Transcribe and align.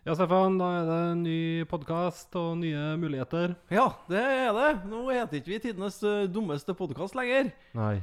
Ja, 0.00 0.14
Stefan, 0.16 0.54
da 0.56 0.66
er 0.78 0.86
det 0.88 0.98
en 1.10 1.18
ny 1.26 1.40
podkast 1.68 2.32
og 2.40 2.54
nye 2.56 2.94
muligheter. 2.96 3.52
Ja, 3.68 3.90
det 4.08 4.22
er 4.24 4.54
det. 4.56 4.68
Nå 4.88 5.02
heter 5.10 5.36
ikke 5.36 5.52
vi 5.52 5.58
tidenes 5.60 5.98
eh, 6.08 6.22
dummeste 6.32 6.72
podkast 6.72 7.12
lenger. 7.18 7.50
Nei. 7.76 7.98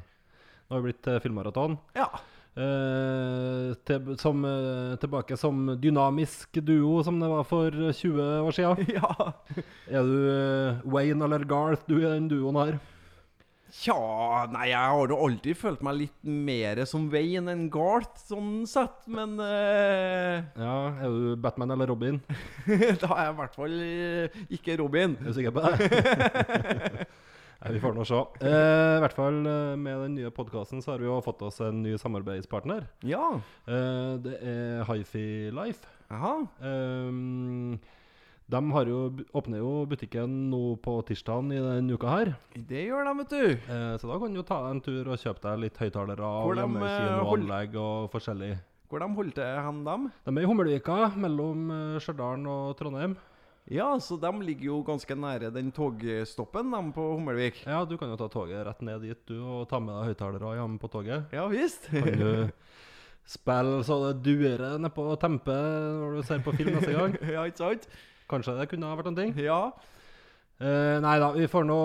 Nå 0.68 0.76
har 0.76 0.84
vi 0.84 0.92
blitt 0.92 1.10
eh, 1.10 1.18
filmmaraton. 1.24 1.80
Ja. 1.98 2.06
Eh, 2.54 3.72
til, 3.90 4.12
som, 4.22 4.46
eh, 4.46 4.94
tilbake 5.02 5.40
som 5.42 5.74
dynamisk 5.82 6.62
duo, 6.62 7.00
som 7.02 7.18
det 7.18 7.32
var 7.34 7.50
for 7.50 7.74
20 7.74 8.30
år 8.46 8.58
siden. 8.60 8.94
ja. 9.00 9.32
Er 9.90 10.06
du 10.06 10.94
Wayne 10.94 11.26
eller 11.26 11.50
Garth, 11.50 11.90
du 11.90 11.98
i 11.98 12.06
den 12.06 12.30
duoen 12.30 12.62
her? 12.62 12.78
Tja, 13.74 13.98
nei, 14.54 14.70
jeg 14.72 14.80
har 14.80 15.12
jo 15.12 15.18
alltid 15.26 15.58
følt 15.60 15.82
meg 15.84 15.98
litt 16.00 16.30
mer 16.48 16.80
som 16.88 17.10
Wayne 17.12 17.52
enn 17.52 17.66
Garth, 17.74 18.16
sånn 18.30 18.62
sett, 18.70 19.04
men 19.12 19.36
uh... 19.42 20.40
Ja, 20.56 20.78
Er 21.04 21.12
du 21.12 21.36
Batman 21.44 21.76
eller 21.76 21.92
Robin? 21.92 22.22
Da 23.02 23.12
er 23.12 23.28
jeg 23.28 23.34
i 23.34 23.38
hvert 23.42 23.58
fall 23.60 23.76
eh, 23.84 24.38
ikke 24.58 24.78
Robin. 24.80 25.18
Er 25.20 25.30
du 25.30 25.36
sikker 25.36 25.56
på 25.56 25.66
det? 25.68 27.08
Nei, 27.58 27.74
Vi 27.74 27.82
får 27.82 27.96
nå 27.98 28.06
se. 28.08 28.18
Eh, 28.46 28.96
I 28.98 29.02
hvert 29.04 29.18
fall 29.18 29.40
eh, 29.50 29.76
med 29.82 30.04
den 30.06 30.18
nye 30.20 30.32
podkasten 30.34 30.84
så 30.84 30.94
har 30.94 31.02
vi 31.02 31.10
jo 31.10 31.18
fått 31.26 31.42
oss 31.48 31.60
en 31.66 31.82
ny 31.84 31.96
samarbeidspartner. 32.00 32.86
Ja. 33.08 33.32
Eh, 33.68 34.12
det 34.24 34.36
er 34.46 34.84
Hifi 34.88 35.50
Life. 35.56 35.90
Jaha. 36.08 36.36
Um, 36.62 37.80
de 38.48 38.60
har 38.72 38.88
jo, 38.88 39.00
åpner 39.36 39.60
jo 39.60 39.72
butikken 39.92 40.36
nå 40.52 40.78
på 40.80 40.94
tirsdagen 41.10 41.52
i 41.52 41.60
denne 41.60 41.98
uka 42.00 42.12
her. 42.14 42.30
Det 42.56 42.86
gjør 42.86 43.04
de, 43.10 43.14
vet 43.20 43.34
du. 43.34 43.74
Eh, 43.76 43.96
så 44.00 44.08
da 44.08 44.20
kan 44.22 44.32
du 44.32 44.40
jo 44.40 44.46
ta 44.48 44.62
en 44.70 44.80
tur 44.84 45.10
og 45.12 45.20
kjøpe 45.20 45.44
deg 45.44 45.64
litt 45.66 45.82
høyttalere 45.82 46.30
og 46.46 46.54
hjemmekinoanlegg 46.56 47.76
og 47.82 48.08
forskjellig. 48.14 48.54
Hvor 48.88 49.04
de 49.04 49.10
holdt 49.18 49.36
til 49.36 49.60
hen, 49.68 49.82
dem? 49.84 50.08
De 50.24 50.32
er 50.32 50.46
i 50.46 50.48
Hummelvika, 50.48 51.00
mellom 51.20 51.68
eh, 51.76 52.00
Stjørdal 52.00 52.48
og 52.48 52.72
Trondheim. 52.80 53.18
Ja, 53.68 53.90
så 54.00 54.16
de 54.16 54.32
ligger 54.48 54.70
jo 54.70 54.82
ganske 54.88 55.16
nære 55.20 55.52
den 55.52 55.74
togstoppen, 55.76 56.72
de 56.72 56.84
på 56.96 57.12
Hummelvik. 57.18 57.66
Ja, 57.68 57.84
du 57.84 57.98
kan 58.00 58.14
jo 58.14 58.16
ta 58.16 58.32
toget 58.32 58.64
rett 58.64 58.80
ned 58.88 59.04
dit, 59.04 59.26
du, 59.28 59.42
og 59.44 59.68
ta 59.68 59.84
med 59.84 59.92
deg 59.92 60.14
høyttalere 60.14 60.56
hjemme 60.62 60.80
på 60.80 60.96
toget. 60.96 61.36
Ja 61.36 61.50
visst. 61.52 61.92
Kan 61.92 62.16
du 62.16 62.48
spille 63.28 63.82
så 63.84 63.98
det 64.06 64.22
durer 64.24 64.78
nedpå 64.80 65.04
på 65.04 65.20
tempet 65.20 65.98
når 66.00 66.16
du 66.16 66.28
ser 66.30 66.40
på 66.46 66.56
film 66.56 66.78
neste 66.78 66.96
gang? 66.96 67.20
ja, 67.36 67.44
ikke 67.44 67.66
sant? 67.66 67.90
Kanskje 68.28 68.58
det 68.58 68.68
kunne 68.72 68.90
ha 68.90 68.98
vært 69.00 69.12
en 69.12 69.18
ting? 69.18 69.38
Ja. 69.40 69.62
Uh, 70.58 70.98
nei 71.04 71.20
da, 71.22 71.28
vi 71.36 71.46
får 71.46 71.68
nå 71.70 71.78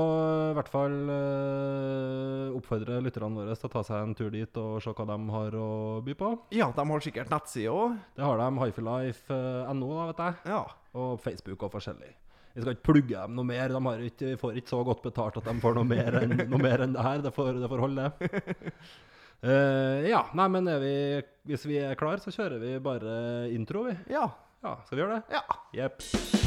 i 0.49 0.53
hvert 0.57 0.71
fall 0.73 0.95
uh, 1.13 2.55
oppfordre 2.57 3.03
lytterne 3.05 3.37
våre 3.37 3.53
til 3.53 3.69
å 3.69 3.73
ta 3.75 3.83
seg 3.85 4.01
en 4.01 4.15
tur 4.17 4.31
dit 4.33 4.61
og 4.63 4.79
se 4.81 4.95
hva 4.97 5.05
de 5.11 5.19
har 5.35 5.57
å 5.61 5.67
by 6.07 6.15
på. 6.17 6.31
ja, 6.57 6.71
de 6.73 6.87
har 6.89 7.05
sikkert 7.05 7.35
nettside 7.35 7.69
òg. 7.69 7.99
Det 8.17 8.25
har 8.25 8.41
de, 8.41 8.49
hifilife.no, 8.63 9.91
da, 9.93 10.07
vet 10.09 10.23
jeg. 10.25 10.39
Ja. 10.55 10.63
Og 10.97 11.21
Facebook 11.21 11.67
og 11.69 11.75
forskjellig. 11.77 12.15
Vi 12.53 12.65
skal 12.65 12.75
ikke 12.75 12.89
plugge 12.89 13.17
dem 13.17 13.37
noe 13.37 13.49
mer. 13.49 13.73
De 13.73 13.85
har 13.85 14.05
ikke, 14.09 14.35
får 14.41 14.59
ikke 14.61 14.73
så 14.73 14.81
godt 14.89 15.05
betalt 15.05 15.37
at 15.41 15.49
de 15.49 15.55
får 15.61 15.77
noe 15.77 15.89
mer 15.89 16.19
enn, 16.23 16.35
noe 16.49 16.61
mer 16.61 16.85
enn 16.85 16.97
det 16.97 17.05
her. 17.05 17.21
Det 17.25 17.33
får, 17.37 17.61
det 17.61 17.73
får 17.73 17.89
holde. 17.89 18.13
Eh, 19.43 20.05
ja, 20.07 20.21
nei, 20.39 20.45
men 20.55 20.69
vi, 20.79 20.91
hvis 21.51 21.65
vi 21.67 21.81
er 21.83 21.97
klar, 21.99 22.21
så 22.23 22.31
kjører 22.31 22.61
vi 22.63 22.77
bare 22.79 23.15
intro, 23.51 23.89
vi. 23.89 23.97
ja. 24.15 24.29
Ja, 24.63 24.77
skal 24.87 24.97
vi 24.97 25.03
gjøre 25.03 25.15
det? 25.15 25.23
Ja. 25.35 25.43
Jepp. 25.83 26.42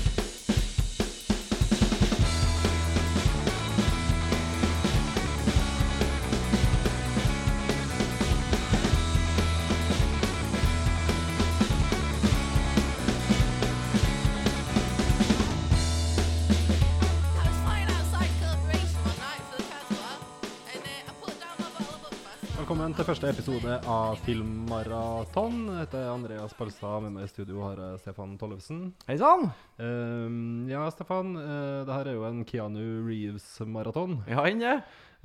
Velkommen 22.96 23.10
til 23.12 23.28
første 23.28 23.32
episode 23.36 23.74
av 23.92 24.20
Filmmaraton. 24.24 25.56
Jeg 25.68 25.82
heter 25.82 26.06
Andreas 26.08 26.54
Palstad. 26.56 27.02
Med 27.04 27.12
meg 27.12 27.26
i 27.26 27.28
studio 27.28 27.58
har 27.66 27.82
jeg 27.82 27.98
Stefan 28.00 28.38
Tollefsen. 28.40 28.78
Hei 29.10 29.18
sann. 29.20 29.50
Uh, 29.76 30.64
ja, 30.72 30.86
Stefan. 30.96 31.34
Uh, 31.36 31.82
det 31.84 31.92
her 31.92 32.08
er 32.08 32.16
jo 32.16 32.24
en 32.24 32.46
Keanu 32.48 33.04
Reeves-maraton. 33.04 34.22
Ja, 34.32 34.46
inne. 34.48 34.78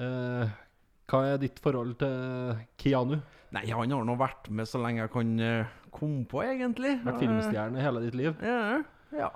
Uh, 0.03 0.51
hva 1.15 1.21
er 1.29 1.39
ditt 1.45 1.63
forhold 1.63 1.95
til 2.01 2.59
Keanu? 2.83 3.21
Nei, 3.55 3.63
han 3.71 3.95
har 3.95 4.09
nå 4.09 4.19
vært 4.19 4.51
med 4.51 4.67
så 4.67 4.83
lenge 4.83 5.05
jeg 5.05 5.15
kan 5.15 5.31
eh, 5.39 5.79
komme 5.95 6.27
på, 6.27 6.43
egentlig. 6.43 6.97
Vært 7.07 7.23
filmstjerne 7.23 7.87
hele 7.87 8.03
ditt 8.09 8.19
liv. 8.19 8.35
Ja. 8.43 8.81
ja. 9.15 9.31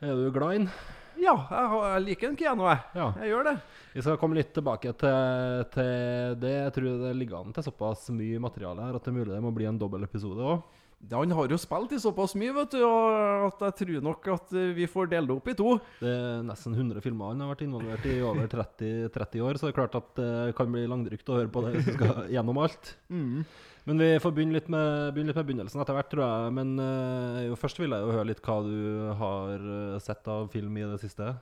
Er 0.00 0.16
du 0.16 0.32
glad 0.32 0.56
i 0.56 0.62
den? 0.62 0.72
Ja, 1.20 1.34
jeg, 1.52 2.02
liker 2.06 2.30
en 2.30 2.36
Keanu, 2.38 2.64
jeg. 2.70 2.82
Ja. 2.96 3.08
Jeg 3.20 3.32
gjør 3.34 3.48
det. 3.50 3.54
Vi 3.92 4.04
skal 4.04 4.18
komme 4.20 4.38
litt 4.38 4.52
tilbake 4.56 4.92
til, 4.96 5.64
til 5.74 6.36
det. 6.40 6.54
Jeg 6.56 6.74
tror 6.76 7.00
det 7.04 7.14
ligger 7.18 7.40
an 7.40 7.56
til 7.56 7.66
såpass 7.66 8.08
mye 8.16 8.40
materiale 8.42 8.86
her 8.86 8.96
at 8.96 9.04
det 9.04 9.12
er 9.12 9.18
mulig 9.18 9.34
det 9.34 9.42
må 9.44 9.52
bli 9.54 9.68
en 9.68 9.80
dobbel 9.80 10.06
episode 10.06 10.46
òg. 10.46 10.62
Han 11.10 11.32
har 11.32 11.48
jo 11.48 11.56
spilt 11.56 11.94
i 11.96 11.98
såpass 12.00 12.34
mye, 12.36 12.52
vet 12.52 12.74
du, 12.76 12.82
at 12.84 13.62
jeg 13.64 13.76
tror 13.78 14.02
nok 14.04 14.26
at 14.34 14.50
eh, 14.52 14.74
vi 14.76 14.84
får 14.84 15.08
dele 15.08 15.30
det 15.30 15.36
opp 15.38 15.48
i 15.48 15.54
to. 15.56 15.70
Det 15.96 16.10
er 16.12 16.42
nesten 16.44 16.76
100 16.76 17.00
filmer 17.00 17.32
han 17.32 17.40
har 17.40 17.54
vært 17.54 17.64
involvert 17.64 18.04
i 18.04 18.18
i 18.18 18.26
over 18.26 18.50
30, 18.52 19.08
30 19.14 19.46
år, 19.46 19.56
så 19.56 19.66
det 19.66 19.72
er 19.72 19.78
klart 19.78 19.96
at 19.96 20.10
det 20.20 20.56
kan 20.58 20.68
bli 20.72 20.84
langdrygt 20.90 21.32
å 21.32 21.38
høre 21.38 21.52
på 21.52 21.64
det 21.64 21.72
hvis 21.78 21.88
du 21.88 21.94
skal 21.96 22.28
gjennom 22.36 22.60
alt. 22.60 22.92
Men 23.88 24.02
vi 24.02 24.10
får 24.20 24.34
begynne 24.36 24.56
litt 24.58 24.68
med, 24.72 25.14
begynne 25.14 25.32
litt 25.32 25.38
med 25.40 25.48
begynnelsen 25.48 25.82
etter 25.82 25.96
hvert, 25.96 26.10
tror 26.12 26.24
jeg. 26.26 26.54
Men 26.58 26.74
uh, 26.80 27.40
jo, 27.46 27.56
først 27.60 27.80
vil 27.80 27.94
jeg 27.94 28.04
jo 28.04 28.12
høre 28.16 28.28
litt 28.28 28.42
hva 28.44 28.58
du 28.66 28.76
har 29.20 29.70
eh, 29.76 29.96
sett 30.04 30.28
av 30.30 30.50
film 30.52 30.76
i 30.76 30.86
det 30.90 31.00
siste. 31.02 31.32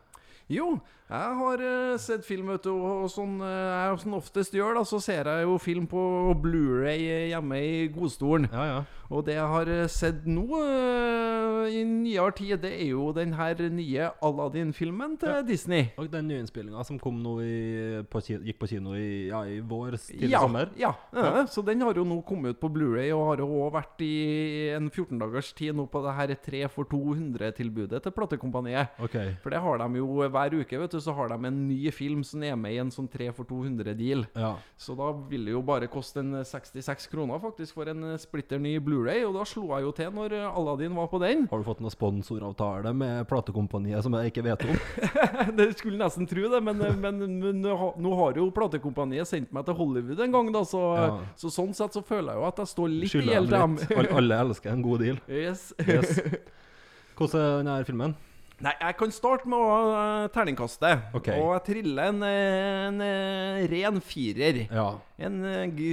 Jo, 0.53 0.77
jeg 1.09 1.37
har 1.41 1.63
uh, 1.65 1.97
sett 1.97 2.25
film, 2.27 2.51
vet 2.53 2.67
du, 2.67 2.73
og 2.75 3.09
sånn 3.13 3.39
jeg 3.41 3.95
uh, 3.95 4.01
som 4.03 4.17
oftest 4.19 4.53
gjør, 4.57 4.77
da, 4.77 4.85
så 4.89 5.01
ser 5.01 5.31
jeg 5.33 5.47
jo 5.49 5.57
film 5.63 5.87
på 5.89 6.03
Blu-ray 6.43 7.31
hjemme 7.33 7.61
i 7.65 7.75
godstolen. 7.95 8.49
Ja, 8.53 8.67
ja. 8.75 8.81
Og 9.09 9.23
det 9.25 9.39
jeg 9.39 9.49
har 9.49 9.69
eh, 9.73 9.87
sett 9.89 10.27
nå 10.29 10.43
uh, 10.53 11.65
i 11.73 11.81
nyere 11.89 12.33
tid, 12.37 12.59
det 12.61 12.75
er 12.77 12.91
jo 12.91 13.07
den 13.17 13.31
her 13.39 13.57
nye 13.73 14.11
Aladdin-filmen 14.25 15.15
til 15.21 15.31
Ja. 15.33 15.39
Disney. 15.49 15.87
Og 15.97 16.11
den 16.13 16.29
nyinnspillinga 16.29 16.85
som 16.85 16.99
kom 17.01 17.23
nå 17.25 17.39
i, 17.41 18.03
på, 18.05 18.21
gikk 18.21 18.59
på 18.61 18.69
kino 18.69 18.93
i, 18.99 19.31
ja, 19.31 19.41
i 19.49 19.63
vår, 19.65 19.97
tidlig 19.97 20.35
Ja, 20.35 20.43
sommer. 20.45 20.69
ja, 20.77 20.93
Ja. 21.17 21.25
ja. 21.39 21.47
Så 21.49 21.65
den 21.65 21.81
har 21.81 21.97
jo 21.97 22.05
nå 22.05 22.21
kommet 22.29 22.57
ut 22.59 22.61
på 22.61 22.69
Blu-ray 22.75 23.09
og 23.17 23.25
har 23.31 23.41
jo 23.41 23.49
også 23.49 23.75
vært 23.79 24.05
i 24.05 24.13
en 24.77 24.91
14 24.91 25.17
dagers 25.25 25.55
tid 25.57 25.73
nå 25.79 25.89
på 25.89 26.05
det 26.05 26.15
her 26.19 26.35
3 26.45 26.63
for 26.69 26.85
200-tilbudet 26.93 28.03
til 28.05 28.13
platekompaniet. 28.13 28.93
Okay. 29.01 29.39
For 29.41 29.49
det 29.57 29.65
har 29.65 29.81
de 29.81 30.03
jo 30.03 30.29
hver 30.29 30.59
uke, 30.61 30.83
vet 30.85 30.93
du, 30.93 30.98
så 31.05 31.15
har 31.17 31.31
de 31.33 31.39
en 31.49 31.61
ny 31.69 31.91
film 31.95 32.23
som 32.27 32.43
er 32.47 32.57
med 32.59 32.75
i 32.75 32.81
en 32.83 32.91
sånn 32.95 33.09
3 33.11 33.31
for 33.37 33.49
200-deal. 33.49 34.25
Ja. 34.39 34.55
Så 34.81 34.97
da 34.99 35.11
vil 35.31 35.47
det 35.49 35.55
jo 35.55 35.63
bare 35.67 35.89
koste 35.91 36.23
en 36.25 36.39
66 36.45 37.09
kroner 37.13 37.41
faktisk 37.43 37.79
for 37.79 37.91
en 37.91 38.05
splitter 38.21 38.61
ny 38.63 38.77
Blu-ray, 38.83 39.25
og 39.27 39.37
da 39.39 39.47
slo 39.49 39.69
jeg 39.75 39.87
jo 39.87 39.93
til 39.97 40.13
når 40.15 40.37
Aladdin 40.51 40.97
var 40.99 41.11
på 41.13 41.21
den. 41.23 41.47
Har 41.51 41.63
du 41.63 41.67
fått 41.67 41.83
noen 41.85 41.95
sponsoravtale 41.95 42.93
med 42.97 43.25
platekompaniet 43.31 44.05
som 44.07 44.17
jeg 44.19 44.33
ikke 44.33 44.47
vet 44.49 44.67
om? 44.69 44.79
det 45.59 45.71
skulle 45.79 46.01
nesten 46.01 46.29
tro 46.31 46.49
det, 46.53 46.63
men, 46.65 46.85
men, 47.01 47.23
men 47.39 47.63
nå 47.65 48.15
har 48.23 48.39
jo 48.41 48.49
platekompaniet 48.55 49.29
sendt 49.31 49.53
meg 49.55 49.67
til 49.69 49.79
Hollywood 49.79 50.23
en 50.25 50.35
gang, 50.39 50.53
da, 50.55 50.65
så, 50.69 50.85
Ja. 50.99 51.09
så 51.39 51.51
sånn 51.53 51.75
sett 51.77 51.95
så 51.95 52.03
føler 52.05 52.33
jeg 52.35 52.41
jo 52.43 52.47
at 52.49 52.63
jeg 52.63 52.71
står 52.75 52.89
litt 52.93 53.15
i 53.15 53.25
gjeld 53.29 53.53
til 53.53 53.59
dem 53.59 54.17
alle 54.19 54.39
elsker 54.45 54.73
en 54.73 54.83
god 54.85 55.05
deal. 55.05 55.21
Yes. 55.29 55.69
Yes. 55.87 56.19
Hvordan 57.19 57.41
er 57.43 57.63
denne 57.63 57.85
filmen? 57.89 58.17
Nei, 58.59 58.73
jeg 58.75 58.97
kan 58.99 59.13
starte 59.15 59.47
med 59.51 59.61
å 59.63 59.75
uh, 59.95 60.25
terningkaste. 60.35 60.91
Okay. 61.15 61.39
Og 61.39 61.53
jeg 61.55 61.65
triller 61.69 62.11
en, 62.11 62.25
en, 62.27 62.97
en 62.99 63.05
eh, 63.07 63.67
ren 63.71 64.01
firer. 64.03 64.65
Ja. 64.67 64.89
En 65.23 65.39
eh, 65.47 65.69
g 65.71 65.93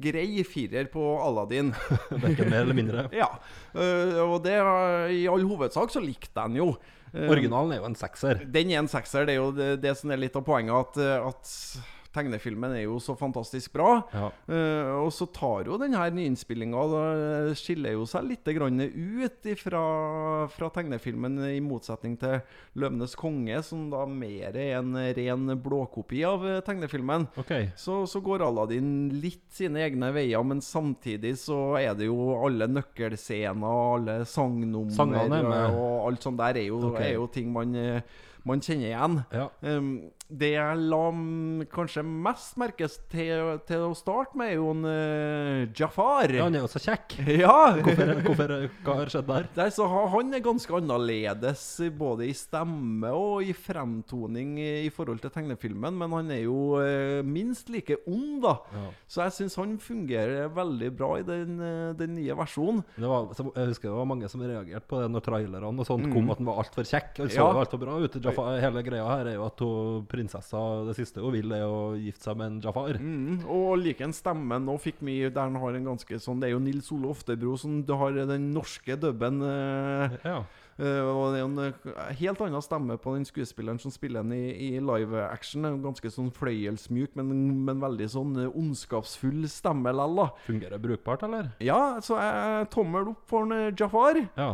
grei 0.00 0.44
firer 0.48 0.88
på 0.92 1.04
Aladdin. 1.20 1.74
Verken 2.24 2.48
mer 2.48 2.64
eller 2.64 2.78
mindre. 2.78 3.06
ja. 3.22 3.28
Uh, 3.76 4.22
og 4.30 4.38
det 4.48 4.56
eh, 4.56 5.16
I 5.20 5.24
all 5.28 5.44
hovedsak 5.44 5.92
så 5.92 6.00
likte 6.00 6.32
jeg 6.32 6.54
den 6.54 6.62
jo. 6.62 6.70
Eh, 7.16 7.28
Originalen 7.30 7.74
er 7.74 7.82
jo 7.82 7.88
en 7.88 7.98
sekser. 7.98 8.42
Den 8.52 8.72
er 8.72 8.82
en 8.82 8.90
sekser. 8.90 9.26
Det 9.26 9.36
er 9.36 9.40
jo 9.40 9.50
det, 9.54 9.70
det 9.82 9.94
som 9.98 10.12
er 10.12 10.20
litt 10.20 10.36
av 10.36 10.44
poenget, 10.46 10.74
at, 10.76 10.98
eh, 11.02 11.28
at 11.30 11.95
tegnefilmen 12.16 12.74
er 12.78 12.86
jo 12.86 12.98
så 13.02 13.16
fantastisk 13.18 13.76
bra. 13.76 13.90
Ja. 14.12 14.30
Uh, 14.48 14.92
og 15.04 15.12
så 15.14 15.28
tar 15.30 15.68
jo 15.68 15.78
denne 15.80 16.02
nyinnspillinga 16.16 16.84
skiller 17.58 17.96
jo 17.96 18.06
seg 18.08 18.26
litt 18.30 18.48
grann 18.56 18.80
ut 18.80 19.48
ifra, 19.48 19.82
fra 20.52 20.70
tegnefilmen, 20.74 21.38
i 21.52 21.60
motsetning 21.64 22.16
til 22.20 22.40
'Løvenes 22.76 23.16
konge', 23.18 23.62
som 23.64 23.88
da 23.92 24.04
mer 24.08 24.56
er 24.56 24.78
en 24.78 24.94
ren 24.96 25.54
blåkopi 25.62 26.22
av 26.26 26.46
eh, 26.46 26.60
tegnefilmen. 26.66 27.28
Okay. 27.38 27.70
Så, 27.76 28.04
så 28.10 28.20
går 28.24 28.44
Aladdin 28.46 29.08
litt 29.22 29.46
sine 29.54 29.82
egne 29.86 30.12
veier, 30.14 30.44
men 30.46 30.62
samtidig 30.64 31.36
så 31.40 31.76
er 31.80 31.96
det 31.98 32.10
jo 32.10 32.36
alle 32.46 32.68
nøkkelscener, 32.70 33.80
alle 33.96 34.20
sangnummer 34.28 35.52
er 35.56 35.76
og 35.76 36.08
alt 36.10 36.26
sånt 36.26 36.40
der 36.40 36.60
er 36.60 36.68
jo, 36.68 36.80
okay. 36.90 37.10
er 37.10 37.18
jo 37.18 37.26
ting 37.32 37.52
man, 37.54 37.74
eh, 37.76 38.00
man 38.46 38.62
kjenner 38.62 38.90
igjen. 38.90 39.18
Ja. 39.34 39.48
Um, 39.62 39.90
det 40.28 40.48
jeg 40.56 40.78
la 40.90 41.02
mm, 41.14 41.66
kanskje 41.70 42.02
mest 42.02 42.56
merkes 42.58 42.96
til, 43.12 43.60
til 43.68 43.84
å 43.86 43.92
starte 43.94 44.34
med, 44.38 44.50
er 44.50 44.56
jo 44.58 44.72
en 44.72 44.86
uh, 44.88 45.74
Jafar. 45.76 46.32
ja, 46.34 46.46
han 46.48 46.56
er 46.58 46.64
jo 46.64 46.70
så 46.70 46.82
kjekk. 46.82 47.18
Ja! 47.36 47.76
Hvorfor, 47.76 48.10
hvorfor, 48.24 48.54
hva 48.86 48.96
har 48.98 49.10
skjedd 49.12 49.28
der? 49.28 49.46
Der, 49.54 49.70
så 49.74 49.86
Han 49.86 50.34
er 50.34 50.42
ganske 50.42 50.72
annerledes 50.74 51.62
både 51.98 52.26
i 52.26 52.34
stemme 52.36 53.10
og 53.14 53.44
i 53.46 53.54
fremtoning 53.54 54.56
i, 54.62 54.90
forhold 54.94 55.20
til 55.22 55.30
tegnefilmen, 55.34 55.94
men 56.00 56.14
han 56.16 56.32
er 56.34 56.42
jo 56.46 56.78
uh, 56.80 57.20
minst 57.26 57.70
like 57.72 57.98
ond, 58.08 58.40
da. 58.44 58.56
Ja. 58.74 58.84
Så 59.06 59.22
jeg 59.26 59.36
syns 59.38 59.58
han 59.60 59.76
fungerer 59.82 60.50
veldig 60.56 60.90
bra 60.96 61.12
i 61.20 61.24
den, 61.26 61.58
eh, 61.62 61.92
den 61.98 62.14
nye 62.16 62.34
versjonen. 62.38 62.82
Det 62.96 63.08
var, 63.10 63.28
så, 63.36 63.46
jeg 63.54 63.70
husker 63.70 63.90
det 63.90 63.96
var 63.98 64.08
mange 64.08 64.28
som 64.32 64.42
reagerte 64.42 64.88
på 64.90 65.00
det 65.02 65.08
når 65.12 65.24
trailerne 65.26 65.84
og 65.84 65.88
sånt 65.88 66.08
kom, 66.12 66.30
at 66.32 66.40
han 66.40 66.48
var 66.48 66.60
altfor 66.64 66.86
kjekk. 66.88 67.12
Han 67.22 67.32
så 67.32 67.40
Ja. 67.44 67.48
altfor 67.62 67.80
bra 67.82 67.96
ut. 68.02 68.18
Jafar, 68.22 68.58
hele 68.62 68.82
greia 68.86 69.06
her 69.06 69.30
er 69.32 69.38
jo 69.38 69.46
at 69.46 69.62
hun, 69.64 70.06
prinsessa 70.16 70.64
det 70.88 70.96
siste 70.98 71.22
hun 71.22 71.34
vil, 71.36 71.52
er 71.54 71.64
å 71.68 71.94
gifte 72.00 72.30
seg 72.30 72.40
med 72.40 72.50
en 72.50 72.60
Jafar. 72.66 72.98
Mm, 72.98 73.44
og 73.46 73.76
liker 73.84 74.08
en 74.08 74.16
stemmen 74.16 74.68
og 74.72 74.80
fikk 74.82 75.04
mye 75.06 75.30
der 75.30 75.46
han 75.50 75.60
har 75.62 75.76
en 75.78 75.90
ganske 75.92 76.18
sånn 76.24 76.40
Det 76.42 76.48
er 76.50 76.56
jo 76.56 76.62
Nils 76.64 76.88
Ole 76.96 77.12
Oftebro 77.12 77.56
som 77.60 77.82
har 78.00 78.16
den 78.26 78.50
norske 78.56 78.96
dubben. 78.98 79.42
eh, 79.44 80.16
Ja. 80.24 80.40
Eh, 80.78 81.02
og 81.06 81.32
det 81.32 81.38
er 81.38 81.42
jo 81.42 81.48
en 81.50 81.60
eh, 81.66 82.14
helt 82.20 82.40
annen 82.44 82.64
stemme 82.64 82.96
på 83.00 83.14
den 83.16 83.26
skuespilleren 83.28 83.78
som 83.82 83.92
spiller 83.94 84.24
den 84.24 84.34
i, 84.36 84.74
i 84.76 84.80
live 84.80 85.22
action. 85.28 85.66
Det 85.66 85.74
Ganske 85.86 86.10
sånn 86.12 86.32
fløyelsmjuk, 86.34 87.14
men, 87.18 87.30
men 87.66 87.82
veldig 87.82 88.08
sånn 88.12 88.34
eh, 88.44 88.50
ondskapsfull 88.58 89.46
stemme 89.50 89.92
likevel. 89.94 90.32
Fungerer 90.46 90.82
brukbart, 90.82 91.24
eller? 91.28 91.52
Ja, 91.64 91.98
så 92.04 92.18
jeg 92.20 92.68
tommel 92.74 93.12
opp 93.14 93.24
for 93.30 93.50
Jafar. 93.76 94.20
Ja. 94.36 94.50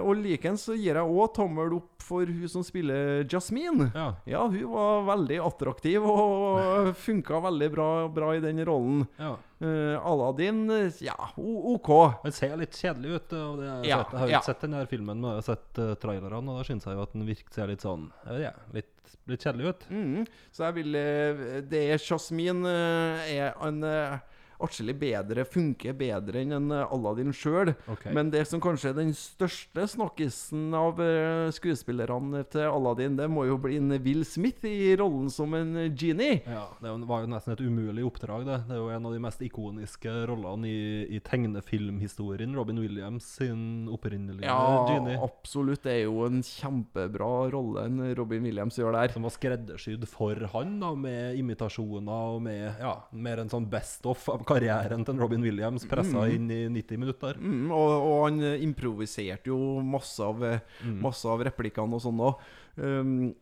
Og 0.00 0.16
likens 0.22 0.66
så 0.68 0.76
gir 0.78 0.96
jeg 0.96 1.04
òg 1.16 1.34
tommel 1.36 1.76
opp 1.80 1.92
for 2.06 2.28
hun 2.28 2.48
som 2.48 2.62
spiller 2.64 3.24
Jasmine. 3.26 3.90
ja. 3.94 4.12
Ja, 4.26 4.44
hun 4.46 4.70
var 4.70 5.04
veldig 5.08 5.40
attraktiv 5.42 6.04
og 6.06 6.92
funka 7.06 7.40
veldig 7.48 7.68
bra, 7.74 7.88
bra 8.08 8.32
i 8.36 8.42
den 8.44 8.62
rollen. 8.66 9.04
ja. 9.18 9.36
Eh, 9.58 10.06
Aladdin, 10.06 10.70
eh, 10.70 10.92
ja, 11.00 11.16
OK. 11.36 11.88
Han 12.22 12.34
ser 12.34 12.56
litt 12.60 12.76
kjedelig 12.76 13.14
ut. 13.14 13.36
Og 13.38 13.60
det, 13.60 13.68
jeg, 13.70 13.88
Ja, 13.88 14.02
sett, 14.02 14.12
jeg 14.12 14.20
har 14.20 14.26
jo 14.26 14.34
ja. 14.34 14.40
ikke 14.42 14.50
sett 14.50 14.66
den 14.66 14.76
her 14.76 14.90
filmen, 14.90 15.22
men 15.22 15.30
jeg 15.30 15.40
har 15.40 15.46
sett 15.48 15.80
uh, 15.80 15.94
trailerne, 16.02 16.42
og 16.44 16.60
da 16.60 16.66
syns 16.68 16.88
jeg 16.88 16.98
jo 16.98 17.06
at 17.06 17.16
den 17.16 17.26
virker 17.28 17.56
ser 17.56 17.72
litt 17.72 17.84
sånn 17.86 18.10
vet 18.26 18.60
litt, 18.76 19.14
litt 19.30 19.46
kjedelig 19.46 19.72
ut. 19.72 19.86
Mm, 19.90 20.26
så 20.52 20.66
jeg 20.68 20.76
vil 20.80 20.98
uh, 21.00 21.44
Det 21.72 21.82
er 21.94 22.02
Jasmin 22.02 22.64
eh, 22.68 23.32
er 23.38 23.56
en 23.64 23.80
eh, 23.86 24.18
atskillig 24.62 24.94
bedre, 25.00 25.44
funker 25.44 25.96
bedre 25.98 26.40
enn 26.44 26.54
en 26.56 26.70
eh, 26.72 26.92
Aladdin 26.94 27.32
sjøl. 27.36 27.74
Okay. 27.92 28.12
Men 28.16 28.30
det 28.32 28.44
som 28.48 28.60
kanskje 28.62 28.90
er 28.92 28.98
den 29.00 29.12
største 29.16 29.86
snakkisen 29.92 30.74
av 30.76 31.00
eh, 31.02 31.50
skuespillerne 31.54 32.44
til 32.52 32.66
Aladdin, 32.70 33.16
det 33.18 33.28
må 33.32 33.44
jo 33.48 33.58
bli 33.60 33.76
en 33.80 33.96
Will 34.04 34.24
Smith 34.28 34.64
i 34.68 34.94
rollen 34.98 35.28
som 35.32 35.52
en 35.58 35.74
genie. 35.96 36.40
Ja, 36.46 36.66
Det 36.80 36.94
var 37.08 37.24
jo 37.26 37.30
nesten 37.32 37.52
et 37.56 37.62
umulig 37.64 38.04
oppdrag. 38.06 38.46
Det 38.48 38.56
Det 38.66 38.74
er 38.76 38.80
jo 38.82 38.88
en 38.94 39.06
av 39.06 39.12
de 39.14 39.20
mest 39.22 39.42
ikoniske 39.44 40.12
rollene 40.30 40.68
i, 40.68 40.80
i 41.16 41.20
tegnefilmhistorien. 41.20 42.54
Robin 42.56 42.78
Williams 42.80 43.24
sin 43.36 43.88
opprinnelige 43.92 44.46
Ja, 44.48 44.86
Genie. 44.90 45.18
absolutt. 45.22 45.82
Det 45.84 45.92
er 45.92 46.02
jo 46.06 46.24
en 46.26 46.40
kjempebra 46.42 47.50
rolle 47.52 47.84
en 47.86 48.00
Robin 48.16 48.42
Williams 48.46 48.78
gjør 48.78 48.96
der. 48.96 49.12
Som 49.14 49.26
var 49.26 49.34
skreddersydd 49.34 50.06
for 50.08 50.40
han, 50.54 50.78
da, 50.80 50.92
med 50.96 51.36
imitasjoner 51.40 52.36
og 52.36 52.42
med 52.46 52.80
ja, 52.80 52.94
mer 53.12 53.42
en 53.42 53.52
sånn 53.52 53.68
best 53.70 54.06
of 54.08 54.26
av 54.32 54.44
karrieren 54.46 55.02
til 55.06 55.18
Robin 55.20 55.42
Williams 55.44 55.84
pressa 55.90 56.26
inn 56.32 56.46
i 56.50 56.60
90 56.72 57.00
minutter. 57.02 57.38
Mm, 57.40 57.70
og, 57.74 57.94
og 58.06 58.20
han 58.26 58.38
eh, 58.52 58.62
improviserte 58.66 59.50
jo 59.52 59.58
masse 59.84 60.22
av, 60.24 60.44
eh, 60.46 60.60
Mm. 60.84 61.00
masse 61.02 61.26
av 61.28 61.42
replikkene 61.48 61.98
og 61.98 62.02
sånn 62.04 62.22
òg. 62.26 62.46
Um, 62.76 63.34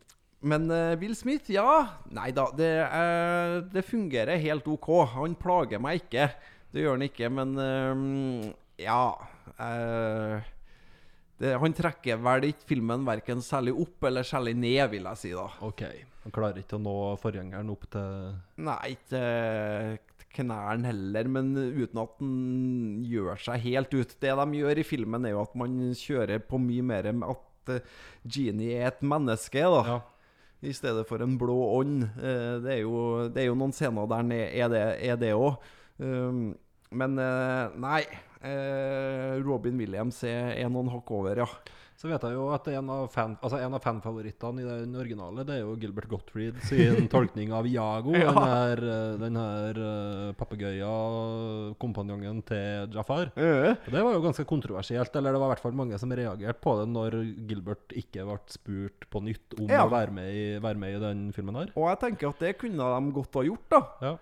men 0.45 0.67
eh, 0.71 0.95
Will 1.01 1.15
Smith, 1.17 1.47
ja 1.49 1.65
Nei 2.13 2.29
da, 2.35 2.45
det, 2.55 2.69
eh, 2.85 3.55
det 3.73 3.85
fungerer 3.87 4.37
helt 4.43 4.67
OK. 4.69 4.89
Han 5.15 5.35
plager 5.39 5.81
meg 5.81 6.03
ikke. 6.05 6.27
Det 6.71 6.83
gjør 6.83 6.97
han 6.97 7.07
ikke, 7.09 7.31
men 7.31 7.55
eh, 7.61 8.51
ja 8.85 8.99
Uh, 9.55 10.41
det, 11.39 11.51
Han 11.61 11.71
trekker 11.77 12.17
vel 12.19 12.47
ikke 12.49 12.65
filmen 12.73 13.03
verken 13.07 13.39
særlig 13.45 13.75
opp 13.85 14.03
eller 14.09 14.25
særlig 14.27 14.55
ned, 14.57 14.81
vil 14.91 15.05
jeg 15.11 15.19
si, 15.21 15.31
da. 15.37 15.45
OK. 15.63 15.83
Han 16.25 16.33
klarer 16.33 16.59
ikke 16.59 16.75
å 16.79 16.81
nå 16.81 16.95
forgjengeren 17.21 17.69
opp 17.71 17.85
til 17.93 18.33
Nei, 18.65 18.95
ikke 18.97 19.21
knærne 20.35 20.89
heller, 20.89 21.29
men 21.31 21.53
uten 21.55 22.01
at 22.01 22.17
den 22.19 22.33
gjør 23.07 23.39
seg 23.47 23.63
helt 23.65 23.95
ut. 23.95 24.15
Det 24.21 24.33
de 24.41 24.59
gjør 24.59 24.81
i 24.81 24.87
filmen, 24.87 25.25
er 25.25 25.35
jo 25.35 25.43
at 25.45 25.55
man 25.59 25.77
kjører 25.97 26.43
på 26.45 26.59
mye 26.61 26.85
mer 26.85 27.09
med 27.15 27.31
at 27.33 27.73
eh, 27.77 27.95
Genie 28.27 28.81
er 28.81 28.91
et 28.91 29.01
menneske, 29.05 29.63
da. 29.63 29.81
Ja. 29.95 30.01
I 30.65 30.73
stedet 30.73 31.03
for 31.09 31.21
en 31.21 31.35
blå 31.37 31.55
ånd. 31.79 32.05
Eh, 32.17 32.53
det, 32.63 32.77
er 32.77 32.83
jo, 32.83 32.99
det 33.29 33.43
er 33.43 33.49
jo 33.49 33.57
noen 33.59 33.75
scener 33.75 34.07
der 34.11 34.27
ne- 34.27 34.51
er 34.53 35.19
det 35.21 35.33
òg. 35.35 35.59
Um, 35.99 36.47
men 36.91 37.19
eh, 37.21 37.81
nei. 37.81 38.05
Robin 39.41 39.79
Williams 39.79 40.19
er, 40.27 40.51
er 40.53 40.67
noen 40.69 40.91
hakk 40.93 41.09
over, 41.15 41.39
ja. 41.41 41.47
Så 41.95 42.09
vet 42.11 42.19
jeg 42.27 42.35
jo 42.35 42.49
at 42.51 42.65
en 42.73 42.89
av, 42.91 43.05
fan, 43.07 43.37
altså 43.39 43.55
en 43.63 43.71
av 43.77 43.79
fanfavorittene 43.83 44.59
i 44.59 44.65
den 44.67 44.95
originale, 44.99 45.45
det 45.47 45.53
er 45.55 45.61
jo 45.61 45.77
Gilbert 45.79 46.09
Gottfried 46.11 46.57
sin 46.67 47.05
tolkning 47.13 47.53
av 47.55 47.63
Iago. 47.69 48.11
Ja. 48.19 48.33
Den 48.35 48.49
her, 48.51 48.81
eh, 48.83 49.13
den 49.21 49.37
her 49.39 49.79
uh, 49.79 50.33
papegøya-kompanjongen 50.35 52.41
til 52.51 52.91
Jafar. 52.97 53.31
Eh, 53.39 53.71
det 53.87 54.01
var 54.03 54.11
jo 54.17 54.25
ganske 54.25 54.43
kontroversielt, 54.49 55.15
eller 55.15 55.31
det 55.35 55.39
var 55.41 55.47
i 55.49 55.53
hvert 55.55 55.63
fall 55.63 55.77
mange 55.79 55.95
som 56.01 56.11
reagerte 56.11 56.59
på 56.65 56.71
det 56.81 56.87
når 56.91 57.11
Gilbert 57.47 57.87
ikke 57.95 58.27
ble 58.27 58.37
spurt 58.51 59.07
på 59.11 59.17
nytt 59.23 59.55
om 59.59 59.69
Ja. 59.71 59.85
å 59.87 59.91
være 59.95 60.11
med, 60.19 60.27
i, 60.35 60.45
være 60.59 60.75
med 60.81 60.89
i 60.97 61.03
den 61.07 61.19
filmen 61.35 61.55
her. 61.63 61.69
Og 61.79 61.87
jeg 61.93 61.99
tenker 62.03 62.25
at 62.35 62.39
det 62.43 62.57
kunne 62.59 62.83
de 62.91 63.15
godt 63.15 63.33
ha 63.39 63.43
gjort, 63.47 63.67
da. 63.71 63.81
Ja. 64.03 64.13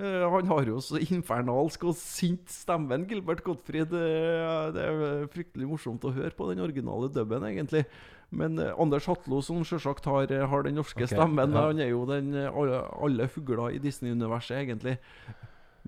Eh, 0.00 0.22
han 0.32 0.48
har 0.48 0.68
jo 0.68 0.78
så 0.80 1.00
infernalsk 1.02 1.84
og 1.90 1.98
sint 1.98 2.48
stemmen, 2.52 3.04
Gilbert 3.08 3.42
Gottfried. 3.44 3.92
Det 3.92 4.86
er 4.86 5.28
fryktelig 5.32 5.68
morsomt 5.68 6.06
å 6.08 6.14
høre 6.14 6.32
på 6.36 6.48
den 6.48 6.62
originale 6.64 7.10
dubben, 7.12 7.44
egentlig. 7.50 7.84
Men 8.32 8.56
eh, 8.62 8.72
Anders 8.80 9.08
Hatlo, 9.10 9.42
som 9.44 9.60
selvsagt 9.66 10.08
har, 10.08 10.32
har 10.52 10.64
den 10.64 10.78
norske 10.80 11.04
okay, 11.04 11.12
stemmen, 11.12 11.52
ja. 11.52 11.66
han 11.68 11.82
er 11.84 11.92
jo 11.92 12.06
den 12.08 12.32
eh, 12.32 12.48
alle, 12.48 12.80
alle 12.96 13.28
fugler 13.28 13.76
i 13.76 13.82
Disney-universet, 13.82 14.62
egentlig. 14.62 14.96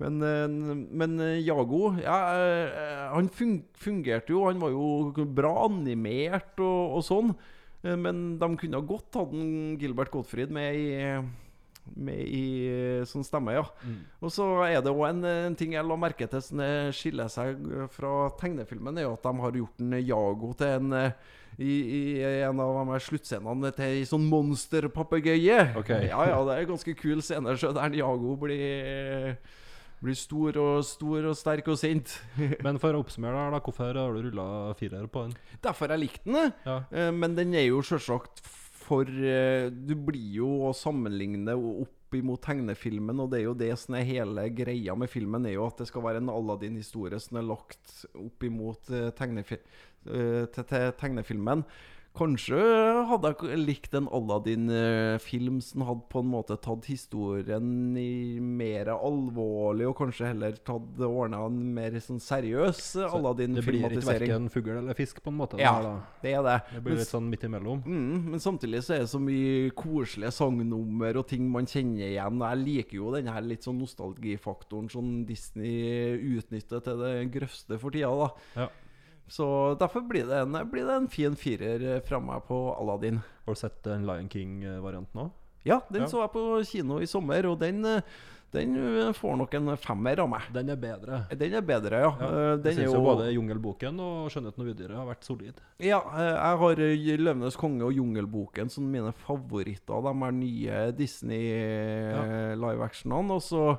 Men, 0.03 0.17
men 0.89 1.19
Jago 1.45 1.91
ja, 2.01 2.15
Han 3.13 3.27
fungerte 3.29 4.33
jo. 4.33 4.47
Han 4.49 4.63
var 4.63 4.73
jo 4.73 5.27
bra 5.37 5.51
animert 5.67 6.57
og, 6.65 6.97
og 6.97 7.05
sånn. 7.05 7.35
Men 7.85 8.23
de 8.41 8.49
kunne 8.57 8.81
ha 8.81 8.89
godt 8.89 9.19
hatt 9.21 9.37
Gilbert 9.83 10.11
Gottfried 10.15 10.55
med 10.57 10.79
i 10.81 10.87
med 11.97 12.23
i 12.25 12.45
eh, 12.71 13.05
sånn 13.09 13.27
stemme, 13.27 13.55
ja. 13.57 13.65
Mm. 13.85 14.01
Og 14.23 14.33
så 14.33 14.47
er 14.67 14.81
det 14.85 14.93
òg 14.93 15.05
en, 15.09 15.23
en 15.29 15.57
ting 15.59 15.75
jeg 15.77 15.87
la 15.87 15.99
merke 15.99 16.29
til 16.31 16.43
som 16.45 16.63
skiller 16.95 17.31
seg 17.33 17.59
eh, 17.59 17.87
fra 17.93 18.31
tegnefilmen, 18.41 18.99
er 18.99 19.09
jo 19.09 19.15
at 19.17 19.27
de 19.27 19.45
har 19.45 19.63
gjort 19.63 19.83
en 19.85 19.97
Jago 20.01 20.53
til 20.59 20.77
en 20.79 20.99
eh, 20.99 21.33
i, 21.61 21.73
i 21.73 22.03
en 22.47 22.61
av 22.65 22.79
de 22.89 23.01
sluttscenene 23.05 23.73
til 23.77 23.99
ei 23.99 24.07
sånn 24.09 24.29
monsterpapegøye. 24.31 25.59
Okay. 25.83 26.07
Ja, 26.13 26.23
ja, 26.31 26.39
det 26.47 26.55
er 26.55 26.65
en 26.65 26.73
ganske 26.75 26.95
kul 26.99 27.21
scene 27.25 27.57
så 27.61 27.75
der 27.77 27.99
Jago 27.99 28.37
blir 28.41 29.37
blir 30.03 30.17
stor 30.19 30.57
og 30.59 30.81
stor 30.83 31.29
og 31.31 31.37
sterk 31.39 31.69
og 31.71 31.79
sint. 31.79 32.17
Men 32.65 32.81
for 32.83 32.97
å 32.97 33.03
oppsummere, 33.05 33.45
da, 33.55 33.61
hvorfor 33.63 33.95
har 33.95 34.17
du 34.17 34.25
rulla 34.27 34.47
firer 34.79 35.07
på 35.07 35.29
den? 35.29 35.37
Derfor 35.63 35.95
jeg 35.95 36.03
likte 36.03 36.27
den. 36.27 36.57
Ja. 36.67 36.81
Eh, 36.91 37.13
Men 37.15 37.37
den 37.39 37.55
er 37.55 37.69
jo 37.69 37.85
selvsagt 37.87 38.43
for 38.83 39.09
eh, 39.09 39.71
Du 39.73 39.95
blir 39.97 40.39
jo 40.41 40.51
å 40.69 40.73
sammenligne 40.77 41.55
opp 41.57 42.17
imot 42.17 42.43
tegnefilmen, 42.45 43.23
og 43.25 43.31
det 43.33 43.41
er 43.41 43.47
jo 43.47 43.57
det 43.57 43.71
som 43.81 43.97
er 43.97 44.05
hele 44.05 44.45
greia 44.53 44.97
med 44.99 45.09
filmen, 45.09 45.47
er 45.49 45.57
jo 45.57 45.65
at 45.65 45.81
det 45.81 45.89
skal 45.89 46.05
være 46.05 46.21
en 46.21 46.33
Aladdin-historie 46.33 47.21
som 47.23 47.39
er 47.41 47.49
lagt 47.49 48.03
opp 48.13 48.45
imot 48.45 48.93
eh, 48.93 49.09
tegnefi 49.17 49.57
eh, 49.57 50.45
til, 50.53 50.67
til 50.69 50.93
tegnefilmen. 51.01 51.65
Kanskje 52.13 52.59
hadde 53.09 53.31
jeg 53.33 53.57
likt 53.65 53.95
en 53.97 54.05
Aladdin-film 54.13 55.63
som 55.65 55.85
hadde 55.89 56.03
på 56.13 56.21
en 56.21 56.29
måte 56.29 56.59
tatt 56.61 56.85
historien 56.91 57.97
i 57.97 58.37
mer 58.43 58.91
alvorlig, 58.93 59.87
og 59.89 59.97
kanskje 59.97 60.29
heller 60.29 60.59
tatt 60.61 61.01
ordna 61.07 61.41
en 61.49 61.57
mer 61.73 61.97
sånn 62.05 62.21
seriøs 62.21 62.83
Så 62.83 63.07
Det 63.07 63.09
blir 63.09 63.09
ikke 63.09 63.17
Aladdin-filmatisering. 63.23 64.29
verken 64.29 64.51
fugl 64.53 64.71
eller 64.77 64.99
fisk, 64.99 65.23
på 65.25 65.33
en 65.33 65.39
måte? 65.41 65.57
Ja. 65.63 65.73
det 65.81 65.89
da. 65.89 65.95
Det 66.23 66.35
er 66.37 66.43
det. 66.51 66.59
Det 66.75 66.83
blir 66.85 66.93
Men 66.93 67.01
litt 67.01 67.13
sånn 67.15 67.31
midt 67.33 67.49
imellom. 67.49 67.83
Mm, 67.87 68.31
men 68.35 68.45
samtidig 68.45 68.85
så 68.85 68.95
er 68.99 69.03
det 69.07 69.11
så 69.15 69.23
mye 69.23 69.71
koselige 69.81 70.35
sangnummer 70.37 71.17
og 71.23 71.27
ting 71.33 71.49
man 71.51 71.65
kjenner 71.65 72.13
igjen. 72.13 72.45
Jeg 72.45 72.63
liker 72.67 72.97
jo 73.01 73.15
den 73.17 73.33
her 73.33 73.41
litt 73.41 73.65
sånn 73.65 73.81
nostalgifaktoren 73.81 74.91
som 74.93 75.25
Disney 75.25 76.13
utnytter 76.37 76.85
til 76.85 77.01
det 77.01 77.15
grøvste 77.33 77.81
for 77.81 77.91
tida. 77.91 78.13
da 78.13 78.67
Ja. 78.67 78.69
Så 79.33 79.47
derfor 79.81 80.05
blir 80.05 80.27
det 80.29 80.43
en, 80.45 80.59
blir 80.69 80.85
det 80.85 80.99
en 80.99 81.09
fin 81.09 81.37
firer 81.41 82.03
fra 82.05 82.19
meg 82.21 82.43
på 82.45 82.59
Aladdin. 82.77 83.23
Har 83.47 83.57
du 83.57 83.61
sett 83.63 83.79
den 83.87 84.05
Lion 84.05 84.29
King-varianten 84.29 85.25
òg? 85.25 85.31
Ja, 85.65 85.81
den 85.89 86.03
Ja. 86.03 86.09
så 86.11 86.21
jeg 86.21 86.33
på 86.35 86.43
kino 86.67 86.99
i 87.01 87.07
sommer, 87.07 87.47
og 87.47 87.59
den, 87.61 87.85
eh, 87.85 88.03
Den 88.53 88.77
eh, 88.77 89.13
får 89.17 89.39
nok 89.39 89.55
en 89.55 89.77
femmer 89.81 90.21
av 90.21 90.29
meg. 90.29 90.43
Den 90.53 90.69
er 90.69 90.77
bedre. 90.77 91.23
Den 91.31 91.55
er 91.55 91.63
bedre, 91.63 92.01
ja. 92.03 92.11
Ja, 92.21 92.57
den 92.61 92.77
jeg 92.77 92.85
syns 92.85 92.93
jo 92.93 93.01
både 93.01 93.33
'Jungelboken' 93.33 93.99
og 93.99 94.29
'Skjønnheten 94.29 94.61
og 94.61 94.75
udyret' 94.75 94.95
har 94.95 95.07
vært 95.07 95.25
solid. 95.25 95.55
Ja, 95.81 96.01
eh, 96.13 96.37
jeg 96.37 96.59
har 96.59 96.73
eh, 96.73 97.17
'Løvenes 97.17 97.57
konge' 97.57 97.87
og 97.87 97.95
'Jungelboken' 97.97 98.69
som 98.69 98.85
mine 98.85 99.15
favoritter. 99.25 100.03
De 100.05 100.27
er 100.27 100.33
nye 100.33 100.93
Disney 100.93 101.49
ja. 102.13 102.55
live-actionene. 102.55 103.31
Og 103.33 103.41
så 103.41 103.79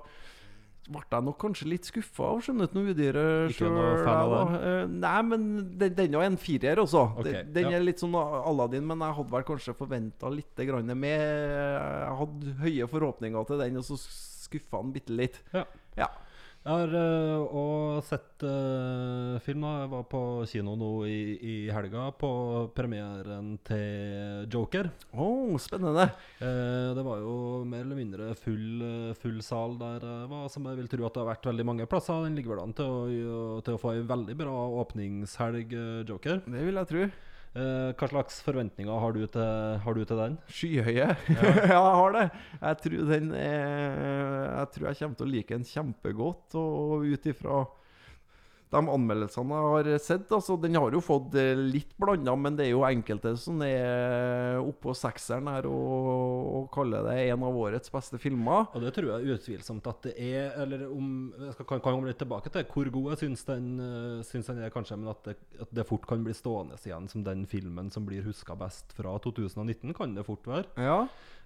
ble 0.89 1.03
jeg 1.07 1.23
nok 1.23 1.37
kanskje 1.39 1.67
litt 1.71 1.87
skuffa 1.87 2.25
av 2.33 2.41
udyret' 2.91 3.53
Ikke 3.53 3.69
noe 3.71 3.93
jeg, 3.93 4.31
da. 4.33 4.41
Eh, 4.57 4.87
Nei, 5.03 5.21
men 5.29 5.45
den, 5.79 5.95
den 5.95 6.17
er 6.19 6.25
en 6.27 6.39
firer 6.41 6.81
også. 6.83 7.05
Okay, 7.21 7.31
den 7.31 7.53
den 7.55 7.69
ja. 7.71 7.77
er 7.77 7.85
litt 7.87 8.03
sånn 8.03 8.17
Aladdin, 8.17 8.85
men 8.89 9.05
jeg 9.05 9.17
hadde 9.19 9.35
vel 9.37 9.47
kanskje 9.47 9.77
forventa 9.79 10.31
litt 10.33 10.63
mer. 10.99 11.23
Jeg 11.23 12.19
hadde 12.19 12.57
høye 12.65 12.89
forhåpninger 12.91 13.47
til 13.47 13.63
den, 13.63 13.79
og 13.79 13.87
så 13.87 13.99
skuffa 13.99 14.83
den 14.83 14.93
bitte 14.97 15.15
litt. 15.15 15.39
Ja. 15.55 15.63
Ja. 15.97 16.11
Jeg 16.63 16.88
har 16.93 16.93
òg 17.60 18.05
sett 18.08 18.43
uh, 18.48 19.36
film. 19.43 19.65
da 19.65 19.72
Jeg 19.82 19.89
var 19.91 20.05
på 20.08 20.22
kino 20.48 20.77
nå 20.79 20.91
i, 21.12 21.17
i 21.36 21.55
helga, 21.75 22.05
på 22.15 22.29
premieren 22.72 23.58
til 23.67 24.48
Joker. 24.48 24.88
Oh, 25.12 25.58
spennende. 25.60 26.05
Uh, 26.39 26.96
det 26.96 27.03
var 27.03 27.20
jo 27.20 27.36
mer 27.67 27.84
eller 27.84 28.00
mindre 28.00 28.29
full, 28.39 28.79
eh, 28.79 29.12
full 29.20 29.41
sal 29.43 29.75
der 29.82 30.08
uh, 30.08 30.48
som 30.48 30.72
jeg 30.72 30.79
vil 30.79 30.88
tro 30.88 31.03
at 31.03 31.17
det 31.17 31.24
har 31.25 31.32
vært 31.34 31.51
veldig 31.51 31.67
mange 31.67 31.89
plasser. 31.91 32.24
Den 32.24 32.39
ligger 32.39 32.55
vel 32.55 32.63
an 32.63 32.77
til 32.79 32.88
å, 32.88 33.60
til 33.60 33.75
å 33.75 33.84
få 33.84 33.98
ei 33.98 34.08
veldig 34.08 34.39
bra 34.39 34.55
åpningshelg, 34.86 35.75
eh, 35.75 36.01
Joker. 36.08 36.46
Det 36.48 36.63
vil 36.63 36.79
jeg 36.79 36.91
tro. 36.93 37.05
Eh, 37.53 37.91
hva 37.93 38.07
slags 38.10 38.39
forventninger 38.41 38.98
har 39.03 39.13
du 39.13 39.27
til, 39.29 39.77
har 39.86 39.93
du 39.93 40.01
til 40.10 40.17
den? 40.17 40.38
Skyhøye. 40.50 41.10
Ja. 41.38 41.51
jeg 41.69 41.77
har 42.00 42.15
det. 42.15 42.24
Jeg 42.63 42.79
tror 42.81 43.03
den 43.12 43.27
er 43.38 44.57
Jeg 44.57 44.72
tror 44.74 44.88
jeg 44.89 45.00
kommer 45.03 45.19
til 45.19 45.27
å 45.27 45.33
like 45.36 45.53
den 45.53 45.67
kjempegodt. 45.69 46.57
Og 46.57 47.05
ut 47.13 47.29
ifra 47.29 47.60
de 48.74 48.82
anmeldelsene 48.96 49.60
jeg 49.60 49.72
har 49.74 49.89
sett 50.01 50.32
altså 50.34 50.56
Den 50.62 50.77
har 50.80 50.96
jo 50.96 51.01
fått 51.03 51.36
eh, 51.39 51.53
litt 51.58 51.94
blanda, 52.00 52.36
men 52.39 52.58
det 52.58 52.68
er 52.68 52.74
jo 52.74 52.86
enkelte 52.88 53.36
som 53.39 53.62
er 53.65 54.60
oppå 54.62 54.96
sekseren 54.98 55.50
her 55.51 55.68
og, 55.70 56.10
og 56.58 56.68
kaller 56.74 57.06
det 57.08 57.18
en 57.27 57.46
av 57.48 57.60
årets 57.63 57.94
beste 57.94 58.20
filmer. 58.22 58.68
Og 58.74 58.86
det 58.86 58.94
tror 58.96 59.12
jeg 59.13 59.38
utvilsomt 59.38 59.89
at 59.92 60.10
det 60.10 60.15
er. 60.18 60.53
Eller 60.63 60.86
om 60.89 61.32
Jeg 61.38 61.56
skal, 61.58 61.70
kan, 61.70 61.84
komme 61.86 62.10
litt 62.10 62.22
tilbake 62.22 62.51
til 62.53 62.65
hvor 62.74 62.92
god 62.98 63.12
jeg 63.13 63.24
syns 63.24 63.46
den, 63.50 63.70
eh, 63.84 64.24
syns 64.27 64.50
den 64.51 64.63
er, 64.63 64.74
kanskje, 64.74 65.00
men 65.00 65.13
at 65.13 65.30
det, 65.30 65.38
at 65.63 65.75
det 65.75 65.88
fort 65.89 66.08
kan 66.10 66.25
bli 66.25 66.36
stående 66.38 66.80
igjen 66.84 67.08
som 67.12 67.24
den 67.25 67.46
filmen 67.50 67.92
som 67.94 68.08
blir 68.08 68.25
huska 68.25 68.58
best 68.60 68.94
fra 68.98 69.15
2019, 69.24 69.94
kan 69.98 70.18
det 70.18 70.25
fort 70.27 70.48
være. 70.50 70.68
Ja. 70.82 71.03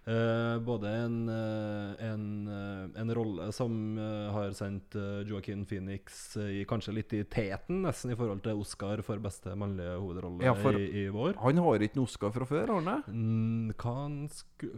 Eh, 0.07 0.59
både 0.63 0.89
en, 0.89 1.29
eh, 1.29 2.05
en, 2.05 2.47
eh, 2.47 3.01
en 3.01 3.15
rolle 3.15 3.51
som 3.51 3.97
har 4.31 4.53
sendt 4.55 4.95
uh, 4.95 5.19
Joaquin 5.27 5.65
Phoenix 5.67 6.37
i, 6.39 6.61
kanskje 6.69 6.93
litt 6.95 7.15
i 7.17 7.23
teten, 7.27 7.81
nesten 7.83 8.13
i 8.13 8.15
forhold 8.15 8.39
til 8.45 8.61
Oscar 8.61 9.01
for 9.03 9.19
beste 9.19 9.51
mannlige 9.59 9.97
hovedrolle 9.99 10.47
Ja, 10.47 10.53
i, 10.71 10.85
i 11.01 11.03
vår. 11.11 11.35
Han 11.43 11.59
har 11.65 11.83
ikke 11.83 11.99
noe 11.99 12.07
Oscar 12.07 12.31
fra 12.31 12.47
før, 12.47 12.71
har? 12.77 13.01
Mm, 13.11 13.73
han 13.83 14.15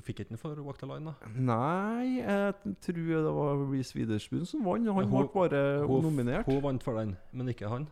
fikk 0.01 0.23
ikke 0.23 0.31
den 0.31 0.41
for 0.41 0.57
Walk 0.65 0.81
the 0.81 0.89
Line, 0.89 1.13
da? 1.13 1.29
Nei, 1.37 2.23
jeg 2.23 2.75
tror 2.87 3.05
det 3.13 3.35
var 3.37 3.63
Reece 3.69 3.99
Witherspoon 3.99 4.49
som 4.49 4.65
vant. 4.65 4.89
Han 4.97 5.13
ble 5.13 5.29
bare 5.35 5.63
Hun, 5.85 6.09
nominert. 6.09 6.49
hun 6.49 6.63
vant 6.65 6.85
for 6.85 6.97
den, 6.97 7.13
men 7.31 7.53
ikke 7.53 7.69
han. 7.69 7.85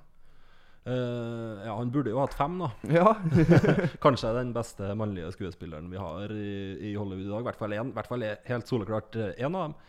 Eh, 0.88 1.65
ja, 1.65 1.75
han 1.75 1.91
burde 1.91 2.13
jo 2.13 2.22
hatt 2.22 2.38
fem, 2.38 2.58
da. 2.62 2.72
Ja. 2.96 3.12
Kanskje 4.03 4.34
den 4.38 4.53
beste 4.56 4.94
mannlige 4.96 5.34
skuespilleren 5.36 5.91
vi 5.91 6.00
har 6.00 6.32
i, 6.32 6.51
i 6.91 6.96
Hollywood 6.96 7.25
i 7.25 7.32
dag. 7.32 7.44
I 7.44 7.48
hvert 7.50 7.62
fall 7.62 7.75
én. 7.75 7.94
hvert 7.96 8.12
fall 8.12 8.27
helt 8.48 8.72
soleklart 8.72 9.20
én 9.36 9.51
av 9.51 9.67
dem. 9.67 9.79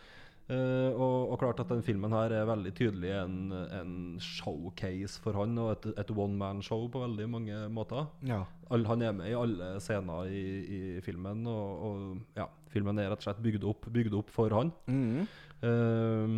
Uh, 0.49 0.95
og, 0.97 1.17
og 1.35 1.41
klart 1.43 1.59
at 1.61 1.69
den 1.69 1.83
filmen 1.85 2.15
her 2.17 2.33
er 2.33 2.47
veldig 2.49 2.71
tydelig 2.73 3.11
en, 3.19 3.51
en 3.53 3.91
showcase 4.25 5.21
for 5.21 5.37
han, 5.37 5.53
og 5.61 5.75
et, 5.75 5.89
et 6.01 6.13
one 6.15 6.39
man-show 6.41 6.87
på 6.89 7.03
veldig 7.03 7.27
mange 7.29 7.59
måter. 7.69 8.07
ja. 8.25 8.47
All, 8.73 8.85
han 8.89 9.01
er 9.05 9.13
med 9.17 9.29
i 9.31 9.37
alle 9.37 9.69
scener 9.81 10.29
i, 10.33 10.41
i 10.77 10.81
filmen, 11.05 11.45
og, 11.49 11.85
og 11.85 12.41
ja, 12.41 12.49
filmen 12.73 13.01
er 13.01 13.13
rett 13.13 13.23
og 13.23 13.29
slett 13.29 13.45
bygd 13.45 13.69
opp, 13.69 13.87
bygd 13.93 14.17
opp 14.19 14.33
for 14.33 14.53
han. 14.57 14.73
Mm. 14.89 15.23
Eh, 15.69 16.35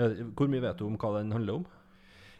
eh, 0.00 0.22
hvor 0.36 0.48
mye 0.52 0.64
vet 0.64 0.80
du 0.80 0.86
om 0.86 0.96
hva 1.00 1.16
den 1.18 1.34
handler 1.36 1.60
om? 1.60 1.66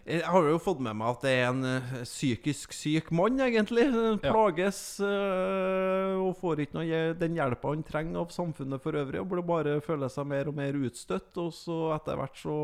Jeg 0.07 0.23
har 0.23 0.45
jo 0.47 0.59
fått 0.63 0.79
med 0.87 0.95
meg 0.95 1.17
at 1.17 1.25
det 1.27 1.31
er 1.35 1.49
en 1.49 1.65
eh, 1.67 1.95
psykisk 2.07 2.75
syk 2.77 3.09
mann, 3.11 3.41
egentlig. 3.43 3.89
Plages 4.23 4.79
eh, 5.03 6.13
og 6.23 6.37
får 6.39 6.63
ikke 6.63 6.79
noe, 6.79 7.01
den 7.19 7.35
hjelpa 7.35 7.73
han 7.73 7.83
trenger 7.87 8.21
av 8.23 8.31
samfunnet 8.35 8.85
for 8.85 8.95
øvrig. 9.01 9.19
Og 9.19 9.33
burde 9.33 9.47
bare 9.49 9.81
føler 9.83 10.13
seg 10.13 10.29
mer 10.31 10.53
og 10.53 10.55
mer 10.61 10.79
utstøtt. 10.79 11.33
Og 11.43 11.51
så 11.57 11.81
etter 11.97 12.21
hvert 12.21 12.39
så 12.39 12.59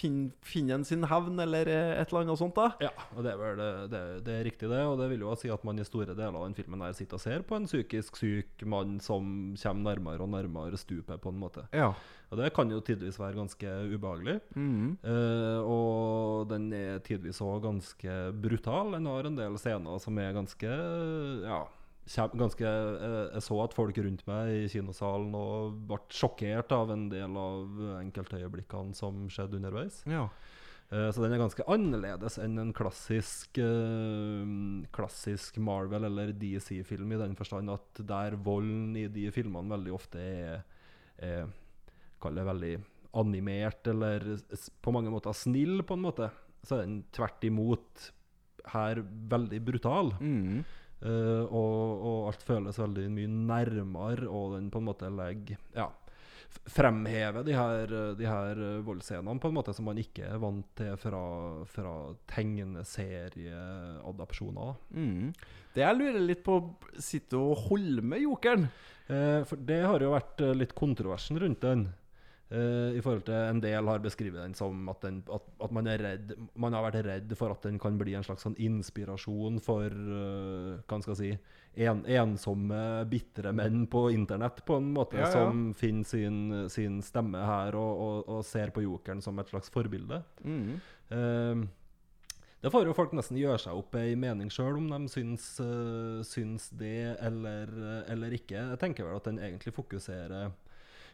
fin- 0.00 0.32
finne 0.42 0.80
sin 0.88 1.04
hevn, 1.06 1.38
eller 1.44 1.68
eh, 1.68 2.00
et 2.00 2.08
eller 2.10 2.24
annet 2.26 2.40
sånt. 2.40 2.56
da 2.56 2.70
Ja, 2.82 2.90
og 3.16 3.22
det 3.26 3.32
er 3.34 3.40
vel 3.40 3.56
det, 3.60 3.70
det, 3.92 4.02
det 4.26 4.34
er 4.38 4.44
riktig, 4.48 4.70
det. 4.72 4.80
Og 4.88 4.96
det 5.00 5.10
vil 5.12 5.20
jo 5.26 5.34
si 5.38 5.50
at 5.52 5.64
man 5.68 5.78
i 5.78 5.84
store 5.86 6.14
deler 6.16 6.34
av 6.40 6.46
den 6.48 6.56
filmen 6.58 6.80
her 6.86 6.92
sitter 6.96 7.18
og 7.20 7.24
ser 7.24 7.44
på 7.46 7.56
en 7.60 7.68
psykisk 7.68 8.16
syk 8.20 8.64
mann 8.64 8.98
som 9.04 9.52
kommer 9.60 9.90
nærmere 9.92 10.24
og 10.24 10.32
nærmere 10.32 10.80
stupet, 10.80 11.20
på 11.20 11.28
en 11.32 11.40
måte. 11.42 11.66
Ja. 11.76 11.92
Og 12.30 12.38
det 12.38 12.52
kan 12.54 12.70
jo 12.70 12.78
tidvis 12.86 13.16
være 13.18 13.34
ganske 13.40 13.66
ubehagelig. 13.90 14.36
Mm. 14.54 14.96
Eh, 15.02 15.60
og 15.66 16.46
den 16.52 16.68
er 16.72 17.00
tidvis 17.02 17.40
òg 17.42 17.62
ganske 17.64 18.18
brutal. 18.40 18.92
Den 18.94 19.06
har 19.10 19.26
en 19.26 19.36
del 19.38 19.58
scener 19.58 19.98
som 20.02 20.18
er 20.22 20.32
ganske 20.36 20.70
Ja, 21.44 21.64
ganske 22.16 22.66
eh, 22.66 23.30
Jeg 23.36 23.42
så 23.46 23.58
at 23.64 23.74
folk 23.76 23.98
rundt 24.02 24.24
meg 24.26 24.48
i 24.64 24.68
kinosalen 24.72 25.34
og 25.38 25.76
ble 25.90 25.98
sjokkert 26.10 26.72
av 26.74 26.90
en 26.94 27.08
del 27.12 27.36
av 27.38 27.84
enkeltøyeblikkene 28.00 28.94
som 28.98 29.28
skjedde 29.28 29.60
underveis. 29.60 30.02
ja. 30.06 30.28
Eh, 30.90 31.10
Så 31.14 31.22
den 31.22 31.32
er 31.36 31.38
ganske 31.38 31.62
annerledes 31.70 32.38
enn 32.42 32.58
en 32.58 32.72
klassisk 32.74 33.58
eh, 33.62 34.86
Klassisk 34.90 35.58
Marvel- 35.62 36.08
eller 36.08 36.32
DC-film, 36.32 37.12
i 37.14 37.20
den 37.20 37.36
forstand 37.38 37.70
at 37.70 38.00
der 38.06 38.34
volden 38.36 38.96
i 38.98 39.06
de 39.06 39.28
filmene 39.30 39.70
veldig 39.70 39.92
ofte 39.94 40.18
er, 40.18 40.64
er 41.22 41.46
Kall 42.20 42.34
det 42.34 42.44
veldig 42.44 42.72
animert, 43.14 43.86
eller 43.88 44.20
på 44.82 44.92
mange 44.92 45.10
måter 45.10 45.32
snill, 45.34 45.80
på 45.82 45.94
en 45.96 46.02
måte. 46.04 46.26
Så 46.66 46.76
er 46.76 46.82
den 46.84 46.98
tvert 47.16 47.42
imot 47.48 48.10
her 48.74 49.00
veldig 49.30 49.60
brutal. 49.64 50.12
Mhm. 50.20 50.64
Eh, 51.02 51.44
og, 51.48 52.02
og 52.04 52.26
alt 52.28 52.42
føles 52.44 52.76
veldig 52.78 53.06
mye 53.14 53.28
nærmere, 53.32 54.26
og 54.28 54.52
den 54.58 54.66
på 54.70 54.78
en 54.82 54.88
måte 54.90 55.08
legger 55.08 55.56
Ja. 55.74 55.86
f- 56.50 56.60
Fremhever 56.74 57.42
de 57.46 57.54
her, 57.56 57.86
de 58.18 58.26
her 58.28 58.60
eh, 58.66 58.82
voldsscenene 58.84 59.40
på 59.40 59.48
en 59.48 59.54
måte 59.56 59.72
som 59.74 59.84
man 59.88 59.96
ikke 60.02 60.26
er 60.28 60.36
vant 60.42 60.66
til 60.76 60.92
fra, 61.00 61.22
fra 61.72 61.94
tegneserieadapsjoner. 62.34 64.66
da. 64.66 64.74
Mhm. 65.00 65.32
Det 65.74 65.82
jeg 65.84 65.96
lurer 66.00 66.20
litt 66.26 66.42
på, 66.44 66.56
sitter 66.98 67.38
og 67.38 67.56
holder 67.68 68.02
med 68.02 68.20
jokeren? 68.24 68.68
Eh, 69.10 69.42
for 69.46 69.56
det 69.56 69.80
har 69.86 70.00
jo 70.02 70.10
vært 70.14 70.40
eh, 70.42 70.54
litt 70.54 70.74
kontroversen 70.74 71.38
rundt 71.40 71.60
den. 71.62 71.88
Eh, 72.50 72.96
I 72.98 73.02
forhold 73.02 73.22
til 73.28 73.34
En 73.36 73.60
del 73.62 73.86
har 73.86 74.00
beskrevet 74.02 74.42
den 74.42 74.56
som 74.58 74.88
at, 74.90 75.04
den, 75.04 75.20
at, 75.30 75.44
at 75.62 75.70
man 75.74 75.86
er 75.86 76.02
redd 76.02 76.32
Man 76.58 76.74
har 76.74 76.82
vært 76.88 77.04
redd 77.06 77.34
for 77.38 77.54
at 77.54 77.62
den 77.62 77.78
kan 77.78 77.94
bli 78.00 78.16
en 78.18 78.26
slags 78.26 78.42
sånn 78.42 78.56
inspirasjon 78.58 79.60
for 79.62 79.86
uh, 79.86 80.80
Hva 80.82 80.98
skal 80.98 81.14
jeg 81.14 81.20
si 81.20 81.84
en, 81.86 82.02
ensomme, 82.10 82.80
bitre 83.06 83.52
menn 83.54 83.84
på 83.86 84.08
internett, 84.10 84.64
på 84.66 84.80
en 84.80 84.88
måte, 84.96 85.20
Ja, 85.20 85.28
ja. 85.28 85.30
som 85.30 85.68
finner 85.78 86.08
sin, 86.10 86.40
sin 86.74 86.96
stemme 87.06 87.38
her 87.46 87.78
og, 87.78 88.00
og, 88.02 88.16
og 88.34 88.40
ser 88.44 88.72
på 88.74 88.82
jokeren 88.82 89.22
som 89.22 89.38
et 89.38 89.52
slags 89.52 89.70
forbilde. 89.70 90.18
Mm. 90.42 90.80
Uh, 91.14 91.62
det 92.60 92.72
får 92.74 92.90
jo 92.90 92.96
folk 92.96 93.14
nesten 93.16 93.38
gjøre 93.38 93.60
seg 93.62 93.78
opp 93.78 93.94
ei 93.96 94.16
mening 94.18 94.50
sjøl 94.52 94.82
om 94.82 94.90
de 94.90 94.98
syns, 95.08 95.46
eh, 95.64 96.18
syns 96.28 96.66
det 96.76 97.14
eller, 97.16 97.70
eller 98.12 98.34
ikke. 98.36 98.66
Jeg 98.74 98.80
tenker 98.82 99.06
vel 99.06 99.16
at 99.16 99.30
den 99.30 99.38
egentlig 99.40 99.72
fokuserer 99.72 100.50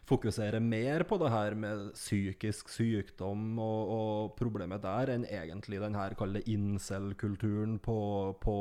Fokuserer 0.07 0.63
mer 0.63 1.03
på 1.03 1.17
det 1.19 1.29
her 1.33 1.55
med 1.59 1.89
psykisk 1.97 2.69
sykdom 2.71 3.57
og, 3.59 3.89
og 3.91 4.35
problemet 4.39 4.79
der, 4.85 5.11
enn 5.17 5.25
egentlig 5.27 5.81
den 5.83 5.97
her 5.99 6.15
kalde 6.19 6.43
incel-kulturen 6.47 7.75
på, 7.83 7.97
på, 8.39 8.59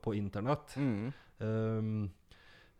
på 0.00 0.14
internett. 0.16 0.78
Mm. 0.80 1.10
Um, 1.44 1.90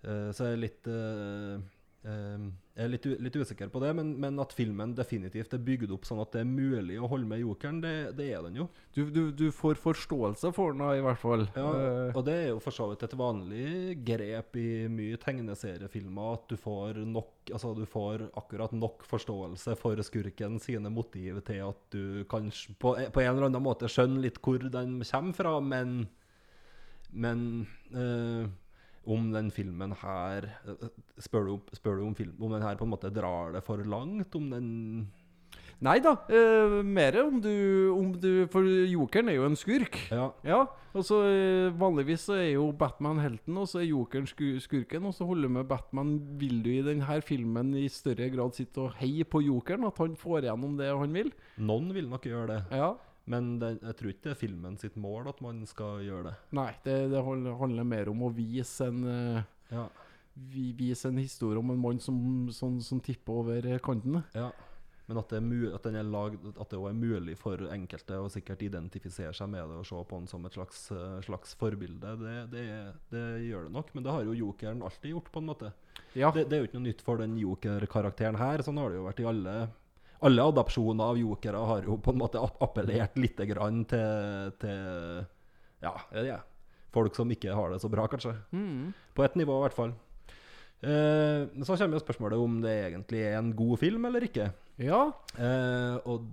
uh, 0.06 0.30
så 0.32 0.48
jeg 0.48 0.56
er 0.56 0.62
litt 0.62 0.88
um, 0.88 1.68
Jeg 1.98 2.84
er 2.84 2.90
litt, 2.92 3.06
litt 3.20 3.36
usikker 3.36 3.68
på 3.72 3.80
det, 3.82 3.90
men, 3.98 4.12
men 4.22 4.38
at 4.40 4.52
filmen 4.54 4.92
definitivt 4.96 5.52
er 5.56 5.62
bygd 5.66 5.90
opp 5.96 6.06
sånn 6.06 6.20
at 6.22 6.30
det 6.36 6.44
er 6.44 6.48
mulig 6.48 6.94
å 7.02 7.08
holde 7.10 7.26
med 7.28 7.42
jokeren, 7.42 7.80
det, 7.82 7.92
det 8.16 8.28
er 8.32 8.44
den 8.46 8.60
jo. 8.60 8.68
Du, 8.94 9.00
du, 9.10 9.22
du 9.34 9.48
får 9.52 9.80
forståelse 9.82 10.52
for 10.54 10.76
den, 10.76 10.84
i 10.94 11.02
hvert 11.04 11.20
fall. 11.20 11.46
Ja, 11.58 11.66
Eh, 11.78 12.16
og 12.16 12.24
det 12.26 12.34
er 12.34 12.46
jo 12.52 12.60
for 12.62 12.74
så 12.74 12.86
vidt 12.90 13.02
et 13.04 13.16
vanlig 13.18 13.96
grep 14.06 14.56
i 14.58 14.68
mye 14.92 15.18
tegneseriefilmer 15.20 16.38
at 16.38 16.46
du 16.50 16.56
får 16.60 17.02
nok 17.06 17.34
Altså 17.48 17.70
du 17.72 17.86
får 17.88 18.26
akkurat 18.36 18.74
nok 18.76 19.06
forståelse 19.08 19.72
for 19.80 19.96
skurken 20.04 20.58
sine 20.60 20.90
motiv 20.92 21.38
til 21.46 21.62
at 21.64 21.78
du 21.94 22.26
kanskje 22.28 22.74
på, 22.76 22.92
på 23.14 23.22
en 23.22 23.30
eller 23.30 23.46
annen 23.46 23.64
måte 23.64 23.88
skjønner 23.88 24.26
litt 24.26 24.36
hvor 24.44 24.66
den 24.68 24.98
kommer 25.00 25.36
fra, 25.38 25.54
men 25.64 25.94
Men 27.08 27.66
eh, 27.96 28.50
om 29.08 29.30
den 29.32 29.50
filmen 29.54 29.94
her 30.02 30.50
eh, 30.68 30.88
Spør 31.18 31.48
du, 31.48 31.54
spør 31.76 31.98
du 32.00 32.06
om, 32.08 32.14
film, 32.18 32.36
om 32.40 32.52
den 32.54 32.64
her 32.64 32.76
på 32.78 32.86
en 32.86 32.92
måte 32.92 33.12
drar 33.14 33.56
det 33.56 33.64
for 33.66 33.80
langt? 33.84 34.34
Om 34.36 34.50
den 34.52 34.68
Nei 35.78 36.00
da, 36.02 36.16
eh, 36.26 36.80
mer 36.82 37.14
om 37.22 37.36
du, 37.38 37.52
om 37.94 38.10
du 38.18 38.48
For 38.50 38.66
jokeren 38.66 39.30
er 39.30 39.36
jo 39.36 39.46
en 39.46 39.58
skurk. 39.58 39.94
Ja. 40.10 40.24
Ja, 40.42 40.64
og 40.90 41.04
så 41.06 41.20
eh, 41.28 41.68
Vanligvis 41.78 42.24
så 42.26 42.34
er 42.34 42.48
jo 42.56 42.72
Batman 42.74 43.20
helten, 43.22 43.54
og 43.60 43.68
så 43.70 43.84
er 43.84 43.86
jokeren 43.92 44.26
sku 44.26 44.58
skurken. 44.64 45.06
Og 45.06 45.14
så 45.14 45.26
holder 45.28 45.52
med 45.54 45.68
Batman. 45.70 46.16
Vil 46.40 46.58
du 46.64 46.72
i 46.72 46.82
denne 46.82 47.20
filmen 47.22 47.76
i 47.78 47.86
større 47.92 48.26
grad 48.34 48.58
sitte 48.58 48.88
og 48.88 48.96
heie 48.98 49.22
på 49.22 49.44
jokeren? 49.46 49.86
At 49.86 50.02
han 50.02 50.18
får 50.18 50.48
gjennom 50.48 50.74
det 50.80 50.90
han 50.90 51.14
vil? 51.14 51.30
Noen 51.62 51.92
vil 51.94 52.10
nok 52.10 52.26
gjøre 52.26 52.48
det, 52.56 52.62
Ja. 52.74 52.96
Men 53.28 53.58
det, 53.60 53.70
jeg 53.82 53.96
tror 53.98 54.10
ikke 54.12 54.24
det 54.28 54.32
er 54.34 54.40
filmen 54.40 54.78
sitt 54.80 54.96
mål 55.00 55.28
at 55.30 55.40
man 55.44 55.62
skal 55.68 56.00
gjøre 56.06 56.30
det. 56.30 56.36
Nei, 56.58 56.70
det, 56.84 56.96
det 57.12 57.22
handler 57.24 57.84
mer 57.88 58.08
om 58.12 58.24
å 58.28 58.32
vise 58.34 58.88
en 58.88 59.04
eh, 59.12 59.42
Ja. 59.74 59.86
vi- 60.34 60.72
Vise 60.78 61.08
en 61.10 61.18
historie 61.18 61.58
om 61.60 61.70
en 61.74 61.80
mann 61.82 61.98
som, 62.00 62.48
som, 62.54 62.80
som 62.80 63.00
tipper 63.04 63.32
over 63.42 63.60
kantene. 63.78 64.22
kanten. 64.24 64.24
ja. 64.34 64.50
Men 65.08 65.16
at, 65.22 65.30
det 65.32 65.38
er 65.40 65.74
at 65.74 65.82
den 65.86 65.94
er 65.96 66.04
lagd 66.04 66.42
At 66.60 66.68
det 66.68 66.76
også 66.76 66.90
er 66.90 66.96
mulig 66.98 67.34
for 67.40 67.56
enkelte 67.72 68.18
å 68.20 68.26
sikkert 68.28 68.60
identifisere 68.66 69.32
seg 69.32 69.48
med 69.48 69.64
det 69.70 69.78
og 69.80 69.86
se 69.88 69.96
på 70.04 70.18
den 70.18 70.26
som 70.28 70.44
et 70.44 70.52
slags, 70.52 70.82
eh, 70.92 71.14
slags 71.24 71.54
forbilde, 71.56 72.10
det, 72.20 72.34
det, 72.52 72.64
det 73.08 73.22
gjør 73.46 73.64
det 73.70 73.72
nok. 73.72 73.94
Men 73.96 74.04
det 74.04 74.12
har 74.12 74.26
jo 74.28 74.34
jokeren 74.36 74.82
alltid 74.84 75.14
gjort, 75.14 75.30
på 75.32 75.40
en 75.40 75.48
måte. 75.48 75.70
Ja. 76.12 76.28
Det, 76.30 76.44
det 76.50 76.58
er 76.58 76.60
jo 76.60 76.68
ikke 76.68 76.76
noe 76.76 76.88
nytt 76.90 77.00
for 77.06 77.16
den 77.24 77.38
joker-karakteren 77.40 78.36
her. 78.36 78.60
Sånn 78.66 78.76
har 78.82 78.92
det 78.92 79.00
jo 79.00 79.06
vært 79.08 79.22
i 79.24 79.28
alle 79.32 79.54
Alle 80.26 80.42
adopsjoner 80.50 81.12
av 81.12 81.18
jokere 81.20 81.60
har 81.70 81.84
jo 81.86 81.98
på 82.02 82.10
en 82.14 82.18
måte 82.18 82.40
appellert 82.42 83.18
litt 83.20 83.38
grann 83.52 83.84
til, 83.90 84.52
til 84.58 85.24
Ja, 85.84 85.94
det. 86.10 86.40
Folk 86.94 87.14
som 87.14 87.30
ikke 87.30 87.54
har 87.54 87.70
det 87.70 87.78
så 87.82 87.90
bra, 87.92 88.06
kanskje. 88.10 88.32
Mm. 88.50 88.90
På 89.14 89.22
ett 89.26 89.36
nivå, 89.38 89.58
i 89.60 89.66
hvert 89.66 89.76
fall. 89.76 89.92
Eh, 90.80 91.46
så 91.66 91.76
kommer 91.76 91.98
jo 91.98 92.02
spørsmålet 92.02 92.38
om 92.42 92.60
det 92.62 92.74
egentlig 92.88 93.22
er 93.26 93.38
en 93.38 93.54
god 93.58 93.78
film 93.80 94.04
eller 94.10 94.26
ikke. 94.28 94.50
ja. 94.78 95.00
Eh, 95.38 95.96
og 96.06 96.28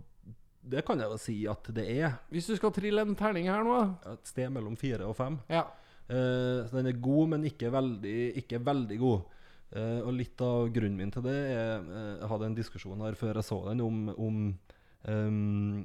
det 0.65 0.81
kan 0.85 0.97
jeg 0.97 1.11
jo 1.11 1.17
si 1.21 1.35
at 1.45 1.67
det 1.77 1.85
er. 1.93 2.15
Hvis 2.33 2.47
du 2.49 2.55
skal 2.57 2.73
trille 2.73 3.03
en 3.05 3.13
terning 3.13 3.45
her 3.51 3.61
nå 3.61 3.75
Et 4.15 4.31
sted 4.31 4.49
mellom 4.49 4.73
fire 4.73 5.05
og 5.05 5.13
fem. 5.17 5.35
Ja. 5.45 5.67
Eh, 6.09 6.65
så 6.65 6.79
den 6.79 6.89
er 6.89 6.97
god, 7.01 7.35
men 7.35 7.45
ikke 7.45 7.69
veldig, 7.73 8.17
ikke 8.41 8.57
veldig 8.65 8.97
god. 9.01 9.34
Eh, 9.73 9.99
og 10.05 10.13
litt 10.13 10.41
av 10.45 10.69
grunnen 10.73 10.99
min 10.99 11.11
til 11.11 11.25
det 11.25 11.35
er 11.35 11.81
eh, 11.81 12.11
Jeg 12.19 12.29
hadde 12.31 12.49
en 12.51 12.57
diskusjon 12.57 13.01
her 13.01 13.17
før 13.17 13.39
jeg 13.39 13.47
så 13.47 13.57
den, 13.65 13.81
om, 13.81 14.03
om 14.13 14.43
um, 15.09 15.79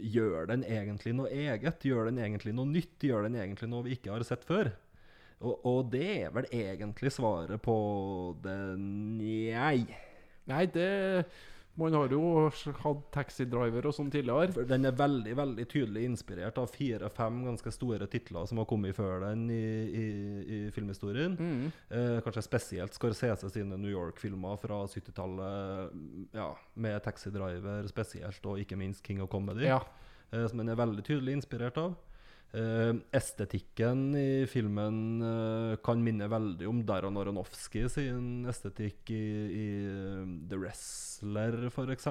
Gjør 0.00 0.48
den 0.48 0.64
egentlig 0.64 1.12
noe 1.18 1.28
eget? 1.28 1.84
Gjør 1.84 2.08
den 2.08 2.22
egentlig 2.22 2.54
noe 2.56 2.70
nytt? 2.70 2.96
Gjør 3.04 3.28
den 3.28 3.36
egentlig 3.36 3.68
noe 3.68 3.84
vi 3.84 3.98
ikke 3.98 4.14
har 4.14 4.24
sett 4.24 4.46
før? 4.48 4.72
Og, 5.42 5.58
og 5.68 5.90
det 5.92 6.06
er 6.22 6.32
vel 6.32 6.48
egentlig 6.54 7.12
svaret 7.12 7.60
på 7.62 7.76
det 8.42 8.56
Nei. 8.78 9.84
Nei, 10.48 10.64
det 10.72 10.88
Man 11.80 11.94
har 11.96 12.10
jo 12.12 12.50
hatt 12.82 13.06
taxidriver 13.14 13.86
og 13.88 13.94
sånn 13.96 14.10
tidligere. 14.12 14.52
For 14.52 14.68
den 14.68 14.84
er 14.84 14.92
veldig 14.98 15.32
veldig 15.38 15.64
tydelig 15.72 16.02
inspirert 16.04 16.58
av 16.60 16.68
fire-fem 16.74 17.38
ganske 17.46 17.72
store 17.72 18.08
titler 18.12 18.44
som 18.50 18.60
har 18.60 18.68
kommet 18.68 18.92
før 18.98 19.24
den 19.24 19.46
i, 19.48 19.62
i, 19.88 20.04
i 20.44 20.58
filmhistorien. 20.76 21.38
Mm. 21.40 21.64
Eh, 21.88 22.18
kanskje 22.26 22.44
spesielt 22.44 22.92
Scorsese 22.98 23.48
sine 23.54 23.78
New 23.80 23.88
York-filmer 23.90 24.60
fra 24.60 24.82
70-tallet. 24.84 25.96
mm, 25.96 26.28
Ja, 26.36 26.50
med 26.74 27.00
Taxi 27.06 27.32
Driver 27.32 27.88
spesielt, 27.88 28.44
og 28.46 28.60
ikke 28.60 28.76
minst 28.76 29.04
King 29.06 29.22
of 29.24 29.30
Comedy. 29.32 29.64
Ja. 29.64 29.80
eh, 30.32 30.44
som 30.48 30.58
den 30.60 30.68
er 30.68 30.76
veldig 30.76 31.04
tydelig 31.08 31.38
inspirert 31.40 31.80
av. 31.80 31.96
Eh, 32.52 32.94
estetikken 33.16 34.10
i 34.16 34.46
filmen 34.46 35.22
uh, 35.24 35.76
kan 35.80 36.02
minne 36.04 36.26
veldig 36.28 36.66
om 36.68 36.82
Darren 36.84 37.16
Aronofsky 37.16 37.86
sin 37.88 38.44
estetikk 38.50 39.08
i, 39.14 39.20
i 39.56 39.68
eh, 39.88 40.26
The 40.50 40.58
Wrestler, 40.60 41.56
f.eks. 41.70 42.10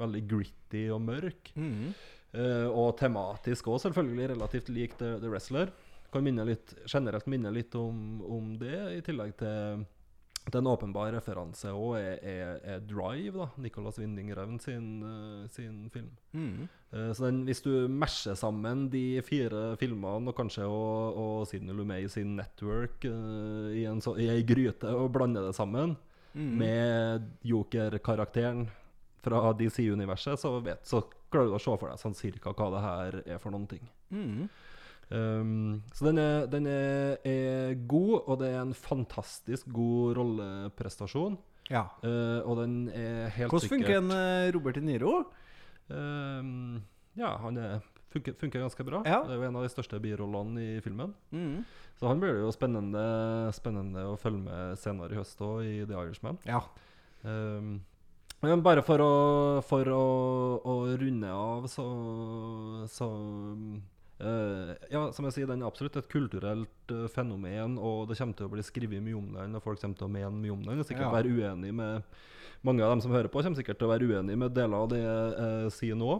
Veldig 0.00 0.24
gritty 0.26 0.88
og 0.90 1.04
mørk. 1.06 1.52
Mm. 1.54 1.92
Uh, 2.34 2.66
og 2.66 2.96
tematisk 2.98 3.70
òg, 3.70 3.78
selvfølgelig 3.84 4.32
relativt 4.32 4.72
lik 4.74 4.98
The, 4.98 5.12
The 5.22 5.30
Wrestler. 5.30 5.70
Kan 6.10 6.26
minne 6.26 6.48
litt, 6.50 6.74
generelt 6.90 7.30
minne 7.30 7.54
litt 7.54 7.78
om, 7.78 8.18
om 8.26 8.50
det, 8.58 8.74
i 8.96 9.06
tillegg 9.06 9.36
til 9.38 9.86
at 10.50 10.56
en 10.56 10.66
åpenbar 10.66 11.12
referanse 11.14 11.70
òg 11.70 11.94
er, 12.00 12.18
er, 12.26 12.52
er 12.74 12.82
Drive, 12.90 13.36
da, 13.38 13.46
Nicolas 13.62 14.00
Winding 14.02 14.32
Refn 14.34 14.58
sin, 14.58 14.86
sin 15.54 15.84
film. 15.94 16.10
Mm. 16.34 16.66
Eh, 16.92 17.10
så 17.14 17.28
den, 17.28 17.44
hvis 17.46 17.62
du 17.62 17.72
masher 17.88 18.34
sammen 18.38 18.88
de 18.90 19.22
fire 19.26 19.76
filmene, 19.80 20.30
og 20.30 20.36
kanskje 20.36 20.66
og, 20.66 21.18
og 21.20 21.48
Sidney 21.50 21.76
Lumet 21.76 22.10
sin 22.10 22.36
Network 22.38 23.04
uh, 23.06 23.70
i, 23.70 23.84
en 23.86 24.02
så, 24.02 24.16
i 24.18 24.30
ei 24.32 24.42
gryte, 24.46 24.90
og 24.90 25.12
blander 25.14 25.50
det 25.50 25.56
sammen 25.58 25.96
Mm. 26.30 26.58
med 26.58 27.24
Joker-karakteren 27.42 28.68
fra 29.18 29.52
DC-universet, 29.52 30.38
så, 30.38 30.52
så 30.86 31.00
klarer 31.30 31.50
du 31.50 31.56
å 31.56 31.58
se 31.62 31.74
for 31.74 31.90
deg 31.90 31.98
sånn 31.98 32.14
cirka 32.14 32.52
hva 32.54 32.68
det 32.70 32.82
her 32.84 33.16
er 33.24 33.40
for 33.42 33.50
noen 33.50 33.66
ting. 33.70 33.82
Mm. 34.14 34.44
Um, 35.10 35.82
så 35.90 36.06
den, 36.06 36.20
er, 36.22 36.46
den 36.46 36.68
er, 36.70 37.18
er 37.26 37.74
god, 37.90 38.14
og 38.20 38.38
det 38.44 38.52
er 38.52 38.60
en 38.62 38.76
fantastisk 38.78 39.66
god 39.74 40.20
rolleprestasjon. 40.20 41.34
Ja. 41.70 41.88
Uh, 42.02 42.46
og 42.46 42.62
den 42.62 42.78
er 42.94 43.34
helt 43.34 43.50
Hvordan 43.50 43.74
funker 43.74 43.98
en 43.98 44.14
Robert 44.54 44.78
De 44.78 44.86
Niro? 44.86 45.14
Ehm, 45.90 46.80
ja, 47.18 47.34
han 47.42 47.58
er, 47.58 47.80
funker, 48.14 48.36
funker 48.40 48.62
ganske 48.64 48.86
bra. 48.86 49.02
Ja. 49.06 49.20
Det 49.26 49.34
er 49.34 49.42
jo 49.42 49.48
en 49.48 49.60
av 49.60 49.66
de 49.66 49.72
største 49.72 50.00
birollene 50.02 50.64
i 50.76 50.80
filmen. 50.84 51.14
Mm. 51.34 51.62
Så 52.00 52.08
han 52.08 52.22
blir 52.22 52.36
det 52.36 52.44
jo 52.46 52.52
spennende, 52.54 53.04
spennende 53.56 54.06
å 54.08 54.16
følge 54.20 54.44
med 54.46 54.80
senere 54.80 55.14
i 55.14 55.20
høst 55.20 55.42
òg, 55.44 55.62
i 55.66 55.84
The 55.84 55.98
Irishman. 55.98 56.40
Ja. 56.48 56.62
Um, 57.22 57.80
men 58.40 58.62
bare 58.64 58.80
for 58.80 59.02
å, 59.04 59.12
for 59.68 59.88
å, 59.92 60.04
å 60.64 60.74
runde 60.96 61.28
av, 61.28 61.66
så, 61.68 61.84
så 62.88 63.08
uh, 64.24 64.70
Ja, 64.88 65.02
som 65.12 65.28
jeg 65.28 65.36
sier, 65.36 65.50
den 65.50 65.60
er 65.60 65.68
absolutt 65.68 65.98
et 66.00 66.08
kulturelt 66.08 66.94
uh, 66.94 67.04
fenomen, 67.12 67.76
og 67.76 68.08
det 68.08 68.16
kommer 68.16 68.38
til 68.38 68.48
å 68.48 68.54
bli 68.54 68.64
skrevet 68.64 69.04
mye 69.04 69.18
om 69.18 69.28
den, 69.36 69.58
og 69.58 69.66
folk 69.66 69.82
kommer 69.82 70.00
til 70.00 70.08
å 70.08 70.14
mene 70.14 70.32
mye 70.38 70.54
om 70.56 70.64
den. 70.64 70.80
Og 70.80 70.88
sikkert 70.88 71.10
Ja. 71.10 71.14
være 71.18 71.34
uenig 71.36 71.74
med 71.76 72.16
Mange 72.66 72.84
av 72.84 72.90
dem 72.92 73.00
som 73.00 73.12
hører 73.14 73.28
på, 73.32 73.40
kommer 73.42 73.56
sikkert 73.56 73.78
til 73.80 73.88
å 73.88 73.92
være 73.94 74.04
uenig 74.10 74.36
med 74.36 74.52
deler 74.56 74.82
av 74.82 74.88
det 74.92 74.98
jeg 75.00 75.32
eh, 75.44 75.68
sier 75.72 75.96
nå. 75.96 76.18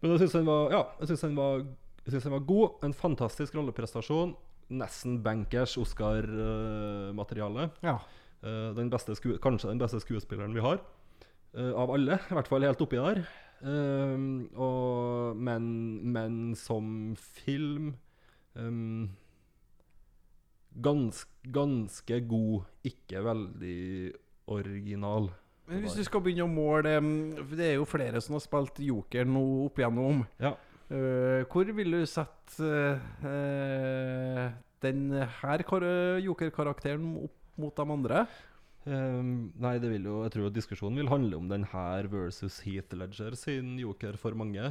Men 0.00 0.10
jeg 0.14 0.24
syns 0.24 0.34
den, 0.40 0.46
var- 0.48 0.72
ja, 0.74 0.82
den, 1.22 1.36
var- 1.38 1.64
den 2.26 2.32
var 2.34 2.44
god. 2.48 2.84
En 2.86 2.92
fantastisk 2.94 3.54
rolleprestasjon. 3.54 4.34
Nesten 4.70 5.20
bankers 5.24 5.76
Oscar-materiale. 5.80 7.70
ja. 7.82 7.98
Eh, 8.38 8.68
den 8.76 8.86
kanskje 9.42 9.66
den 9.72 9.80
beste 9.80 9.98
skuespilleren 9.98 10.52
vi 10.54 10.60
har. 10.62 10.78
eh, 11.54 11.72
av 11.74 11.90
alle. 11.90 12.18
I 12.30 12.34
hvert 12.36 12.46
fall 12.50 12.62
helt 12.62 12.80
oppi 12.84 12.96
der. 13.00 13.24
Og, 14.54 15.34
men, 15.36 15.64
men 16.12 16.54
som 16.54 17.16
film 17.18 17.96
um, 18.54 19.08
gans, 20.78 21.24
Ganske 21.48 22.20
god, 22.30 22.68
ikke 22.86 23.24
veldig 23.24 24.12
original. 24.54 25.30
Men 25.68 25.84
hvis 25.84 25.98
du 25.98 26.04
skal 26.06 26.22
begynne 26.24 26.46
å 26.46 26.50
måle 26.50 26.94
mm, 27.02 27.52
Det 27.52 27.66
er 27.66 27.76
jo 27.76 27.88
flere 27.88 28.22
som 28.24 28.38
har 28.38 28.44
spilt 28.44 28.80
Joker 28.88 29.28
nå 29.28 29.44
opp 29.66 29.80
igjennom. 29.80 30.24
Ja. 30.40 30.54
Uh, 30.88 31.44
hvor 31.52 31.68
vil 31.76 31.98
du 31.98 32.04
sette 32.08 32.68
uh, 33.20 34.44
den 34.80 35.02
her 35.42 35.64
jokerkarakteren 36.24 37.10
opp 37.26 37.34
mot 37.60 37.76
de 37.76 37.92
andre? 37.92 38.22
Um, 38.88 39.50
nei, 39.60 39.74
det 39.82 39.90
vil 39.90 40.06
jo 40.06 40.22
Jeg 40.24 40.32
tror 40.32 40.52
diskusjonen 40.54 41.02
vil 41.02 41.10
handle 41.10 41.36
om 41.36 41.48
den 41.50 41.66
her 41.74 42.06
versus 42.08 42.62
Heath 42.64 42.96
Ledger 42.96 43.34
sin 43.36 43.74
joker 43.82 44.16
for 44.16 44.32
mange. 44.32 44.70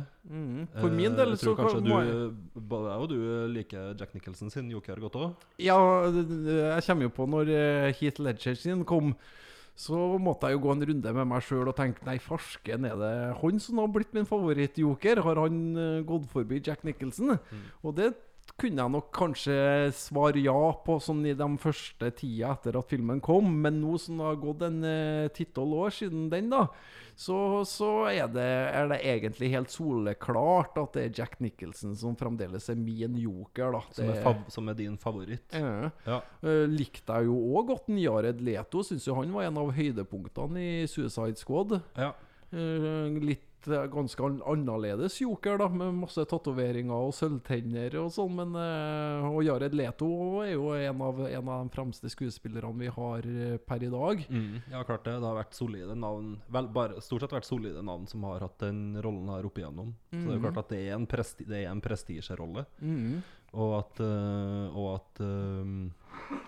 For 0.80 0.90
min 0.90 1.14
del 1.14 1.36
uh, 1.36 1.36
jeg 1.36 1.44
så 1.44 1.52
tror 1.52 1.60
kanskje 1.60 1.84
du, 1.86 2.38
både 2.58 2.96
jeg 2.96 3.04
og 3.04 3.12
du 3.12 3.20
liker 3.54 3.92
Jack 4.00 4.16
Nicholson 4.18 4.50
sin 4.50 4.72
joker 4.74 5.04
godt 5.04 5.20
òg. 5.22 5.50
Ja, 5.62 5.78
jeg 6.08 6.88
kommer 6.88 7.12
jo 7.12 7.14
på 7.14 7.30
når 7.30 7.54
Heath 8.00 8.24
Ledger 8.24 8.58
sin 8.58 8.82
kom. 8.90 9.14
Så 9.78 9.98
måtte 10.18 10.50
jeg 10.50 10.58
jo 10.58 10.64
gå 10.66 10.72
en 10.74 10.86
runde 10.90 11.12
med 11.20 11.28
meg 11.30 11.44
sjøl 11.46 11.70
og 11.70 11.76
tenke 11.78 12.06
Nei, 12.08 12.18
farsken, 12.22 12.88
er 12.90 12.96
det 12.98 13.12
han 13.44 13.60
som 13.62 13.82
har 13.84 13.92
blitt 13.94 14.16
min 14.18 14.26
favorittjoker? 14.26 15.22
Har 15.26 15.44
han 15.44 15.60
eh, 15.78 16.06
gått 16.08 16.26
forbi 16.32 16.64
Jack 16.66 16.82
Nicholson? 16.88 17.36
Og 17.86 17.94
det 18.00 18.16
kunne 18.58 18.82
jeg 18.82 18.94
nok 18.94 19.10
kanskje 19.14 19.56
svare 19.94 20.42
ja 20.42 20.56
på 20.86 20.98
sånn 21.04 21.26
i 21.30 21.36
de 21.38 21.48
første 21.62 22.10
tida 22.18 22.56
etter 22.56 22.80
at 22.80 22.90
filmen 22.90 23.20
kom. 23.22 23.50
Men 23.66 23.82
nå 23.84 24.00
som 24.02 24.18
det 24.18 24.30
har 24.32 24.40
gått 24.42 24.64
en 24.66 24.80
eh, 24.88 25.28
ti-tolv 25.36 25.84
år 25.86 25.94
siden 25.94 26.30
den, 26.34 26.50
da, 26.54 26.64
så, 27.18 27.66
så 27.66 27.88
er, 28.12 28.28
det, 28.30 28.46
er 28.46 28.92
det 28.92 29.00
egentlig 29.02 29.48
helt 29.50 29.72
soleklart 29.74 30.76
at 30.78 30.94
det 30.94 31.06
er 31.08 31.16
Jack 31.18 31.40
Nicholson 31.42 31.96
som 31.98 32.14
fremdeles 32.20 32.70
er 32.70 32.78
min 32.78 33.16
joker. 33.18 33.74
da 33.74 33.82
Som, 33.90 34.12
er 34.14 34.22
fav 34.22 34.44
som 34.54 34.70
er 34.70 34.78
din 34.78 35.00
favoritt. 35.02 35.50
Ja. 35.50 35.90
Ja. 36.06 36.20
Uh, 36.46 36.68
likte 36.70 37.18
jeg 37.18 37.32
jo 37.32 37.40
òg 37.58 37.72
godt 37.72 37.90
Jared 37.98 38.44
Leto. 38.46 38.86
Syns 38.86 39.10
jo 39.10 39.18
han 39.18 39.34
var 39.34 39.50
en 39.50 39.58
av 39.64 39.74
høydepunktene 39.74 40.62
i 40.62 40.86
Suicide 40.86 41.42
Squad. 41.42 41.80
Ja. 41.98 42.14
Uh, 42.54 43.10
litt 43.18 43.47
ganske 43.68 44.30
annerledes 44.48 45.20
joker, 45.22 45.58
da, 45.62 45.68
med 45.70 45.96
masse 46.02 46.24
tatoveringer 46.30 47.08
og 47.10 47.14
sølvtenner 47.16 47.98
og 48.02 48.12
sånn. 48.16 48.36
Men 48.40 48.58
eh, 48.62 49.28
Og 49.30 49.44
Jared 49.46 49.76
Leto 49.78 50.10
er 50.44 50.54
jo 50.56 50.72
en 50.76 51.04
av, 51.08 51.22
en 51.28 51.52
av 51.54 51.66
de 51.66 51.74
fremste 51.76 52.12
skuespillerne 52.12 52.82
vi 52.82 52.92
har 52.94 53.30
eh, 53.32 53.58
per 53.62 53.86
i 53.86 53.92
dag. 53.94 54.26
Mm, 54.30 54.60
ja, 54.74 54.84
klart 54.88 55.06
det. 55.08 55.18
Det 55.18 55.30
har 55.30 55.40
vært 55.40 55.58
solide 55.58 55.98
navn 55.98 56.36
vel, 56.54 56.70
bare, 56.74 57.02
Stort 57.04 57.26
sett 57.26 57.36
vært 57.38 57.48
solide 57.48 57.84
navn 57.86 58.08
som 58.10 58.26
har 58.28 58.44
hatt 58.46 58.60
den 58.64 59.00
rollen 59.04 59.30
her 59.32 59.48
opp 59.48 59.60
igjennom. 59.60 59.94
Så 60.12 60.24
det 60.24 60.36
er 60.36 60.40
jo 60.40 60.46
klart 60.48 60.62
at 60.64 60.72
det 60.74 60.84
er 60.86 60.96
en, 60.98 61.08
presti 61.10 61.48
er 61.48 61.70
en 61.72 61.84
prestisjerolle. 61.84 62.66
Mm. 62.82 63.20
Og 63.58 63.74
at, 63.80 64.02
eh, 64.04 64.78
og 64.78 64.90
at 64.98 65.24
eh, 65.24 66.46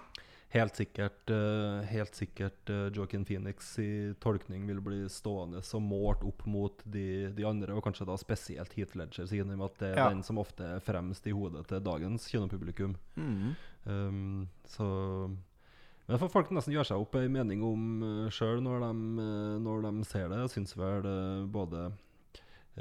helt 0.50 0.76
sikkert, 0.80 1.30
eh, 1.30 1.82
helt 1.92 2.16
sikkert 2.18 2.70
uh, 2.74 2.88
Joaquin 2.96 3.26
Phoenix 3.26 3.68
i 3.80 4.14
tolkning 4.20 4.66
vil 4.66 4.80
bli 4.82 5.04
stående 5.10 5.62
som 5.66 5.84
målt 5.86 6.24
opp 6.26 6.46
mot 6.50 6.82
de, 6.90 7.30
de 7.38 7.46
andre, 7.46 7.76
og 7.78 7.84
kanskje 7.86 8.08
da 8.10 8.16
spesielt 8.18 8.74
Heath 8.74 8.98
Ledger, 8.98 9.28
siden 9.30 9.54
og 9.60 9.68
at 9.70 9.78
det 9.84 9.92
er 9.92 10.02
Ja. 10.02 10.10
den 10.10 10.24
som 10.26 10.42
ofte 10.42 10.66
er 10.66 10.82
fremst 10.82 11.28
i 11.30 11.36
hodet 11.38 11.68
til 11.70 11.84
dagens 11.86 12.26
kinopublikum. 12.32 12.96
Mm. 13.16 13.56
Um, 13.86 14.50
så 14.66 14.86
Men 16.10 16.18
får 16.18 16.32
folk 16.34 16.50
nesten 16.52 16.74
gjøre 16.74 16.90
seg 16.90 16.98
opp 17.04 17.14
ei 17.20 17.28
mening 17.30 17.62
om 17.64 17.84
uh, 18.02 18.30
sjøl 18.34 18.64
når, 18.66 18.82
de, 18.88 19.26
eh, 19.26 19.58
når 19.62 19.84
de 19.86 19.92
ser 20.10 20.30
det. 20.32 20.40
Jeg 20.42 20.54
syns 20.56 20.74
vel 20.78 21.06
eh, 21.06 21.46
både 21.46 21.92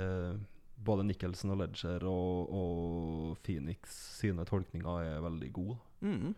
eh, 0.00 0.32
både 0.78 1.04
Nicholson 1.04 1.52
og 1.52 1.58
Ledger 1.60 2.04
og, 2.08 2.48
og 2.54 3.38
Phoenix 3.44 3.92
sine 4.20 4.44
tolkninger 4.48 5.02
er 5.12 5.20
veldig 5.24 5.52
gode. 5.52 5.76
Mhm. 6.00 6.34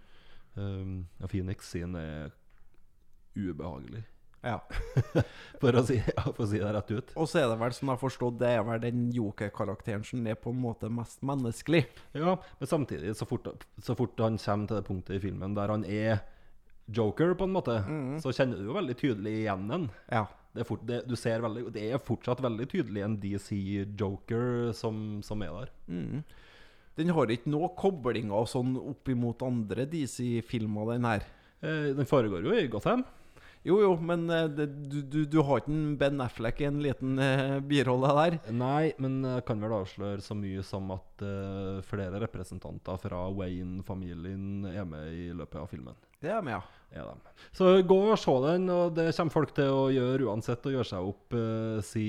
Um, 0.59 1.05
Phoenix 1.31 1.69
sin 1.71 1.95
er 1.97 2.33
ubehagelig, 3.39 4.03
Ja. 4.43 4.57
for 5.61 5.77
å 5.77 5.83
si, 5.87 5.99
for 6.17 6.43
å 6.43 6.49
si 6.49 6.59
det 6.59 6.73
rett 6.75 6.91
ut. 6.91 7.13
Og 7.21 7.29
så 7.31 7.43
er 7.43 7.47
det 7.53 7.59
vel, 7.61 7.75
som 7.77 7.87
jeg 7.91 7.95
har 7.95 8.01
forstått, 8.01 8.39
det 8.41 8.51
er 8.57 8.65
vel 8.67 8.81
den 8.83 9.05
joker-karakteren 9.15 10.05
som 10.09 10.27
er 10.27 10.39
på 10.41 10.51
en 10.55 10.61
måte 10.65 10.91
mest 10.91 11.23
menneskelig. 11.23 11.85
Ja, 12.17 12.35
men 12.59 12.71
samtidig, 12.71 13.15
så 13.19 13.29
fort, 13.29 13.47
så 13.85 13.95
fort 13.99 14.19
han 14.25 14.41
kommer 14.41 14.67
til 14.71 14.81
det 14.81 14.87
punktet 14.89 15.19
i 15.19 15.23
filmen 15.29 15.55
der 15.55 15.71
han 15.75 15.85
er 15.87 16.23
joker, 16.91 17.37
på 17.39 17.47
en 17.47 17.55
måte, 17.55 17.77
så 18.25 18.33
kjenner 18.35 18.59
du 18.59 18.67
jo 18.67 18.75
veldig 18.75 18.97
tydelig 18.99 19.37
igjen 19.45 19.69
den. 19.71 19.89
Ja. 20.11 20.25
Det 20.51 20.65
er, 20.65 20.67
fort, 20.67 20.81
det, 20.83 21.05
du 21.07 21.15
ser 21.15 21.45
veldig, 21.45 21.69
det 21.77 21.85
er 21.93 22.01
fortsatt 22.03 22.41
veldig 22.43 22.65
tydelig 22.73 23.05
en 23.07 23.13
DC-joker 23.23 24.73
som, 24.75 25.21
som 25.23 25.45
er 25.47 25.53
der. 25.61 25.75
Mhm. 25.87 26.25
Den 26.99 27.13
har 27.17 27.31
ikke 27.31 27.53
noe 27.53 27.71
koblinger 27.79 28.49
sånn 28.51 28.75
opp 28.81 29.09
imot 29.13 29.45
andre 29.47 29.87
DC-filmer, 29.89 30.95
den 30.95 31.09
her. 31.09 31.25
Eh, 31.61 31.91
den 31.97 32.09
foregår 32.09 32.45
jo 32.47 32.57
i 32.57 32.69
Gotham. 32.73 33.05
Jo, 33.63 33.77
jo, 33.83 33.91
men 34.01 34.25
eh, 34.33 34.47
det, 34.49 34.67
du, 34.89 35.01
du, 35.05 35.19
du 35.29 35.39
har 35.45 35.61
ikke 35.61 35.73
en 35.75 35.97
Ben 36.01 36.23
Affleck 36.25 36.63
i 36.63 36.69
en 36.71 36.81
liten 36.81 37.19
eh, 37.21 37.59
birolle 37.61 38.13
der? 38.17 38.39
Nei, 38.57 38.93
men 39.03 39.19
jeg 39.27 39.45
kan 39.49 39.61
vel 39.61 39.75
avsløre 39.77 40.25
så 40.25 40.37
mye 40.39 40.65
som 40.65 40.89
at 40.97 41.25
eh, 41.27 41.83
flere 41.85 42.23
representanter 42.23 43.01
fra 43.03 43.27
Wayne-familien 43.37 44.65
er 44.73 44.89
med 44.89 45.13
i 45.13 45.29
løpet 45.37 45.61
av 45.61 45.69
filmen. 45.73 45.99
Det 46.21 46.33
er 46.33 46.41
med, 46.45 46.57
ja. 46.57 46.63
Er 46.91 47.07
de. 47.07 47.33
Så 47.55 47.69
gå 47.87 47.97
og 48.03 48.19
se 48.19 48.33
den, 48.49 48.65
og 48.73 48.97
det 48.97 49.13
kommer 49.15 49.35
folk 49.35 49.53
til 49.55 49.71
å 49.71 49.85
gjøre 49.95 50.27
uansett, 50.27 50.65
og 50.67 50.75
gjøre 50.75 50.89
seg 50.89 51.11
opp 51.13 51.37
eh, 51.39 51.79
si, 51.87 52.07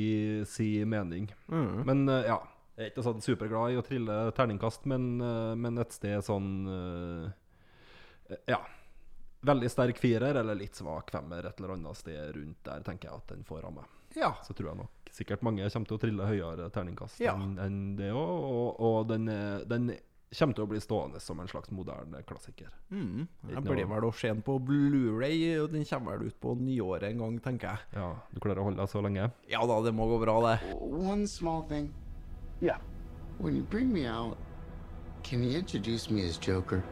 si 0.49 0.69
mening. 0.89 1.27
Mm. 1.51 1.83
Men 1.85 2.07
eh, 2.09 2.31
ja, 2.31 2.39
jeg 2.77 2.85
er 2.85 2.91
ikke 2.93 3.03
sånn 3.05 3.21
superglad 3.21 3.73
i 3.73 3.79
å 3.79 3.85
trille 3.85 4.17
terningkast, 4.37 4.85
men, 4.89 5.09
eh, 5.21 5.55
men 5.55 5.77
et 5.83 5.91
sted 5.91 6.23
sånn 6.25 6.51
eh, 8.27 8.37
Ja. 8.47 8.61
Veldig 9.43 9.69
sterk 9.73 9.97
firer, 9.97 10.35
eller 10.37 10.53
litt 10.55 10.75
svak 10.77 11.09
femmer, 11.11 11.47
et 11.49 11.57
eller 11.59 11.73
annet 11.73 11.97
sted 11.97 12.35
rundt 12.35 12.59
der, 12.63 12.83
tenker 12.85 13.09
jeg 13.09 13.17
at 13.17 13.27
den 13.33 13.43
får 13.43 13.65
av 13.65 13.73
meg. 13.73 13.85
Ja. 14.15 14.35
Så 14.45 14.53
tror 14.53 14.69
jeg 14.69 14.77
nok 14.83 15.09
sikkert 15.11 15.41
mange 15.43 15.65
kommer 15.73 15.87
til 15.89 15.97
å 15.97 16.01
trille 16.03 16.27
høyere 16.29 16.69
terningkast 16.71 17.19
Ja. 17.19 17.33
enn 17.35 17.95
det 17.97 18.11
òg, 18.13 18.29
og, 18.45 18.79
og 18.79 19.07
den, 19.09 19.25
den 19.67 19.89
kommer 20.31 20.55
til 20.55 20.63
å 20.63 20.69
bli 20.71 20.79
stående 20.79 21.19
som 21.19 21.39
en 21.43 21.49
slags 21.51 21.71
moderne 21.75 22.21
klassiker. 22.23 22.69
Jeg 22.91 23.63
blir 23.65 23.89
vel 23.89 24.05
å 24.07 24.13
se 24.15 24.29
den 24.29 24.43
på 24.45 24.55
Blu-ray 24.63 25.57
og 25.63 25.71
den 25.73 25.83
kommer 25.89 26.17
vel 26.21 26.29
ut 26.31 26.37
på 26.39 26.53
nyåret 26.61 27.09
en 27.09 27.17
gang, 27.25 27.39
tenker 27.43 27.73
jeg. 27.73 27.79
Ja, 27.97 28.13
Du 28.31 28.39
klarer 28.39 28.61
å 28.61 28.69
holde 28.69 28.79
deg 28.79 28.93
så 28.93 29.01
lenge? 29.03 29.25
Ja 29.51 29.65
da, 29.67 29.81
det 29.83 29.91
må 29.97 30.07
gå 30.07 30.21
bra, 30.23 30.37
det. 30.47 30.55
One 30.79 31.25
small 31.27 31.65
thing. 31.67 31.89
Yeah. 32.61 32.77
When 33.39 33.55
you 33.55 33.63
bring 33.63 33.91
me 33.91 34.05
out, 34.05 34.37
can 35.23 35.43
you 35.43 35.57
introduce 35.57 36.09
me 36.09 36.25
as 36.27 36.37
Joker? 36.37 36.83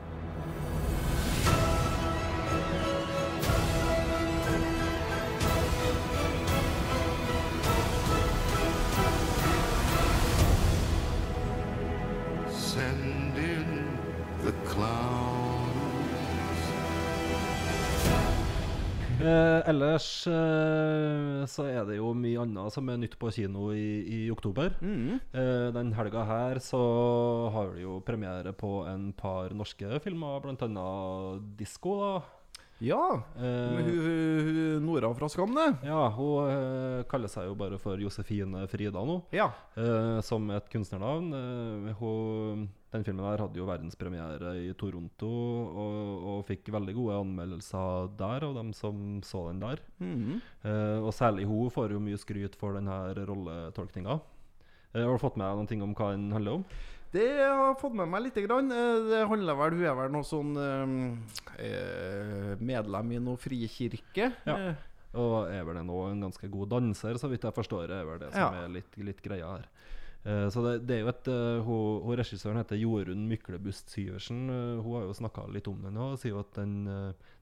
Eh, 19.20 19.62
ellers 19.68 20.06
eh, 20.32 21.44
så 21.52 21.66
er 21.68 21.84
det 21.90 21.98
jo 21.98 22.14
mye 22.16 22.40
annet 22.40 22.72
som 22.72 22.88
er 22.88 23.02
nytt 23.02 23.18
på 23.20 23.32
kino 23.36 23.68
i, 23.76 24.00
i 24.08 24.20
oktober. 24.32 24.78
Mm. 24.80 25.20
Eh, 25.20 25.68
den 25.76 25.92
helga 25.98 26.24
her 26.24 26.62
så 26.64 26.80
har 27.52 27.74
vi 27.74 27.84
jo 27.84 28.00
premiere 28.08 28.54
på 28.56 28.86
en 28.88 29.10
par 29.12 29.52
norske 29.52 30.00
filmer, 30.06 30.40
annet 30.40 31.44
Disko. 31.60 31.98
da. 32.00 32.39
Ja. 32.84 33.22
Uh, 33.36 33.80
hun, 33.84 34.86
Nora 34.86 35.10
fra 35.18 35.28
Skam, 35.32 35.52
det. 35.58 35.68
ja, 35.90 36.02
hun 36.16 36.50
uh, 36.50 37.04
kaller 37.12 37.32
seg 37.32 37.50
jo 37.50 37.56
bare 37.60 37.80
for 37.82 38.00
Josefine 38.00 38.66
Frida 38.72 39.04
nå, 39.06 39.22
Ja. 39.36 39.50
Uh, 39.78 40.20
som 40.26 40.48
et 40.56 40.70
kunstnernavn. 40.72 41.34
Hun, 42.00 42.68
den 42.94 43.04
filmen 43.06 43.26
her 43.28 43.44
hadde 43.44 43.60
jo 43.60 43.68
verdenspremiere 43.70 44.56
i 44.64 44.72
Toronto 44.80 45.30
og, 45.30 46.24
og 46.32 46.40
fikk 46.48 46.72
veldig 46.74 46.96
gode 46.98 47.20
anmeldelser 47.22 48.10
der 48.18 48.48
av 48.48 48.56
dem 48.58 48.72
som 48.74 49.20
så 49.26 49.44
den 49.52 49.62
der. 49.62 49.84
Mhm. 50.02 50.40
Eh, 50.66 50.98
og 51.04 51.12
særlig 51.14 51.46
hun 51.50 51.70
får 51.74 51.94
jo 51.94 52.02
mye 52.02 52.18
skryt 52.18 52.58
for 52.60 52.74
denne 52.80 52.98
rolletolkninga. 53.30 54.18
Har 54.96 55.14
du 55.14 55.22
fått 55.22 55.38
med 55.38 55.46
deg 55.46 55.60
noen 55.60 55.70
ting 55.70 55.84
om 55.86 55.94
hva 55.94 56.10
den 56.16 56.32
handler 56.34 56.60
om? 56.60 56.66
Det 57.12 57.26
jeg 57.26 57.54
har 57.58 57.74
fått 57.82 57.96
med 57.98 58.08
meg 58.12 58.22
lite 58.28 58.44
grann. 58.46 58.70
Eh, 58.72 59.00
Det 59.10 59.24
handler 59.32 59.56
vel 59.58 59.72
Hun 59.80 59.86
er 59.90 59.96
vel 59.98 60.12
noe 60.14 60.28
sånn 60.28 60.52
eh, 60.62 61.64
eh, 61.66 62.56
medlem 62.62 63.12
i 63.16 63.20
noe 63.24 63.38
frikirke. 63.42 64.32
Ja. 64.46 64.58
Eh, 64.70 64.76
Og 65.18 65.50
er 65.50 65.64
vel 65.66 65.80
nå 65.82 66.04
en 66.12 66.22
ganske 66.22 66.46
god 66.54 66.70
danser, 66.70 67.18
så 67.18 67.28
vidt 67.32 67.42
jeg 67.48 67.56
forstår. 67.56 67.90
er 67.90 68.06
vel 68.06 68.20
det 68.20 68.32
som 68.32 68.54
Ja. 68.54 68.64
er 68.64 68.70
litt, 68.70 68.96
litt 68.98 69.22
greia 69.26 69.56
her. 69.58 69.66
Eh, 70.26 70.50
så 70.54 70.62
det, 70.62 70.86
det 70.86 70.98
er 70.98 71.02
jo 71.02 71.08
et 71.10 71.28
uh, 71.32 71.64
hun, 71.64 72.02
hun 72.04 72.18
Regissøren 72.20 72.58
heter 72.60 72.78
Jorunn 72.78 73.24
Myklebust 73.28 73.90
Syversen. 73.90 74.50
Uh, 74.52 74.82
hun 74.84 74.94
har 75.00 75.08
jo 75.08 75.14
snakka 75.18 75.48
litt 75.50 75.68
om 75.72 75.82
den 75.82 75.98
og 75.98 76.20
sier 76.20 76.36
jo 76.36 76.42
at 76.44 76.54
den, 76.60 76.76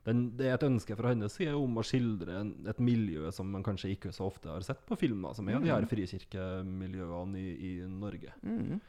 den, 0.05 0.21
det 0.37 0.47
er 0.47 0.53
et 0.55 0.63
ønske 0.63 0.95
fra 0.95 1.09
hennes 1.11 1.33
side 1.35 1.55
om 1.57 1.75
å 1.75 1.83
skildre 1.83 2.37
en, 2.39 2.53
et 2.69 2.79
miljø 2.79 3.31
som 3.33 3.49
man 3.51 3.63
kanskje 3.65 3.91
ikke 3.97 4.13
så 4.13 4.29
ofte 4.29 4.47
har 4.47 4.61
sett 4.61 4.85
på 4.87 4.95
filmer, 4.95 5.33
som 5.35 5.49
er 5.49 5.59
de 5.59 5.67
her 5.73 5.89
frikirkemiljøene 5.89 7.37
i, 7.41 7.49
i 7.73 7.73
Norge. 7.89 8.31
mhm. 8.45 8.79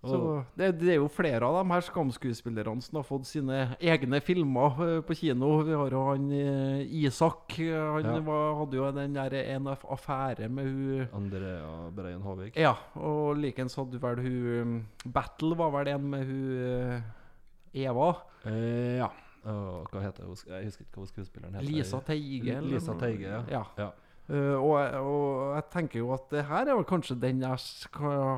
Så 0.00 0.18
det, 0.56 0.70
det 0.80 0.94
er 0.94 0.96
jo 0.96 1.08
flere 1.12 1.44
av 1.44 1.58
de 1.58 1.74
her 1.74 1.82
Skam-skuespillerne 1.84 2.80
som 2.80 2.96
har 2.96 3.04
fått 3.04 3.26
sine 3.28 3.76
egne 3.84 4.20
filmer 4.24 4.78
eh, 4.86 5.00
på 5.04 5.12
kino. 5.18 5.50
Vi 5.66 5.74
har 5.76 5.92
jo 5.92 6.04
han 6.06 6.30
eh, 6.32 6.86
Isak. 7.02 7.58
Han 7.58 8.08
Ja. 8.08 8.14
var, 8.24 8.54
hadde 8.62 8.78
jo 8.78 8.86
den 8.96 9.12
der 9.18 9.36
en 9.42 9.68
affære 9.68 10.48
med 10.48 10.64
hun 10.72 11.08
Andrea 11.12 11.90
Breien 11.92 12.22
Havik. 12.24 12.56
Ja, 12.56 12.72
og 12.96 13.36
likens 13.36 13.76
hadde 13.76 14.00
vel 14.00 14.22
hun 14.24 14.76
eh, 15.04 15.10
Battle 15.12 15.58
var 15.60 15.70
vel 15.76 15.92
en 15.92 16.08
med 16.16 16.24
hun 16.24 16.46
eh, 16.64 17.82
Eva. 17.84 18.14
Eh, 18.48 18.96
ja. 19.02 19.10
Og 19.44 19.86
hva 19.92 20.00
heter 20.04 20.24
hun? 20.24 20.36
Jeg 20.48 20.64
husker 20.70 20.84
ikke 20.84 21.00
hva 21.00 21.06
skuespilleren 21.12 21.54
heter. 21.60 21.68
Lisa 21.68 22.00
Teige. 22.08 22.56
Lisa? 22.72 22.96
Teige, 23.00 23.28
ja. 23.28 23.42
ja. 23.52 23.62
ja. 23.78 23.90
Eh, 24.30 24.54
og, 24.54 24.76
og 25.02 25.54
jeg 25.56 25.64
tenker 25.72 25.98
jo 25.98 26.12
at 26.14 26.28
det 26.30 26.44
her 26.46 26.68
er 26.68 26.76
vel 26.78 26.86
kanskje 26.86 27.16
den 27.18 27.40
jeg 27.42 27.56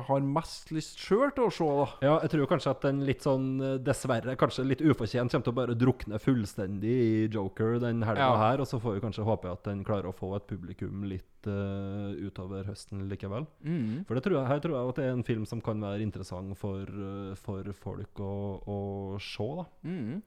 har 0.07 0.23
mest 0.25 0.71
lyst 0.73 0.97
sjøl 1.03 1.29
til 1.35 1.45
å 1.45 1.51
se, 1.53 1.67
da. 1.77 1.85
Ja, 2.07 2.13
jeg 2.23 2.31
tror 2.33 2.49
kanskje 2.49 2.71
at 2.73 2.87
den 2.87 3.03
litt 3.05 3.21
sånn, 3.25 3.51
eh, 3.61 3.75
dessverre, 3.85 4.33
kanskje 4.39 4.65
litt 4.65 4.81
ufortjent, 4.81 5.29
kommer 5.29 5.45
til 5.45 5.53
å 5.53 5.59
bare 5.61 5.77
drukne 5.77 6.17
fullstendig 6.23 6.95
i 7.03 7.27
Joker 7.33 7.77
den 7.83 8.01
helga 8.07 8.25
Ja. 8.31 8.37
her. 8.41 8.63
Og 8.63 8.69
så 8.71 8.81
får 8.81 8.97
vi 8.97 9.05
kanskje 9.05 9.27
håpe 9.27 9.51
at 9.53 9.63
den 9.69 9.83
klarer 9.85 10.09
å 10.09 10.17
få 10.17 10.33
et 10.39 10.47
publikum 10.49 11.05
litt 11.05 11.45
uh, 11.45 12.09
utover 12.25 12.65
høsten 12.65 13.05
likevel. 13.11 13.45
Mm. 13.61 14.05
For 14.07 14.17
det 14.17 14.23
tror 14.25 14.39
jeg, 14.39 14.49
her 14.49 14.63
tror 14.63 14.77
jeg 14.79 14.89
at 14.93 14.95
det 15.01 15.05
er 15.05 15.13
en 15.17 15.27
film 15.27 15.45
som 15.45 15.61
kan 15.61 15.83
være 15.83 16.01
interessant 16.01 16.57
for, 16.57 16.89
for 17.37 17.69
folk 17.77 18.23
å, 18.23 18.33
å 18.65 18.79
se, 19.21 19.49
da. 19.61 19.67
Mm. 19.85 20.23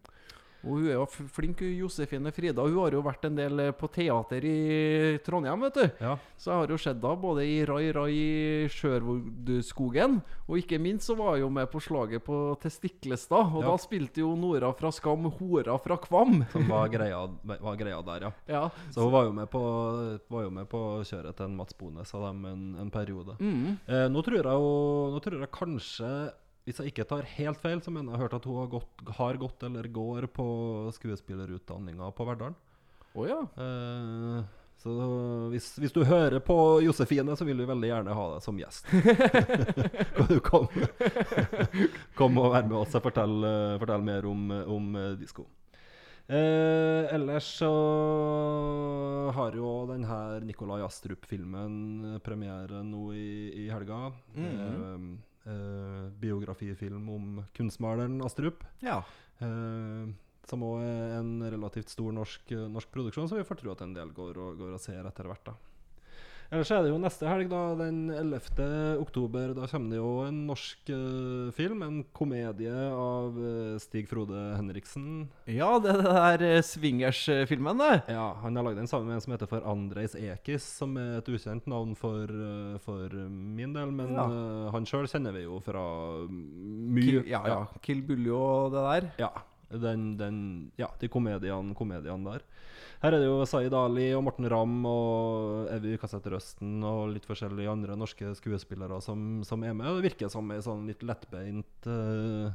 Og 0.66 0.80
hun 0.80 0.86
er 0.90 0.96
jo 0.98 1.04
flink, 1.30 1.60
Josefine 1.62 2.32
Frida. 2.34 2.64
Hun 2.66 2.74
har 2.82 2.96
jo 2.96 3.02
vært 3.06 3.24
en 3.28 3.36
del 3.38 3.60
eh, 3.68 3.72
på 3.78 3.86
teater 3.94 4.42
i 4.44 4.56
Trondheim, 5.22 5.60
vet 5.68 5.78
du. 5.78 5.84
Ja. 6.02 6.16
Så 6.36 6.50
jeg 6.50 6.58
har 6.64 6.72
jo 6.74 6.78
sett 6.82 6.96
henne 6.98 7.20
både 7.22 7.44
i 7.46 7.60
Rai 7.68 7.92
Rai 7.94 8.10
i 8.16 8.68
Sherwoodskogen, 8.72 10.18
og 10.46 10.58
ikke 10.60 10.78
minst 10.82 11.06
så 11.08 11.16
var 11.18 11.36
hun 11.36 11.44
jo 11.44 11.50
med 11.54 11.70
på 11.70 11.80
slaget 11.82 12.24
på 12.26 12.38
Testiklestad. 12.62 13.52
Og 13.54 13.62
Ja. 13.62 13.70
da 13.70 13.76
spilte 13.78 14.20
jo 14.20 14.34
Nora 14.36 14.72
fra 14.74 14.90
Skam 14.92 15.24
hora 15.38 15.78
fra 15.78 15.96
Kvam. 15.96 16.44
Som 16.52 16.68
var 16.68 16.88
greia, 16.88 17.22
var 17.44 17.76
greia 17.76 18.02
der, 18.02 18.20
ja. 18.26 18.32
Ja. 18.48 18.70
Så 18.90 19.02
hun 19.02 19.12
var 19.12 19.24
jo 19.24 19.32
med 19.32 19.48
på, 19.50 19.62
var 20.28 20.42
jo 20.42 20.50
med 20.50 20.68
på 20.68 21.02
kjøret 21.04 21.36
til 21.36 21.46
en 21.46 21.56
Mats 21.56 21.74
Bones 21.78 22.14
av 22.14 22.22
dem 22.28 22.44
en, 22.44 22.64
en 22.80 22.90
periode. 22.90 23.36
Mm. 23.40 23.78
Eh, 23.86 24.08
nå, 24.08 24.22
tror 24.22 24.36
jeg 24.36 24.44
nå 24.44 25.20
tror 25.22 25.40
jeg 25.40 25.50
kanskje 25.54 26.10
Hvis 26.66 26.80
jeg 26.82 26.90
ikke 26.90 27.06
tar 27.06 27.26
helt 27.36 27.60
feil, 27.62 27.78
så 27.78 27.92
mener 27.94 28.16
jeg 28.16 28.24
hørt 28.24 28.36
at 28.40 28.46
hun 28.48 28.56
har 28.58 28.70
gått, 28.72 29.02
har 29.20 29.36
gått 29.38 29.62
eller 29.68 29.86
går 29.86 30.26
på 30.34 30.46
skuespillerutdanninga 30.96 32.08
på 32.10 32.26
Verdalen. 32.26 32.56
Oh, 33.14 33.22
ja. 33.28 33.38
Eh, 33.54 34.40
så 34.82 34.94
hvis, 35.52 35.68
hvis 35.80 35.94
du 35.94 36.02
hører 36.04 36.42
på 36.44 36.56
Josefine, 36.84 37.36
så 37.38 37.46
vil 37.46 37.62
vi 37.62 37.68
veldig 37.70 37.90
gjerne 37.92 38.16
ha 38.18 38.24
deg 38.34 38.42
som 38.44 38.58
gjest. 38.58 38.90
kan 40.16 40.28
du 40.28 40.40
komme 40.44 40.90
kom 42.18 42.42
og 42.42 42.50
være 42.56 42.66
med 42.66 42.80
oss 42.82 42.98
og 42.98 43.06
fortelle, 43.06 43.52
fortelle 43.80 44.08
mer 44.10 44.26
om, 44.28 44.50
om 44.76 44.90
eh, 44.98 45.14
disko. 45.22 45.46
Eh, 46.26 47.06
ellers 47.14 47.52
så 47.60 47.70
har 49.38 49.54
jo 49.54 49.70
den 49.86 50.02
her 50.10 50.42
Nikolai 50.42 50.82
Astrup-filmen 50.82 52.18
premiere 52.26 52.82
nå 52.82 53.12
i, 53.14 53.30
i 53.62 53.70
helga. 53.70 54.10
Mhm. 54.34 54.50
Eh, 54.66 55.35
eh, 55.46 56.06
biografifilm 56.20 57.08
om 57.12 57.42
kunstmaleren 57.56 58.20
Astrup. 58.26 58.64
ja. 58.84 59.02
Eh, 59.38 60.14
som 60.46 60.62
òg 60.62 60.78
er 60.78 61.16
en 61.16 61.42
relativt 61.42 61.90
stor 61.90 62.12
norsk, 62.14 62.52
norsk 62.70 62.90
produksjon, 62.94 63.26
så 63.26 63.40
vi 63.40 63.46
får 63.48 63.58
tro 63.58 63.72
at 63.72 63.80
en 63.82 63.96
del 63.96 64.12
går 64.14 64.36
og, 64.38 64.52
går 64.60 64.76
og 64.76 64.80
ser 64.80 65.08
etter 65.08 65.26
hvert. 65.26 65.48
da 65.48 65.56
Ellers 66.46 66.70
er 66.70 66.84
det 66.84 66.90
jo 66.92 66.98
neste 67.02 67.26
helg, 67.26 67.48
da, 67.50 67.60
den 67.80 68.04
11. 68.14 68.66
oktober. 69.02 69.50
Da 69.56 69.66
kommer 69.66 69.90
det 69.90 69.98
jo 69.98 70.10
en 70.22 70.36
norsk 70.46 70.92
uh, 70.94 71.48
film. 71.56 71.80
En 71.82 71.96
komedie 72.14 72.70
av 72.94 73.34
uh, 73.34 73.74
Stig 73.82 74.06
Frode 74.10 74.38
Henriksen. 74.54 75.26
Ja, 75.50 75.72
det 75.82 75.90
er 75.96 75.98
det 76.04 76.12
der 76.14 76.44
uh, 76.60 76.60
swingers-filmen, 76.68 77.82
det. 77.82 77.90
Ja, 78.14 78.28
Han 78.44 78.56
har 78.60 78.68
lagd 78.68 78.78
den 78.78 78.86
sammen 78.90 79.10
med 79.10 79.18
en 79.18 79.24
som 79.26 79.34
heter 79.34 79.50
for 79.50 79.66
Andrejs 79.66 80.14
Ekis, 80.20 80.68
som 80.78 80.94
er 81.02 81.18
et 81.18 81.32
ukjent 81.34 81.66
navn 81.70 81.96
for, 81.98 82.30
uh, 82.30 82.78
for 82.86 83.10
min 83.32 83.74
del. 83.74 83.90
Men 83.90 84.14
Ja. 84.16 84.28
han 84.72 84.86
sjøl 84.86 85.10
kjenner 85.10 85.34
vi 85.34 85.42
jo 85.48 85.58
fra 85.66 85.82
mye 86.30 87.02
Kill, 87.10 87.20
ja, 87.28 87.42
ja. 87.50 87.58
Kill 87.82 88.02
Buljo 88.06 88.38
og 88.38 88.72
det 88.76 88.86
der. 88.86 89.10
Ja, 89.26 89.32
den, 89.82 90.12
den, 90.20 90.38
ja 90.78 90.88
de 91.00 91.10
komediene, 91.10 91.74
komediene 91.74 92.36
der. 92.36 92.46
Her 93.02 93.12
er 93.12 93.20
det 93.20 93.28
jo 93.28 93.44
Zaid 93.48 93.74
Ali 93.76 94.06
og 94.16 94.22
Morten 94.24 94.48
Ramm 94.48 94.86
og 94.88 95.68
Evy 95.74 95.96
Kassett 96.00 96.26
Røsten 96.32 96.78
og 96.86 97.10
litt 97.12 97.26
forskjellige 97.28 97.72
andre 97.72 97.96
norske 97.98 98.32
skuespillere 98.38 99.00
som, 99.04 99.42
som 99.44 99.64
er 99.66 99.76
med. 99.76 99.98
Det 99.98 100.06
virker 100.08 100.32
som 100.32 100.48
ei 100.54 100.62
sånn 100.64 100.86
litt 100.88 101.04
lettbeint 101.04 101.90
uh, 101.90 102.48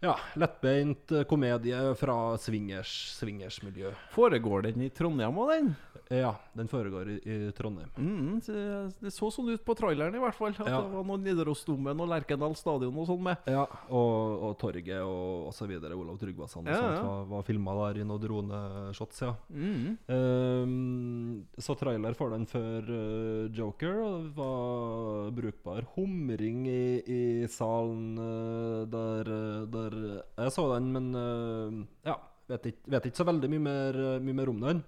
Ja, 0.00 0.14
lettbeint 0.38 1.12
komedie 1.28 1.82
fra 2.00 2.16
swingers, 2.40 2.94
swingersmiljø. 3.18 3.92
Foregår 4.14 4.70
den 4.70 4.86
i 4.86 4.92
Trondheim 4.94 5.40
òg, 5.42 5.52
den? 5.56 5.72
Ja, 6.10 6.30
den 6.56 6.68
foregår 6.70 7.08
i, 7.12 7.16
i 7.28 7.36
Trondheim. 7.52 7.90
Mm, 8.00 8.38
det 8.40 9.10
så 9.12 9.28
sånn 9.32 9.50
ut 9.52 9.64
på 9.66 9.74
traileren, 9.76 10.14
i 10.16 10.22
hvert 10.22 10.36
fall. 10.38 10.54
At 10.56 10.70
Ja. 10.70 10.78
det 10.80 10.92
var 10.94 11.04
noe 11.04 11.20
Nidarosdomen 11.20 12.00
og 12.00 12.08
Lerkendal 12.08 12.54
stadion 12.56 12.96
og 12.96 13.06
sånn 13.10 13.22
med. 13.26 13.36
Ja, 13.50 13.66
og, 13.92 14.44
og 14.48 14.54
Torget 14.62 15.02
og, 15.04 15.48
og 15.50 15.52
så 15.56 15.68
videre. 15.68 15.92
Olav 15.98 16.16
Tryggvason 16.22 16.64
Ja, 16.70 16.78
ja. 16.96 17.02
var, 17.04 17.26
var 17.28 17.44
filma 17.44 17.74
der 17.82 18.00
i 18.00 18.06
noen 18.08 18.22
droneshots, 18.24 19.20
ja. 19.26 19.34
Mm. 19.52 19.98
Um, 20.08 21.46
så 21.60 21.76
trailer 21.78 22.16
for 22.16 22.32
den 22.32 22.46
før 22.48 22.88
uh, 22.88 23.52
Joker, 23.54 24.00
og 24.04 24.18
det 24.24 24.34
var 24.38 25.30
brukbar 25.38 25.86
humring 25.94 26.64
i, 26.68 26.82
i 27.04 27.22
salen 27.52 28.16
uh, 28.18 28.84
der, 28.88 29.28
eh, 29.28 29.64
der 29.72 29.96
Jeg 30.40 30.52
så 30.56 30.66
den, 30.74 30.88
men 30.94 31.10
uh, 31.14 31.84
ja, 32.08 32.16
vet 32.48 32.72
ikke, 32.72 32.90
vet 32.96 33.10
ikke 33.10 33.20
så 33.20 33.26
veldig 33.28 33.50
mye 33.54 33.64
mer, 33.68 33.98
mye 34.24 34.38
mer 34.40 34.52
om 34.54 34.62
den. 34.64 34.82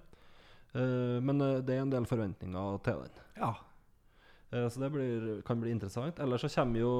Eh, 0.75 1.19
men 1.23 1.41
eh, 1.41 1.59
det 1.65 1.75
er 1.75 1.83
en 1.85 1.91
del 1.91 2.07
forventninger 2.07 2.79
til 2.85 3.03
den. 3.03 3.21
Ja. 3.37 3.51
Eh, 4.51 4.67
så 4.71 4.83
det 4.83 4.91
blir, 4.93 5.41
kan 5.47 5.59
bli 5.61 5.71
interessant. 5.73 6.19
Ellers 6.19 6.45
så 6.45 6.51
kommer 6.55 6.79
jo 6.79 6.93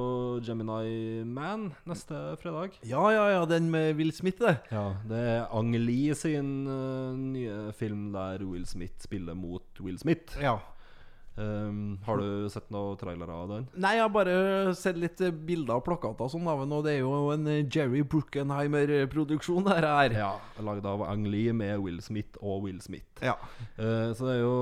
Gemini 0.44 1.22
Man 1.24 1.70
neste 1.88 2.36
fredag. 2.42 2.78
ja, 2.84 3.04
ja, 3.10 3.28
ja, 3.38 3.44
den 3.48 3.70
med 3.70 3.94
Will 3.96 4.12
Smith, 4.12 4.40
det. 4.40 4.58
Ja, 4.72 4.94
det 5.08 5.22
er 5.36 5.46
Ang 5.52 5.74
Lee 5.76 6.14
sin 6.14 6.64
nye 7.32 7.72
film 7.72 8.12
der 8.12 8.44
Will 8.44 8.66
Smith 8.66 9.00
spiller 9.00 9.34
mot 9.34 9.80
Will 9.80 9.98
Smith. 9.98 10.36
Ja. 10.40 10.58
Um, 11.34 11.96
har 12.04 12.18
du 12.20 12.48
sett 12.52 12.66
noen 12.68 12.98
trailere 13.00 13.32
av 13.32 13.48
den? 13.48 13.62
Nei, 13.80 13.94
jeg 13.96 14.02
har 14.04 14.10
bare 14.12 14.74
sett 14.76 14.98
litt 15.00 15.20
eh, 15.24 15.30
bilder 15.32 15.78
og 15.80 15.84
plakater 15.86 16.28
sånn 16.28 16.44
av 16.52 16.60
den, 16.60 16.74
og 16.76 16.82
det 16.84 16.98
er 16.98 16.98
jo 17.00 17.30
en 17.32 17.46
eh, 17.48 17.62
Jerry 17.72 18.02
Bruckenheimer-produksjon, 18.04 19.64
her. 19.72 20.12
Ja. 20.12 20.32
Lagd 20.60 20.84
av 20.86 21.02
Ang 21.08 21.24
Lee 21.32 21.54
med 21.56 21.78
Will 21.80 22.02
Smith 22.04 22.36
og 22.42 22.66
Will 22.66 22.82
Smith. 22.84 23.06
Ja. 23.24 23.38
Uh, 23.78 24.12
så 24.12 24.28
det 24.28 24.34
er 24.36 24.42
jo 24.42 24.52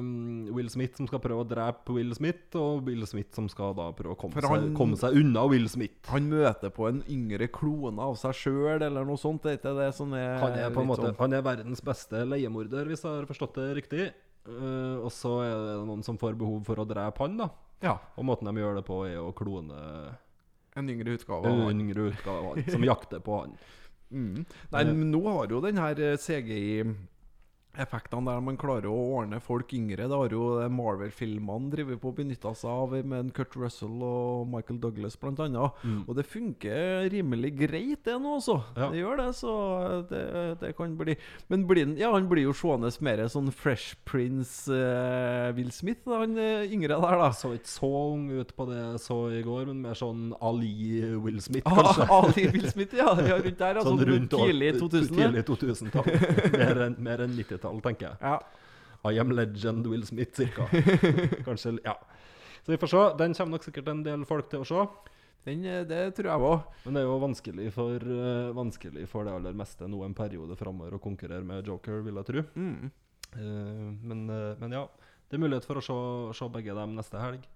um, 0.00 0.50
Will 0.56 0.70
Smith 0.72 0.98
som 0.98 1.06
skal 1.06 1.22
prøve 1.22 1.44
å 1.44 1.48
drepe 1.48 1.94
Will 1.94 2.10
Smith, 2.18 2.50
og 2.58 2.82
Will 2.88 3.06
Smith 3.06 3.30
som 3.36 3.46
skal 3.52 3.76
da 3.78 3.92
prøve 3.96 4.16
å 4.16 4.20
komme, 4.20 4.42
han- 4.42 4.66
seg, 4.66 4.74
komme 4.78 4.98
seg 5.00 5.20
unna 5.22 5.46
Will 5.50 5.68
Smith. 5.70 6.10
Han 6.10 6.26
møter 6.32 6.74
på 6.74 6.88
en 6.90 7.02
yngre 7.12 7.46
klone 7.54 8.02
av 8.02 8.18
seg 8.20 8.34
sjøl, 8.42 8.82
eller 8.82 9.06
noe 9.06 9.20
sånt. 9.20 9.44
Det 9.46 9.54
er 9.54 9.60
ikke 9.62 9.76
det 9.78 9.90
som 9.94 10.12
er 10.16 10.38
Han 10.42 10.58
er 10.58 10.70
på 10.74 10.82
en 10.82 10.90
måte 10.90 11.06
sånn- 11.06 11.18
Han 11.22 11.38
er 11.38 11.46
verdens 11.46 11.80
beste 11.86 12.26
leiemorder, 12.26 12.90
hvis 12.90 13.06
jeg 13.06 13.12
har 13.20 13.30
forstått 13.30 13.54
det 13.62 13.70
riktig. 13.82 14.06
Eh, 14.46 14.96
og 15.02 15.10
så 15.14 15.32
er 15.44 15.54
det 15.66 15.78
noen 15.88 16.04
som 16.06 16.18
får 16.20 16.36
behov 16.38 16.62
for 16.68 16.82
å 16.82 16.86
drepe 16.88 17.24
han, 17.24 17.36
da. 17.40 17.48
Ja. 17.84 17.96
Og 18.16 18.24
måten 18.28 18.48
de 18.48 18.62
gjør 18.62 18.78
det 18.78 18.86
på, 18.88 19.00
er 19.08 19.18
å 19.20 19.34
klone 19.36 19.80
En 20.76 20.88
yngre 20.92 21.16
utgave 21.16 21.48
av 21.48 21.52
en 21.56 21.66
han. 21.70 21.80
yngre 21.80 22.10
utgave 22.12 22.38
av 22.38 22.48
han, 22.54 22.70
som 22.70 22.84
jakter 22.84 23.24
på 23.24 23.42
han. 23.42 23.58
Mm. 24.06 24.44
Nei, 24.70 24.84
men 24.86 25.08
nå 25.10 25.18
har 25.26 25.50
jo 25.50 25.58
den 25.64 25.80
her 25.82 25.98
eh, 25.98 26.12
CGI-effektene 27.76 28.32
der 28.32 28.40
man 28.44 28.56
klarer 28.58 28.88
å 28.90 28.96
ordne 29.20 29.40
folk 29.40 29.72
yngre. 29.76 30.08
Det 30.08 30.16
har 30.16 30.32
jo 30.32 30.68
Marvel-filmene 30.72 31.70
drevet 31.72 32.00
på 32.00 32.10
å 32.10 32.16
benytte 32.16 32.52
seg 32.56 32.70
av 32.70 32.94
med 33.04 33.18
en 33.18 33.30
Kurt 33.34 33.56
Russell 33.56 34.02
og 34.04 34.46
Michael 34.50 34.80
Douglas 34.80 35.16
blant 35.20 35.40
annet. 35.40 35.84
Og 36.06 36.16
det 36.16 36.26
funker 36.28 37.08
rimelig 37.12 37.52
greit, 37.58 38.04
det 38.06 38.16
nå, 38.20 38.36
altså. 38.38 38.60
Ja. 38.76 38.90
Det 38.92 39.00
gjør 39.00 39.20
det, 39.20 39.28
så 39.36 39.52
det, 40.10 40.22
det 40.60 40.72
kan 40.76 40.94
bli 40.96 41.16
Men 41.50 41.66
blir, 41.66 41.94
ja, 41.98 42.12
han 42.14 42.28
blir 42.30 42.46
jo 42.46 42.54
seende 42.56 42.90
mer 43.04 43.24
sånn 43.30 43.50
Fresh 43.52 43.96
Prince 44.08 44.72
eh, 44.72 45.50
Will 45.56 45.72
Smith, 45.74 46.04
da, 46.06 46.22
han 46.22 46.36
eh, 46.40 46.66
yngre 46.72 46.96
der, 47.02 47.18
da. 47.20 47.30
Så 47.36 47.52
ikke 47.56 47.70
så 47.70 47.90
ung 48.14 48.28
ut 48.32 48.52
på 48.56 48.68
det 48.70 48.78
jeg 48.78 49.02
så 49.04 49.18
i 49.34 49.42
går, 49.44 49.66
men 49.70 49.82
mer 49.84 49.98
sånn 49.98 50.30
Ali 50.40 51.02
Will 51.22 51.40
Smith, 51.44 51.66
Ah. 51.76 52.22
Ali 52.22 52.46
Will 52.54 52.64
Smith, 52.70 52.94
ja. 52.96 53.10
ja 53.20 53.36
rundt 53.42 53.58
der. 53.60 53.78
Altså, 53.78 53.92
Sånn 53.92 54.04
rundt 54.08 54.32
tidlig 54.32 54.70
2000. 54.78 55.16
Tidlig 55.16 55.42
2000-tall. 55.48 56.08
mer 56.56 56.80
enn 56.86 56.96
mer 57.06 57.22
enn 57.24 57.36
90-tall, 57.66 57.82
tenker 57.84 58.08
jeg. 58.08 58.16
Ja. 58.22 58.38
I 59.06 59.18
am 59.22 59.30
legend 59.30 59.86
Will 59.86 60.06
Smith, 60.06 60.34
cirka. 60.34 60.66
Kanskje, 61.46 61.76
ja. 61.84 61.94
Så 62.64 62.72
vi 62.72 62.78
får 62.78 62.90
se. 62.90 63.02
Den 63.18 63.34
kommer 63.34 63.56
nok 63.56 63.66
sikkert 63.66 63.88
en 63.92 64.02
del 64.06 64.24
folk 64.26 64.48
til 64.50 64.64
å 64.64 64.66
se. 64.66 64.86
Den, 65.46 65.64
eh, 65.64 65.84
det 65.86 66.16
tror 66.16 66.32
jeg 66.32 66.46
òg. 66.48 66.78
Men 66.84 66.96
det 66.96 67.02
er 67.02 67.06
jo 67.06 67.18
vanskelig 67.22 67.66
for, 67.74 68.02
uh, 68.02 68.54
vanskelig 68.56 69.04
for 69.10 69.26
det 69.26 69.34
aller 69.36 69.54
meste 69.54 69.86
nå 69.86 70.00
en 70.02 70.16
periode 70.18 70.56
framover 70.58 70.96
å 70.96 71.02
konkurrere 71.02 71.46
med 71.46 71.66
Joker, 71.66 72.00
vil 72.02 72.18
jeg 72.18 72.30
tro. 72.32 72.42
Mm. 72.56 72.90
Uh, 73.36 73.92
men, 74.02 74.24
uh, 74.26 74.56
men 74.58 74.74
ja, 74.74 74.88
det 75.28 75.38
er 75.38 75.44
mulighet 75.44 75.68
for 75.68 75.78
å 75.78 75.84
se, 75.84 75.98
se 76.40 76.50
begge 76.50 76.74
dem 76.74 76.96
neste 76.98 77.22
helg. 77.22 77.46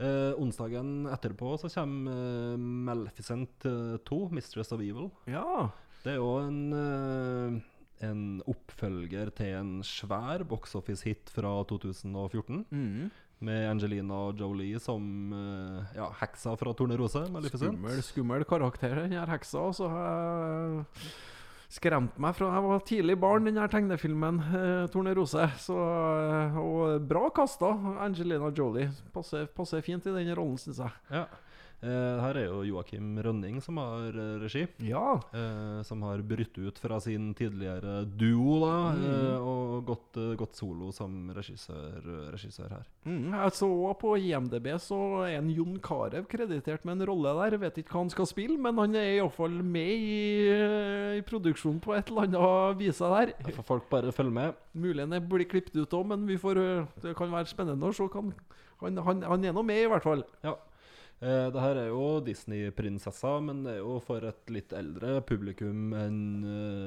Onsdagen 0.00 1.10
etterpå 1.12 1.58
så 1.60 1.68
kommer 1.74 2.56
Maleficent 2.56 3.66
eh, 3.68 3.98
2, 4.08 4.20
'Mistress 4.32 4.72
of 4.72 4.80
Evil'. 4.80 5.10
Ja. 5.28 5.68
Det 6.00 6.14
er 6.14 6.16
jo 6.16 6.38
en, 6.40 7.60
en 8.04 8.20
oppfølger 8.48 9.32
til 9.36 9.56
en 9.58 9.72
svær 9.86 10.44
box 10.48 10.74
office-hit 10.78 11.32
fra 11.34 11.52
2014. 11.68 12.64
Mm. 12.70 13.10
Med 13.40 13.66
Angelina 13.70 14.20
Jolie 14.36 14.80
som 14.82 15.32
eh, 15.32 15.96
ja, 15.96 16.10
heksa 16.20 16.54
fra 16.60 16.74
Tornerose. 16.76 17.24
Skummel, 17.48 18.02
skummel 18.04 18.44
karakter, 18.48 18.98
den 19.04 19.16
her 19.16 19.30
heksa. 19.32 19.70
Så 19.76 19.88
jeg 19.88 20.82
skremte 21.70 22.20
meg 22.20 22.34
fra 22.36 22.50
jeg 22.50 22.66
var 22.66 22.82
tidlig 22.88 23.16
barn, 23.22 23.46
den 23.48 23.60
her 23.60 23.70
tegnefilmen 23.72 24.42
eh, 24.50 24.88
'Tornerose'. 24.92 25.48
Så, 25.62 25.76
eh, 25.76 26.58
og 26.60 27.06
bra 27.08 27.28
kasta, 27.32 27.72
Angelina 28.04 28.52
Jolie. 28.52 28.90
Passer, 29.14 29.48
passer 29.56 29.84
fint 29.86 30.04
i 30.04 30.16
den 30.18 30.34
rollen, 30.36 30.60
syns 30.60 30.82
jeg. 30.84 31.00
Ja. 31.12 31.24
Eh, 31.80 32.16
her 32.20 32.36
er 32.36 32.44
jo 32.50 32.60
Joakim 32.68 33.14
Rønning 33.24 33.56
som 33.64 33.78
har 33.80 34.12
eh, 34.12 34.34
regi. 34.42 34.66
Ja. 34.84 35.14
Eh, 35.32 35.80
som 35.88 36.02
har 36.04 36.20
brutt 36.20 36.58
ut 36.60 36.78
fra 36.80 36.98
sin 37.00 37.30
tidligere 37.36 38.02
duo 38.04 38.58
da, 38.66 38.74
eh, 39.00 39.36
og 39.40 39.86
gått, 39.88 40.20
gått 40.36 40.60
solo 40.60 40.90
som 40.92 41.30
regissør, 41.32 42.04
regissør 42.34 42.74
her. 42.76 42.84
Mm, 43.08 43.32
jeg 43.32 43.56
så 43.56 43.70
på 44.00 44.12
IMDb 44.20 44.68
så 44.82 45.00
er 45.24 45.38
en 45.38 45.50
Jon 45.54 45.80
Carew 45.80 46.28
kreditert 46.28 46.84
med 46.84 46.98
en 46.98 47.08
rolle 47.08 47.32
der. 47.40 47.56
Jeg 47.56 47.64
vet 47.64 47.82
ikke 47.82 47.96
hva 47.96 48.04
han 48.04 48.12
skal 48.12 48.28
spille, 48.28 48.60
men 48.60 48.76
han 48.84 49.00
er 49.00 49.14
iallfall 49.16 49.60
med 49.64 49.90
i, 49.96 50.22
i 51.16 51.24
produksjonen 51.24 51.80
på 51.80 51.96
et 51.96 52.12
eller 52.12 52.28
annet 52.28 52.80
vise 52.80 53.14
der. 53.16 53.32
Da 53.40 53.56
får 53.56 53.70
folk 53.72 53.88
bare 53.92 54.12
følge 54.12 54.36
med. 54.36 54.64
Mulig 54.76 55.08
det 55.10 55.24
blir 55.32 55.48
klippet 55.48 55.80
ut 55.80 55.96
òg, 55.96 56.10
men 56.12 56.28
vi 56.28 56.36
får, 56.40 56.60
det 57.00 57.16
kan 57.16 57.32
være 57.32 57.48
spennende 57.48 57.88
å 57.88 57.96
se. 57.96 58.04
Han, 58.80 59.00
han, 59.00 59.24
han 59.24 59.44
er 59.48 59.56
nå 59.56 59.64
med, 59.64 59.86
i 59.86 59.88
hvert 59.88 60.04
fall. 60.04 60.28
Ja. 60.44 60.58
Eh, 61.20 61.50
det 61.52 61.60
her 61.60 61.76
er 61.76 61.90
jo 61.90 62.20
Disney-prinsessa, 62.24 63.34
men 63.44 63.58
det 63.66 63.74
er 63.74 63.82
jo 63.82 63.98
for 64.00 64.24
et 64.24 64.48
litt 64.48 64.72
eldre 64.72 65.20
publikum 65.28 65.92
enn 65.92 66.46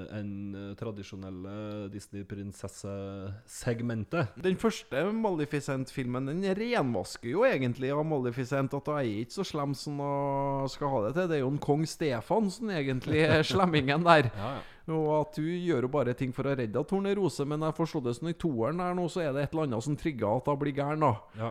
en 0.10 0.56
eh, 0.58 0.74
tradisjonelle 0.80 1.86
Disney-prinsesse-segmentet. 1.94 4.34
Den 4.42 4.58
første 4.58 5.14
Maleficent-filmen 5.14 6.26
Den 6.32 6.42
renvasker 6.58 7.30
jo 7.30 7.46
egentlig 7.46 7.94
av 7.94 8.02
Maleficent 8.10 8.74
at 8.74 8.88
hun 8.90 8.98
er 8.98 9.06
ikke 9.22 9.38
så 9.38 9.46
slem 9.52 9.78
som 9.78 10.02
hun 10.02 10.66
skal 10.74 10.90
ha 10.96 11.00
det 11.06 11.14
til. 11.14 11.30
Det 11.30 11.38
er 11.38 11.46
jo 11.46 11.54
en 11.54 11.66
kong 11.70 11.86
Stefan 11.86 12.50
som 12.54 12.70
egentlig 12.74 13.22
er 13.28 13.44
slemmingen 13.54 14.02
der. 14.08 14.32
Ja, 14.34 14.56
ja. 14.58 14.62
Og 14.92 15.06
at 15.16 15.38
hun 15.40 15.62
gjør 15.64 15.86
jo 15.86 15.90
bare 15.94 16.14
ting 16.18 16.34
for 16.36 16.50
å 16.50 16.56
redde 16.60 16.82
Tornerose, 16.90 17.46
men 17.48 17.62
jeg 17.64 17.76
forstod 17.78 18.10
det 18.10 18.18
som 18.18 18.28
i 18.28 18.34
toeren 18.36 18.82
her 18.84 18.98
nå, 18.98 19.06
så 19.12 19.22
er 19.24 19.32
det 19.32 19.46
et 19.46 19.54
eller 19.54 19.70
annet 19.70 19.86
som 19.86 19.96
trigger 20.00 20.42
at 20.42 20.50
hun 20.50 20.60
blir 20.60 20.76
gæren, 20.76 21.06
da. 21.06 21.14
Ja. 21.40 21.50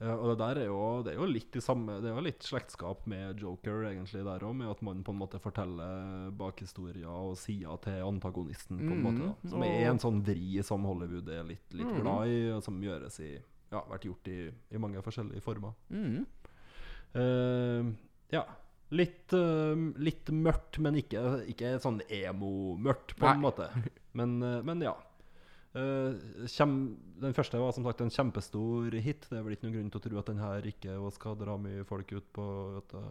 Ja, 0.00 0.14
og 0.16 0.30
det 0.30 0.36
der 0.40 0.58
er 0.62 0.68
jo, 0.70 0.78
det 1.04 1.12
er 1.12 1.18
jo 1.18 1.26
litt 1.28 1.56
i 1.58 1.60
samme 1.60 1.98
Det 2.00 2.08
er 2.08 2.14
jo 2.16 2.22
litt 2.24 2.44
slektskap 2.46 3.02
med 3.10 3.42
Joker, 3.42 3.82
egentlig, 3.90 4.22
der 4.24 4.44
òg, 4.48 4.54
med 4.56 4.70
at 4.72 4.80
man 4.86 5.02
på 5.04 5.12
en 5.12 5.20
måte 5.20 5.40
forteller 5.42 6.30
bakhistorier 6.40 7.10
og 7.10 7.36
sider 7.36 7.76
til 7.84 8.00
antagonisten, 8.06 8.80
på 8.80 8.94
en 8.94 9.04
måte. 9.04 9.28
da 9.28 9.52
Som 9.52 9.64
er 9.66 9.90
en 9.90 10.00
sånn 10.00 10.22
vri 10.24 10.62
som 10.64 10.88
Hollywood 10.88 11.28
er 11.28 11.44
litt, 11.50 11.66
litt 11.76 11.92
glad 11.98 12.32
i, 12.32 12.40
og 12.54 12.64
som 12.64 12.80
gjøres 12.80 13.20
i 13.26 13.34
Ja, 13.70 13.84
vært 13.92 14.08
gjort 14.08 14.32
i, 14.32 14.38
i 14.48 14.80
mange 14.82 15.04
forskjellige 15.04 15.44
former. 15.44 15.76
Mm. 15.92 16.24
Uh, 17.14 17.92
ja. 18.32 18.42
Litt, 18.90 19.30
uh, 19.36 19.78
litt 20.02 20.32
mørkt, 20.34 20.80
men 20.82 20.96
ikke, 20.98 21.44
ikke 21.52 21.76
sånn 21.82 22.00
emo-mørkt, 22.08 23.14
på 23.20 23.28
en 23.28 23.38
Nei. 23.38 23.44
måte. 23.44 23.68
Men, 24.18 24.40
uh, 24.42 24.56
men 24.66 24.80
ja. 24.82 24.96
Eh, 25.70 26.46
kjem, 26.50 26.72
den 27.22 27.34
første 27.36 27.58
var 27.62 27.74
som 27.76 27.84
sagt 27.86 28.00
en 28.02 28.10
kjempestor 28.10 28.96
hit. 29.04 29.28
Det 29.30 29.38
er 29.38 29.44
vel 29.46 29.54
ikke 29.54 29.68
noen 29.68 29.76
grunn 29.76 29.92
til 29.92 30.00
å 30.00 30.04
tro 30.06 30.22
at 30.22 30.32
den 30.32 30.42
her 30.42 30.66
ikke 30.66 30.96
skal 31.14 31.38
dra 31.38 31.54
mye 31.60 31.84
folk 31.86 32.10
ut 32.16 32.26
på, 32.34 32.46
vet 32.78 32.96
du, 32.96 33.04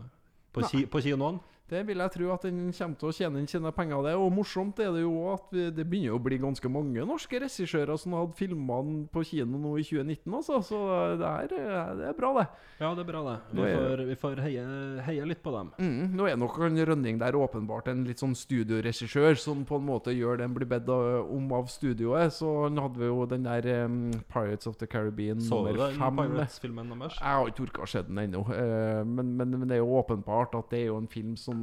på, 0.56 0.66
ki, 0.68 0.84
på 0.92 1.04
kinoen. 1.06 1.40
Det 1.70 1.84
vil 1.86 2.02
jeg 2.02 2.12
tro 2.16 2.32
at 2.34 2.46
den 2.48 2.72
kommer 2.74 2.98
til 2.98 3.10
å 3.10 3.14
tjene 3.14 3.40
inn 3.44 3.48
sine 3.52 3.72
penger 3.76 4.02
det. 4.08 4.16
Og 4.18 4.32
morsomt 4.34 4.80
er 4.82 4.90
det 4.96 5.04
jo 5.04 5.14
at 5.36 5.46
vi, 5.54 5.68
det 5.76 5.86
begynner 5.86 6.16
å 6.18 6.22
bli 6.26 6.40
ganske 6.42 6.72
mange 6.72 7.04
norske 7.06 7.40
regissører 7.44 7.98
som 8.02 8.16
hadde 8.18 8.34
filma 8.40 8.80
den 8.86 9.04
på 9.14 9.22
kino 9.30 9.60
nå 9.62 9.76
i 9.78 9.84
2019, 9.86 10.34
altså. 10.40 10.60
Så 10.66 10.80
det 11.22 11.30
er, 11.30 11.54
det 12.00 12.08
er 12.10 12.18
bra, 12.18 12.32
det. 12.40 12.48
Ja, 12.80 12.90
det 12.98 13.04
er 13.06 13.10
bra, 13.12 13.22
det. 13.28 13.36
Vi 13.54 13.62
er- 13.68 13.78
får, 13.78 14.04
vi 14.10 14.16
får 14.24 14.42
heie, 14.48 14.64
heie 15.06 15.26
litt 15.30 15.44
på 15.46 15.54
dem. 15.54 15.70
Mm, 15.78 16.16
nå 16.18 16.28
er 16.32 16.38
nok 16.42 16.58
en 16.66 16.80
Rønning 16.90 17.20
der 17.22 17.36
åpenbart 17.38 17.90
en 17.92 18.06
litt 18.08 18.22
sånn 18.24 18.34
studioregissør 18.40 19.38
som 19.38 19.62
på 19.68 19.78
en 19.80 19.86
måte 19.86 20.14
gjør 20.16 20.40
den 20.42 20.54
blir 20.56 20.68
bedt 20.70 20.90
om 20.90 21.52
av 21.54 21.68
studioet. 21.72 22.34
Så 22.34 22.50
han 22.66 22.78
hadde 22.82 23.06
jo 23.10 23.26
den 23.30 23.44
der 23.46 23.68
um, 23.86 24.00
Pirates 24.32 24.68
of 24.70 24.78
the 24.82 24.88
Caribbean 24.90 25.42
Så 25.44 25.60
du 25.66 25.70
nummer 25.74 25.90
den 25.92 26.00
fem. 26.00 26.20
Pirates-filmen 26.24 26.94
deres? 26.96 27.20
Jeg 27.20 27.36
har 27.40 27.52
ikke 27.52 27.66
orka 27.68 27.86
å 27.86 27.90
se 27.94 28.04
den 28.10 28.24
ennå, 28.26 28.46
Uh, 28.50 29.04
men, 29.06 29.36
men, 29.38 29.52
men 29.60 29.68
det 29.70 29.76
er 29.78 29.84
jo 29.84 29.94
åpenbart 30.00 30.56
at 30.58 30.70
det 30.72 30.80
er 30.82 30.88
jo 30.90 30.98
en 30.98 31.08
film 31.12 31.36
som 31.38 31.59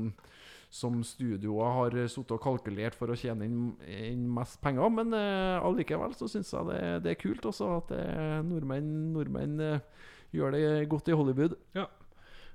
som 0.76 0.98
studioet 1.06 1.76
har 1.76 1.96
sittet 2.10 2.34
og 2.36 2.42
kalkulert 2.42 2.96
for 2.98 3.12
å 3.12 3.18
tjene 3.18 3.46
inn, 3.46 3.60
inn 3.86 4.24
mest 4.34 4.58
penger. 4.64 4.90
Men 4.92 5.14
eh, 5.16 5.56
allikevel 5.64 6.16
så 6.18 6.28
syns 6.30 6.52
jeg 6.52 6.68
det, 6.70 6.80
det 7.06 7.14
er 7.14 7.20
kult 7.20 7.46
også 7.48 7.70
at 7.78 7.94
eh, 7.96 8.40
nordmenn, 8.46 8.90
nordmenn 9.14 9.62
eh, 9.62 10.10
gjør 10.36 10.56
det 10.56 10.66
godt 10.92 11.12
i 11.12 11.16
Hollywood. 11.16 11.56
Ja. 11.76 11.86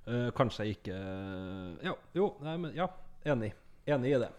Uh, 0.02 0.32
kanskje 0.34 0.66
ikke 0.72 0.96
Ja, 1.86 1.92
jo, 2.18 2.32
nei, 2.42 2.56
men 2.58 2.72
ja. 2.74 2.90
Enig. 3.22 3.52
Enig 3.86 4.16
i 4.16 4.22
det. 4.24 4.32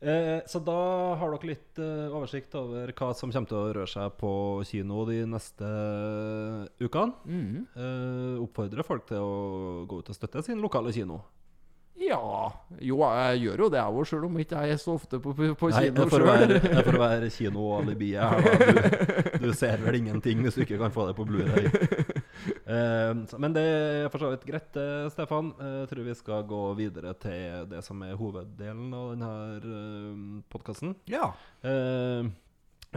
Eh, 0.00 0.40
så 0.48 0.62
da 0.64 0.78
har 1.20 1.34
dere 1.34 1.48
litt 1.50 1.80
eh, 1.82 2.06
oversikt 2.08 2.54
over 2.56 2.88
hva 2.96 3.10
som 3.16 3.32
kommer 3.34 3.50
til 3.50 3.58
å 3.58 3.72
røre 3.76 3.90
seg 3.90 4.14
på 4.16 4.30
kino 4.64 5.02
de 5.08 5.18
neste 5.28 5.68
ukene. 6.80 7.18
Eh, 7.76 8.38
oppfordrer 8.40 8.86
folk 8.86 9.04
til 9.10 9.20
å 9.20 9.84
gå 9.90 10.00
ut 10.00 10.08
og 10.08 10.16
støtte 10.16 10.44
sin 10.46 10.62
lokale 10.64 10.94
kino. 10.96 11.20
Ja 12.00 12.18
Jo, 12.80 12.96
jeg 13.04 13.40
gjør 13.44 13.64
jo 13.64 13.68
det, 13.72 13.80
jeg 13.80 13.92
òg, 14.00 14.06
sjøl 14.08 14.24
om 14.30 14.38
ikke 14.40 14.62
jeg 14.64 14.76
er 14.76 14.80
så 14.80 14.94
ofte 14.96 15.20
på, 15.20 15.34
på, 15.36 15.70
Nei, 15.74 15.82
kino 15.90 16.06
sjøl. 16.08 16.54
det 16.56 16.84
får 16.86 16.98
være 17.02 17.28
kinoalibiet 17.34 18.24
her. 18.24 18.40
Du, 19.40 19.46
du 19.48 19.52
ser 19.56 19.82
vel 19.84 19.98
ingenting 20.00 20.40
hvis 20.44 20.56
du 20.56 20.64
ikke 20.64 20.78
kan 20.80 20.94
få 20.94 21.06
det 21.10 21.16
på 21.18 21.26
Blu-ray. 21.28 21.68
Uh, 22.64 23.20
men 23.42 23.52
det 23.56 23.64
er 23.68 24.08
for 24.12 24.22
så 24.22 24.30
vidt 24.32 24.46
greit, 24.48 24.76
eh, 24.80 25.08
Stefan. 25.12 25.50
Eh, 25.60 25.74
Jeg 25.82 25.88
tror 25.90 26.06
vi 26.06 26.14
skal 26.16 26.46
gå 26.48 26.60
videre 26.78 27.12
til 27.20 27.66
det 27.70 27.82
som 27.84 28.00
er 28.06 28.16
hoveddelen 28.16 28.94
av 28.96 29.10
denne 29.12 29.32
uh, 29.60 30.38
podkasten. 30.52 30.94
Ja, 31.10 31.32
jeg 31.66 32.30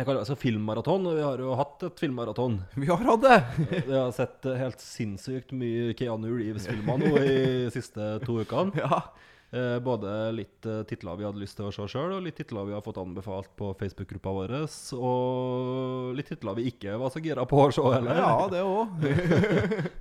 kaller 0.01 0.17
det 0.17 0.25
altså 0.25 0.37
filmmaraton, 0.41 1.03
og 1.05 1.17
vi 1.19 1.25
har 1.25 1.41
jo 1.43 1.57
hatt 1.57 1.83
et 1.85 1.99
filmmaraton. 2.01 2.55
vi 2.81 2.89
har 2.89 3.03
hatt 3.05 3.21
det. 3.21 3.37
Vi 3.89 3.93
har 3.93 4.09
sett 4.15 4.47
eh, 4.49 4.57
helt 4.57 4.81
sinnssykt 4.81 5.53
mye 5.53 5.93
Keanu 5.97 6.31
Reeves-filmer 6.33 6.97
nå 6.97 7.11
i 7.21 7.35
de 7.67 7.69
siste 7.75 8.15
to 8.25 8.41
ukene. 8.41 8.73
Ja. 8.83 9.05
Eh, 9.53 9.77
både 9.85 10.09
litt 10.33 10.65
eh, 10.65 10.79
titler 10.89 11.13
vi 11.13 11.27
hadde 11.27 11.37
lyst 11.37 11.59
til 11.59 11.67
å 11.67 11.73
se 11.75 11.85
sjøl, 11.85 12.15
og 12.15 12.23
litt 12.25 12.39
titler 12.39 12.65
vi 12.65 12.73
har 12.73 12.81
fått 12.81 12.97
anbefalt 12.97 13.51
på 13.59 13.67
Facebook-gruppa 13.77 14.33
vår. 14.33 14.53
Og 14.97 16.15
litt 16.17 16.31
titler 16.31 16.57
vi 16.57 16.71
ikke 16.71 16.95
var 16.97 17.13
så 17.13 17.21
gira 17.21 17.45
på 17.45 17.59
å 17.61 17.67
se 17.75 17.83
heller. 17.93 18.17
ja, 18.17 18.47
det 18.49 18.63
òg. 18.65 18.97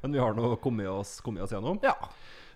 Men 0.00 0.16
vi 0.16 0.22
har 0.24 0.32
nå 0.38 0.54
kommet 0.64 0.88
oss, 0.88 1.18
kommet 1.20 1.44
oss 1.44 1.52
gjennom. 1.52 1.76
Ja. 1.84 1.98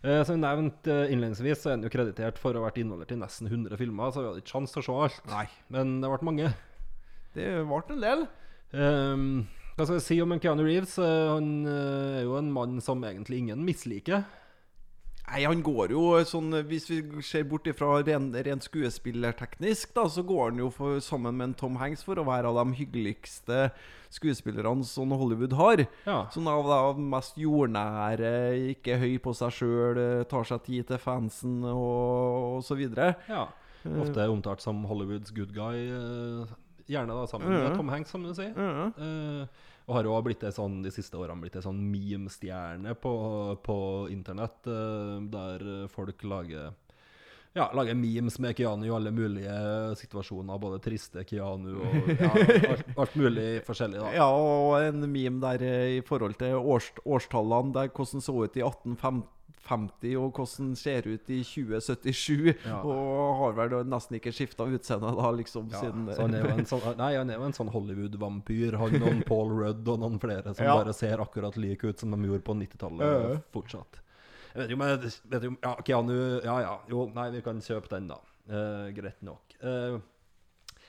Eh, 0.07 0.23
som 0.25 0.41
nevnt 0.41 0.87
nevnte 0.87 1.13
innledningsvis, 1.13 1.61
så 1.61 1.73
er 1.73 1.77
den 1.77 1.87
jo 1.89 1.93
kreditert 1.93 2.41
for 2.41 2.57
å 2.57 2.63
ha 2.63 2.69
vært 2.71 2.81
involvert 2.81 3.13
i 3.13 3.21
nesten 3.21 3.49
100 3.49 3.77
filmer, 3.81 4.13
så 4.13 4.23
vi 4.23 4.31
hadde 4.31 4.43
ikke 4.45 4.55
sjanse 4.57 4.77
til 4.77 4.85
å 4.85 4.87
se 4.87 4.97
alt. 5.07 5.31
Nei. 5.33 5.47
Men 5.77 5.99
det 6.01 6.11
ble 6.13 6.29
mange. 6.31 6.51
Det 7.37 7.53
ble 7.69 7.83
en 7.93 8.03
del. 8.03 8.27
Um, 8.73 9.29
hva 9.77 9.85
skal 9.85 9.99
jeg 9.99 10.07
si 10.07 10.17
om 10.25 10.33
en 10.33 10.41
Keanu 10.41 10.65
Reeves? 10.65 10.97
Eh, 10.97 11.29
han 11.29 11.49
eh, 11.69 12.23
er 12.23 12.25
jo 12.25 12.39
en 12.39 12.49
mann 12.53 12.79
som 12.81 13.03
egentlig 13.05 13.43
ingen 13.43 13.61
misliker. 13.65 14.25
Nei, 15.27 15.43
han 15.43 15.59
går 15.67 15.91
jo 15.91 16.21
sånn 16.23 16.55
Hvis 16.71 16.85
vi 16.87 17.01
ser 17.27 17.43
bort 17.51 17.67
ifra 17.67 17.97
ren, 18.07 18.31
rent 18.31 18.65
skuespillerteknisk, 18.65 19.93
da, 19.97 20.07
så 20.09 20.25
går 20.25 20.53
han 20.53 20.63
jo 20.63 20.71
for, 20.73 21.03
sammen 21.05 21.37
med 21.37 21.51
en 21.51 21.57
Tom 21.61 21.77
Hanks 21.83 22.07
for 22.07 22.17
å 22.17 22.25
være 22.25 22.49
av 22.49 22.61
de 22.63 22.79
hyggeligste 22.79 23.67
skuespillerne 24.17 24.87
som 24.87 25.13
Hollywood 25.13 25.59
har. 25.59 25.85
Ja. 26.07 26.23
Sånn 26.33 26.49
av 26.49 26.71
de 26.71 27.09
mest 27.13 27.37
jordnære, 27.43 28.33
ikke 28.73 29.01
høy 29.03 29.19
på 29.21 29.35
seg 29.37 29.59
sjøl, 29.59 30.01
tar 30.31 30.47
seg 30.49 30.65
tid 30.71 30.89
til 30.89 31.03
fansen 31.03 31.59
og, 31.69 32.57
og 32.57 32.65
så 32.65 32.79
videre. 32.79 33.13
ja. 33.29 33.49
Ofte 33.87 34.25
omtalt 34.27 34.65
som 34.65 34.81
Hollywoods 34.89 35.31
good 35.31 35.53
guy. 35.55 35.85
Gjerne 36.91 37.17
da 37.17 37.27
sammen 37.31 37.53
med 37.53 37.77
Tom 37.77 37.91
Hanks, 37.93 38.13
som 38.15 38.25
du 38.27 38.33
sier. 38.37 38.53
Eh, 38.57 39.65
og 39.87 39.95
har 39.95 40.09
jo 40.09 40.17
blitt 40.27 40.43
det 40.43 40.51
sånn, 40.57 40.81
de 40.83 40.91
siste 40.91 41.19
årene 41.19 41.45
blitt 41.45 41.59
ei 41.59 41.63
sånn 41.63 41.79
meme-stjerne 41.93 42.97
på, 42.99 43.13
på 43.63 43.77
internett, 44.11 44.67
uh, 44.67 45.21
der 45.31 45.87
folk 45.93 46.25
lager 46.27 46.75
ja, 47.57 47.71
lager 47.73 47.95
memes 47.97 48.37
med 48.43 48.57
Keanu 48.57 48.85
i 48.85 48.93
alle 48.93 49.11
mulige 49.15 49.53
situasjoner. 49.97 50.59
Både 50.61 50.81
triste 50.85 51.23
Keanu 51.25 51.71
og 51.79 52.11
ja, 52.13 52.29
alt, 52.75 52.91
alt 52.93 53.15
mulig 53.17 53.47
forskjellig. 53.65 54.03
da 54.03 54.11
Ja, 54.19 54.27
og 54.29 54.77
en 54.83 55.07
meme 55.09 55.41
der 55.41 55.65
eh, 55.65 55.95
i 55.97 56.03
forhold 56.05 56.37
til 56.41 56.59
års, 56.59 56.91
årstallene, 57.01 57.73
der 57.79 57.89
hvordan 57.97 58.25
så 58.25 58.37
ut 58.37 58.59
i 58.61 58.65
1850 59.67 60.17
og 60.21 60.33
hvordan 60.39 60.77
ser 60.79 61.07
ut 61.11 61.31
i 61.35 61.41
2077. 61.43 62.55
Ja. 62.65 62.79
Og 62.87 63.37
har 63.41 63.57
vel 63.59 63.75
nesten 63.91 64.17
ikke 64.21 64.33
skifta 64.35 64.65
utseende 64.71 65.13
da, 65.19 65.31
liksom, 65.35 65.69
Ja, 65.73 65.81
siden 65.83 66.07
så 66.15 66.23
han 66.23 66.35
er 66.39 66.47
jo 66.47 66.55
en 66.55 66.67
sånn, 66.71 66.97
nei, 66.97 67.13
han 67.19 67.31
er 67.31 67.41
jo 67.41 67.47
en 67.51 67.53
sånn 67.57 67.71
Hollywood-vampyr. 67.75 68.79
Han 68.81 69.03
og 69.03 69.23
Paul 69.29 69.51
Rudd 69.59 69.89
og 69.89 70.01
noen 70.01 70.19
flere 70.23 70.55
som 70.55 70.65
Ja. 70.65 70.77
bare 70.79 70.95
ser 70.95 71.19
akkurat 71.19 71.57
like 71.57 71.85
ut 71.85 71.99
som 71.99 72.11
de 72.11 72.17
gjorde 72.29 72.45
på 72.47 72.55
90-tallet 72.57 73.01
Ja. 73.07 73.41
fortsatt. 73.53 74.01
Jeg 74.55 74.63
vet 74.63 74.71
jo, 74.71 74.77
men 74.81 74.99
vet 75.29 75.43
jo, 75.43 75.57
ja, 75.63 75.75
Keanu 75.85 76.17
Ja 76.45 76.61
ja, 76.63 76.79
jo, 76.89 77.11
nei, 77.15 77.31
vi 77.31 77.43
kan 77.43 77.59
kjøpe 77.61 77.89
den, 77.91 78.09
da. 78.09 78.17
Uh, 78.49 78.91
greit 78.95 79.21
nok. 79.27 79.43
Eh, 79.61 79.99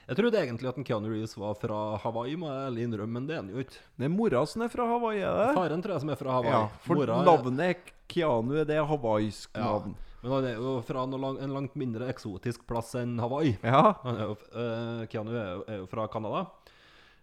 jeg 0.08 0.16
trodde 0.20 0.40
egentlig 0.40 0.70
at 0.70 0.78
en 0.80 0.86
Keanu 0.88 1.10
Reeves 1.12 1.36
var 1.38 1.54
fra 1.60 1.98
Hawaii, 2.04 2.36
må 2.40 2.48
jeg 2.48 2.66
ærlig 2.70 2.84
innrømme, 2.88 3.14
men 3.20 3.28
det 3.28 3.36
er 3.36 3.42
han 3.42 3.50
jo 3.52 3.60
ikke. 3.64 3.80
Det 4.00 4.06
er 4.08 4.14
mora 4.14 4.46
som 4.48 4.62
er 4.64 4.70
fra 4.72 4.86
Hawaii, 4.88 5.20
er 5.20 5.40
det? 5.42 5.48
Faren 5.58 5.84
tror 5.84 5.94
jeg 5.98 6.02
som 6.06 6.10
er 6.14 6.20
fra 6.22 6.32
Hawaii. 6.38 6.52
Ja, 6.56 6.68
for 6.86 6.96
Mora 7.02 7.18
er- 7.20 7.26
navnet 7.28 7.94
Keanu 8.08 8.56
er 8.62 8.66
det 8.66 8.78
hawaiisk 8.88 9.50
Ja. 9.58 9.64
navn. 9.66 9.96
Men 10.24 10.32
han 10.32 10.46
er 10.46 10.56
jo 10.56 10.82
fra 10.82 11.04
lang, 11.06 11.38
en 11.44 11.54
langt 11.54 11.76
mindre 11.76 12.08
eksotisk 12.10 12.66
plass 12.66 12.96
enn 12.96 13.20
Hawaii. 13.20 13.58
Ja. 13.64 13.94
Han 14.04 14.16
er 14.16 14.24
jo, 14.32 14.38
uh, 14.56 15.06
Keanu 15.12 15.32
er 15.36 15.52
jo, 15.58 15.64
er 15.68 15.78
jo 15.84 15.86
fra 15.92 16.08
Canada. 16.08 16.48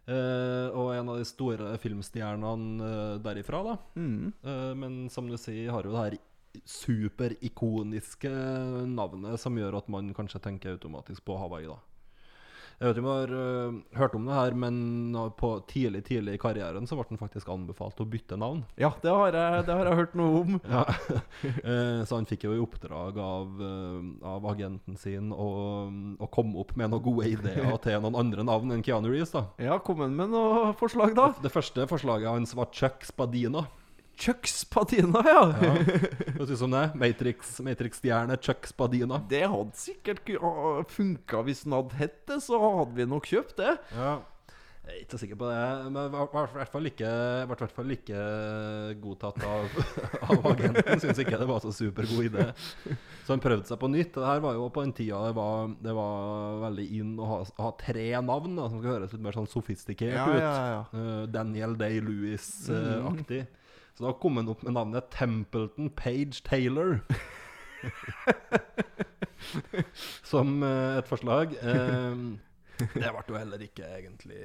Uh, 0.06 0.68
og 0.76 0.92
en 0.94 1.08
av 1.08 1.16
de 1.16 1.24
store 1.24 1.78
filmstjernene 1.80 2.84
uh, 2.84 3.18
derifra, 3.24 3.62
da. 3.64 3.76
Mm. 3.96 4.32
Uh, 4.44 4.74
men 4.76 5.08
som 5.08 5.26
du 5.26 5.36
sier, 5.40 5.70
har 5.72 5.82
jo 5.88 5.92
det 5.96 6.04
her 6.04 6.18
superikoniske 6.68 8.30
navnet 8.92 9.40
som 9.40 9.56
gjør 9.58 9.78
at 9.80 9.88
man 9.90 10.12
kanskje 10.14 10.40
tenker 10.44 10.76
automatisk 10.76 11.24
på 11.24 11.38
Hawaii, 11.40 11.66
da. 11.66 11.78
Jeg 12.78 12.88
vet 12.88 12.98
ikke 12.98 13.04
om 13.04 13.06
du 13.06 13.12
har 13.14 13.34
uh, 13.34 13.76
hørt 14.00 14.16
om 14.18 14.24
det 14.28 14.38
her, 14.38 14.56
men 14.58 14.78
på 15.38 15.50
tidlig 15.70 16.04
tidlig 16.08 16.36
i 16.36 16.40
karrieren 16.42 16.88
så 16.88 16.98
ble 16.98 17.06
han 17.10 17.20
faktisk 17.20 17.50
anbefalt 17.52 18.00
å 18.02 18.06
bytte 18.08 18.38
navn. 18.40 18.64
Ja, 18.80 18.90
det 19.02 19.12
har, 19.14 19.36
jeg, 19.36 19.66
det 19.68 19.76
har 19.78 19.90
jeg 19.90 20.00
hørt 20.00 20.16
noe 20.18 20.40
om. 20.42 20.58
Ja. 20.66 20.82
uh, 20.88 22.02
så 22.08 22.18
han 22.18 22.28
fikk 22.30 22.48
jo 22.48 22.56
i 22.56 22.62
oppdrag 22.62 23.20
av, 23.22 23.62
uh, 23.62 24.00
av 24.34 24.48
agenten 24.50 24.98
sin 25.00 25.30
å, 25.32 25.48
å 26.18 26.30
komme 26.34 26.58
opp 26.62 26.74
med 26.80 26.92
noen 26.92 27.04
gode 27.04 27.30
ideer 27.30 27.78
til 27.84 28.02
noen 28.02 28.18
andre 28.24 28.46
navn 28.46 28.74
enn 28.74 28.84
Keanu 28.84 29.10
Reeves. 29.12 29.34
da 29.34 29.46
Ja, 29.62 29.78
kom 29.82 30.02
han 30.04 30.16
med 30.18 30.34
noen 30.34 30.74
forslag, 30.78 31.14
da? 31.16 31.30
Det 31.44 31.52
første 31.54 31.86
forslaget 31.90 32.32
hans 32.32 32.56
var 32.58 32.72
Chuck 32.74 33.06
Spadina. 33.06 33.66
Chucks 34.16 34.60
Spadina, 34.64 35.22
ja. 35.26 35.40
Ja. 35.62 35.72
Hva 36.36 36.46
syns 36.48 36.60
du 36.62 36.66
om 36.68 36.76
det? 36.76 36.84
Matrix- 37.00 37.58
Matrix-stjerne 37.66 38.36
Chuck 38.42 38.66
Spadina. 38.70 39.18
Det 39.30 39.42
hadde 39.50 39.74
sikkert 39.78 40.22
funka 40.94 41.42
hvis 41.48 41.64
den 41.66 41.74
hadde 41.78 41.98
hett 42.02 42.20
det, 42.30 42.38
så 42.44 42.60
hadde 42.62 42.94
vi 43.00 43.08
nok 43.10 43.26
kjøpt 43.32 43.58
det. 43.62 43.74
Ja. 43.96 44.14
Jeg 44.84 44.92
er 44.92 44.96
ikke 45.06 45.14
så 45.16 45.18
sikker 45.22 45.38
på 45.40 45.46
det, 45.48 45.60
men 45.94 46.10
var 46.12 46.26
var 46.28 46.50
i 46.52 46.56
hvert 46.58 46.68
fall 46.74 46.84
ikke, 46.90 47.08
ble 47.48 47.54
i 47.56 47.60
hvert 47.62 47.72
fall 47.72 47.92
ikke 47.94 48.24
godtatt 49.00 49.38
av, 49.48 49.78
av 50.28 50.48
agenten. 50.50 51.00
Syns 51.00 51.22
ikke 51.22 51.38
det 51.40 51.46
var 51.48 51.62
så 51.64 51.72
supergod 51.72 52.26
idé. 52.26 52.44
Så 53.24 53.32
han 53.32 53.40
prøvde 53.40 53.64
seg 53.70 53.80
på 53.80 53.88
nytt. 53.88 54.12
Det 54.12 54.26
her 54.28 54.42
var 54.44 54.58
jo 54.58 54.66
på 54.68 54.84
den 54.84 54.92
tida 54.92 55.22
det 55.24 55.32
var, 55.38 55.72
det 55.86 55.94
var 55.96 56.58
veldig 56.66 56.84
in 57.00 57.14
å 57.16 57.30
ha, 57.30 57.38
ha 57.64 57.70
tre 57.80 58.10
navn 58.28 58.60
da, 58.60 58.68
som 58.68 58.82
skal 58.84 58.98
høres 58.98 59.16
litt 59.16 59.24
mer 59.24 59.38
sånn 59.40 59.48
sofistikert 59.54 60.18
Ja, 60.18 60.26
ut. 60.28 60.42
ja, 60.44 60.52
ja. 60.74 60.82
Uh, 60.92 61.24
Daniel 61.32 61.78
Day-Lewis-aktig. 61.80 63.46
Så 63.94 64.08
da 64.08 64.14
kom 64.18 64.40
han 64.40 64.50
opp 64.50 64.64
med 64.66 64.74
navnet 64.74 65.12
Templeton 65.14 65.92
Page 65.94 66.42
Taylor. 66.46 66.98
Som 70.30 70.64
eh, 70.66 70.98
et 70.98 71.10
forslag. 71.10 71.54
Eh, 71.54 72.24
det 72.96 73.10
ble 73.14 73.22
jo 73.28 73.36
heller 73.38 73.60
ikke 73.62 73.86
egentlig 74.00 74.40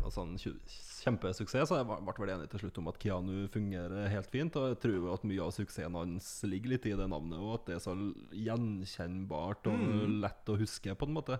noe 0.00 0.12
sånn 0.14 0.32
kjempesuksess, 0.40 1.68
så 1.68 1.82
jeg 1.82 1.88
ble 1.90 2.14
vel 2.22 2.32
enig 2.32 2.48
til 2.48 2.62
slutt 2.62 2.78
om 2.80 2.88
at 2.88 3.00
Keanu 3.02 3.34
fungerer 3.52 4.08
helt 4.14 4.30
fint. 4.32 4.56
Og 4.56 4.70
jeg 4.72 4.80
tror 4.86 5.10
at 5.12 5.26
mye 5.28 5.44
av 5.44 5.52
suksessen 5.58 5.98
hans 5.98 6.30
ligger 6.48 6.72
litt 6.72 6.88
i 6.88 6.96
det 6.96 7.08
navnet, 7.12 7.36
og 7.36 7.58
at 7.58 7.68
det 7.68 7.76
er 7.76 7.84
så 7.84 7.92
gjenkjennbart 8.32 9.68
og 9.72 9.84
lett 10.24 10.52
å 10.52 10.60
huske, 10.62 10.96
på 10.96 11.10
en 11.10 11.16
måte. 11.18 11.36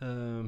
Eh, 0.00 0.42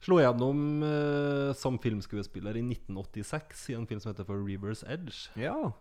Slo 0.00 0.16
gjennom 0.16 0.82
eh, 0.86 1.50
som 1.56 1.76
filmskuespiller 1.78 2.56
i 2.56 2.64
1986 2.64 3.66
i 3.70 3.76
en 3.76 3.86
film 3.86 4.00
som 4.00 4.14
heter 4.14 4.24
For 4.28 4.40
Rever's 4.40 4.80
Edge. 4.88 5.28
Ja. 5.36 5.72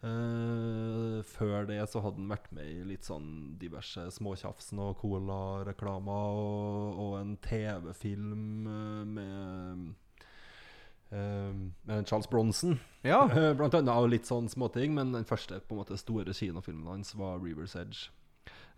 Eh, 0.00 1.16
før 1.26 1.66
det 1.68 1.80
så 1.90 2.00
hadde 2.00 2.22
han 2.22 2.30
vært 2.30 2.46
med 2.56 2.68
i 2.70 2.84
litt 2.88 3.04
sånn 3.04 3.56
diverse 3.60 4.06
småtjafsen 4.14 4.78
og 4.80 4.94
Cola-reklamer 5.02 6.38
og, 6.44 7.02
og 7.02 7.18
en 7.18 7.34
TV-film 7.48 8.70
eh, 8.70 9.02
med 9.16 9.90
Uh, 11.10 12.04
Charles 12.06 12.28
Bronson. 12.30 12.76
Ja. 13.02 13.24
uh, 13.26 13.48
Blant 13.58 13.74
annet 13.74 13.90
og 13.90 14.12
litt 14.12 14.28
sånn 14.28 14.46
småting, 14.46 14.92
men 14.94 15.10
den 15.10 15.26
første 15.26 15.58
på 15.58 15.74
en 15.74 15.80
måte 15.80 15.96
store 15.98 16.30
kinofilmen 16.30 16.86
hans 16.86 17.16
var 17.18 17.40
'Rivers 17.42 17.74
Edge'. 17.74 18.12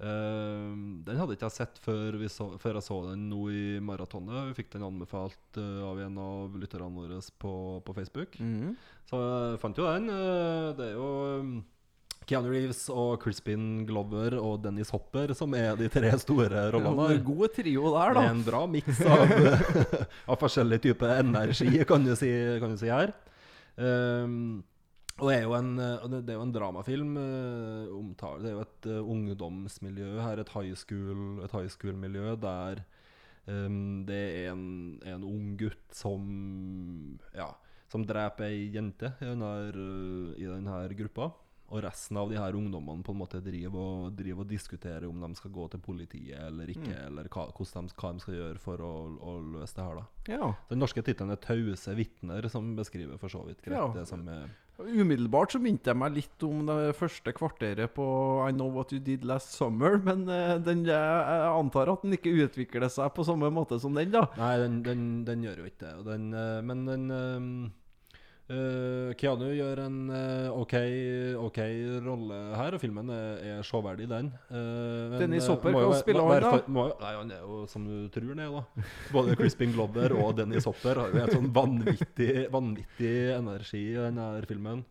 Eh, 0.01 0.71
den 1.07 1.21
hadde 1.21 1.37
ikke 1.37 1.49
jeg 1.51 1.57
sett 1.59 1.83
før, 1.83 2.17
vi 2.21 2.31
så, 2.33 2.49
før 2.63 2.79
jeg 2.79 2.87
så 2.87 2.99
den 3.11 3.29
nå 3.31 3.43
i 3.53 3.67
maratonet. 3.85 4.49
Vi 4.51 4.57
fikk 4.63 4.73
den 4.75 4.87
anbefalt 4.87 5.61
uh, 5.61 5.85
av 5.91 6.01
en 6.03 6.17
av 6.23 6.57
lytterne 6.59 6.89
våre 6.95 7.21
på, 7.43 7.53
på 7.85 7.95
Facebook. 7.99 8.41
Mhm. 8.41 8.73
Så 9.11 9.21
jeg 9.21 9.61
fant 9.63 9.79
jo 9.79 9.87
den. 9.91 10.11
Uh, 10.11 10.73
Det 10.79 10.89
er 10.89 10.97
jo 10.97 11.13
um, 11.43 11.55
Keanu 12.27 12.51
Reeves 12.53 12.85
og 12.93 13.17
Crispin 13.23 13.83
Glover 13.87 14.37
og 14.39 14.61
Dennis 14.63 14.93
Hopper 14.95 15.33
som 15.37 15.55
er 15.59 15.75
de 15.79 15.89
tre 15.91 16.13
store 16.23 16.69
rollene 16.71 17.09
En 17.17 17.25
god 17.27 17.55
trio 17.57 17.91
der, 17.91 18.13
er 18.13 18.19
da. 18.19 18.27
en 18.31 18.45
bra 18.47 18.63
miks 18.71 19.03
av, 19.03 19.33
av 20.31 20.39
forskjellig 20.41 20.81
type 20.87 21.15
energi, 21.19 21.73
kan 21.89 22.07
du 22.07 22.15
si, 22.19 22.31
kan 22.63 22.75
du 22.75 22.79
si 22.81 22.91
her. 22.93 23.15
Um, 23.77 24.63
og 25.21 25.29
er 25.33 25.45
en, 25.59 25.79
eh, 25.79 26.07
det 26.13 26.33
er 26.33 26.39
jo 26.39 26.47
en 26.47 26.55
dramafilm. 26.55 27.17
eh, 27.17 27.93
omtale. 27.93 28.43
Det 28.43 28.51
er 28.51 28.57
jo 28.57 28.65
et 28.65 28.87
eh, 28.87 29.11
ungdomsmiljø 29.15 30.21
her, 30.21 30.39
et 30.41 30.49
high 30.49 30.75
school- 30.75 31.43
et 31.45 31.53
high 31.53 31.69
school-miljø 31.69 32.37
der 32.41 32.85
um, 33.47 34.05
det 34.07 34.47
er 34.47 34.53
en, 34.53 35.01
en 35.05 35.25
ung 35.25 35.57
gutt 35.59 35.93
som 35.93 37.19
Ja, 37.35 37.51
som 37.91 38.05
dreper 38.07 38.45
ei 38.47 38.71
jente 38.73 39.13
i 39.21 39.25
denne, 39.27 39.53
i 40.39 40.47
denne 40.47 40.89
gruppa. 40.97 41.31
Og 41.73 41.81
resten 41.87 42.19
av 42.21 42.29
de 42.29 42.37
her 42.37 42.53
ungdommene 42.59 43.03
på 43.07 43.15
en 43.15 43.21
måte 43.23 43.41
driver 43.41 43.81
og, 43.81 44.17
driver 44.19 44.45
og 44.45 44.51
diskuterer 44.51 45.07
om 45.09 45.23
de 45.25 45.31
skal 45.39 45.51
gå 45.55 45.69
til 45.73 45.81
politiet 45.81 46.37
eller 46.37 46.69
ikke, 46.69 46.97
eller 47.07 47.31
hva, 47.33 47.47
de, 47.49 47.87
hva 47.97 48.11
de 48.13 48.21
skal 48.27 48.35
gjøre 48.37 48.61
for 48.61 48.83
å, 48.85 48.91
å 49.17 49.37
løse 49.55 49.79
det 49.79 49.87
her. 49.87 50.03
da 50.03 50.35
Ja. 50.37 50.51
Den 50.69 50.83
norske 50.85 51.03
tittelen 51.03 51.33
er 51.33 51.41
'Tause 51.41 51.95
vitner', 51.97 52.51
som 52.53 52.75
beskriver 52.77 53.19
for 53.19 53.29
så 53.33 53.41
vidt 53.47 53.63
greit 53.65 53.79
Ja. 53.79 53.89
det 53.97 54.07
som 54.09 54.29
er 54.29 54.51
Umiddelbart 54.83 55.53
så 55.53 55.61
minte 55.61 55.91
jeg 55.91 55.97
meg 55.97 56.15
litt 56.17 56.43
om 56.43 56.65
det 56.67 56.97
første 56.97 57.33
kvarteret 57.37 57.93
på 57.95 58.05
I 58.49 58.53
Know 58.53 58.71
What 58.73 58.93
You 58.93 58.99
Did 59.05 59.23
Last 59.25 59.53
Summer, 59.53 59.99
men 59.99 60.25
eh, 60.29 60.59
den, 60.59 60.85
jeg 60.89 60.97
antar 61.53 61.93
at 61.93 62.03
den 62.03 62.17
ikke 62.17 62.33
utvikler 62.49 62.89
seg 62.91 63.13
på 63.15 63.25
samme 63.25 63.51
måte 63.53 63.79
som 63.79 63.95
den, 63.95 64.11
da. 64.11 64.25
Nei, 64.41 64.57
den, 64.59 64.83
den, 64.83 65.05
den 65.29 65.45
gjør 65.45 65.59
jo 65.63 65.69
ikke 65.71 65.85
det. 65.85 65.93
Den, 66.09 66.33
eh, 66.35 66.61
men 66.63 66.85
den 66.89 67.73
eh, 68.53 69.13
Keanu 69.19 69.49
gjør 69.55 69.81
en 69.85 69.99
uh, 70.13 70.61
ok, 70.61 70.75
okay 71.47 71.79
rolle 72.05 72.39
her, 72.59 72.77
og 72.77 72.83
filmen 72.83 73.11
er, 73.13 73.43
er 73.55 73.67
showverdig, 73.67 74.09
den. 74.11 74.31
Uh, 74.51 75.17
Dennis 75.21 75.49
Hopper, 75.51 75.75
kan 75.75 75.95
spille 76.01 76.25
han 76.27 76.45
da? 76.45 76.53
Nei, 77.01 77.13
Han 77.19 77.33
er 77.35 77.43
jo 77.45 77.63
som 77.71 77.87
du 77.89 78.07
tror 78.13 78.33
han 78.35 78.45
er, 78.45 78.57
da. 78.59 78.87
Både 79.15 79.37
Crispin 79.41 79.75
Glover 79.77 80.17
og 80.19 80.37
Dennis 80.39 80.69
Hopper 80.69 81.03
har 81.03 81.13
jo 81.13 81.23
helt 81.23 81.37
sånn 81.39 81.53
vanvittig, 81.55 82.31
vanvittig 82.53 83.17
energi 83.39 83.85
i 83.95 83.99
denne 83.99 84.29
filmen. 84.49 84.85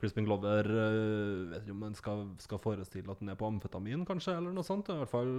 Crispin 0.00 0.26
Glover 0.26 0.66
uh, 0.66 1.52
vet 1.52 1.62
ikke 1.62 1.76
om 1.76 1.86
han 1.86 1.96
skal, 1.98 2.26
skal 2.42 2.62
forestille 2.64 3.12
at 3.12 3.22
han 3.22 3.34
er 3.34 3.38
på 3.38 3.48
amfetamin, 3.52 4.06
kanskje, 4.08 4.34
eller 4.40 4.56
noe 4.56 4.66
sånt. 4.66 4.90
I 4.90 5.00
hvert 5.04 5.14
fall 5.14 5.32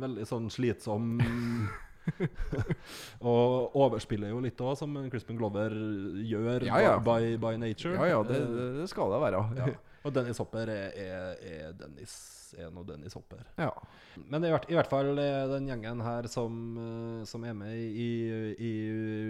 veldig 0.00 0.28
sånn 0.30 0.50
slitsom 0.52 1.18
og 3.30 3.76
overspiller 3.76 4.32
jo 4.32 4.40
litt 4.40 4.60
òg, 4.60 4.76
som 4.78 4.94
Crispin 5.12 5.38
Glover 5.38 5.74
gjør 6.24 6.66
Ja, 6.66 6.80
ja. 6.82 6.96
By, 6.98 7.36
by 7.40 7.54
nature. 7.60 7.94
Ja 7.98 8.06
ja, 8.16 8.22
det, 8.26 8.40
Eh, 8.40 8.80
det, 8.80 8.88
skal 8.90 9.12
det 9.12 9.20
være. 9.20 9.44
ja. 9.60 9.70
Og 10.04 10.14
Dennis 10.14 10.38
Hopper 10.40 10.70
er, 10.72 10.92
er, 10.96 11.34
er 11.44 11.72
Dennis 11.76 12.39
er 12.58 12.70
nå 12.74 12.82
Dennis 12.88 13.14
Hopper. 13.18 13.42
Ja. 13.60 13.70
Men 14.30 14.44
i 14.46 14.50
hvert, 14.52 14.66
i 14.70 14.76
hvert 14.76 14.90
fall 14.90 15.18
er 15.20 15.50
den 15.50 15.68
gjengen 15.70 16.02
her 16.04 16.26
som, 16.30 16.56
eh, 16.80 17.26
som 17.28 17.44
er 17.46 17.56
med 17.56 17.76
i, 17.76 18.08
i 18.56 18.72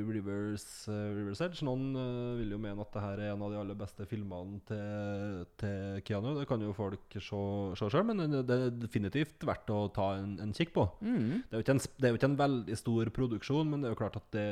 Rivers, 0.06 0.66
eh, 0.90 1.10
Rivers 1.18 1.42
Edge 1.44 1.66
Noen 1.66 1.90
eh, 1.98 2.38
vil 2.40 2.54
jo 2.56 2.60
mene 2.62 2.84
at 2.84 2.94
det 2.94 3.04
her 3.04 3.24
er 3.24 3.34
en 3.34 3.44
av 3.46 3.52
de 3.52 3.60
aller 3.60 3.78
beste 3.78 4.06
filmene 4.10 4.62
til, 4.68 5.44
til 5.60 6.00
Keanu. 6.06 6.32
Det 6.38 6.48
kan 6.50 6.64
jo 6.64 6.76
folk 6.76 7.18
se 7.18 7.42
sjøl, 7.80 8.06
men 8.08 8.24
det 8.38 8.56
er 8.56 8.72
definitivt 8.74 9.46
verdt 9.48 9.74
å 9.74 9.84
ta 9.94 10.12
en, 10.20 10.38
en 10.42 10.56
kikk 10.56 10.74
på. 10.76 10.88
Mm. 11.04 11.44
Det 11.44 11.54
er, 11.54 11.60
jo 11.60 11.66
ikke 11.66 11.78
en, 11.78 11.84
det 11.96 12.08
er 12.08 12.14
jo 12.14 12.20
ikke 12.22 12.32
en 12.32 12.42
veldig 12.46 12.80
stor 12.80 13.14
produksjon, 13.20 13.70
men 13.70 13.82
det 13.82 13.90
er 13.90 13.96
jo 13.96 14.02
klart 14.02 14.20
at 14.20 14.34
det 14.34 14.48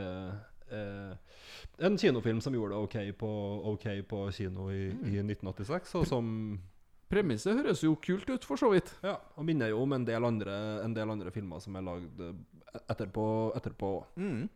Eh, 0.71 1.17
en 1.79 1.99
kinofilm 1.99 2.41
som 2.41 2.55
gjorde 2.55 2.75
det 2.75 2.81
ok 2.83 3.19
på, 3.19 3.31
okay 3.73 4.03
på 4.03 4.31
kino 4.31 4.71
i, 4.71 4.89
i 4.91 5.21
1986, 5.23 5.95
og 6.01 6.07
som 6.09 6.27
Premisset 7.09 7.57
høres 7.57 7.81
jo 7.83 7.95
kult 8.05 8.29
ut, 8.29 8.45
for 8.45 8.61
så 8.61 8.69
vidt. 8.73 8.91
ja, 9.03 9.17
og 9.37 9.47
minner 9.49 9.71
jo 9.73 9.81
om 9.83 9.95
en 9.97 10.05
del 10.05 10.25
andre, 10.29 10.55
en 10.85 10.95
del 10.97 11.09
andre 11.11 11.33
filmer 11.33 11.63
som 11.65 11.77
er 11.81 11.87
lagd 11.87 12.21
eh, 12.21 12.35
etterpå. 12.93 13.27
etterpå. 13.57 13.93
Mm. 14.21 14.49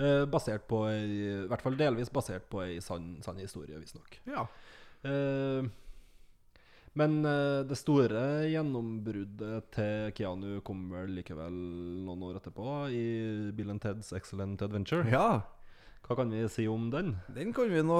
Eh, 0.00 0.24
basert 0.30 0.68
på 0.70 0.84
ei, 0.88 1.04
I 1.44 1.46
hvert 1.50 1.62
fall 1.66 1.76
delvis 1.76 2.12
basert 2.14 2.46
på 2.50 2.62
ei 2.62 2.78
sann, 2.84 3.16
sann 3.26 3.40
historie, 3.42 3.78
visstnok. 3.82 4.20
Ja. 4.30 4.46
Eh, 5.02 5.66
men 6.98 7.20
eh, 7.26 7.60
det 7.68 7.76
store 7.78 8.22
gjennombruddet 8.50 9.68
til 9.74 10.10
Keanu 10.16 10.60
kom 10.66 10.88
vel 10.94 11.12
likevel 11.18 11.54
noen 12.06 12.24
år 12.30 12.38
etterpå, 12.40 12.66
i 12.94 13.04
Bill 13.54 13.74
and 13.74 13.82
Teds 13.82 14.12
Excellent 14.16 14.62
Adventure. 14.62 15.06
ja. 15.10 15.40
Hva 16.06 16.16
kan 16.18 16.30
vi 16.34 16.40
si 16.50 16.64
om 16.66 16.88
den? 16.90 17.12
Den 17.30 17.52
kan 17.54 17.68
vi 17.70 17.82
nå 17.86 17.98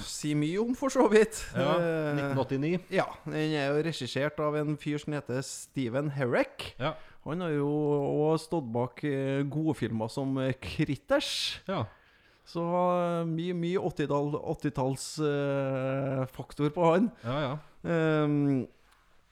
si 0.00 0.30
mye 0.38 0.60
om, 0.62 0.72
for 0.78 0.88
så 0.92 1.04
vidt. 1.12 1.42
Ja, 1.52 1.74
Eh, 1.76 2.16
1989. 2.32 2.80
Ja, 2.96 3.04
den 3.26 3.52
er 3.58 3.66
jo 3.74 3.82
regissert 3.84 4.40
av 4.40 4.56
en 4.56 4.76
fyr 4.80 4.96
som 5.02 5.12
heter 5.16 5.42
Steven 5.44 6.08
Herrick. 6.16 6.70
Ja. 6.80 6.94
Han 7.26 7.42
har 7.44 7.52
jo 7.52 7.68
òg 7.68 8.38
stått 8.40 8.64
bak 8.72 9.02
eh, 9.04 9.42
gode 9.44 9.74
filmer 9.76 10.08
som 10.08 10.38
eh, 10.40 10.54
Critters. 10.56 11.60
ja. 11.68 11.84
Så 12.50 12.62
eh, 12.64 13.28
mye, 13.28 13.52
mye 13.54 13.78
80-tallsfaktor 13.78 14.40
80-tallsfaktor 15.30 16.72
på 16.74 16.88
han. 16.94 17.10
Ja, 17.22 17.36
ja. 17.44 17.52
Ehm, 17.86 18.66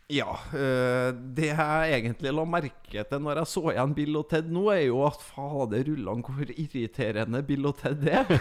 Ja. 0.09 0.33
øh, 0.57 1.13
det 1.37 1.51
jeg 1.51 1.91
egentlig 1.93 2.31
la 2.33 2.45
merke 2.49 3.03
til 3.05 3.21
når 3.21 3.43
jeg 3.43 3.49
så 3.51 3.63
igjen 3.75 3.91
Bill 3.97 4.17
og 4.17 4.31
Ted 4.31 4.47
nå, 4.49 4.63
er 4.73 4.87
jo 4.87 5.03
at 5.05 5.21
fader 5.21 5.83
rullan 5.85 6.23
hvor 6.25 6.53
irriterende 6.55 7.43
Bill 7.45 7.69
og 7.69 7.77
Ted 7.77 8.07
er. 8.09 8.25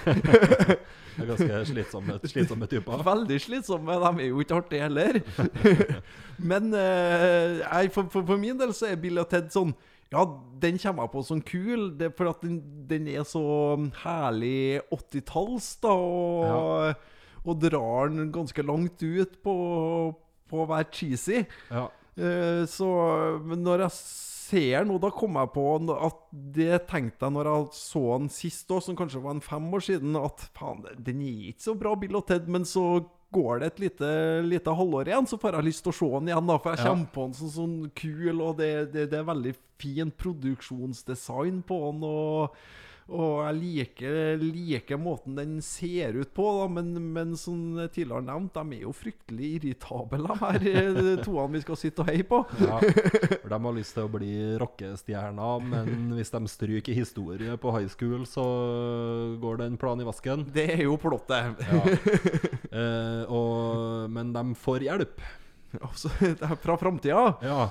Det 1.18 1.26
er 1.26 1.30
ganske 1.32 1.60
slitsomme, 1.66 2.16
slitsomme 2.24 2.68
typer. 2.70 3.02
Veldig 3.04 3.40
slitsomme. 3.42 3.96
De 4.00 4.24
er 4.24 4.28
jo 4.30 4.40
ikke 4.40 4.56
artige 4.56 4.84
heller. 4.86 5.20
Men 6.52 6.70
øh, 6.74 7.58
jeg, 7.60 7.92
for, 7.92 8.08
for, 8.14 8.22
for 8.22 8.38
min 8.38 8.60
del 8.60 8.72
så 8.78 8.92
er 8.92 9.02
Bill 9.02 9.20
og 9.20 9.28
Ted 9.32 9.50
sånn 9.52 9.74
Ja, 10.14 10.24
den 10.62 10.78
kommer 10.80 11.04
jeg 11.04 11.12
på 11.18 11.24
som 11.28 11.42
kul, 11.44 11.90
det, 12.00 12.14
for 12.16 12.30
at 12.32 12.46
den, 12.46 12.62
den 12.88 13.10
er 13.12 13.26
så 13.28 13.44
herlig 14.06 14.80
80-talls, 14.94 15.68
da. 15.84 15.92
Og, 15.92 16.94
og 17.44 17.60
drar 17.60 18.14
den 18.14 18.32
ganske 18.32 18.64
langt 18.64 19.04
ut 19.04 19.36
på, 19.44 19.58
på 20.50 20.64
å 20.64 20.70
være 20.70 20.90
cheesy. 20.94 21.44
Ja. 21.72 21.88
Uh, 22.18 22.64
så 22.66 22.88
når 23.54 23.86
jeg 23.88 23.96
ser 24.48 24.86
nå, 24.88 24.96
da 25.04 25.10
kom 25.12 25.36
jeg 25.38 25.52
på 25.54 25.66
at 26.08 26.22
det 26.56 26.80
tenkte 26.88 27.28
jeg 27.28 27.36
når 27.36 27.50
jeg 27.52 27.68
så 27.78 28.04
den 28.16 28.30
sist 28.32 28.72
òg, 28.72 28.80
som 28.86 28.96
kanskje 28.98 29.20
var 29.22 29.36
en 29.36 29.44
fem 29.44 29.68
år 29.76 29.84
siden, 29.90 30.16
at 30.18 30.48
faen, 30.58 30.86
den 31.04 31.22
er 31.28 31.52
ikke 31.52 31.66
så 31.68 31.76
bra, 31.78 31.94
Bill 32.00 32.16
og 32.18 32.26
Ted, 32.32 32.48
men 32.48 32.64
så 32.66 32.86
går 33.36 33.60
det 33.60 33.68
et 33.74 33.80
lite, 33.84 34.10
lite 34.48 34.72
halvår 34.72 35.10
igjen, 35.12 35.28
så 35.28 35.36
får 35.42 35.58
jeg 35.60 35.68
lyst 35.68 35.84
til 35.84 35.92
å 35.92 35.98
se 35.98 36.08
den 36.14 36.30
igjen, 36.32 36.48
da, 36.48 36.56
for 36.64 36.72
jeg 36.72 36.80
Ja. 36.80 36.92
kommer 36.94 37.10
på 37.12 37.26
den 37.28 37.34
som 37.42 37.50
sånn 37.58 37.78
kul, 38.00 38.40
og 38.40 38.54
det, 38.62 38.72
det, 38.94 39.10
det 39.12 39.20
er 39.20 39.28
veldig 39.28 39.54
fin 39.84 40.14
produksjonsdesign 40.16 41.60
på 41.68 41.80
den, 41.92 42.04
og 42.08 42.56
og 43.08 43.38
jeg 43.46 43.56
liker, 43.62 44.42
liker 44.42 45.00
måten 45.00 45.38
den 45.38 45.62
ser 45.64 46.18
ut 46.18 46.34
på, 46.36 46.44
da, 46.58 46.66
men, 46.76 46.90
men 47.16 47.38
som 47.40 47.78
tidligere 47.86 48.26
nevnt, 48.28 48.58
de 48.58 48.76
er 48.76 48.84
jo 48.84 48.92
fryktelig 48.96 49.52
irritable, 49.62 50.20
de 50.26 50.36
her 50.42 50.68
eh, 50.74 51.14
toene 51.26 51.56
vi 51.56 51.64
skal 51.64 51.80
sitte 51.80 52.04
og 52.04 52.12
heie 52.12 52.28
på. 52.28 52.42
Ja, 52.60 52.82
for 53.42 53.48
De 53.54 53.62
har 53.68 53.78
lyst 53.78 53.96
til 53.96 54.10
å 54.10 54.12
bli 54.12 54.34
rockestjerner, 54.60 55.64
men 55.72 56.12
hvis 56.18 56.34
de 56.36 56.44
stryker 56.52 57.00
historie 57.00 57.56
på 57.64 57.76
high 57.78 57.88
school, 57.94 58.28
så 58.28 58.46
går 59.40 59.64
den 59.64 59.80
planen 59.80 60.04
i 60.04 60.10
vasken. 60.10 60.44
Det 60.52 60.68
er 60.76 60.84
jo 60.84 61.00
plottet. 61.00 61.64
Ja. 61.64 61.82
Eh, 62.68 63.24
og, 63.32 64.12
men 64.12 64.36
de 64.36 64.44
får 64.60 64.90
hjelp. 64.90 65.22
Altså, 65.84 66.10
det 66.22 66.48
er 66.48 66.56
fra 66.64 66.78
framtida. 66.80 67.24
Ja, 67.44 67.66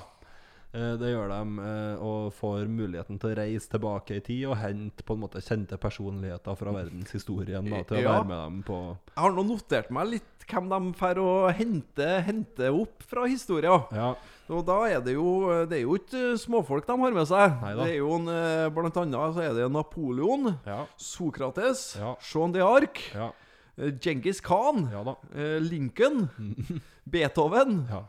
det 0.99 1.09
gjør 1.13 1.29
de. 1.31 1.67
eh, 1.67 2.03
og 2.03 2.33
får 2.37 2.67
muligheten 2.69 3.19
til 3.19 3.31
å 3.33 3.37
reise 3.39 3.69
tilbake 3.71 4.17
i 4.17 4.23
tid 4.25 4.45
og 4.51 4.57
hente 4.61 5.03
på 5.07 5.15
en 5.17 5.21
måte 5.23 5.41
kjente 5.41 5.77
personligheter 5.81 6.57
fra 6.59 6.71
verdenshistorien 6.75 7.65
da, 7.69 7.83
til 7.83 7.97
å 7.97 8.01
Ja. 8.03 8.11
være 8.17 8.27
med 8.27 8.37
dem 8.43 8.63
på 8.67 8.79
Jeg 9.15 9.23
har 9.23 9.31
nå 9.31 9.43
notert 9.47 9.89
meg 9.91 10.07
litt 10.15 10.23
hvem 10.47 10.69
de 10.71 10.93
får 10.95 11.17
å 11.19 11.31
hente, 11.51 12.05
hente 12.23 12.69
opp 12.71 13.03
fra 13.03 13.25
historien. 13.27 13.83
Ja, 13.91 14.13
Og 14.49 14.61
da 14.65 14.77
er 14.87 15.01
det 15.03 15.13
jo 15.17 15.65
Det 15.67 15.79
er 15.79 15.81
jo 15.83 15.97
ikke 15.97 16.37
småfolk 16.39 16.85
de 16.87 16.95
har 17.01 17.11
med 17.11 17.27
seg. 17.27 17.57
Neida. 17.61 17.83
Det 17.83 17.91
er 17.93 17.97
jo 17.97 18.13
en, 18.15 18.27
eh, 18.29 18.69
Blant 18.69 18.95
annet 18.95 19.33
så 19.35 19.41
er 19.43 19.53
det 19.53 19.71
Napoleon, 19.71 20.57
ja, 20.65 20.85
Sokrates, 20.95 21.97
Ja. 21.99 22.15
Jean 22.21 22.53
d'Arc, 22.53 23.01
ja, 23.13 23.31
eh, 23.77 23.91
Genghis 23.99 24.39
Khan, 24.39 24.89
ja 24.91 25.03
da. 25.03 25.15
eh, 25.35 25.59
Lincoln, 25.59 26.29
Beethoven, 27.09 27.87
Ja. 27.89 28.03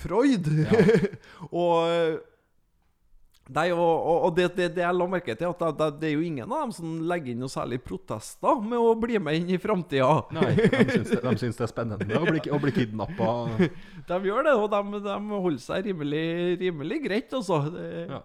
Freud 0.00 0.50
og 1.62 1.76
eh, 1.86 2.18
Nei, 3.50 3.66
og, 3.74 3.80
og, 3.82 4.16
og 4.28 4.34
det, 4.36 4.44
det, 4.54 4.68
det 4.76 4.82
jeg 4.84 4.94
la 4.94 5.06
merke 5.10 5.34
til, 5.34 5.50
at 5.50 5.62
det, 5.74 5.86
det, 5.98 6.10
er 6.10 6.12
jo 6.14 6.22
ingen 6.22 6.52
av 6.52 6.68
dem 6.68 6.74
som 6.76 6.90
legger 7.10 7.32
inn 7.32 7.40
noe 7.42 7.50
særlig 7.50 7.80
protester 7.82 8.60
med 8.62 8.78
å 8.78 8.92
bli 8.94 9.18
med 9.18 9.40
inn 9.40 9.50
i 9.50 9.58
framtida. 9.58 10.10
Nei, 10.36 10.52
de 10.54 10.84
syns, 10.86 11.10
de 11.24 11.32
syns 11.40 11.58
det 11.58 11.64
er 11.66 11.72
spennende 11.72 12.20
å 12.20 12.28
bli, 12.28 12.44
å 12.46 12.60
bli 12.62 12.74
kidnappa. 12.76 13.32
De 14.10 14.18
gjør 14.26 14.46
det, 14.46 14.54
og 14.58 14.70
de, 14.70 15.00
de 15.02 15.16
holder 15.32 15.60
seg 15.62 15.84
rimelig, 15.86 16.22
rimelig 16.62 17.00
greit, 17.04 17.34
altså. 17.34 17.60
Ja. 17.74 18.22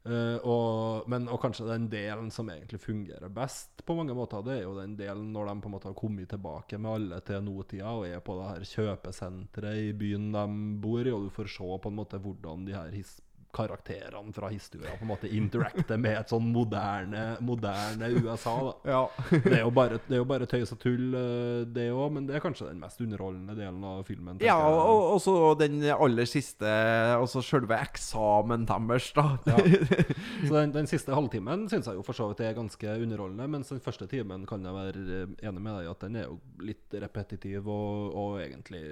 Eh, 0.00 0.36
og, 0.48 1.08
men, 1.12 1.26
og 1.28 1.42
kanskje 1.42 1.66
den 1.68 1.88
delen 1.92 2.30
som 2.32 2.48
egentlig 2.48 2.80
fungerer 2.80 3.32
best, 3.36 3.82
på 3.84 3.96
mange 3.98 4.14
måter, 4.16 4.44
det 4.46 4.54
er 4.56 4.62
jo 4.64 4.78
den 4.78 4.94
delen 4.96 5.28
når 5.34 5.50
de 5.50 5.56
på 5.60 5.68
en 5.68 5.74
måte 5.76 5.90
har 5.90 5.98
kommet 5.98 6.30
tilbake 6.30 6.78
med 6.80 6.94
alle 6.94 7.18
til 7.26 7.42
nåtida 7.44 7.92
og 7.98 8.06
er 8.08 8.22
på 8.24 8.38
det 8.38 8.46
her 8.48 8.68
kjøpesenteret 8.70 9.82
i 9.90 9.96
byen 9.96 10.30
de 10.32 10.46
bor 10.80 11.04
i, 11.04 11.12
og 11.12 11.26
du 11.26 11.34
får 11.34 11.52
se 11.52 11.68
på 11.84 11.92
en 11.92 11.98
måte 12.00 12.22
hvordan 12.22 12.64
de 12.64 12.76
her 12.78 12.96
his 12.96 13.18
karakterene 13.52 14.32
fra 14.34 14.48
historien 14.48 14.98
på 14.98 15.04
en 15.04 15.10
måte 15.10 15.30
interacte 15.34 15.96
med 16.00 16.18
et 16.20 16.32
sånn 16.32 16.48
moderne, 16.52 17.24
moderne 17.44 18.10
USA. 18.20 18.56
ja. 18.86 19.02
Det 19.30 19.56
er 19.58 19.64
jo 19.64 19.72
bare, 19.74 19.98
det 20.06 20.16
er 20.16 20.22
jo 20.22 20.28
bare 20.28 20.48
tøys 20.50 20.72
og 20.74 20.80
tull, 20.82 21.14
eh, 21.16 21.62
det 21.70 21.88
òg, 21.92 22.12
men 22.14 22.28
det 22.28 22.36
er 22.38 22.44
kanskje 22.44 22.68
den 22.70 22.80
mest 22.82 23.00
underholdende 23.02 23.56
delen 23.58 23.84
av 23.86 24.04
filmen. 24.08 24.40
ja, 24.44 24.58
og, 24.58 25.14
og 25.14 25.22
så 25.24 25.36
den 25.60 25.80
aller 25.90 26.28
siste, 26.28 26.70
altså 27.16 27.42
selve 27.44 27.78
eksamen 27.80 28.66
deres, 28.68 29.10
da. 29.16 29.26
Så 30.46 30.54
den, 30.54 30.72
den 30.74 30.88
siste 30.88 31.14
halvtimen 31.14 31.66
syns 31.70 31.88
jeg 31.88 31.98
jo 31.98 32.04
for 32.06 32.16
så 32.16 32.30
vidt 32.30 32.42
er 32.44 32.56
ganske 32.56 32.94
underholdende, 33.02 33.46
mens 33.50 33.70
den 33.72 33.82
første 33.82 34.06
timen 34.10 34.46
kan 34.48 34.64
jeg 34.64 34.76
være 34.76 35.02
eh, 35.16 35.34
enig 35.48 35.64
med 35.64 35.76
deg 35.76 35.88
i 35.88 35.90
at 35.90 36.06
den 36.06 36.20
er 36.20 36.28
jo 36.28 36.38
litt 36.64 37.00
repetitiv 37.02 37.68
og, 37.70 38.14
og 38.16 38.38
egentlig 38.44 38.84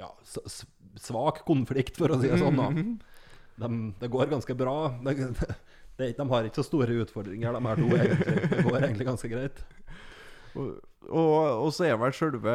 ja, 0.00 0.10
svak 1.00 1.42
konflikt, 1.48 1.98
for 1.98 2.14
å 2.14 2.20
si 2.20 2.30
det 2.30 2.40
sånn. 2.40 2.60
da 2.60 2.70
de, 3.60 3.70
Det 4.00 4.10
går 4.10 4.32
ganske 4.32 4.56
bra. 4.58 4.76
De, 5.04 5.14
de, 5.98 6.10
de 6.18 6.28
har 6.32 6.48
ikke 6.48 6.62
så 6.62 6.66
store 6.66 6.98
utfordringer, 7.04 7.54
de 7.54 7.68
her 7.68 7.82
to, 7.82 7.88
egentlig. 7.96 8.50
Det 8.50 8.66
går 8.66 8.78
egentlig 8.80 9.08
ganske 9.08 9.32
greit. 9.32 9.64
Og, 10.54 10.76
og, 11.08 11.32
og 11.64 11.72
så 11.74 11.88
er 11.88 11.98
vel 12.00 12.14
selve 12.14 12.54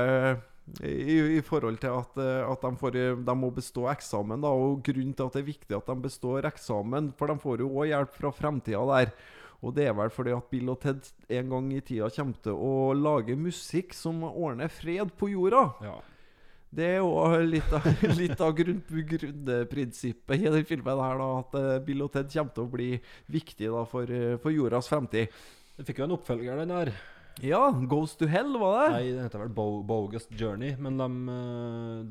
i, 0.85 1.17
I 1.39 1.41
forhold 1.41 1.79
til 1.81 1.91
at, 1.95 2.19
at 2.21 2.61
de, 2.63 2.71
får, 2.77 2.97
de 3.25 3.35
må 3.35 3.49
bestå 3.55 3.87
eksamen, 3.91 4.43
da, 4.43 4.51
og 4.53 4.83
grunnen 4.85 5.15
til 5.17 5.25
at 5.25 5.35
det 5.35 5.41
er 5.41 5.49
viktig 5.49 5.77
at 5.77 5.89
de 5.89 5.97
består 6.03 6.47
eksamen, 6.49 7.11
for 7.17 7.31
de 7.31 7.41
får 7.41 7.63
jo 7.63 7.71
òg 7.73 7.91
hjelp 7.91 8.15
fra 8.19 8.33
fremtida 8.35 8.83
der. 8.93 9.13
Og 9.59 9.73
det 9.75 9.89
er 9.89 9.95
vel 9.97 10.11
fordi 10.13 10.31
at 10.31 10.45
Bill 10.51 10.69
og 10.71 10.79
Ted 10.83 11.09
en 11.35 11.49
gang 11.51 11.73
i 11.75 11.81
tida 11.83 12.07
kommer 12.15 12.37
til 12.45 12.55
å 12.55 12.93
lage 12.95 13.35
musikk 13.35 13.91
som 13.97 14.21
ordner 14.29 14.71
fred 14.71 15.11
på 15.19 15.33
jorda. 15.33 15.65
Ja. 15.83 15.97
Det 16.69 16.85
er 16.85 16.97
jo 16.99 17.09
litt 17.49 17.71
av, 17.73 17.85
litt 18.19 18.41
av 18.45 18.51
grunn, 18.57 18.81
grunnprinsippet 18.85 20.43
i 20.43 20.51
den 20.53 20.65
filmen 20.69 20.99
her, 21.01 21.17
da, 21.17 21.29
at 21.41 21.55
eh, 21.57 21.77
Bill 21.85 22.03
og 22.05 22.11
Ted 22.13 22.29
kommer 22.33 22.53
til 22.53 22.65
å 22.67 22.73
bli 22.75 22.89
viktig 23.33 23.71
da, 23.73 23.85
for, 23.89 24.11
eh, 24.13 24.35
for 24.41 24.53
jordas 24.53 24.89
fremtid. 24.91 25.33
Den 25.79 25.87
fikk 25.87 26.01
jo 26.03 26.05
en 26.09 26.13
oppfølger, 26.17 26.59
den 26.61 26.75
her. 26.75 26.91
Ja, 27.41 27.61
Goes 27.89 28.13
to 28.19 28.27
Hell, 28.27 28.51
var 28.59 28.83
det? 28.83 28.91
Nei, 28.97 29.11
den 29.15 29.23
heter 29.23 29.39
vel 29.45 29.53
Bo 29.55 29.65
Bogus 29.87 30.27
Journey, 30.35 30.75
men 30.77 30.99
de, 30.99 31.07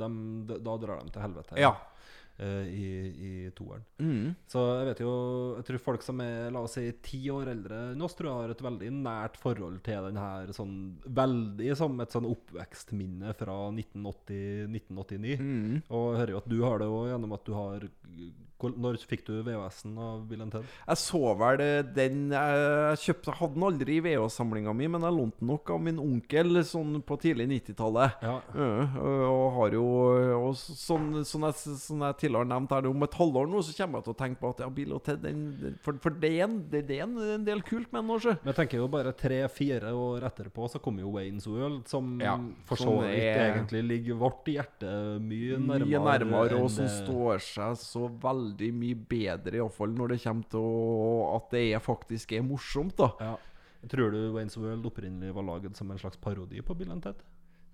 de, 0.01 0.09
de, 0.49 0.59
da 0.65 0.77
drar 0.81 1.03
de 1.05 1.13
til 1.13 1.23
helvete. 1.27 1.59
Ja. 1.61 1.75
eh, 1.77 1.98
I, 2.39 2.89
i 3.29 3.31
toeren. 3.57 3.83
Mm. 3.99 4.35
Så 4.47 4.63
jeg 4.79 4.87
vet 4.87 5.01
jo 5.03 5.13
Jeg 5.57 5.67
tror 5.67 5.81
folk 5.83 6.05
som 6.07 6.21
er 6.23 6.53
la 6.55 6.63
oss 6.63 6.77
si 6.79 6.85
ti 7.03 7.21
år 7.35 7.51
eldre 7.51 7.81
enn 7.93 8.05
oss, 8.05 8.15
tror 8.19 8.31
jeg 8.31 8.43
har 8.45 8.55
et 8.55 8.65
veldig 8.69 8.91
nært 8.95 9.39
forhold 9.43 9.81
til 9.87 10.07
den 10.07 10.21
her 10.21 10.53
sånn 10.55 10.77
veldig 11.19 11.73
som 11.79 11.99
et 12.05 12.15
sånn 12.15 12.29
oppvekstminne 12.29 13.35
fra 13.39 13.57
1980, 13.73 14.69
1989. 14.71 15.39
Mm. 15.43 15.81
Og 15.89 16.07
jeg 16.13 16.21
hører 16.23 16.35
jo 16.35 16.43
at 16.43 16.53
du 16.53 16.59
har 16.63 16.83
det 16.83 16.93
òg 16.93 17.11
gjennom 17.13 17.35
at 17.35 17.49
du 17.49 17.53
har 17.57 17.89
Når 18.59 18.97
fikk 19.07 19.25
du 19.29 19.37
VHS-en 19.47 19.99
av 20.03 20.23
Bill 20.27 20.41
Ted? 20.51 20.65
Jeg 20.89 20.99
så 20.99 21.21
vel 21.39 21.61
eh, 21.63 21.83
den 21.95 22.33
Jeg 22.35 22.99
kjøpte, 23.05 23.35
hadde 23.39 23.55
den 23.55 23.67
aldri 23.69 23.99
i 23.99 24.03
VHS-samlinga 24.03 24.73
mi, 24.75 24.89
men 24.91 25.05
jeg 25.07 25.15
lånte 25.15 25.39
den 25.39 25.53
nok 25.53 25.71
av 25.71 25.83
min 25.85 26.01
onkel 26.03 26.59
sånn 26.67 26.99
på 27.07 27.19
tidlig 27.23 27.47
90-tallet. 27.53 28.19
Ja. 28.25 28.39
Uh, 28.55 28.97
og 29.29 29.45
har 29.59 29.77
jo 29.79 29.85
og 30.39 30.57
sånn, 30.59 31.21
sånn, 31.29 31.47
jeg, 31.49 31.77
sånn 31.85 32.03
jeg 32.09 32.19
tidligere 32.25 32.51
nevnte 32.51 32.79
her, 32.81 32.89
om 32.91 33.07
et 33.07 33.15
halvår 33.21 33.49
nå, 33.53 33.63
så 33.63 33.77
kommer 33.79 34.01
jeg 34.01 34.09
til 34.09 34.15
å 34.17 34.19
tenke 34.25 34.41
på 34.43 34.51
at 34.55 34.65
ja, 34.65 34.71
Bill 34.81 34.97
Ted 35.07 35.23
den, 35.23 35.45
For, 35.85 36.01
for 36.03 36.19
det, 36.19 36.33
er 36.41 36.49
en, 36.49 36.59
det, 36.73 36.83
det 36.89 36.99
er 36.99 37.07
en, 37.07 37.15
en 37.39 37.47
del 37.47 37.63
kult 37.67 37.93
med 37.95 38.03
den 38.03 38.15
også. 38.17 38.35
Men 38.43 38.53
jeg 38.53 38.59
tenker 38.63 38.83
jo 38.83 38.91
bare 38.91 39.15
tre-fire 39.19 39.93
år 39.95 40.27
etterpå 40.33 40.69
så 40.73 40.83
kommer 40.83 41.05
jo 41.07 41.15
Waynes 41.15 41.47
World, 41.51 41.85
som 41.91 42.17
Ja, 42.23 42.35
for 42.69 42.81
så 42.81 42.99
vidt 43.05 43.23
er- 43.23 43.45
egentlig 43.53 43.85
ligger 43.87 44.19
vårt 44.25 44.51
hjerte 44.51 44.93
mye 45.23 45.59
nærmere. 45.63 45.87
Mye 45.87 46.03
nærmere, 46.11 46.59
og 46.63 46.71
som 46.75 46.89
det- 46.89 46.97
står 47.05 47.45
seg 47.45 47.79
så 47.85 48.09
veldig 48.09 48.48
mye 48.57 48.99
bedre, 49.09 49.59
iallfall 49.59 49.93
når 49.95 50.15
det 50.15 50.23
kommer 50.23 50.49
til 50.53 51.27
at 51.37 51.51
det 51.55 51.65
er, 51.73 51.83
faktisk 51.85 52.33
er 52.33 52.47
morsomt, 52.47 52.97
da. 52.99 53.13
Ja. 53.21 53.35
Tror 53.89 54.11
du 54.11 54.21
Waynes 54.35 54.57
World 54.59 54.87
opprinnelig 54.91 55.35
var 55.35 55.47
laget 55.47 55.77
som 55.79 55.91
en 55.91 55.99
slags 56.01 56.19
parodi 56.19 56.63
på 56.63 56.75
Bill 56.75 56.91
Ted? 57.03 57.21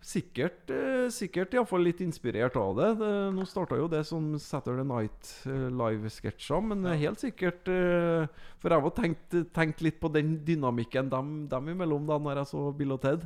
Sikkert, 0.05 0.69
eh, 0.69 1.09
sikkert 1.09 1.55
iallfall 1.57 1.81
litt 1.87 2.03
inspirert 2.05 2.59
av 2.61 2.75
det. 2.77 2.91
det 3.01 3.13
nå 3.33 3.47
starta 3.49 3.79
jo 3.81 3.87
det 3.89 4.03
som 4.05 4.35
Saturday 4.37 4.85
Night 4.85 5.31
eh, 5.49 5.71
Live-sketsjer, 5.73 6.61
men 6.61 6.85
ja. 6.85 6.93
helt 7.07 7.23
sikkert 7.25 7.71
eh, 7.73 8.27
For 8.61 8.75
jeg 8.75 8.85
har 8.85 8.95
tenkt, 8.99 9.39
tenkt 9.57 9.81
litt 9.81 9.97
på 10.03 10.13
den 10.13 10.37
dynamikken 10.45 11.09
dem, 11.09 11.31
dem 11.49 11.71
imellom 11.73 12.05
da 12.11 12.19
når 12.21 12.43
jeg 12.43 12.53
så 12.53 12.67
Bill 12.77 12.93
og 12.99 13.01
Ted. 13.01 13.25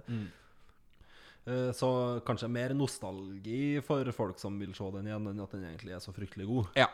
Eh, 1.49 1.73
Så 1.75 1.91
kanskje 2.29 2.53
mer 2.53 2.77
nostalgi 2.79 3.81
for 3.83 4.07
folk 4.15 4.39
som 4.39 4.55
vil 4.63 4.71
se 4.77 4.87
den 4.95 5.11
igjen, 5.11 5.27
enn 5.33 5.43
at 5.43 5.59
den 5.59 5.67
egentlig 5.73 5.97
er 5.97 6.05
så 6.05 6.15
fryktelig 6.15 6.47
god. 6.47 6.79
Ja. 6.79 6.93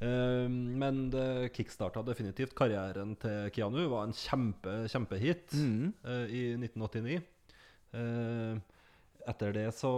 Eh, 0.00 0.48
Men 0.48 1.10
det 1.12 1.52
kickstarta 1.52 2.02
definitivt 2.06 2.54
karrieren 2.56 3.16
til 3.20 3.50
Keanu. 3.52 3.82
Var 3.92 4.04
en 4.08 4.12
kjempe, 4.16 4.76
kjempehit 4.88 5.52
Mm. 5.52 5.92
eh, 6.04 6.26
i 6.30 6.42
1989. 6.56 7.20
Eh, 9.20 9.30
etter 9.30 9.52
det 9.52 9.66
så 9.76 9.90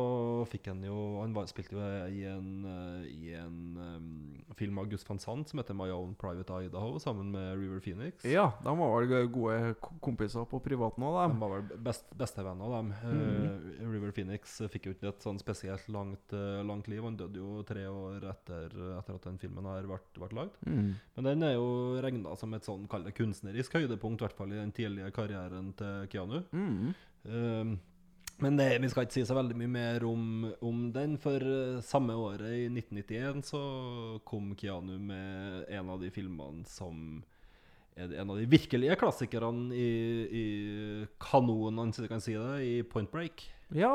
fikk 0.50 0.68
han 0.72 0.82
jo 0.84 1.20
Han 1.20 1.34
var, 1.36 1.46
spilte 1.50 1.76
jo 1.76 1.82
i 2.12 2.24
en, 2.28 2.50
eh, 2.68 3.06
i 3.12 3.32
en 3.38 3.76
um, 3.78 4.54
film 4.58 4.78
av 4.78 4.88
Gus 4.90 5.04
van 5.08 5.20
Sant 5.22 5.48
som 5.50 5.60
heter 5.60 5.76
My 5.76 5.88
Own 5.94 6.14
Private 6.18 6.62
Idaho, 6.66 6.98
sammen 7.02 7.30
med 7.32 7.56
River 7.58 7.80
Phoenix. 7.80 8.24
Ja, 8.28 8.50
de 8.62 8.74
var 8.78 8.92
vel 9.00 9.28
gode 9.32 9.74
kompiser 10.04 10.46
på 10.48 10.60
privaten 10.64 11.04
òg, 11.06 11.18
De 11.22 11.34
de. 11.34 11.40
var 11.40 11.54
vel 11.54 11.84
best, 11.86 12.08
bestevenner, 12.18 12.74
dem. 12.76 12.92
Uh, 13.02 13.92
River 13.92 14.12
Phoenix 14.14 14.58
fikk 14.72 14.88
jo 14.88 14.96
ikke 14.96 15.12
et 15.12 15.24
sånn 15.24 15.40
spesielt 15.40 15.88
langt, 15.92 16.34
eh, 16.36 16.60
langt 16.66 16.90
liv. 16.90 17.02
Han 17.04 17.16
døde 17.18 17.40
jo 17.40 17.62
tre 17.66 17.86
år 17.88 18.26
etter, 18.32 18.74
etter 18.98 19.16
at 19.16 19.28
den 19.28 19.40
filmen 19.42 19.66
her 19.68 19.88
ble, 19.88 19.98
ble 20.18 20.30
lagd. 20.42 20.58
Mm. 20.66 20.92
Men 21.16 21.30
den 21.30 21.46
er 21.48 21.56
jo 21.56 21.70
regna 22.04 22.36
som 22.38 22.54
et 22.54 22.68
sånn, 22.68 22.88
kall 22.90 23.06
det 23.06 23.16
kunstnerisk 23.18 23.78
høydepunkt, 23.78 24.20
i 24.20 24.26
hvert 24.26 24.36
fall 24.38 24.52
i 24.52 24.60
den 24.60 24.74
tidlige 24.76 25.12
karrieren 25.16 25.72
til 25.78 26.06
Keanu. 26.12 26.42
Mm. 26.52 26.92
Um, 27.22 27.74
men 28.42 28.58
det, 28.58 28.68
vi 28.82 28.90
skal 28.90 29.06
ikke 29.06 29.14
si 29.14 29.24
så 29.28 29.36
veldig 29.38 29.56
mye 29.58 29.70
mer 29.70 30.06
om, 30.08 30.24
om 30.66 30.86
den, 30.94 31.16
for 31.22 31.42
eh, 31.42 31.82
samme 31.86 32.16
året, 32.18 32.50
i 32.58 32.66
1991, 32.66 33.42
så 33.52 33.62
kom 34.28 34.52
Keanu 34.58 34.96
med 34.98 35.68
en 35.70 35.92
av 35.94 36.02
de 36.02 36.10
filmene 36.14 36.66
som 36.68 37.22
er 37.94 38.14
en 38.18 38.32
av 38.32 38.38
de 38.40 38.48
virkelige 38.48 38.96
klassikerne 39.00 39.76
i, 39.76 39.90
i 40.26 40.46
kanonen, 41.22 41.92
hvis 41.92 42.02
du 42.02 42.10
kan 42.10 42.24
si 42.24 42.34
det, 42.38 42.54
i 42.64 42.74
Point 42.88 43.12
Break. 43.12 43.44
Ja. 43.76 43.94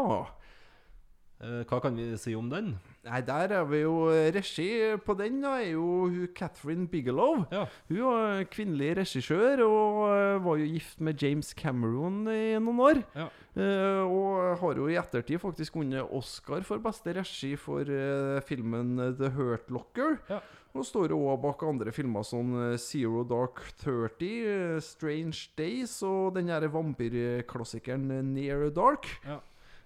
Eh, 1.38 1.62
hva 1.70 1.78
kan 1.84 1.94
vi 1.94 2.16
si 2.18 2.32
om 2.34 2.48
den? 2.50 2.72
Nei, 3.06 3.20
der 3.22 3.52
er 3.60 3.66
vi 3.70 3.84
jo 3.84 4.08
Regi 4.34 4.68
på 5.06 5.14
den 5.20 5.38
da 5.44 5.52
er 5.62 5.70
jo 5.76 5.84
hun 6.10 6.28
Catherine 6.36 6.88
Bigelow. 6.90 7.44
Ja, 7.54 7.68
Hun 7.92 8.00
var 8.08 8.44
kvinnelig 8.52 8.96
regissør 8.98 9.62
og 9.68 10.00
eh, 10.10 10.40
var 10.44 10.58
jo 10.58 10.66
gift 10.74 11.00
med 11.06 11.22
James 11.22 11.54
Cameron 11.54 12.24
i 12.34 12.56
noen 12.58 12.82
år. 12.90 13.04
ja. 13.16 13.28
Eh, 13.58 14.04
og 14.06 14.60
har 14.62 14.78
jo 14.78 14.86
i 14.90 14.98
ettertid 15.02 15.40
faktisk 15.42 15.78
vunnet 15.80 16.06
Oscar 16.14 16.62
for 16.66 16.78
beste 16.84 17.14
regi 17.18 17.56
for 17.58 17.82
eh, 17.90 18.38
filmen 18.46 18.98
The 19.18 19.32
Hurt 19.34 19.70
Locker. 19.74 20.18
Ja. 20.30 20.42
Og 20.78 20.86
står 20.86 21.10
jo 21.10 21.18
også 21.26 21.42
bak 21.42 21.64
andre 21.66 21.94
filmer 21.96 22.26
som 22.28 22.52
eh, 22.74 22.78
Zero 22.82 23.24
Dark 23.26 23.62
30, 23.82 24.28
eh, 24.46 24.80
Strange 24.86 25.48
Days 25.58 25.96
og 26.06 26.36
den 26.38 26.50
her 26.54 26.68
vampyrklassikeren 26.70 28.10
eh, 28.12 28.26
Near 28.26 28.70
Dark. 28.74 29.08
ja. 29.26 29.40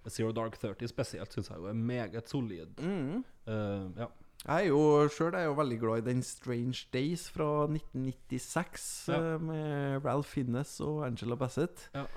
Zero 0.10 0.32
Dark 0.34 0.58
30 0.58 0.88
spesielt 0.90 1.34
syns 1.34 1.50
jeg 1.52 1.58
jo 1.62 1.68
er 1.70 1.78
meget 1.78 2.30
solid. 2.30 2.80
Mm. 2.82 3.24
Uh, 3.48 3.92
ja. 4.00 4.08
Jeg 4.42 4.64
er 4.66 4.68
jo 4.72 5.08
sjøl 5.14 5.36
veldig 5.58 5.78
glad 5.80 6.02
i 6.02 6.08
den 6.10 6.24
Strange 6.26 6.88
Days 6.94 7.28
fra 7.30 7.68
1996 7.70 8.88
Ja. 9.12 9.20
eh, 9.36 9.42
med 9.42 10.06
Ralph 10.06 10.28
Finnes 10.34 10.80
og 10.82 11.04
Angela 11.06 11.36
Bassett. 11.38 11.90
Ja. 11.94 12.08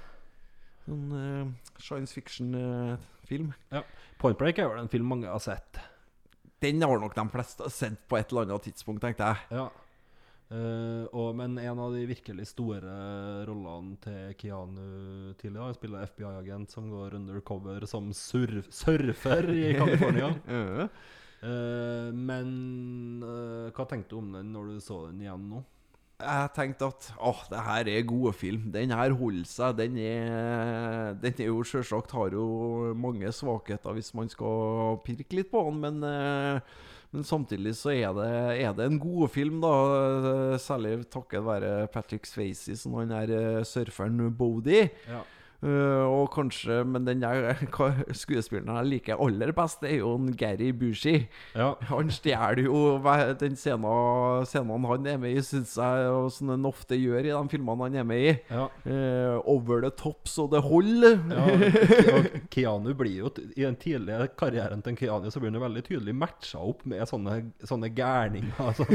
Sånn 0.87 1.13
uh, 1.13 1.53
science 1.81 2.13
fiction-film. 2.17 3.53
Ja 3.73 3.83
Point 4.21 4.39
Break 4.41 4.59
er 4.59 4.69
vel 4.69 4.81
en 4.81 4.89
film 4.89 5.05
mange 5.09 5.29
har 5.29 5.41
sett. 5.43 5.81
Den 6.65 6.81
har 6.81 6.97
nok 7.01 7.15
de 7.17 7.25
fleste 7.29 7.69
sett 7.73 8.01
på 8.09 8.17
et 8.17 8.31
eller 8.33 8.47
annet 8.49 8.63
tidspunkt, 8.71 9.03
tenkte 9.05 9.27
jeg. 9.35 9.37
Ja. 9.59 9.67
Eh, 10.55 11.05
og, 11.11 11.33
men 11.39 11.57
en 11.59 11.81
av 11.83 11.95
de 11.97 12.05
virkelig 12.07 12.47
store 12.53 12.95
rollene 13.49 13.97
til 14.05 14.35
Keanu 14.39 15.35
tidligere 15.41 15.67
Han 15.71 15.77
spiller 15.79 16.07
FBI-agent 16.13 16.75
som 16.77 16.87
går 16.93 17.17
undercover 17.19 17.87
som 17.91 18.13
surf 18.15 18.71
surfer 18.75 19.51
i 19.55 19.69
California. 19.79 20.33
Eh, 21.45 22.07
men 22.17 23.21
uh, 23.21 23.67
hva 23.77 23.85
tenkte 23.85 24.15
du 24.15 24.21
om 24.23 24.31
den 24.33 24.47
når 24.55 24.71
du 24.71 24.77
så 24.81 25.03
den 25.11 25.19
igjen 25.21 25.43
nå? 25.51 25.59
Jeg 26.15 26.53
tenkte 26.57 26.89
at 26.89 27.09
åh, 27.21 27.43
det 27.51 27.65
her 27.67 27.91
er 27.93 28.07
gode 28.09 28.33
film. 28.33 28.71
Den 28.73 28.95
her 28.97 29.13
holder 29.13 29.51
seg. 29.51 29.75
Den 29.77 29.99
er, 30.01 31.13
den 31.21 31.37
er 31.37 31.51
jo 31.51 31.59
selvsagt 31.69 32.15
har 32.17 32.33
jo 32.33 32.95
mange 32.97 33.29
svakheter 33.29 33.93
hvis 33.99 34.15
man 34.17 34.33
skal 34.33 34.97
pirke 35.05 35.37
litt 35.37 35.53
på 35.53 35.67
den, 35.69 35.83
men, 35.85 36.01
men 37.15 37.23
samtidig 37.27 37.77
så 37.79 37.93
er 37.95 38.11
det, 38.17 38.31
er 38.65 38.73
det 38.75 38.89
en 38.91 38.99
god 38.99 39.31
film, 39.31 39.61
da. 39.63 39.75
Særlig 40.59 40.97
takket 41.13 41.45
være 41.47 41.87
Patrick 41.95 42.27
Swayze 42.27 42.75
som 42.79 42.97
han 42.99 43.15
er 43.15 43.31
eh, 43.31 43.63
surferen 43.69 44.19
Bodie. 44.35 44.89
Ja. 45.07 45.23
Eh, 45.65 46.05
og 46.05 46.29
kanskje, 46.35 46.83
men 46.85 47.07
den 47.07 47.23
der 47.23 47.55
skuespilleren 48.21 48.77
jeg 48.77 48.91
liker 48.91 49.21
aller 49.23 49.53
best, 49.57 49.85
er 49.87 49.97
jo 50.03 50.15
en 50.19 50.35
Gary 50.37 50.73
Bushy. 50.77 51.25
ja. 51.57 51.73
Han 51.89 52.11
stjeler 52.13 52.65
jo 52.67 52.99
den 53.41 53.57
scenen, 53.57 54.45
scenen 54.49 54.85
han 54.91 55.09
er 55.09 55.21
med 55.23 55.39
i, 55.39 55.45
syns 55.45 55.77
jeg, 55.81 56.09
og 56.13 56.29
som 56.35 56.53
han 56.53 56.69
ofte 56.69 56.99
gjør 56.99 57.25
i 57.25 57.33
de 57.33 57.43
filmene 57.53 57.89
han 57.89 57.97
er 58.03 58.09
med 58.09 58.27
i. 58.27 58.35
ja. 58.51 58.69
Uh, 58.85 59.41
over 59.49 59.81
the 59.81 59.91
top 59.97 60.29
så 60.29 60.47
det 60.51 60.61
holder. 60.65 61.17
Ja, 61.33 61.45
og 62.15 62.29
Keanu 62.53 62.93
blir 62.97 63.25
jo 63.25 63.31
I 63.57 63.65
den 63.65 63.77
tidlige 63.81 64.29
karrieren 64.39 64.83
til 64.85 64.97
Keanu 64.99 65.31
Så 65.33 65.41
blir 65.41 65.51
han 65.51 65.59
jo 65.59 65.63
veldig 65.65 65.83
tydelig 65.87 66.15
matcha 66.17 66.61
opp 66.61 66.85
med 66.89 67.05
sånne, 67.09 67.39
sånne 67.65 67.91
gærninger. 67.95 68.77
Sånn. 68.77 68.95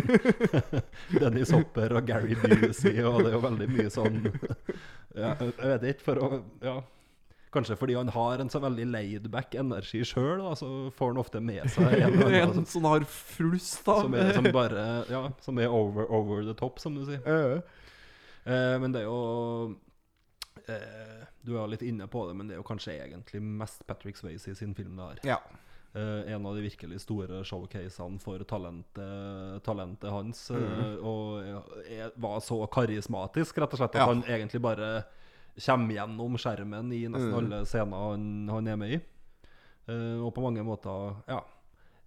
Dennis 1.22 1.54
Hopper 1.56 1.98
og 1.98 2.08
Gary 2.08 2.38
Busey, 2.40 3.00
og 3.04 3.24
det 3.24 3.32
er 3.32 3.38
jo 3.38 3.44
veldig 3.44 3.70
mye 3.74 3.92
sånn 3.94 4.20
ja, 5.18 5.34
Jeg 5.40 5.70
vet 5.74 5.88
ikke, 5.94 6.06
for 6.06 6.22
å 6.22 6.30
ja. 6.62 6.82
Kanskje 7.50 7.76
fordi 7.82 7.96
han 7.98 8.10
har 8.14 8.38
en 8.44 8.50
så 8.54 8.60
veldig 8.62 8.84
laidback 8.92 9.56
energi 9.58 10.04
sjøl, 10.06 10.44
så 10.56 10.68
får 10.94 11.08
han 11.16 11.18
ofte 11.18 11.40
med 11.42 11.66
seg 11.74 11.96
en 11.98 12.14
eller 12.14 12.26
annen 12.30 12.44
En 12.44 12.54
som, 12.60 12.66
som 12.76 12.84
har 12.86 13.02
flust, 13.10 13.80
da. 13.88 13.96
som, 14.04 14.14
er, 14.14 14.34
som 14.38 14.50
bare 14.54 14.84
Ja, 15.10 15.24
som 15.42 15.58
er 15.58 15.68
over, 15.74 16.06
over 16.14 16.44
the 16.46 16.54
top, 16.54 16.78
som 16.80 16.94
du 17.00 17.06
sier. 17.10 17.24
Uh. 17.26 17.62
Eh, 18.46 18.76
men 18.84 18.94
det 18.94 19.02
er 19.02 19.08
jo 19.10 19.74
eh, 20.68 21.26
Du 21.42 21.56
er 21.58 21.68
litt 21.74 21.82
inne 21.86 22.06
på 22.08 22.28
det, 22.30 22.36
men 22.38 22.48
det 22.50 22.56
er 22.58 22.62
jo 22.62 22.68
kanskje 22.70 23.00
egentlig 23.00 23.42
mest 23.42 23.82
Patrick 23.90 24.18
Swayze 24.20 24.54
sin 24.56 24.76
film 24.78 24.96
det 25.00 25.10
her. 25.10 25.26
ja. 25.36 25.40
Eh, 25.98 26.34
en 26.36 26.46
av 26.46 26.54
de 26.54 26.62
virkelig 26.62 27.00
store 27.02 27.40
showcasene 27.50 28.20
for 28.22 28.44
talentet, 28.46 29.64
talentet 29.66 30.12
hans. 30.14 30.44
eh, 30.54 31.00
og 31.02 31.42
er, 31.90 32.12
var 32.22 32.38
så 32.46 32.60
karismatisk, 32.70 33.58
rett 33.58 33.74
og 33.74 33.82
slett, 33.82 33.96
at 33.98 34.04
Ja. 34.04 34.06
han 34.12 34.22
egentlig 34.30 34.62
bare 34.62 34.92
kommer 35.66 35.96
gjennom 35.96 36.36
skjermen 36.40 36.92
i 36.96 37.06
nesten 37.08 37.32
Mm. 37.32 37.38
alle 37.40 37.62
scener 37.66 38.10
han, 38.10 38.28
han 38.50 38.68
er 38.68 38.78
med 38.80 38.98
i. 38.98 39.00
Uh, 39.90 40.26
og 40.26 40.34
på 40.36 40.44
mange 40.46 40.64
måter, 40.64 41.16
ja 41.28 41.40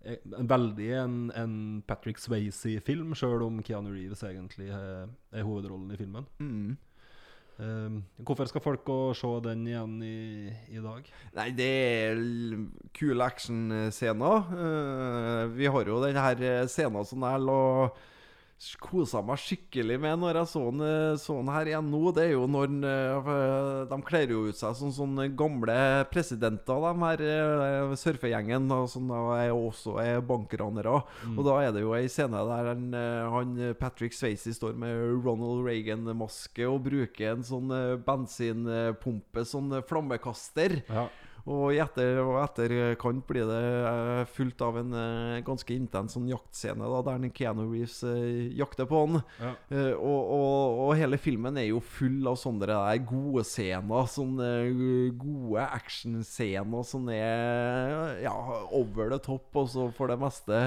eh, 0.05 0.19
en 0.39 0.49
Veldig 0.49 0.91
en, 1.01 1.19
en 1.35 1.83
Patrick 1.87 2.19
Swayze-film, 2.19 3.15
sjøl 3.19 3.43
om 3.43 3.63
Keanu 3.63 3.91
Reeves 3.91 4.23
egentlig 4.23 4.71
er, 4.71 5.11
er 5.33 5.47
hovedrollen 5.47 5.91
i 5.91 5.99
filmen. 5.99 6.27
Mm. 6.39 6.77
Eh, 7.61 7.97
hvorfor 8.25 8.49
skal 8.49 8.65
folk 8.65 8.85
gå 8.87 8.97
og 9.11 9.17
se 9.17 9.31
den 9.45 9.67
igjen 9.69 9.99
i, 10.03 10.49
i 10.73 10.81
dag? 10.83 11.09
Nei, 11.37 11.51
det 11.57 11.69
er 11.69 12.23
kule 12.97 13.27
actionscener. 13.27 14.49
Uh, 14.53 15.45
vi 15.53 15.69
har 15.69 15.91
jo 15.91 16.01
den 16.03 16.19
her 16.19 16.43
eh, 16.49 16.65
scenen 16.71 17.07
som 17.09 17.27
jeg 17.29 17.45
la 17.45 17.61
kosa 18.83 19.21
meg 19.27 19.41
skikkelig 19.43 19.97
med 20.03 20.21
når 20.23 20.39
jeg 20.41 20.51
så 20.53 20.63
den, 20.69 20.83
eh, 20.87 21.17
så 21.21 21.37
den 21.41 21.51
her 21.51 21.71
igjen 21.71 21.89
nå. 21.91 22.03
Det 22.15 22.25
er 22.29 22.33
jo 22.35 22.45
når 22.51 22.75
eh, 22.87 23.31
De 23.91 23.99
kler 24.07 24.33
jo 24.33 24.45
ut 24.49 24.59
seg 24.59 24.77
som 24.79 24.93
sånne 24.95 25.29
gamle 25.39 25.77
presidenter, 26.13 26.87
de 26.87 27.07
her 27.07 27.25
eh, 27.27 27.95
surfegjengen, 27.99 28.71
og 28.75 28.89
som 28.93 29.11
er 29.35 29.51
også 29.53 29.97
er 30.03 30.23
bankranere. 30.27 31.01
Og 31.33 31.43
da 31.47 31.59
er 31.63 31.75
det 31.75 31.83
jo 31.85 31.95
ei 31.97 32.07
scene 32.13 32.43
der 32.49 32.71
han, 32.73 32.87
han 33.35 33.57
Patrick 33.81 34.15
Swayze 34.17 34.55
står 34.55 34.77
med 34.79 35.25
Ronald 35.25 35.65
Reagan-maske 35.67 36.67
og 36.69 36.85
bruker 36.87 37.33
en 37.33 37.47
sånn 37.47 37.73
bensinpumpe, 38.07 39.47
sånn 39.49 39.81
flammekaster. 39.89 40.81
Ja. 40.89 41.09
Og 41.51 41.73
i 41.75 41.81
etter, 41.83 42.21
og 42.23 42.37
etterkant 42.45 43.25
blir 43.27 43.49
det 43.49 43.63
eh, 43.89 44.21
fulgt 44.31 44.63
av 44.63 44.77
en 44.79 44.93
eh, 44.95 45.41
ganske 45.43 45.75
intens 45.75 46.15
sånn 46.15 46.29
jaktscene 46.31 46.87
da, 46.87 47.01
der 47.09 47.19
den 47.25 47.33
Keanu 47.35 47.65
Reeves 47.65 47.97
eh, 48.07 48.53
jakter 48.59 48.87
på 48.87 49.01
han. 49.03 49.19
Ja. 49.41 49.51
Og, 49.97 50.21
og, 50.37 50.79
og 50.85 50.93
hele 51.01 51.19
filmen 51.19 51.59
er 51.59 51.67
jo 51.71 51.81
full 51.83 52.29
av 52.31 52.39
sånne 52.39 52.69
der 52.71 53.03
gode 53.09 53.43
scener. 53.49 54.07
Sånne 54.13 54.51
gode 55.19 55.65
actionscener 55.67 56.87
som 56.87 57.09
er 57.11 58.21
ja, 58.23 58.35
over 58.71 59.11
the 59.11 59.19
top, 59.23 59.49
og 59.59 59.69
så 59.73 59.89
for 59.97 60.13
det 60.13 60.19
meste 60.23 60.59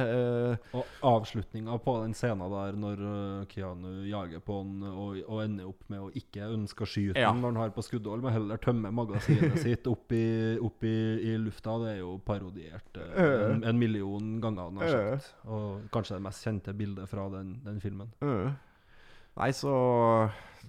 Og 0.75 0.83
avslutninga 1.05 1.77
på 1.83 1.95
den 2.03 2.15
scenen 2.17 2.51
der 2.51 2.75
når 2.79 3.03
Keanu 3.51 4.03
jager 4.09 4.43
på 4.43 4.59
han 4.59 4.83
og, 4.91 5.21
og 5.23 5.41
ender 5.45 5.69
opp 5.71 5.87
med 5.91 6.03
å 6.03 6.11
ikke 6.15 6.49
ønske 6.51 6.83
å 6.85 6.89
skyte 6.89 7.19
Ja. 7.21 7.31
han 7.31 7.41
når 7.43 7.53
han 7.53 7.61
har 7.63 7.73
på 7.75 7.83
skuddhold, 7.85 8.23
men 8.25 8.35
heller 8.35 8.59
tømme 8.61 8.91
magasinet 8.95 9.59
sitt 9.63 9.87
opp 9.89 10.11
i, 10.15 10.25
opp 10.65 10.85
i, 10.87 10.95
i 11.31 11.35
lufta, 11.41 11.77
det 11.83 11.91
er 11.95 11.99
jo 12.01 12.15
parodiert 12.25 12.99
uh, 12.99 13.51
en, 13.51 13.63
en 13.65 13.79
million 13.79 14.35
ganger. 14.43 14.73
nær 14.75 14.95
sagt. 14.95 15.33
Og 15.47 15.85
kanskje 15.93 16.17
det 16.19 16.25
mest 16.27 16.47
kjente 16.47 16.75
bildet 16.77 17.11
fra 17.11 17.29
den, 17.33 17.57
den 17.65 17.81
filmen. 17.83 18.11
Uh. 18.23 18.51
Nei, 19.35 19.51
så 19.55 19.75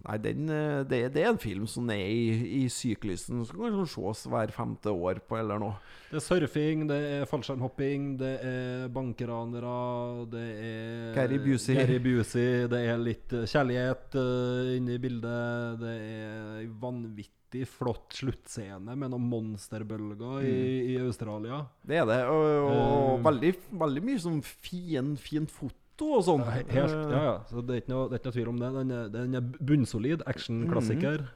Nei, 0.05 0.17
den, 0.23 0.49
eh, 0.53 0.83
det, 0.87 0.99
det 1.15 1.23
er 1.23 1.31
en 1.33 1.41
film 1.41 1.67
som 1.71 1.89
er 1.91 2.05
i, 2.05 2.27
i 2.61 2.63
syklusen. 2.71 3.43
Som 3.49 3.63
kan 3.63 3.79
ses 3.89 4.27
hver 4.31 4.53
femte 4.55 4.93
år 4.93 5.23
på 5.27 5.39
eller 5.39 5.61
noe. 5.63 5.79
Det 6.11 6.21
er 6.21 6.25
surfing, 6.25 6.85
det 6.91 6.99
er 7.15 7.31
fallskjermhopping, 7.31 8.11
det 8.21 8.35
er 8.47 8.91
bankeranere, 8.95 10.27
det 10.31 10.45
er 10.69 11.09
Gary 11.17 11.41
Busey. 11.43 11.79
Gary 11.81 11.99
Busey, 12.03 12.67
det 12.71 12.83
er 12.93 13.01
litt 13.03 13.35
kjærlighet 13.35 14.19
uh, 14.21 14.75
inne 14.77 14.99
i 14.99 15.03
bildet. 15.03 15.81
Det 15.83 15.97
er 15.97 16.71
vanvittig 16.83 17.36
vanvittig 17.47 17.69
flott 17.69 18.13
sluttscene 18.13 18.97
med 18.97 19.11
noen 19.13 19.27
monsterbølger 19.31 20.43
i, 20.45 20.95
i 20.95 20.97
Australia. 21.01 21.61
Det 21.87 21.97
er 22.01 22.07
det. 22.09 22.21
Og, 22.27 22.71
og 22.71 23.19
um, 23.19 23.25
veldig, 23.25 23.53
veldig 23.79 24.03
mye 24.05 24.19
sånn 24.23 24.41
fin, 24.43 25.13
fint 25.17 25.51
foto 25.51 26.11
og 26.19 26.25
sånn. 26.27 26.43
He- 26.51 26.65
Helt, 26.75 26.93
ja, 27.13 27.23
ja. 27.23 27.37
Så 27.49 27.63
det 27.65 27.77
er 27.77 27.83
ikke 27.85 27.93
noe, 27.95 28.09
det 28.11 28.17
er 28.17 28.21
ikke 28.21 28.31
noe 28.31 28.37
tvil 28.39 28.49
om 28.51 28.59
det. 28.61 28.73
Den 28.77 28.91
er, 28.97 29.09
den 29.15 29.35
er 29.39 29.41
bunnsolid 29.61 30.23
actionklassiker. 30.27 31.27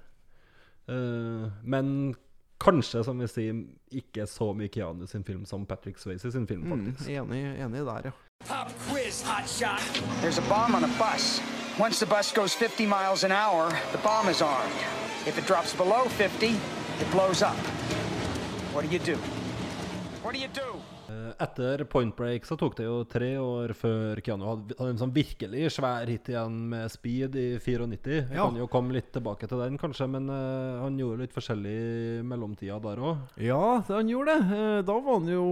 Eh, 0.90 1.46
men 1.64 2.14
kanskje, 2.60 3.04
som 3.06 3.18
vi 3.22 3.28
sier, 3.30 3.62
ikke 4.02 4.26
så 4.28 4.50
mye 4.54 4.68
Keanu 4.68 5.06
sin 5.08 5.24
film 5.24 5.46
som 5.48 5.64
Patrick 5.66 5.98
Swayze 6.02 6.30
sin 6.34 6.46
film, 6.46 6.66
Mm, 6.66 6.90
faktisk. 6.92 7.08
enig, 7.08 7.44
enig 7.64 7.86
der, 7.86 8.10
ja. 8.10 8.12
Pop 8.48 8.68
quiz, 8.88 9.22
hotshot. 9.22 10.02
There's 10.22 10.38
a 10.38 10.44
bomb 10.48 10.74
on 10.74 10.84
a 10.84 10.90
bus. 10.98 11.40
Once 11.78 12.00
the 12.00 12.06
bus 12.06 12.32
goes 12.32 12.52
50 12.54 12.84
miles 12.86 13.22
an 13.24 13.32
hour, 13.32 13.70
the 13.92 13.98
bomb 14.02 14.28
is 14.28 14.42
armed. 14.42 15.09
If 15.26 15.38
it 15.38 15.46
drops 15.46 15.74
below 15.76 16.04
50, 16.08 16.46
it 16.46 17.10
blows 17.12 17.42
up. 17.42 17.56
What 18.72 18.84
do 18.84 18.88
you 18.90 18.98
do? 18.98 19.16
What 20.22 20.34
do 20.34 20.40
you 20.40 20.48
do? 20.48 20.78
Eh, 21.10 21.32
Etter 21.44 21.84
Point 21.90 22.14
Break 22.16 22.44
så 22.46 22.56
tok 22.56 22.76
det 22.78 22.84
jo 22.86 23.02
tre 23.10 23.32
år 23.40 23.72
før 23.76 24.20
Keanu 24.24 24.46
hadde, 24.46 24.76
en 24.84 24.98
sånn 25.00 25.12
virkelig 25.14 25.72
svær 25.74 26.06
hit 26.08 26.28
igjen 26.30 26.56
med 26.70 26.90
Speed 26.92 27.36
i 27.36 27.46
94. 27.58 28.28
Jeg 28.30 28.36
Ja. 28.36 28.46
kan 28.48 28.56
jo 28.56 28.66
komme 28.70 28.92
litt 28.96 29.10
tilbake 29.12 29.48
til 29.48 29.58
den, 29.58 29.76
kanskje, 29.78 30.08
men 30.08 30.30
uh, 30.30 30.80
han 30.84 30.96
gjorde 30.98 31.20
litt 31.26 31.34
forskjellig 31.36 31.76
i 32.20 32.22
mellomtida 32.22 32.80
der 32.80 32.96
òg. 33.02 33.18
Ja, 33.42 33.80
han 33.88 34.08
gjorde 34.08 34.38
det. 34.38 34.58
Eh, 34.58 34.82
Da 34.82 34.98
var 35.00 35.18
han 35.20 35.28
jo 35.28 35.44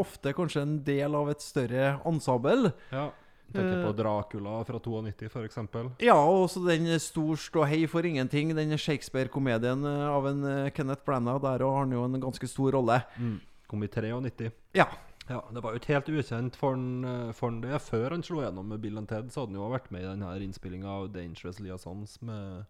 ofte 0.00 0.32
kanskje 0.34 0.62
en 0.62 0.78
del 0.82 1.14
av 1.14 1.28
et 1.30 1.40
større 1.40 2.00
ensemble. 2.06 2.72
Ja. 2.90 3.10
Tenker 3.52 3.78
Eh. 3.78 3.84
på 3.86 3.92
Dracula 3.96 4.64
fra 4.64 4.78
92, 4.80 5.26
f.eks. 5.28 5.58
Ja, 6.00 6.16
og 6.16 6.48
så 6.50 6.64
den 6.66 6.86
stor 7.00 7.36
ståhei 7.36 7.86
for 7.88 8.02
ingenting, 8.04 8.54
den 8.56 8.76
Shakespeare-komedien 8.78 9.84
eh, 9.84 10.08
av 10.08 10.26
en 10.26 10.44
eh, 10.44 10.70
Kenneth 10.70 11.04
Branagh. 11.04 11.40
Der 11.42 11.64
har 11.64 11.78
han 11.84 11.92
jo 11.92 12.04
en 12.04 12.20
ganske 12.20 12.48
stor 12.48 12.72
rolle. 12.72 13.02
Kom 13.68 13.82
i 13.82 13.88
93. 13.88 14.50
Ja. 14.74 14.86
Ja, 15.28 15.38
Det 15.54 15.62
var 15.62 15.72
jo 15.72 15.78
ikke 15.78 15.94
helt 15.94 16.08
ukjent 16.10 16.56
for 16.58 16.74
han, 16.74 17.04
eh, 17.04 17.32
for 17.32 17.48
han 17.50 17.60
det. 17.62 17.78
Før 17.80 18.10
han 18.10 18.22
slo 18.26 18.40
gjennom 18.42 18.66
med 18.68 18.80
Bill 18.82 18.98
and 18.98 19.08
Ted, 19.08 19.30
så 19.30 19.44
hadde 19.46 19.54
han 19.54 19.60
jo 19.62 19.70
vært 19.70 19.90
med 19.94 20.02
i 20.02 20.08
denne 20.10 20.32
innspillinga 20.42 20.88
av 20.90 21.12
Dangerous 21.14 21.60
Liaisons 21.60 22.18
med 22.22 22.64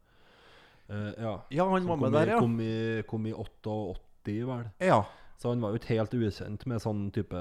uh, 0.91 1.13
Ja. 1.19 1.41
Ja, 1.51 1.69
han 1.71 1.87
var 1.89 1.97
med 1.97 2.11
i- 2.13 2.19
der, 2.19 2.27
ja. 2.35 2.39
Kom 2.41 2.61
i, 2.61 3.03
kom 3.09 3.27
i 3.27 3.33
88, 3.33 4.45
vel. 4.47 4.69
Ja. 4.81 5.05
Så 5.41 5.49
han 5.49 5.61
var 5.65 5.73
jo 5.73 5.79
ikke 5.81 5.97
helt 5.97 6.13
ukjent 6.15 6.67
med 6.67 6.79
sånn 6.85 7.11
type 7.11 7.35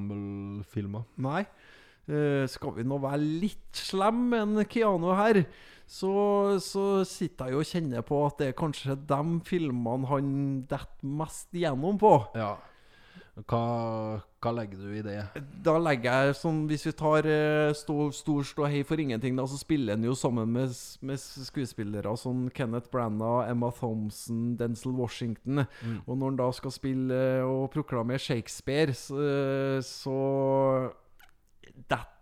ensemble-filmer. 0.00 1.04
Nei. 1.20 1.44
Eh, 2.10 2.46
skal 2.50 2.74
vi 2.74 2.86
nå 2.86 2.98
være 3.02 3.20
litt 3.22 3.82
slem 3.86 4.24
med 4.32 4.40
en 4.42 4.66
Keanu 4.66 5.12
her, 5.14 5.44
så, 5.90 6.12
så 6.62 7.04
sitter 7.06 7.50
jeg 7.50 7.54
jo 7.54 7.62
og 7.62 7.70
kjenner 7.70 8.06
på 8.06 8.18
at 8.26 8.40
det 8.40 8.50
er 8.50 8.58
kanskje 8.58 8.96
de 9.10 9.22
filmene 9.46 10.10
han 10.10 10.34
detter 10.70 11.14
mest 11.20 11.54
igjennom 11.54 11.98
på. 12.00 12.16
Ja. 12.38 12.56
Hva, 13.48 14.20
hva 14.42 14.50
legger 14.52 14.80
du 14.82 14.94
i 14.98 15.02
det? 15.04 15.20
Da 15.64 15.76
legger 15.80 16.26
jeg 16.26 16.34
sånn 16.36 16.58
Hvis 16.68 16.82
vi 16.88 16.92
tar 16.98 17.24
eh, 17.30 17.70
Stor 17.78 18.10
stor 18.12 18.42
ståhei 18.44 18.82
for 18.84 19.00
ingenting, 19.00 19.36
da, 19.38 19.46
så 19.48 19.56
spiller 19.56 19.96
han 19.96 20.04
jo 20.04 20.16
sammen 20.18 20.50
med, 20.52 20.74
med 21.06 21.22
skuespillere 21.22 22.12
som 22.20 22.48
Kenneth 22.52 22.90
Branagh, 22.92 23.48
Emma 23.48 23.70
Thompson, 23.78 24.58
Denzil 24.60 24.92
Washington. 24.98 25.64
Og 26.04 26.18
når 26.18 26.26
han 26.26 26.40
da 26.42 26.50
skal 26.58 26.74
spille 26.74 27.22
eh, 27.38 27.46
og 27.46 27.70
proklamere 27.72 28.20
Shakespeare, 28.20 28.92
så, 28.98 29.22
så 29.86 30.18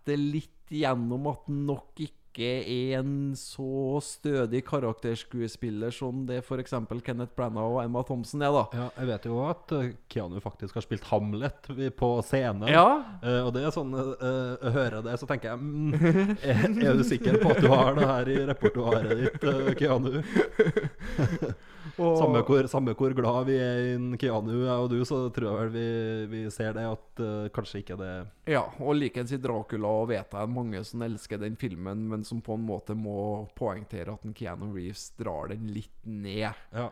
detter 0.09 0.23
litt 0.37 0.55
gjennom 0.69 1.29
at 1.31 1.45
han 1.47 1.67
nok 1.69 2.01
ikke 2.05 2.15
er 2.39 2.99
en 2.99 3.33
så 3.35 3.97
stødig 4.05 4.61
karakterskuespiller 4.67 5.91
som 5.91 6.21
det 6.29 6.37
f.eks. 6.43 6.75
Kenneth 7.03 7.33
Branagh 7.35 7.73
og 7.73 7.79
Emma 7.81 8.03
Thompson 8.05 8.43
er, 8.45 8.53
da. 8.53 8.61
Ja, 8.77 8.85
jeg 9.01 9.09
vet 9.09 9.25
jo 9.27 9.39
at 9.47 9.73
eh, 9.75 9.89
Keanu 10.13 10.37
faktisk 10.43 10.77
har 10.77 10.85
spilt 10.85 11.09
Hamlet 11.09 11.71
på 11.97 12.11
scenen. 12.23 12.69
Ja. 12.69 12.85
Eh, 13.23 13.41
og 13.41 13.51
det 13.57 13.65
er 13.65 13.73
sånn 13.75 13.97
eh, 13.97 14.53
Jeg 14.61 14.75
hører 14.77 15.01
det, 15.09 15.17
så 15.19 15.29
tenker 15.29 15.51
jeg 15.51 15.57
mm, 15.65 16.37
er, 16.53 16.63
er 16.85 17.01
du 17.01 17.03
sikker 17.07 17.41
på 17.41 17.51
at 17.55 17.65
du 17.65 17.69
har 17.73 17.97
det 17.97 18.07
her 18.13 18.31
i 18.35 18.39
repertoaret 18.53 19.25
ditt, 19.25 19.49
eh, 19.49 19.73
Keanu? 19.81 20.21
Og- 21.97 22.17
Samme 22.19 22.43
hvor, 22.45 22.67
samme 22.69 22.93
hvor 22.93 23.13
glad 23.17 23.45
vi 23.49 23.57
er 23.57 23.81
i 23.95 24.17
Keanu, 24.21 24.53
jeg 24.65 24.75
og 24.85 24.89
du, 24.91 24.99
så 25.07 25.21
tror 25.33 25.49
jeg 25.49 25.57
vel 25.59 25.73
vi, 25.73 26.43
vi 26.43 26.43
ser 26.53 26.73
det 26.77 26.85
at 26.85 27.23
uh, 27.23 27.49
kanskje 27.55 27.81
ikke 27.83 27.97
det 27.99 28.13
Ja, 28.53 28.63
og 28.79 28.95
likeens 28.99 29.31
i 29.33 29.41
Dracula 29.41 29.87
og 30.03 30.09
vet 30.13 30.31
jeg 30.33 30.49
mange 30.53 30.83
som 30.85 31.01
elsker 31.05 31.39
den 31.41 31.55
filmen, 31.59 32.07
men 32.09 32.23
som 32.23 32.41
på 32.41 32.53
en 32.59 32.65
måte 32.67 32.95
må 32.97 33.47
poengtere 33.57 34.13
at 34.13 34.25
en 34.25 34.33
Keanu 34.33 34.73
Reeves 34.75 35.09
drar 35.19 35.49
den 35.53 35.67
litt 35.73 35.93
ned. 36.05 36.51
Ja. 36.73 36.89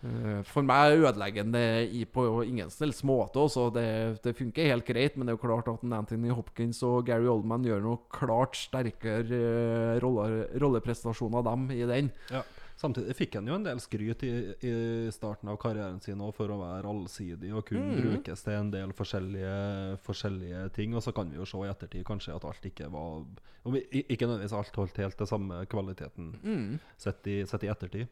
Eh, 0.00 0.40
For 0.48 0.64
meg 0.64 0.94
er 0.94 1.02
ødeleggende 1.10 1.60
det 1.92 2.06
på 2.14 2.22
ingen 2.46 2.70
som 2.72 2.88
måte. 3.10 3.36
Også. 3.42 3.66
Det, 3.74 4.22
det 4.24 4.32
funker 4.38 4.70
helt 4.70 4.86
greit, 4.88 5.16
men 5.16 5.26
det 5.28 5.34
er 5.34 5.36
jo 5.36 5.42
klart 5.44 5.68
at 5.68 5.84
Anthony 5.84 6.30
Hopkins 6.32 6.80
og 6.86 7.04
Gary 7.04 7.28
Oldman 7.28 7.66
gjør 7.68 7.82
noe 7.84 7.98
klart 8.08 8.56
sterkere 8.56 9.28
eh, 9.28 9.98
rolle, 10.00 10.46
rolleprestasjoner 10.62 11.42
av 11.42 11.50
dem 11.50 11.68
i 11.76 11.82
den. 11.84 12.08
Ja. 12.32 12.40
Samtidig 12.80 13.12
fikk 13.18 13.34
han 13.36 13.48
jo 13.50 13.58
en 13.58 13.64
del 13.66 13.80
skryt 13.82 14.22
i, 14.24 14.30
i 14.64 14.72
starten 15.12 15.50
av 15.52 15.58
karrieren 15.60 15.98
sin 16.00 16.22
for 16.32 16.48
å 16.48 16.56
være 16.62 16.88
allsidig 16.88 17.50
og 17.52 17.66
kunne 17.68 17.98
brukes 17.98 18.44
til 18.46 18.56
en 18.56 18.70
del 18.72 18.94
forskjellige, 18.96 19.98
forskjellige 20.06 20.62
ting. 20.78 20.94
Og 20.96 21.04
så 21.04 21.12
kan 21.16 21.28
vi 21.28 21.36
jo 21.36 21.48
se 21.48 21.60
i 21.60 21.68
ettertid 21.68 22.06
kanskje 22.08 22.38
at 22.38 22.46
alt 22.48 22.70
ikke 22.70 22.88
var 22.92 23.20
om 23.68 23.76
Ikke 23.76 24.24
nødvendigvis 24.24 24.56
alt 24.56 24.80
holdt 24.80 25.02
helt 25.02 25.18
til 25.20 25.28
samme 25.28 25.60
kvaliteten 25.68 26.32
sett, 26.96 27.20
i, 27.28 27.42
sett 27.44 27.68
i 27.68 27.72
ettertid. 27.72 28.08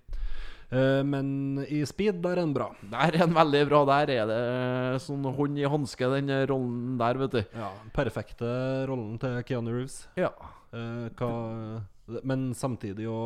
Eh, 0.69 1.01
men 1.01 1.65
i 1.65 1.81
speed, 1.89 2.21
der 2.21 2.37
er 2.37 2.45
han 2.45 2.53
bra. 2.53 2.69
Der 2.93 3.17
er 3.17 3.23
han 3.25 3.33
veldig 3.37 3.65
bra. 3.71 3.83
Der 3.89 4.13
er 4.19 4.29
det 4.29 5.01
sånn 5.07 5.25
hånd 5.25 5.57
i 5.57 5.65
hanske, 5.65 6.13
den 6.19 6.29
rollen 6.51 7.01
der, 7.01 7.25
vet 7.25 7.39
du. 7.39 7.43
Ja, 7.57 7.73
Perfekte 7.97 8.53
rollen 8.91 9.17
til 9.23 9.41
Keanu 9.49 9.73
Reeves. 9.79 10.03
Ja. 10.21 10.35
Eh, 10.73 11.09
hva, 11.17 11.29
men 12.29 12.49
samtidig 12.57 13.05
jo 13.07 13.17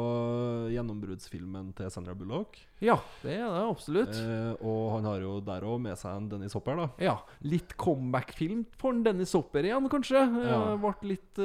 gjennombruddsfilmen 0.72 1.72
til 1.78 1.90
Sandra 1.90 2.14
Bullock. 2.18 2.59
ja, 2.82 2.97
det 3.22 3.36
er 3.38 3.47
det 3.47 3.62
absolutt. 3.66 4.14
Eh, 4.18 4.64
og 4.64 4.97
han 4.97 5.07
har 5.11 5.22
jo 5.22 5.36
der 5.45 5.66
òg 5.66 5.80
med 5.82 5.99
seg 5.99 6.16
en 6.18 6.28
Dennis 6.30 6.55
Hopper, 6.59 6.78
da. 6.78 6.88
Ja, 7.03 7.16
litt 7.47 7.76
comeback-film 7.76 8.64
for 8.78 8.95
en 8.95 9.05
Dennis 9.07 9.34
Hopper 9.38 9.66
igjen, 9.66 9.88
kanskje. 9.90 10.22
Ja. 10.47 10.59
Eh, 10.72 10.76
Ble 10.82 11.14
litt, 11.14 11.43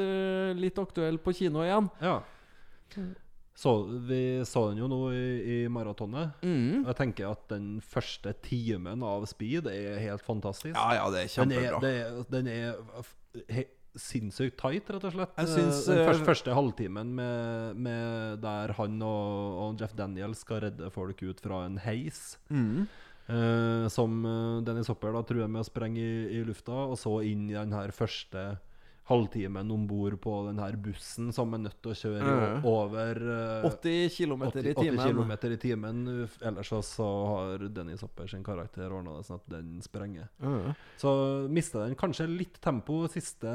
litt 0.57 0.81
aktuell 0.81 1.17
på 1.21 1.33
kino 1.37 1.65
igjen. 1.65 1.89
Ja. 2.01 2.19
Så, 3.57 3.71
vi 4.05 4.43
så 4.45 4.67
den 4.69 4.83
jo 4.83 4.87
nå 4.89 4.99
i, 5.17 5.21
i 5.49 5.55
maratonet. 5.73 6.35
Mm. 6.45 6.83
Jeg 6.85 6.97
tenker 6.99 7.31
at 7.31 7.47
den 7.49 7.79
første 7.81 8.35
timen 8.45 9.01
av 9.01 9.25
Speed 9.29 9.65
er 9.71 9.97
helt 10.03 10.21
fantastisk. 10.21 10.75
Ja, 10.77 10.99
ja, 10.99 11.07
det 11.09 11.23
er 11.25 11.31
den 11.41 11.55
er, 11.55 11.65
kjempebra. 11.65 11.81
det 11.81 12.27
den 12.35 12.51
er 12.53 12.77
he, 13.49 13.63
sinnssykt 14.01 14.57
tight, 14.61 14.89
rett 14.93 15.07
og 15.09 15.15
slett. 15.15 15.33
Jeg 15.39 15.51
syns, 15.53 15.81
Eh, 15.87 15.89
den 15.93 16.03
eh, 16.03 16.07
første, 16.11 16.27
første 16.27 16.55
halvtimen 16.57 17.15
med, 17.17 17.81
med 17.87 18.39
der 18.43 18.73
han 18.77 19.01
og, 19.01 19.57
og 19.63 19.81
Jeff 19.81 19.95
Daniels 19.97 20.45
skal 20.45 20.63
redde 20.67 20.91
folk 20.93 21.21
ut 21.23 21.43
fra 21.43 21.65
en 21.65 21.77
heis. 21.83 22.37
Mm. 22.49 22.87
Eh, 23.27 23.87
som 23.91 24.21
eh, 24.23 24.63
Dennis 24.63 24.87
Hopper 24.87 25.11
da 25.11 25.23
truer 25.27 25.49
med 25.51 25.65
å 25.65 25.67
sprenge 25.67 25.99
i, 25.99 26.37
i 26.37 26.43
lufta, 26.47 26.85
og 26.87 26.95
så 26.99 27.17
inn 27.27 27.49
i 27.49 27.57
den 27.57 27.75
her 27.75 27.91
første 27.95 28.53
halvtimen 29.07 29.71
om 29.71 29.87
bord 29.87 30.17
på 30.21 30.33
den 30.49 30.59
her 30.59 30.75
bussen 30.83 31.29
som 31.33 31.53
er 31.55 31.61
nødt 31.63 31.77
til 31.79 31.93
å 31.93 31.97
kjøre 31.97 32.31
mm. 32.37 32.65
over 32.67 33.21
uh, 33.63 33.67
80 33.69 34.09
km 34.11 34.43
80, 34.49 34.59
i 34.59 34.73
80 34.73 34.81
timen. 34.81 35.03
kilometer 35.05 35.53
i 35.55 35.59
timen. 35.61 36.01
Ellers 36.49 36.71
så, 36.73 36.81
så 36.83 37.07
har 37.31 37.63
Dennis 37.71 38.03
Hopper 38.03 38.27
sin 38.27 38.43
karakter 38.43 38.91
ordna 38.91 39.15
det 39.15 39.27
sånn 39.29 39.39
at 39.39 39.47
den 39.53 39.77
sprenger. 39.85 40.27
Mm. 40.43 40.73
Så 40.99 41.13
mister 41.53 41.85
den 41.85 41.95
kanskje 41.99 42.27
litt 42.27 42.59
tempo 42.63 43.05
siste 43.11 43.53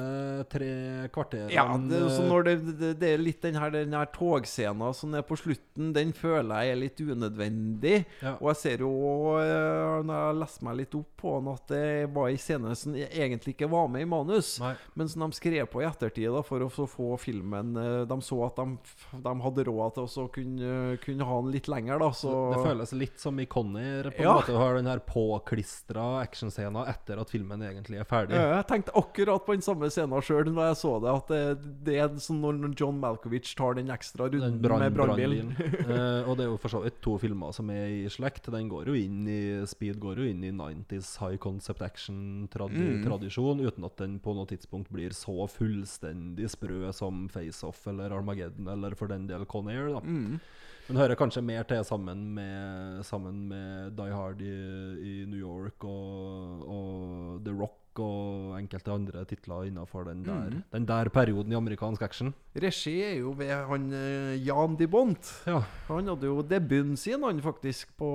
tre 0.53 0.71
kvarterene. 1.13 1.53
Ja, 1.53 1.67
det, 1.77 2.01
er 2.01 2.09
eh, 2.09 2.31
når 2.33 2.49
det, 2.49 2.57
det, 2.71 2.95
det 3.03 3.13
er 3.13 3.23
litt 3.23 3.45
den 3.45 3.61
her, 3.61 3.75
den 3.75 3.99
her 3.99 4.09
togscenen 4.15 4.97
som 4.97 5.13
er 5.19 5.27
på 5.27 5.37
slutten, 5.37 5.93
den 5.93 6.15
føler 6.17 6.65
jeg 6.65 6.73
er 6.73 6.81
litt 6.81 7.05
unødvendig. 7.05 7.99
Ja. 8.23 8.39
Og 8.39 8.55
jeg 8.55 8.63
ser 8.63 8.87
jo 8.87 8.95
eh, 9.43 10.01
når 10.09 10.17
jeg 10.17 10.41
leser 10.41 10.67
meg 10.71 10.81
litt 10.81 10.97
opp 10.97 11.13
på 11.23 11.37
den, 11.37 11.53
at 11.53 11.77
det 11.77 11.87
var 12.17 12.33
en 12.33 12.43
scene 12.49 12.75
som 12.79 12.97
egentlig 13.03 13.57
ikke 13.57 13.69
var 13.73 13.93
med 13.93 14.07
i 14.07 14.09
manus. 14.09 14.57
Nei. 14.63 14.75
Men 14.97 15.13
som 15.13 15.29
de 15.29 15.42
skrev 15.43 15.67
på 15.67 15.83
i 15.83 15.87
ettertid 15.91 16.31
da, 16.31 16.41
for 16.47 16.63
å 16.63 16.71
få 16.71 17.09
filmen 17.19 17.75
eh, 17.77 18.05
De 18.07 18.17
så 18.23 18.39
at 18.47 18.57
de, 18.63 18.79
de 19.27 19.33
hadde 19.43 19.65
råd 19.67 19.97
til 19.99 20.07
å 20.23 20.27
kunne, 20.33 20.73
kunne 21.03 21.27
ha 21.27 21.39
den 21.43 21.51
litt 21.53 21.67
lenger, 21.69 21.99
da. 21.99 22.11
Så 22.15 22.31
Det 22.55 22.63
føles 22.63 22.93
litt 22.95 23.19
som 23.19 23.41
i 23.43 23.47
Conner. 23.51 24.09
På 24.15 24.23
en 24.23 24.29
Ja. 24.29 24.37
måte 24.39 24.55
Du 24.55 24.59
har 24.61 24.79
den 24.79 24.87
her 24.87 25.03
påklistra 25.03 26.21
actionscena 26.23 26.87
etter 26.93 27.19
at 27.21 27.31
filmen 27.35 27.61
egentlig 27.67 27.99
er 28.01 28.07
ferdig. 28.09 28.39
Ja, 28.39 28.61
jeg 28.61 28.69
tenkte 28.71 28.95
akkurat 29.03 29.45
på 29.47 29.57
den 29.57 29.65
samme 29.67 29.91
scenen 29.91 30.23
sjøl 30.23 30.53
da 30.55 30.69
jeg 30.71 30.79
så 30.81 30.95
det. 31.03 31.13
At 31.19 31.29
det, 31.33 31.43
det 31.91 31.99
er 31.99 32.15
sånn 32.23 32.41
når 32.45 32.73
John 32.79 33.01
Malkovich 33.03 33.55
tar 33.59 33.75
den 33.81 33.91
ekstra 33.93 34.31
Den 34.31 34.41
runden 34.47 34.63
brand, 34.63 34.87
med 34.87 34.97
brannbilen. 34.97 35.53
Eh, 35.93 36.29
og 36.31 36.37
det 36.39 36.45
er 36.47 36.51
jo 36.53 36.57
for 36.63 36.71
så 36.73 36.81
vidt 36.85 37.01
to 37.05 37.17
filmer 37.21 37.53
som 37.53 37.69
er 37.75 37.89
i 37.91 38.07
slekt. 38.13 38.47
Den 38.55 38.69
går 38.71 38.87
jo 38.89 38.95
inn 38.97 39.27
i 39.29 39.41
Speed 39.69 39.99
går 40.01 40.21
jo 40.23 40.29
inn 40.31 40.45
i 40.47 40.53
90s 40.55 41.17
high 41.21 41.37
concept 41.43 41.81
Mm. 41.83 41.89
action-tradisjon, 41.89 43.61
uten 43.67 43.85
at 43.89 43.97
den 44.01 44.19
på 44.23 44.35
noe 44.37 44.47
tidspunkt 44.49 44.91
blir 44.93 45.11
så 45.17 45.32
så 45.33 45.47
fullstendig 45.49 46.51
sprø 46.53 46.91
som 46.97 47.27
Face-Off 47.33 47.87
eller 47.91 48.13
Armageddon, 48.17 48.69
eller 48.69 48.97
for 48.99 49.13
den 49.13 49.27
del 49.31 49.47
Conair. 49.49 49.89
da. 49.95 50.01
Mm. 50.05 50.41
Men 50.89 50.99
hører 50.99 51.19
kanskje 51.19 51.45
mer 51.47 51.65
til 51.69 51.85
sammen 51.87 52.25
med, 52.35 53.05
sammen 53.07 53.47
med 53.49 53.95
Die 53.97 54.13
Hard 54.13 54.43
i, 54.43 54.55
i 54.99 55.15
New 55.31 55.39
York 55.39 55.85
og, 55.87 56.67
og 56.67 57.45
The 57.47 57.55
Rock 57.55 57.82
og 58.01 58.55
enkelte 58.59 58.93
andre 58.95 59.25
titler 59.29 59.67
innenfor 59.69 60.05
den 60.09 60.23
der, 60.25 60.63
den 60.73 60.87
der 60.87 61.09
perioden 61.13 61.53
i 61.53 61.57
amerikansk 61.59 62.03
action. 62.03 62.33
Regi 62.55 62.95
er 63.03 63.15
jo 63.21 63.33
ved 63.37 63.51
han 63.69 63.93
eh, 63.93 64.37
Jan 64.47 64.77
de 64.77 64.87
Bont. 64.87 65.29
Ja. 65.49 65.63
Han 65.89 66.07
hadde 66.09 66.27
jo 66.29 66.43
debuten 66.43 66.97
sin, 66.97 67.23
han 67.25 67.41
faktisk, 67.45 67.89
på 67.97 68.09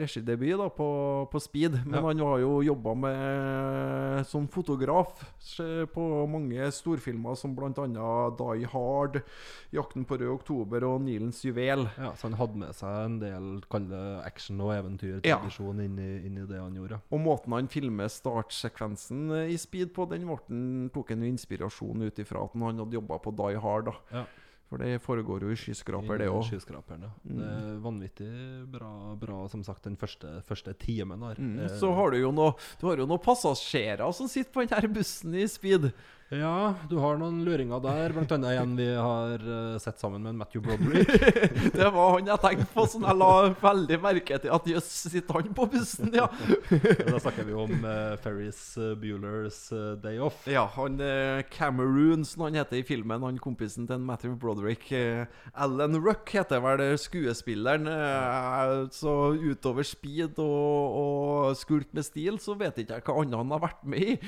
regidebut 0.00 0.58
da, 0.58 0.68
på, 0.68 0.88
på 1.30 1.40
Speed. 1.42 1.78
Men 1.86 1.94
Ja. 2.00 2.06
han 2.06 2.18
har 2.18 2.38
jo 2.38 2.60
jobba 2.62 2.94
med 2.94 4.26
som 4.26 4.46
fotograf 4.48 5.24
på 5.94 6.04
mange 6.30 6.70
storfilmer 6.72 7.36
som 7.38 7.54
bl.a. 7.56 8.30
Die 8.38 8.66
Hard, 8.70 9.20
'Jakten 9.72 10.04
på 10.06 10.18
rød 10.18 10.30
oktober' 10.38 10.84
og 10.86 11.00
'Nilens 11.02 11.42
juvel'. 11.44 11.88
Ja, 11.98 12.12
så 12.16 12.28
han 12.30 12.38
hadde 12.38 12.56
med 12.56 12.74
seg 12.74 13.04
en 13.04 13.18
del 13.20 13.60
kalde 13.70 14.22
action- 14.24 14.60
og 14.60 14.72
Ja. 14.74 14.80
eventyrtradisjon 14.82 15.80
inn, 15.84 15.98
i, 15.98 16.26
inn 16.26 16.38
i 16.38 16.46
det 16.46 16.58
han 16.60 16.74
gjorde. 16.74 17.00
Og 17.10 17.20
måten 17.20 17.52
han 17.52 17.68
filmer 17.68 18.08
startsekvensen 18.08 19.19
eh, 19.34 19.52
i 19.54 19.58
Speed 19.60 19.92
på, 19.96 20.06
den 20.10 20.24
ble 20.28 20.38
tok 20.94 21.12
han 21.12 21.24
jo 21.26 21.28
inspirasjon 21.34 22.06
ut 22.06 22.20
ifra 22.22 22.44
at 22.46 22.54
han 22.56 22.80
hadde 22.80 22.96
jobba 22.96 23.18
på 23.20 23.34
Die 23.42 23.60
Hard. 23.60 23.90
da 23.90 23.98
Ja. 24.20 24.24
For 24.70 24.78
det 24.78 25.00
foregår 25.02 25.42
jo 25.42 25.48
i 25.50 25.56
skyskraper, 25.58 26.20
det 26.20 26.28
òg. 26.30 26.44
skyskraperen, 26.46 27.02
ja. 27.02 27.10
Det 27.26 27.46
er 27.50 27.80
vanvittig 27.82 28.28
bra, 28.70 29.16
bra, 29.18 29.40
som 29.50 29.64
sagt, 29.66 29.82
den 29.82 29.96
første, 29.98 30.36
første 30.46 30.74
timen 30.78 31.18
der. 31.26 31.40
Mm, 31.42 31.56
Eh, 31.64 31.72
så 31.80 31.90
har 31.92 32.12
du 32.14 32.20
jo 32.20 32.30
noe 32.30 32.54
noen 32.80 33.18
passasjerer 33.18 34.14
som 34.14 34.28
sitter 34.30 34.52
på 34.54 34.62
den 34.62 34.78
her 34.78 34.86
bussen 34.94 35.34
i 35.34 35.42
Speed. 35.50 35.90
Ja, 36.30 36.76
du 36.86 36.92
har 37.02 37.16
noen 37.18 37.40
luringer 37.42 37.80
der, 37.82 38.12
blant 38.14 38.30
annet 38.36 38.60
en 38.60 38.76
vi 38.78 38.84
har 38.86 39.40
uh, 39.42 39.78
sett 39.82 39.98
sammen 39.98 40.22
med 40.22 40.36
Matthew 40.38 40.62
Broderick. 40.62 41.08
Det 41.74 41.88
var 41.90 42.12
han 42.14 42.30
jeg 42.30 42.38
tenkte 42.44 42.66
på, 42.70 42.84
sånn 42.86 43.06
jeg 43.08 43.18
la 43.18 43.30
veldig 43.58 43.98
merke 44.04 44.38
til 44.38 44.54
at 44.54 44.68
jøss, 44.70 44.90
sitter 45.10 45.40
han 45.40 45.50
på 45.58 45.66
bussen, 45.72 46.12
ja. 46.14 46.28
da 46.70 47.18
snakker 47.18 47.48
vi 47.48 47.56
om 47.58 47.74
uh, 47.82 48.14
Ferris 48.22 48.60
uh, 48.78 48.92
Bueller's 49.00 49.58
eh, 49.74 49.98
Day 50.04 50.22
Off. 50.22 50.46
Ja, 50.46 50.68
han 50.76 51.02
uh, 51.02 51.42
Cameroon, 51.50 52.22
som 52.22 52.46
han 52.46 52.60
heter 52.60 52.78
i 52.78 52.86
filmen, 52.86 53.26
han 53.26 53.42
kompisen 53.42 53.90
til 53.90 53.98
Matthew 53.98 54.38
Broderick. 54.38 54.86
Alan 55.50 55.98
Ruck 55.98 56.30
heter 56.30 56.62
vel 56.62 56.84
skuespilleren. 57.00 57.90
Så 58.94 59.18
utover 59.34 59.82
speed 59.82 60.38
og, 60.38 60.96
og 61.02 61.58
skulk 61.58 61.90
med 61.90 62.06
stil, 62.06 62.38
så 62.38 62.54
vet 62.54 62.78
ikke 62.78 63.00
jeg 63.00 63.08
hva 63.10 63.18
annet 63.18 63.40
han 63.42 63.58
har 63.58 63.66
vært 63.66 63.86
med 63.90 64.14
i. 64.14 64.18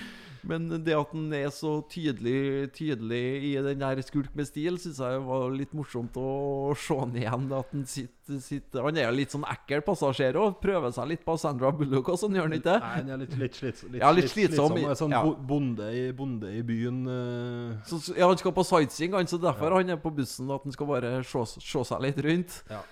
Men 0.48 0.64
det 0.82 0.94
at 0.98 1.12
han 1.14 1.28
er 1.38 1.50
så 1.54 1.76
tydelig, 1.90 2.72
tydelig 2.74 3.20
i 3.46 3.52
den 3.62 3.78
der 3.82 4.00
skulk 4.02 4.32
med 4.34 4.48
stil, 4.48 4.78
syns 4.82 4.98
jeg 4.98 5.20
var 5.26 5.52
litt 5.54 5.74
morsomt 5.76 6.16
å 6.18 6.74
se 6.74 6.96
han 6.98 7.12
igjen. 7.14 7.44
At 7.54 7.70
han 7.70 7.84
sitter, 7.86 8.40
sitter 8.42 8.82
Han 8.88 8.98
er 8.98 9.06
jo 9.06 9.14
litt 9.20 9.34
sånn 9.34 9.46
ekkel 9.46 9.84
passasjer 9.86 10.38
og 10.40 10.56
prøver 10.62 10.90
seg 10.94 11.12
litt 11.12 11.22
på 11.26 11.36
Sandra 11.38 11.70
Bullock 11.74 12.10
og 12.14 12.18
sånn, 12.18 12.34
gjør 12.38 12.48
han 12.48 12.56
ikke? 12.58 12.74
Nei, 12.82 12.90
han 12.96 13.12
er 13.14 13.20
litt, 13.22 13.36
litt, 13.38 13.58
slits, 13.60 13.84
litt, 13.86 14.00
Ja, 14.02 14.10
litt 14.14 14.30
slitsom, 14.32 14.74
slitsom. 14.74 14.96
Sånn 15.04 15.14
ja. 15.14 15.22
bonde, 15.52 15.90
i, 15.94 16.02
bonde 16.16 16.50
i 16.58 16.64
byen. 16.66 17.02
eh, 17.06 17.76
Så, 17.86 18.00
ja, 18.18 18.26
Han 18.26 18.40
skal 18.42 18.54
på 18.56 18.66
sightseeing, 18.66 19.14
så 19.30 19.38
derfor 19.42 19.78
han 19.78 19.94
er 19.94 20.00
på 20.02 20.10
bussen. 20.14 20.50
At 20.50 20.66
han 20.66 20.74
skal 20.74 20.90
bare 20.90 21.14
se, 21.22 21.44
se 21.62 21.84
seg 21.92 22.02
litt 22.02 22.18
rundt. 22.26 22.58
Ja. 22.70 22.82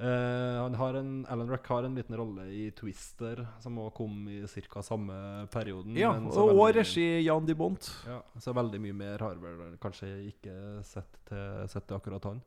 Han 0.00 0.74
har 0.80 0.94
en, 0.96 1.26
Alan 1.28 1.50
Rack 1.52 1.66
har 1.68 1.84
en 1.84 1.94
liten 1.94 2.16
rolle 2.16 2.46
i 2.48 2.70
Twister, 2.72 3.42
som 3.60 3.76
òg 3.82 3.90
kom 3.98 4.28
i 4.32 4.38
ca. 4.48 4.80
samme 4.82 5.46
perioden. 5.52 5.96
Ja, 5.98 6.12
men 6.16 6.30
så 6.32 6.46
Og, 6.48 6.54
veldig- 6.56 6.78
regi 6.80 7.24
Jan 7.26 7.44
de 7.46 7.54
Bont. 7.54 7.90
Ja, 8.06 8.22
så 8.40 8.54
veldig 8.56 8.80
mye 8.80 8.96
mer 8.96 9.18
har 9.18 9.34
vel 9.36 9.76
kanskje 9.82 10.08
ikke 10.30 10.54
sett 10.88 11.18
til, 11.28 11.68
sett 11.68 11.86
til 11.86 11.96
akkurat 11.98 12.24
han. 12.24 12.40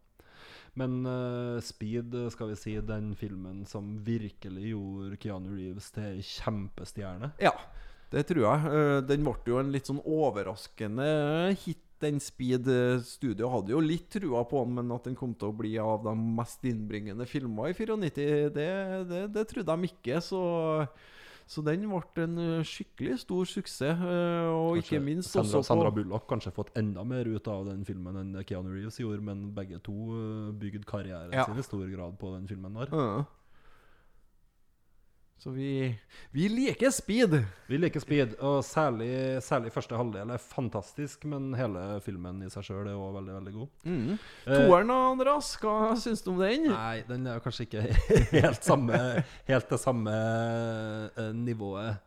Men 0.75 1.05
uh, 1.05 1.59
Speed, 1.61 2.15
skal 2.33 2.49
vi 2.49 2.55
si, 2.57 2.73
den 2.81 3.11
filmen 3.15 3.63
som 3.69 3.99
virkelig 4.03 4.71
gjorde 4.73 5.19
Keanu 5.21 5.51
Reeves 5.53 5.91
til 5.93 6.03
ei 6.15 6.21
kjempestjerne. 6.25 7.29
Ja, 7.39 7.51
det 8.09 8.25
tror 8.31 8.47
jeg. 8.47 8.73
Uh, 8.73 9.01
Den 9.05 9.23
ble 9.23 9.35
jo 9.45 9.59
en 9.61 9.69
litt 9.71 9.85
sånn 9.85 10.01
overraskende 10.01 11.53
hit, 11.61 11.92
den 12.03 12.19
Speed. 12.23 12.67
Eh, 12.69 12.99
Studio 13.07 13.49
hadde 13.53 13.73
jo 13.73 13.81
litt 13.83 14.09
trua 14.13 14.43
på 14.49 14.61
den, 14.65 14.75
men 14.77 14.91
at 14.95 15.07
den 15.09 15.15
kom 15.19 15.33
til 15.33 15.49
å 15.51 15.55
bli 15.57 15.73
av 15.81 16.03
de 16.05 16.13
mest 16.19 16.63
innbringende 16.69 17.25
filmer 17.29 17.71
i 17.71 17.75
94, 17.79 18.53
det, 18.53 18.69
det, 19.09 19.25
det 19.35 19.45
trodde 19.49 19.75
de 19.79 19.89
ikke. 19.89 20.19
Så, 20.23 20.41
så 21.49 21.63
den 21.65 21.83
ble 21.89 22.23
en 22.27 22.37
eh, 22.39 22.63
skikkelig 22.67 23.19
stor 23.25 23.49
suksess. 23.49 24.03
eh, 24.03 24.47
Og 24.53 24.77
ikke 24.79 24.93
Kanskje 24.97 25.03
minst 25.09 25.33
Sandra, 25.33 25.59
også 25.59 25.67
Sandra 25.71 25.91
Bullock 25.95 26.27
kanskje 26.31 26.53
fått 26.55 26.71
enda 26.79 27.03
mer 27.07 27.27
ut 27.27 27.47
av 27.51 27.65
den 27.71 27.83
filmen 27.87 28.19
enn 28.21 28.43
Keanu 28.47 28.71
Reeves 28.75 28.99
gjorde, 29.01 29.23
men 29.23 29.49
begge 29.55 29.79
to 29.83 29.95
bygde 30.59 30.85
karrieren 30.89 31.33
Ja. 31.35 31.45
sin 31.49 31.59
i 31.59 31.65
stor 31.65 31.87
grad 31.91 32.19
på 32.21 32.35
den 32.37 32.47
filmen 32.47 32.73
der. 32.79 32.93
Ja. 32.93 33.23
Så 35.41 35.51
vi, 35.51 35.91
vi 36.31 36.45
liker 36.47 36.91
speed. 36.93 37.33
Vi 37.67 37.77
liker 37.77 37.99
speed, 37.99 38.37
og 38.39 38.61
særlig, 38.63 39.41
særlig 39.43 39.73
første 39.75 39.97
halvdel 39.99 40.31
er 40.31 40.39
fantastisk, 40.39 41.25
men 41.27 41.49
hele 41.59 41.99
filmen 42.05 42.39
i 42.45 42.51
seg 42.53 42.63
sjøl 42.69 42.87
er 42.87 42.95
òg 42.95 43.17
veldig, 43.17 43.33
veldig 43.39 43.53
god. 43.57 43.73
Mm. 43.83 44.13
Toeren 44.45 44.93
Toeren, 44.93 44.93
Andreas, 44.93 45.51
hva 45.59 45.75
syns 45.99 46.23
du 46.23 46.31
om 46.31 46.39
den? 46.39 46.69
Nei, 46.71 47.03
den 47.09 47.27
er 47.27 47.43
kanskje 47.43 47.67
ikke 47.67 47.83
helt, 48.45 48.63
samme, 48.63 49.03
helt 49.49 49.75
det 49.75 49.81
samme 49.83 50.15
eh, 51.11 51.29
nivået. 51.35 51.99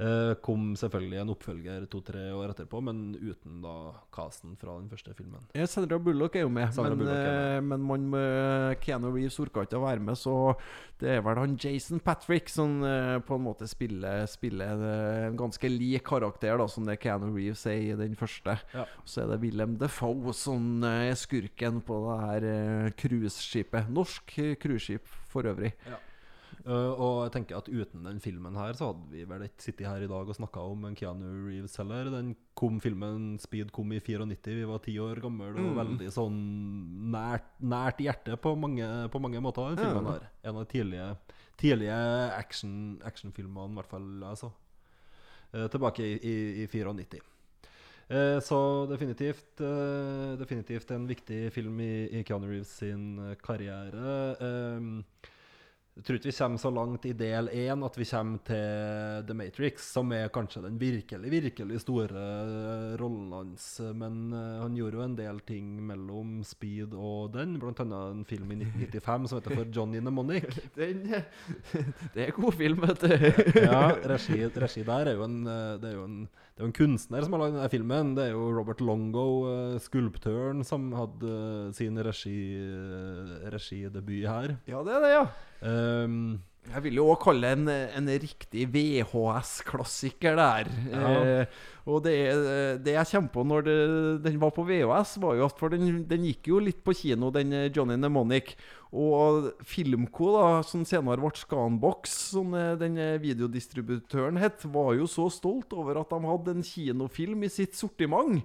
Eh, 0.00 0.34
kom 0.40 0.70
selvfølgelig 0.80 1.18
en 1.20 1.32
oppfølger 1.34 1.84
to-tre 1.92 2.22
år 2.32 2.54
etterpå, 2.54 2.80
men 2.86 3.10
uten 3.20 3.58
da 3.60 3.74
casten 4.14 4.54
fra 4.56 4.78
den 4.78 4.88
første 4.88 5.12
filmen. 5.18 5.42
Ja, 5.52 5.66
Sandra 5.68 5.98
Bullock 6.00 6.38
er 6.40 6.46
jo 6.46 6.52
med, 6.52 6.70
Sandra 6.72 6.96
men, 6.96 7.10
er 7.12 7.58
eh, 7.58 7.60
men 7.60 7.84
man, 7.84 8.06
med 8.14 8.80
Keanu 8.80 9.10
Reeves 9.10 9.36
orka 9.42 9.66
ikke 9.66 9.76
å 9.76 9.84
være 9.84 10.04
med, 10.06 10.16
så 10.16 10.54
det 11.02 11.12
er 11.18 11.22
vel 11.26 11.42
han 11.42 11.58
Jason 11.60 12.00
Patrick 12.04 12.48
som 12.48 12.80
eh, 12.86 13.18
på 13.26 13.36
en 13.36 13.44
måte 13.44 13.68
spiller, 13.68 14.24
spiller 14.30 14.84
eh, 14.88 15.28
en 15.28 15.38
ganske 15.40 15.68
lik 15.68 16.06
karakter 16.08 16.56
da 16.56 16.68
som 16.70 16.88
det 16.88 16.96
Keanu 17.02 17.34
Reeves 17.34 17.66
er 17.68 17.80
i 17.90 17.96
den 18.00 18.16
første. 18.16 18.56
Ja. 18.72 18.88
Så 19.04 19.26
er 19.26 19.34
det 19.34 19.42
Willem 19.44 19.76
Defoe 19.80 20.32
som 20.36 20.84
eh, 20.86 21.10
er 21.10 21.18
skurken 21.20 21.84
på 21.84 22.00
det 22.06 22.20
her 22.24 22.52
eh, 22.54 22.92
cruiseskipet. 23.04 23.92
Norsk 23.92 24.38
eh, 24.40 24.54
cruiseskip 24.60 25.12
for 25.28 25.48
øvrig. 25.50 25.74
Eh, 26.66 26.92
og 27.00 27.22
jeg 27.24 27.32
tenker 27.38 27.56
at 27.56 27.68
uten 27.72 28.02
den 28.04 28.18
filmen 28.20 28.56
her, 28.58 28.74
så 28.76 28.90
hadde 28.90 29.06
vi 29.14 29.22
vel 29.24 29.44
ikke 29.46 29.64
sittet 29.64 29.86
her 29.88 30.02
i 30.04 30.08
dag 30.10 30.28
og 30.28 30.36
snakka 30.36 30.60
om 30.72 30.84
en 30.84 30.96
Keanu 30.98 31.24
Reeves 31.46 31.76
heller. 31.80 32.10
Den 32.12 32.34
kom, 32.58 32.80
filmen 32.84 33.38
Speed 33.40 33.72
kom 33.72 33.92
i 33.96 34.00
94, 34.00 34.54
vi 34.58 34.66
var 34.68 34.82
ti 34.84 34.98
år 35.00 35.22
gamle 35.24 35.48
og 35.56 35.78
veldig 35.78 36.10
sånn 36.12 36.36
nært, 37.14 37.48
nært 37.64 38.02
hjertet 38.04 38.40
på 38.44 38.52
mange, 38.60 38.86
på 39.12 39.22
mange 39.24 39.40
måter, 39.40 39.72
den 39.72 39.80
filmen 39.86 40.04
Ja. 40.10 40.18
her. 40.18 40.28
En 40.44 40.56
av 40.60 40.66
de 40.66 40.72
tidlige, 40.74 41.08
tidlige 41.56 41.96
action, 42.36 42.76
actionfilmene, 43.08 43.72
i 43.72 43.80
hvert 43.80 43.90
fall 43.90 44.08
jeg 44.28 44.36
så. 44.44 44.52
uh, 45.54 45.66
tilbake 45.72 46.04
i, 46.04 46.14
i, 46.20 46.64
i 46.64 46.66
94. 46.68 47.20
Eh, 48.10 48.40
så 48.42 48.56
definitivt 48.90 49.60
eh, 49.62 50.32
Definitivt 50.36 50.88
en 50.90 51.04
viktig 51.06 51.52
film 51.54 51.76
i, 51.80 52.08
i 52.18 52.22
Keanu 52.26 52.48
Reeves 52.50 52.72
sin 52.82 53.04
karriere. 53.38 54.34
Eh, 54.40 55.28
jeg 56.00 56.06
tror 56.06 56.16
ikke 56.16 56.30
vi 56.30 56.32
kommer 56.32 56.60
så 56.62 56.70
langt 56.72 57.04
i 57.04 57.10
del 57.12 57.48
én 57.52 57.82
at 57.84 57.96
vi 57.98 58.06
kommer 58.08 58.40
til 58.48 59.24
The 59.28 59.34
Matrix, 59.36 59.82
som 59.92 60.12
er 60.16 60.30
kanskje 60.32 60.62
den 60.64 60.78
virkelig, 60.80 61.28
virkelig 61.34 61.80
store 61.82 62.22
eh, 62.22 62.94
rollen 62.96 63.34
hans. 63.36 63.66
Men 64.00 64.32
eh, 64.32 64.62
han 64.62 64.78
gjorde 64.78 64.96
jo 64.96 65.02
en 65.04 65.18
del 65.18 65.42
ting 65.44 65.74
mellom 65.84 66.38
Speed 66.48 66.96
og 66.96 67.34
den, 67.34 67.58
blant 67.60 67.82
annet 67.84 68.14
en 68.14 68.24
film 68.24 68.54
i 68.54 68.62
1995 68.62 69.28
som 69.28 69.42
heter 69.42 69.58
For 69.58 69.74
Johnny 69.76 70.00
Mnemonic. 70.00 70.48
Den, 70.80 71.04
det 72.14 72.24
er 72.24 72.32
god 72.38 72.56
film, 72.56 72.80
vet 72.86 73.04
du. 73.04 73.60
Ja, 73.60 73.82
regi, 74.14 74.40
regi 74.56 74.86
der 74.88 75.12
er 75.12 75.20
jo 75.20 75.28
en, 75.28 75.42
eh, 75.44 75.74
det 75.84 75.90
er 75.90 75.98
jo 75.98 76.06
en, 76.08 76.22
det 76.60 76.66
er 76.66 76.68
jo 76.68 76.74
en 76.74 76.76
kunstner 76.76 77.24
som 77.24 77.32
har 77.32 77.40
lagd 77.40 77.54
denne 77.56 77.72
filmen. 77.72 78.08
Det 78.18 78.24
er 78.26 78.34
jo 78.34 78.50
Robert 78.52 78.82
Longo, 78.84 79.22
eh, 79.48 79.78
skulptøren, 79.80 80.60
som 80.60 80.90
hadde 80.92 81.30
eh, 81.32 81.70
sin 81.72 81.96
regi, 82.04 82.36
eh, 82.60 83.48
regidebut 83.54 84.26
her. 84.28 84.52
Ja, 84.68 84.82
det 84.84 84.92
er 84.92 85.00
det, 85.06 85.12
ja. 85.14 85.22
Um, 85.64 86.42
Jeg 86.68 86.84
vil 86.84 87.00
jo 87.00 87.06
også 87.08 87.30
kalle 87.30 87.54
en, 87.56 87.64
en 87.72 88.10
riktig 88.12 88.66
VHS-klassiker 88.74 90.36
der. 90.36 90.68
Ja. 90.92 91.14
Eh, 91.16 91.64
og 91.88 92.04
det, 92.04 92.18
det 92.84 92.92
jeg 92.92 93.08
kommer 93.08 93.32
på 93.32 93.46
når 93.48 93.64
det, 93.64 93.78
den 94.28 94.36
var 94.44 94.52
på 94.52 94.66
VHS, 94.68 95.16
var 95.24 95.40
jo 95.40 95.48
at 95.48 95.56
for 95.64 95.72
den, 95.72 96.02
den 96.12 96.28
gikk 96.28 96.52
jo 96.52 96.60
litt 96.60 96.84
på 96.84 96.92
kino, 96.92 97.32
den 97.32 97.56
Johnny 97.72 97.96
Mnemonic. 97.96 98.52
Og 98.90 99.52
Filmco, 99.62 100.32
da, 100.34 100.46
som 100.66 100.82
senere 100.88 101.22
ble 101.22 101.30
Scanbox, 101.38 102.16
som 102.32 102.56
den 102.80 102.98
eh, 102.98 103.20
videodistributøren 103.22 104.40
het, 104.42 104.64
var 104.66 104.96
jo 104.98 105.06
så 105.06 105.28
stolt 105.30 105.70
over 105.76 106.00
at 106.00 106.10
de 106.10 106.20
hadde 106.26 106.56
en 106.56 106.66
kinofilm 106.66 107.46
i 107.46 107.52
sitt 107.52 107.78
sortiment. 107.78 108.42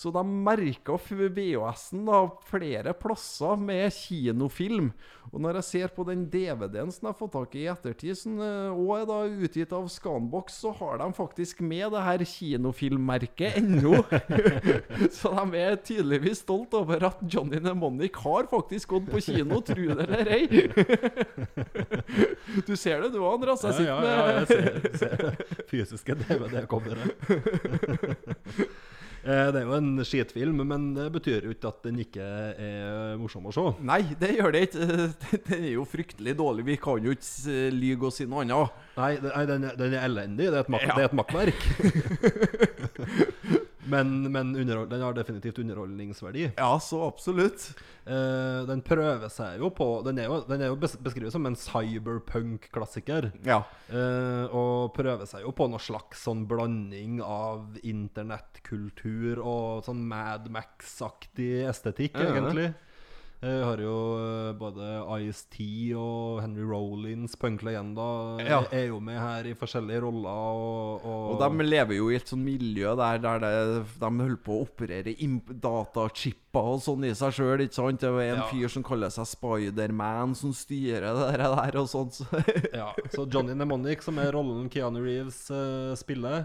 Så 0.00 0.08
de 0.14 0.22
merka 0.24 0.94
VHS-en 0.96 2.08
flere 2.48 2.94
plasser 2.96 3.58
med 3.60 3.90
kinofilm. 3.92 4.86
Og 5.28 5.42
når 5.44 5.58
jeg 5.60 5.66
ser 5.66 5.90
på 5.92 6.06
den 6.08 6.22
DVD-en 6.32 6.88
som 6.88 7.04
jeg 7.04 7.12
har 7.12 7.18
fått 7.18 7.34
tak 7.34 7.52
i 7.54 7.60
i 7.60 7.66
ettertid, 7.68 8.16
som 8.16 8.38
òg 8.40 8.78
også 8.80 8.96
er 8.96 9.04
da 9.10 9.18
utgitt 9.44 9.74
av 9.76 9.90
Scanbox, 9.92 10.56
så 10.62 10.72
har 10.78 11.02
de 11.02 11.08
faktisk 11.18 11.60
med 11.60 11.92
det 11.92 12.04
her 12.06 12.24
kinofilmmerket 12.32 13.58
ennå. 13.60 14.00
så 15.18 15.34
de 15.36 15.60
er 15.60 15.76
tydeligvis 15.84 16.40
stolt 16.46 16.72
over 16.80 17.04
at 17.10 17.20
Johnny 17.28 17.60
Nemonic 17.60 18.16
har 18.24 18.48
faktisk 18.50 18.96
gått 18.96 19.10
på 19.12 19.20
kino, 19.28 19.60
tro 19.60 19.98
det 20.00 20.08
eller 20.08 20.32
ei. 20.38 20.44
du 22.66 22.72
ser 22.72 23.04
det 23.04 23.12
du 23.12 23.20
òg, 23.20 23.36
Andreas. 23.36 23.68
Jeg 23.68 23.90
Ja, 23.90 24.00
med 24.00 24.08
ja, 24.08 24.16
ja, 24.16 24.32
jeg 24.40 24.46
ser, 24.48 24.64
ser 25.04 25.68
fysiske 25.68 26.16
DVD-coveret. 26.24 27.08
Eh, 27.28 28.64
Det 29.20 29.58
er 29.60 29.66
jo 29.66 29.74
en 29.76 30.00
skitfilm, 30.06 30.62
men 30.64 30.86
det 30.96 31.10
betyr 31.12 31.44
jo 31.44 31.52
ikke 31.52 31.68
at 31.68 31.82
den 31.84 31.98
ikke 32.00 32.24
er 32.24 33.18
morsom 33.20 33.44
å 33.50 33.52
se. 33.52 33.64
Nei, 33.84 34.00
det 34.20 34.30
gjør 34.38 34.54
det 34.56 34.62
ikke. 34.68 34.86
Den 35.50 35.58
er 35.58 35.74
jo 35.74 35.84
fryktelig 35.88 36.34
dårlig. 36.38 36.64
Vi 36.70 36.76
kan 36.80 37.04
jo 37.04 37.12
ikke 37.12 37.66
lyve 37.74 38.08
og 38.08 38.14
si 38.16 38.24
noe 38.30 38.46
annet. 38.46 38.78
Nei 38.96 39.10
den, 39.20 39.66
er, 39.68 39.76
den 39.78 39.94
er 39.96 40.06
elendig. 40.08 40.48
Det 40.48 40.56
er 40.56 40.64
et, 40.64 40.72
mak 40.72 40.86
Ja. 40.86 40.96
det 40.96 41.02
er 41.04 41.10
et 41.10 41.18
makkverk. 41.20 41.60
men 43.90 44.30
men 44.32 44.52
den 44.54 45.02
har 45.02 45.16
definitivt 45.16 45.58
underholdningsverdi. 45.62 46.50
Ja, 46.56 46.72
så 46.80 47.02
absolutt. 47.06 47.70
Uh, 48.06 48.66
den 48.68 48.80
prøver 48.82 49.28
seg 49.30 49.60
jo 49.60 49.68
på 49.76 49.86
Den 50.06 50.18
er 50.18 50.30
jo, 50.30 50.38
den 50.48 50.62
er 50.64 50.70
jo 50.72 50.78
beskrevet 50.80 51.34
som 51.34 51.44
en 51.46 51.58
cyberpunk-klassiker. 51.58 53.30
Ja. 53.46 53.60
Uh, 53.92 54.46
og 54.48 54.94
prøver 54.96 55.28
seg 55.30 55.44
jo 55.44 55.54
på 55.56 55.68
noe 55.70 55.82
slags 55.82 56.24
sånn 56.26 56.46
blanding 56.50 57.20
av 57.24 57.78
internettkultur 57.86 59.42
og 59.42 59.84
sånn 59.86 60.02
Mad 60.10 60.48
Max-aktig 60.52 61.66
estetikk, 61.70 62.18
egentlig. 62.22 62.70
Jeg 63.40 63.62
har 63.64 63.80
jo 63.80 63.92
eh, 64.20 64.48
både 64.60 64.86
Ice-T 65.24 65.62
og 65.96 66.42
Henry 66.42 66.66
Rollins, 66.68 67.32
punklegenda, 67.40 68.36
Ja. 68.44 68.58
er 68.68 68.90
jo 68.90 68.98
med 69.00 69.16
her 69.16 69.46
i 69.48 69.54
forskjellige 69.56 70.02
roller. 70.04 70.28
Og, 70.60 71.06
og, 71.08 71.40
Og 71.40 71.40
de 71.56 71.64
lever 71.64 71.96
jo 71.96 72.10
i 72.12 72.18
et 72.18 72.28
sånt 72.28 72.44
miljø 72.44 72.92
der, 73.00 73.16
der 73.24 73.38
det, 73.40 73.86
de 73.96 74.10
holder 74.10 74.36
på 74.44 74.58
å 74.58 74.66
operere 74.66 75.14
datachipper 75.64 76.68
og 76.74 76.82
sånn 76.84 77.06
i 77.08 77.14
seg 77.16 77.32
sjøl. 77.38 77.64
Det 77.64 77.80
er 77.80 78.34
en 78.34 78.42
Ja. 78.42 78.48
fyr 78.52 78.68
som 78.68 78.84
kaller 78.84 79.08
seg 79.08 79.24
Spiderman, 79.32 80.34
som 80.36 80.52
styrer 80.52 81.08
det 81.16 81.40
der, 81.40 81.80
og 81.80 81.88
sånt. 81.88 82.20
Ja, 82.76 82.92
så 83.14 83.24
Johnny 83.24 83.54
Mnemonic, 83.54 84.02
som 84.04 84.18
er 84.18 84.32
rollen 84.36 84.68
Keanu 84.68 85.00
Reeves 85.00 85.46
uh, 85.50 85.94
spiller, 85.96 86.44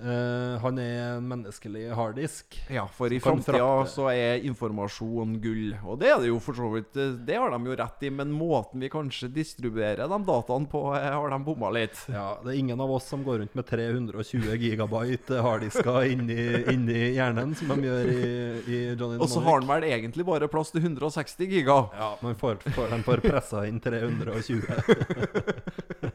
eh, 0.00 0.54
han 0.62 0.78
er 0.80 1.16
en 1.18 1.26
menneskelig 1.30 1.86
harddisk. 1.96 2.56
Ja, 2.72 2.86
for 2.96 3.12
i 3.12 3.18
framtida 3.22 3.68
så 3.90 4.08
er 4.12 4.42
informasjon 4.48 5.36
gull. 5.42 5.74
Og 5.84 5.98
det 6.00 6.08
er 6.10 6.18
det 6.22 6.30
jo 6.30 6.38
for 6.42 6.56
så 6.58 6.70
vidt. 6.74 6.96
eh, 6.96 7.12
Det 7.26 7.36
har 7.38 7.50
de 7.54 7.60
jo 7.70 7.76
rett 7.78 8.02
i, 8.06 8.10
men 8.10 8.32
måten 8.32 8.80
vi 8.80 8.88
kanskje 8.92 9.28
distribuerer 9.34 10.08
de 10.08 10.18
dataene 10.26 10.66
på, 10.72 10.82
eh, 10.96 11.10
har 11.12 11.30
de 11.30 11.38
bomma 11.44 11.70
litt. 11.76 12.00
Ja, 12.08 12.38
Det 12.42 12.54
er 12.54 12.58
ingen 12.58 12.80
av 12.80 12.90
oss 12.90 13.06
som 13.08 13.24
går 13.24 13.38
rundt 13.44 13.54
med 13.54 13.66
320 13.66 14.56
gigabyte 14.58 15.40
harddisker 15.42 16.02
inni, 16.10 16.38
inni 16.72 17.14
hjernen, 17.16 17.54
som 17.56 17.68
de 17.68 17.88
gjør 17.88 18.10
i, 18.10 18.30
i 18.66 18.80
Johnny 18.96 19.18
Og 19.20 19.28
så 19.28 19.40
har 19.44 19.60
han 19.60 19.68
vel 19.68 19.88
egentlig 19.90 20.24
bare 20.26 20.48
plass 20.48 20.70
til 20.72 20.82
160 20.82 21.46
giga. 21.50 21.78
Ja, 21.96 22.14
man 22.22 22.34
får, 22.34 22.56
får, 22.74 22.88
han 22.90 23.02
får 23.06 23.20
pressa 23.24 23.66
inn 23.68 23.80
320. 23.80 24.64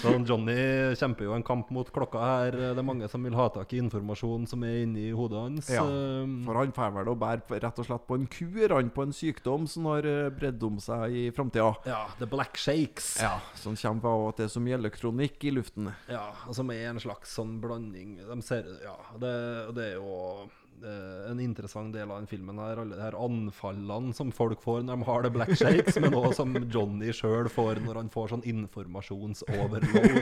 Så 0.00 0.12
Johnny 0.26 0.56
kjemper 0.98 1.26
jo 1.26 1.34
en 1.36 1.44
kamp 1.46 1.70
mot 1.74 1.88
klokka 1.92 2.20
her. 2.22 2.56
Det 2.74 2.78
er 2.80 2.86
mange 2.86 3.08
som 3.12 3.22
vil 3.26 3.36
ha 3.36 3.48
tak 3.52 3.72
i 3.76 3.80
informasjon 3.82 4.46
som 4.50 4.62
er 4.64 4.82
inni 4.86 5.10
hodet 5.16 5.42
hans. 5.44 5.68
Ja, 5.72 5.82
Um, 5.82 6.38
For 6.46 6.56
han 6.56 6.72
får 6.72 6.92
vel 6.94 7.10
å 7.12 7.16
bære 7.18 7.58
rett 7.62 7.78
og 7.82 7.86
slett 7.86 8.06
på 8.08 8.16
en 8.16 8.26
kur, 8.30 8.72
han 8.72 8.88
på 8.94 9.02
en 9.04 9.12
sykdom 9.14 9.66
som 9.68 9.86
har 9.90 10.06
eh, 10.08 10.30
bredd 10.34 10.62
om 10.64 10.78
seg 10.80 11.12
i 11.12 11.24
framtida. 11.34 11.72
ja, 11.88 12.02
The 12.18 12.26
Black 12.30 12.56
Shakes. 12.56 13.16
Ja, 13.22 13.34
som 13.58 13.76
kommer 13.76 14.08
av 14.14 14.26
at 14.30 14.40
det 14.40 14.46
er 14.48 14.54
så 14.54 14.62
mye 14.62 14.78
elektronikk 14.78 15.44
i 15.44 15.52
luften. 15.54 15.90
Ja, 16.08 16.28
og 16.46 16.54
som 16.56 16.70
er 16.74 16.88
en 16.90 17.00
slags 17.02 17.34
sånn 17.36 17.58
blanding 17.62 18.16
De 18.22 18.38
ser, 18.46 18.66
ja, 18.84 18.96
det, 19.20 19.34
det 19.76 19.90
er 19.92 19.94
jo 19.98 20.48
en 20.84 21.40
interessant 21.42 21.92
del 21.94 22.10
av 22.10 22.16
den 22.20 22.26
filmen 22.30 22.58
her. 22.62 22.76
Alle 22.82 22.96
de 22.96 23.02
her 23.04 23.16
anfallene 23.18 24.14
som 24.16 24.32
folk 24.34 24.60
får 24.64 24.80
når 24.86 24.92
de 24.96 25.02
har 25.08 25.20
det 25.26 25.32
black 25.34 25.54
shakes, 25.58 25.94
men 26.02 26.12
også 26.18 26.34
som 26.42 26.50
Johnny 26.72 27.10
sjøl 27.16 27.48
får 27.52 27.74
når 27.86 27.94
han 28.00 28.10
får 28.12 28.26
sånn 28.34 28.46
informasjonsoverload. 28.52 30.12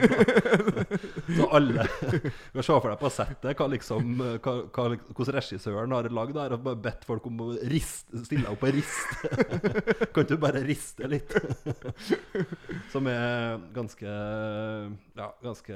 Så 1.31 1.47
alle 1.53 1.85
kan 1.87 2.63
se 2.63 2.73
for 2.73 2.89
deg 2.91 2.99
på 3.01 3.09
settet 3.13 3.57
hva 3.59 3.67
liksom 3.71 4.03
hva, 4.21 4.53
hva, 4.67 4.83
hvordan 5.11 5.35
regissøren 5.37 5.93
har 5.95 6.09
lagd 6.13 6.35
der, 6.37 6.51
og 6.55 6.61
bare 6.65 6.81
bedt 6.87 7.03
folk 7.07 7.23
om 7.29 7.35
å 7.45 7.47
riste, 7.71 8.11
stille 8.25 8.47
opp 8.51 8.63
og 8.67 8.71
riste. 8.75 9.15
Kan 10.15 10.25
du 10.29 10.35
bare 10.41 10.61
riste 10.65 11.03
litt? 11.09 11.31
Som 12.91 13.07
er 13.11 13.57
ganske 13.75 14.09
Ja, 15.17 15.27
ganske, 15.43 15.75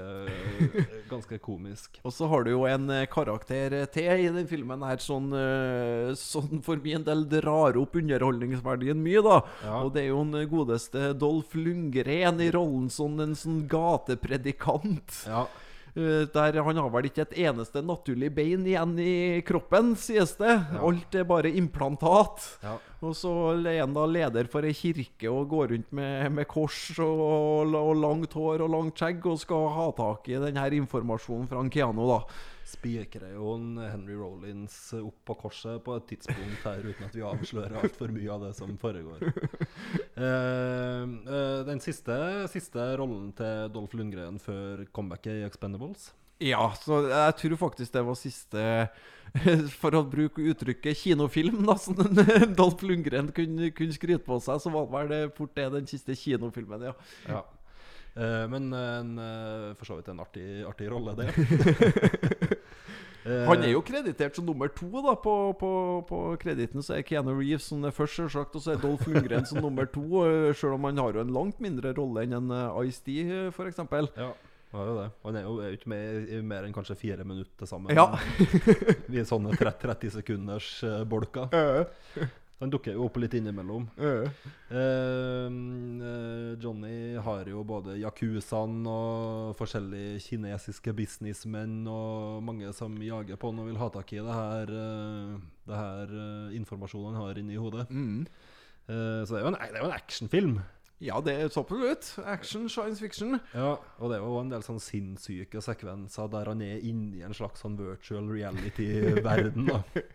ganske 1.10 1.38
komisk. 1.44 2.00
Og 2.04 2.12
så 2.16 2.28
har 2.32 2.42
du 2.46 2.52
jo 2.54 2.62
en 2.70 2.86
eh, 2.94 3.08
karakter 3.12 3.74
eh, 3.82 3.88
til 3.92 4.26
i 4.26 4.30
den 4.34 4.48
filmen 4.50 4.75
her 4.84 4.98
sånn, 4.98 5.32
eh, 5.34 6.14
sånn 6.20 6.64
for 6.66 6.76
min 6.84 7.04
del 7.04 7.24
drar 7.30 7.78
opp 7.78 7.96
underholdningsverdien 7.96 9.00
mye, 9.02 9.22
da. 9.24 9.42
Ja. 9.64 9.84
Og 9.84 9.94
det 9.94 10.04
er 10.04 10.10
jo 10.10 10.24
den 10.26 10.50
godeste 10.50 11.14
Dolph 11.18 11.56
Lundgren 11.56 12.42
i 12.42 12.50
rollen 12.52 12.90
som 12.90 13.20
en 13.20 13.36
sånn 13.36 13.68
gatepredikant. 13.70 15.22
Ja. 15.28 15.46
Eh, 15.96 16.26
Der 16.28 16.62
Han 16.62 16.76
har 16.76 16.90
vel 16.92 17.06
ikke 17.08 17.22
et 17.24 17.38
eneste 17.40 17.82
naturlig 17.82 18.34
bein 18.36 18.66
igjen 18.68 18.98
i 19.00 19.42
kroppen, 19.48 19.96
sies 19.96 20.36
det. 20.36 20.56
Alt 20.82 21.16
er 21.16 21.24
bare 21.24 21.48
implantat. 21.56 22.44
Ja. 22.64 22.78
Og 23.02 23.14
så 23.16 23.32
er 23.66 23.80
han 23.80 23.94
da 23.94 24.06
leder 24.06 24.50
for 24.52 24.66
ei 24.66 24.74
kirke 24.74 25.30
og 25.32 25.48
går 25.50 25.70
rundt 25.72 25.94
med, 25.94 26.32
med 26.34 26.48
kors 26.48 26.98
og, 27.00 27.72
og 27.76 27.96
langt 27.96 28.34
hår 28.34 28.66
og 28.66 28.74
langt 28.74 28.98
skjegg 29.00 29.24
og 29.26 29.40
skal 29.40 29.70
ha 29.70 29.88
tak 29.96 30.28
i 30.28 30.40
denne 30.42 30.68
informasjonen 30.82 31.48
fra 31.48 31.64
Keanu, 31.70 32.08
da. 32.10 32.20
Spikrer 32.66 33.36
jo 33.36 33.54
en 33.56 33.78
Henry 33.78 34.16
Rollins 34.18 34.76
opp 34.98 35.20
på 35.28 35.38
korset 35.46 35.84
på 35.86 35.96
et 36.00 36.08
tidspunkt 36.10 36.66
her, 36.66 36.82
uten 36.82 37.08
at 37.08 37.16
vi 37.16 37.24
avslører 37.26 37.78
altfor 37.84 38.14
mye 38.14 38.32
av 38.34 38.48
det 38.48 38.54
som 38.58 38.76
foregår. 38.82 39.26
Eh, 40.16 41.02
eh, 41.04 41.62
den 41.68 41.82
siste, 41.84 42.16
siste 42.48 42.84
rollen 43.00 43.34
til 43.36 43.68
Dolph 43.74 43.98
Lundgren 43.98 44.38
før 44.42 44.86
comebacket 44.96 45.42
i 45.42 45.48
Expendables. 45.48 46.14
Ja, 46.44 46.70
så 46.80 47.06
jeg 47.08 47.36
tror 47.40 47.60
faktisk 47.60 47.94
det 47.94 48.02
var 48.04 48.18
siste 48.20 48.64
For 49.82 49.96
å 49.96 50.02
bruke 50.08 50.44
uttrykket 50.52 51.00
kinofilm, 51.00 51.62
da, 51.68 51.76
som 51.80 52.00
Dolph 52.60 52.84
Lundgren 52.88 53.32
kunne, 53.36 53.72
kunne 53.76 53.96
skryte 53.96 54.24
på 54.24 54.40
seg, 54.44 54.62
så 54.64 54.72
var 54.72 54.88
vel 54.94 55.12
det 55.12 55.22
fort 55.36 55.56
det 55.58 55.68
den 55.74 55.90
siste 55.90 56.16
kinofilmen, 56.16 56.88
ja. 56.88 56.94
Ja. 57.28 57.42
Eh, 58.16 58.48
men 58.48 58.72
en, 58.74 59.18
uh, 59.20 59.74
for 59.76 59.90
så 59.90 59.98
vidt 59.98 60.08
en 60.12 60.22
artig, 60.24 60.48
artig 60.68 60.92
rolle, 60.92 61.18
det. 61.20 61.32
Eh, 63.26 63.48
Han 63.50 63.64
er 63.66 63.72
jo 63.72 63.80
kreditert 63.82 64.36
som 64.38 64.46
nummer 64.46 64.70
to 64.70 64.86
da 65.02 65.16
på, 65.18 65.32
på, 65.58 65.70
på 66.06 66.18
krediten. 66.38 66.84
Så 66.86 66.94
er 66.94 67.02
Keanu 67.02 67.32
Reeves 67.32 67.66
som 67.72 67.82
er 67.82 67.96
først, 67.98 68.20
selvsagt, 68.20 68.54
og 68.54 68.62
så 68.62 68.76
er 68.76 68.84
Dolph 68.84 69.08
Lundgren 69.10 69.48
som 69.50 69.64
nummer 69.66 69.90
to. 69.90 70.22
Selv 70.54 70.76
om 70.76 70.86
han 70.86 71.02
har 71.02 71.18
jo 71.18 71.24
en 71.24 71.34
langt 71.34 71.58
mindre 71.58 71.96
rolle 71.98 72.28
enn 72.28 72.38
en 72.38 72.54
uh, 72.54 72.78
Ice-D, 72.86 73.26
f.eks. 73.50 73.82
Ja, 74.14 74.30
han. 74.78 75.02
Han 75.26 75.42
er 75.42 75.50
jo 75.50 75.58
ikke 75.74 75.90
med 75.90 76.30
i 76.38 76.44
mer 76.46 76.70
enn 76.70 76.78
kanskje 76.78 77.00
fire 77.02 77.26
minutter 77.26 77.64
til 77.64 77.74
sammen. 77.74 77.98
Ja. 77.98 78.12
Vi 79.10 79.18
er 79.18 79.26
sånne 79.26 79.58
30, 79.58 79.74
30 79.88 80.18
sekunders 80.20 80.70
bolker. 81.10 81.50
Han 82.62 82.72
dukker 82.72 82.96
jo 82.96 83.06
opp 83.10 83.18
litt 83.20 83.34
innimellom. 83.36 83.90
Uh. 84.00 84.30
Uh, 84.72 86.56
Johnny 86.62 87.18
har 87.20 87.50
jo 87.52 87.66
både 87.68 87.98
yakuzaen 88.00 88.80
og 88.88 89.56
forskjellige 89.60 90.22
kinesiske 90.24 90.96
businessmenn 90.96 91.84
og 91.92 92.40
mange 92.48 92.72
som 92.78 92.96
jager 93.04 93.36
på 93.40 93.52
han 93.52 93.60
og 93.64 93.70
vil 93.72 93.82
ha 93.82 93.90
tak 93.92 94.16
i 94.16 94.24
det 94.24 94.40
her, 94.40 94.72
uh, 94.72 95.36
det 95.68 95.80
her 95.82 96.12
eh, 96.22 96.56
informasjonen 96.60 97.18
han 97.18 97.28
har 97.28 97.42
inni 97.42 97.58
hodet. 97.60 97.90
Eh, 98.86 99.22
så 99.26 99.34
det 99.34 99.40
er 99.40 99.46
jo 99.46 99.52
en, 99.52 99.58
det 99.60 99.80
er 99.80 99.82
jo 99.82 99.90
en 99.90 99.96
actionfilm. 99.96 100.58
Ja, 101.04 101.20
det 101.22 101.54
så 101.54 101.62
ut. 101.62 102.18
Action, 102.26 102.70
science 102.70 103.02
fiction. 103.04 103.40
Ja, 103.54 103.76
og 104.00 104.10
det 104.12 104.18
er 104.18 104.24
jo 104.24 104.38
en 104.40 104.52
del 104.54 104.64
sånn 104.64 104.80
sinnssyke 104.80 105.60
sekvenser 105.64 106.30
der 106.32 106.48
han 106.48 106.62
er 106.64 106.84
inni 106.88 107.20
en 107.26 107.36
slags 107.36 107.66
sånn 107.66 107.76
virtual 107.80 108.30
reality-verden. 108.32 109.68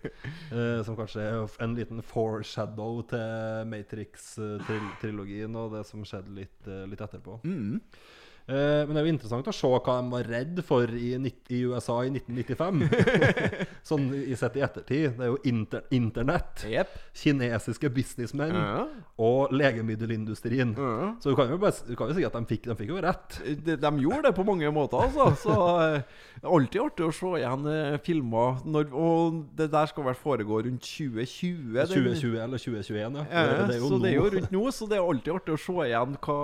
eh, 0.57 0.81
Som 0.87 0.97
kanskje 0.97 1.26
er 1.26 1.59
en 1.61 1.76
liten 1.76 2.01
foreshadow 2.01 3.03
til 3.12 3.68
Matrix-trilogien 3.68 5.61
og 5.61 5.76
det 5.76 5.85
som 5.91 6.07
skjedde 6.07 6.33
litt, 6.41 6.59
eh, 6.64 6.87
litt 6.89 7.05
etterpå. 7.05 7.43
Eh, 7.45 7.76
men 8.51 8.92
det 8.96 9.01
er 9.01 9.07
jo 9.07 9.12
interessant 9.14 9.48
å 9.51 9.55
se 9.55 9.68
hva 9.70 9.96
de 10.01 10.11
var 10.12 10.28
redd 10.30 10.61
for 10.66 10.90
i, 10.96 11.12
i 11.16 11.61
USA 11.70 12.01
i 12.07 12.11
1995. 12.12 12.84
sånn 13.90 14.09
i 14.16 14.36
sett 14.38 14.57
i 14.59 14.64
ettertid. 14.64 15.14
Det 15.18 15.26
er 15.26 15.30
jo 15.32 15.38
inter 15.51 15.84
internett, 15.94 16.64
yep. 16.68 16.92
kinesiske 17.16 17.90
businessmenn 17.94 18.55
Ja. 18.57 18.84
og 19.20 19.53
legemiddelindustrien. 19.55 20.74
Ja. 20.78 21.11
Så 21.22 21.32
du 21.32 21.36
kan 21.38 21.51
jo, 21.53 21.59
bare, 21.62 21.74
du 21.88 21.94
kan 21.98 22.11
jo 22.11 22.16
si 22.18 22.24
at 22.26 22.36
de 22.36 22.42
fikk, 22.51 22.68
de 22.70 22.76
fikk 22.78 22.92
jo 22.94 23.01
rett. 23.05 23.38
De, 23.66 23.76
de 23.80 23.92
gjorde 24.05 24.28
det 24.28 24.34
på 24.36 24.44
mange 24.48 24.70
måter, 24.74 25.03
altså. 25.07 25.30
Så 25.40 25.57
eh, 25.84 26.01
det 26.40 26.46
er 26.46 26.55
alltid 26.57 26.80
artig 26.84 27.07
å 27.09 27.12
se 27.14 27.32
igjen 27.40 27.66
eh, 27.70 27.98
filmer 28.05 28.61
når, 28.66 28.90
Og 28.96 29.40
det 29.59 29.70
der 29.72 29.90
skal 29.90 30.07
vel 30.11 30.18
foregå 30.18 30.62
rundt 30.66 30.84
2020? 30.86 31.74
den- 31.76 31.90
2020 31.90 32.38
eller 32.44 32.59
2021, 32.61 33.20
ja. 33.20 33.26
Ja, 33.30 33.44
det, 33.51 33.66
det 33.74 33.80
så 33.82 33.98
det 34.01 34.11
er 34.12 34.16
jo 34.16 34.28
rundt 34.36 34.55
nå, 34.55 34.64
så 34.74 34.88
det 34.90 34.98
er 34.98 35.05
alltid 35.07 35.34
artig 35.36 35.57
å 35.57 35.61
se 35.61 35.76
igjen 35.88 36.16
hva 36.24 36.38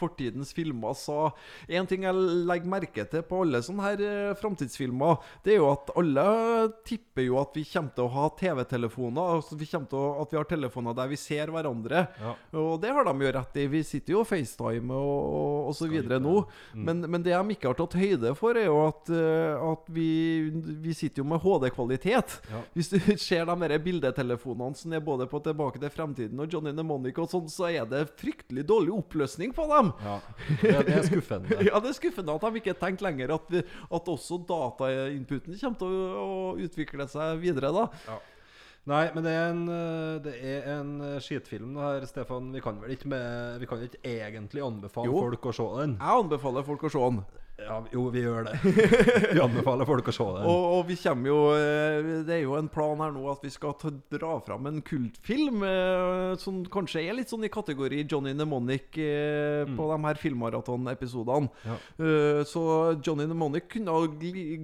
fortidens 0.00 0.52
filmer 0.56 0.96
sa. 0.98 1.30
En 1.68 1.88
ting 1.90 2.06
jeg 2.06 2.26
legger 2.48 2.72
merke 2.72 3.06
til 3.10 3.24
på 3.26 3.42
alle 3.44 3.62
sånne 3.64 3.86
her 3.86 4.04
eh, 4.06 4.34
framtidsfilmer, 4.40 5.20
det 5.44 5.56
er 5.56 5.60
jo 5.60 5.70
at 5.72 5.92
alle 5.98 6.26
tipper 6.88 7.26
jo 7.26 7.38
at 7.42 7.56
vi 7.56 7.64
kommer 7.68 7.94
til 7.96 8.06
å 8.06 8.12
ha 8.16 8.26
TV-telefoner. 8.38 9.36
Altså 9.36 9.58
vi 9.60 9.68
kommer 9.68 9.90
til 9.92 10.00
å, 10.00 10.08
at 10.22 10.32
vi 10.32 10.40
har 10.40 10.48
telefoner 10.48 10.96
der 10.96 11.12
vi 11.12 11.20
ser 11.20 11.52
hverandre. 11.52 12.06
Ja. 12.22 12.34
Og 12.62 12.74
det 12.82 12.92
har 12.94 13.06
de 13.08 13.26
jo 13.26 13.34
rett 13.38 13.60
i. 13.60 13.68
Vi 13.72 13.82
sitter 13.86 14.16
jo 14.16 14.22
og 14.22 14.28
FaceTime 14.28 14.94
og, 14.94 15.18
og, 15.40 15.56
og 15.70 15.76
så 15.76 15.88
videre 15.90 16.20
nå. 16.22 16.34
Mm. 16.72 16.84
Men, 16.86 17.04
men 17.14 17.24
det 17.24 17.34
de 17.34 17.56
ikke 17.56 17.70
har 17.70 17.78
tatt 17.78 17.96
høyde 17.98 18.34
for, 18.38 18.58
er 18.58 18.68
jo 18.68 18.78
at, 18.86 19.12
eh, 19.12 19.64
at 19.72 19.90
vi, 19.92 20.08
vi 20.82 20.94
sitter 20.96 21.22
jo 21.22 21.28
med 21.32 21.42
HD-kvalitet. 21.42 22.38
Ja. 22.52 22.62
Hvis 22.76 22.92
du 22.92 22.98
ser 23.26 23.46
de 23.48 23.56
der 23.64 23.76
bildetelefonene 23.82 24.78
som 24.78 24.94
er 24.94 25.04
både 25.04 25.28
på 25.30 25.40
Tilbake 25.42 25.80
til 25.82 25.90
fremtiden 25.92 26.40
og 26.42 26.52
Johnny 26.52 26.70
Mnemonic 26.74 27.18
og 27.18 27.30
sånn, 27.32 27.48
så 27.50 27.68
er 27.72 27.88
det 27.90 28.04
fryktelig 28.20 28.64
dårlig 28.68 28.94
oppløsning 28.94 29.54
på 29.56 29.66
dem. 29.72 29.90
Ja, 30.04 30.18
det, 30.62 30.74
det 30.86 30.96
er 31.00 31.08
skuffende. 31.08 31.41
Ja, 31.68 31.80
det 31.82 31.92
er 31.92 31.96
skuffende 31.98 32.34
at 32.36 32.44
de 32.46 32.60
ikke 32.60 32.74
har 32.74 32.80
tenkt 32.80 33.04
lenger 33.04 33.34
at, 33.36 33.48
vi, 33.52 33.62
at 33.98 34.10
også 34.14 34.38
datainputen 34.48 35.58
kommer 35.58 35.80
til 35.80 35.96
å, 35.96 36.20
å 36.22 36.52
utvikle 36.62 37.08
seg 37.10 37.42
videre, 37.42 37.72
da. 37.74 38.18
Nei, 38.90 39.04
men 39.14 39.22
det 39.22 39.30
er 39.30 39.52
en, 39.52 39.60
eh, 39.70 40.16
det 40.24 40.32
er 40.42 40.64
en 40.80 40.88
eh, 41.06 41.18
skitfilm 41.22 41.76
det 41.76 41.84
her, 41.86 42.06
Stefan. 42.10 42.48
Vi 42.54 42.62
kan 42.64 42.80
vel 42.82 42.96
ikke, 42.96 43.12
med, 43.12 43.60
vi 43.62 43.68
kan 43.70 43.84
ikke 43.86 44.02
egentlig 44.02 44.64
anbefale 44.66 45.06
Jo. 45.06 45.20
folk 45.28 45.46
å 45.52 45.54
se 45.54 45.68
den? 45.78 45.94
Jeg 46.00 46.24
anbefaler 46.24 46.66
folk 46.66 46.88
å 46.88 46.90
se 46.90 47.04
den. 47.06 47.22
Ja, 47.62 47.76
jo, 47.92 48.06
vi 48.10 48.22
gjør 48.24 48.46
det. 48.48 48.54
Vi 49.36 49.40
anbefaler 49.42 49.86
folk 49.86 50.08
å 50.10 50.14
se 50.14 50.24
den. 50.24 50.46
Og, 50.48 50.62
og 50.78 50.86
vi 50.88 50.96
kommer 50.98 51.28
jo 51.30 51.36
eh, 51.54 52.08
Det 52.26 52.34
er 52.34 52.40
jo 52.46 52.56
en 52.58 52.70
plan 52.72 52.98
her 53.04 53.12
nå 53.14 53.22
at 53.30 53.44
vi 53.44 53.50
skal 53.54 53.76
ta, 53.78 53.92
dra 54.10 54.32
fram 54.42 54.66
en 54.70 54.80
kultfilm 54.82 55.62
eh, 55.68 56.32
som 56.42 56.62
kanskje 56.72 57.04
er 57.04 57.14
litt 57.18 57.30
sånn 57.30 57.44
i 57.46 57.52
kategori 57.52 58.02
Johnny 58.10 58.32
Mnemonic 58.34 58.98
eh, 58.98 59.68
på 59.76 59.88
de 59.92 59.98
her 60.08 60.20
filmmaraton-episodene. 60.24 61.52
Ja. 61.68 61.76
Eh, 62.02 62.40
så 62.48 62.64
Johnny 63.04 63.28
Mnemonic 63.28 63.68
kunne 63.76 63.94
ha 63.94 64.08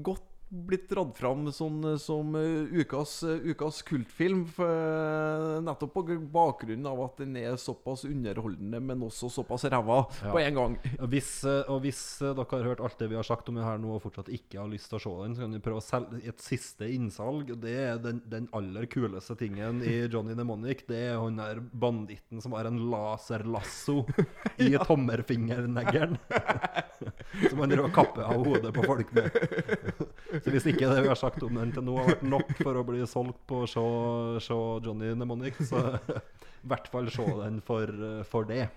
godt 0.08 0.27
blitt 0.48 0.86
dratt 0.88 1.18
fram 1.18 1.46
sånn, 1.52 1.82
som 2.00 2.32
eh, 2.38 2.70
ukas, 2.80 3.18
eh, 3.28 3.42
ukas 3.52 3.82
kultfilm. 3.84 4.46
For, 4.56 4.64
eh, 4.64 5.58
nettopp 5.64 5.92
på 5.92 6.04
bakgrunn 6.32 6.86
av 6.88 7.02
at 7.04 7.18
den 7.20 7.36
er 7.36 7.58
såpass 7.60 8.06
underholdende, 8.08 8.80
men 8.80 9.04
også 9.04 9.28
såpass 9.32 9.66
ræva 9.68 9.98
Ja. 10.22 10.32
på 10.32 10.40
en 10.40 10.54
gang. 10.56 10.76
Og 10.98 11.10
hvis, 11.12 11.44
og 11.68 11.82
hvis 11.84 12.00
dere 12.22 12.46
har 12.50 12.64
hørt 12.70 12.80
alt 12.80 12.98
det 12.98 13.10
vi 13.10 13.18
har 13.18 13.26
sagt 13.28 13.48
om 13.48 13.56
det 13.60 13.64
her 13.64 13.78
nå, 13.78 13.94
og 13.98 14.02
fortsatt 14.06 14.30
ikke 14.32 14.58
har 14.62 14.68
lyst 14.72 14.88
til 14.88 14.98
å 14.98 15.02
se 15.04 15.14
den, 15.24 15.34
så 15.36 15.44
kan 15.44 15.52
vi 15.52 15.62
prøve 15.68 15.82
å 15.82 15.84
selge 15.84 16.22
et 16.32 16.38
siste 16.40 16.88
innsalg. 16.88 17.52
Det 17.60 17.76
er 17.76 17.98
den, 17.98 18.22
den 18.26 18.48
aller 18.56 18.86
kuleste 18.86 19.36
tingen 19.38 19.82
i 19.84 19.98
Johnny 20.12 20.34
Mnemonic. 20.34 20.86
Det 20.88 20.96
er 21.12 21.18
han 21.20 21.36
der 21.36 21.60
banditten 21.60 22.40
som 22.40 22.52
har 22.56 22.64
en 22.70 22.80
laserlasso 22.90 24.06
i 24.64 24.72
tommelfingerneglen. 24.80 26.16
som 27.50 27.60
han 27.60 27.68
driver 27.70 27.84
og 27.90 27.94
kapper 27.94 28.24
av 28.26 28.44
hodet 28.48 28.72
på 28.74 28.82
folk 28.88 29.12
med. 29.12 29.30
Så 30.44 30.54
hvis 30.54 30.68
ikke 30.70 30.90
det 30.90 31.04
vi 31.04 31.10
har 31.10 31.18
sagt 31.18 31.42
om 31.46 31.58
den 31.60 31.72
til 31.74 31.86
nå 31.86 31.96
har 32.00 32.12
vært 32.12 32.26
nok 32.26 32.52
for 32.60 32.78
å 32.78 32.84
bli 32.86 33.06
solgt 33.08 33.40
på 33.48 33.64
å 33.64 33.70
se, 33.70 34.60
Johnny 34.84 35.14
Mnemonic, 35.14 35.58
så 35.68 35.82
i 35.98 36.68
hvert 36.70 36.92
fall 36.92 37.10
se 37.14 37.26
den 37.42 37.58
for, 37.64 37.92
for 38.28 38.48
det. 38.48 38.68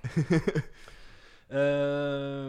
Uh, 1.52 2.48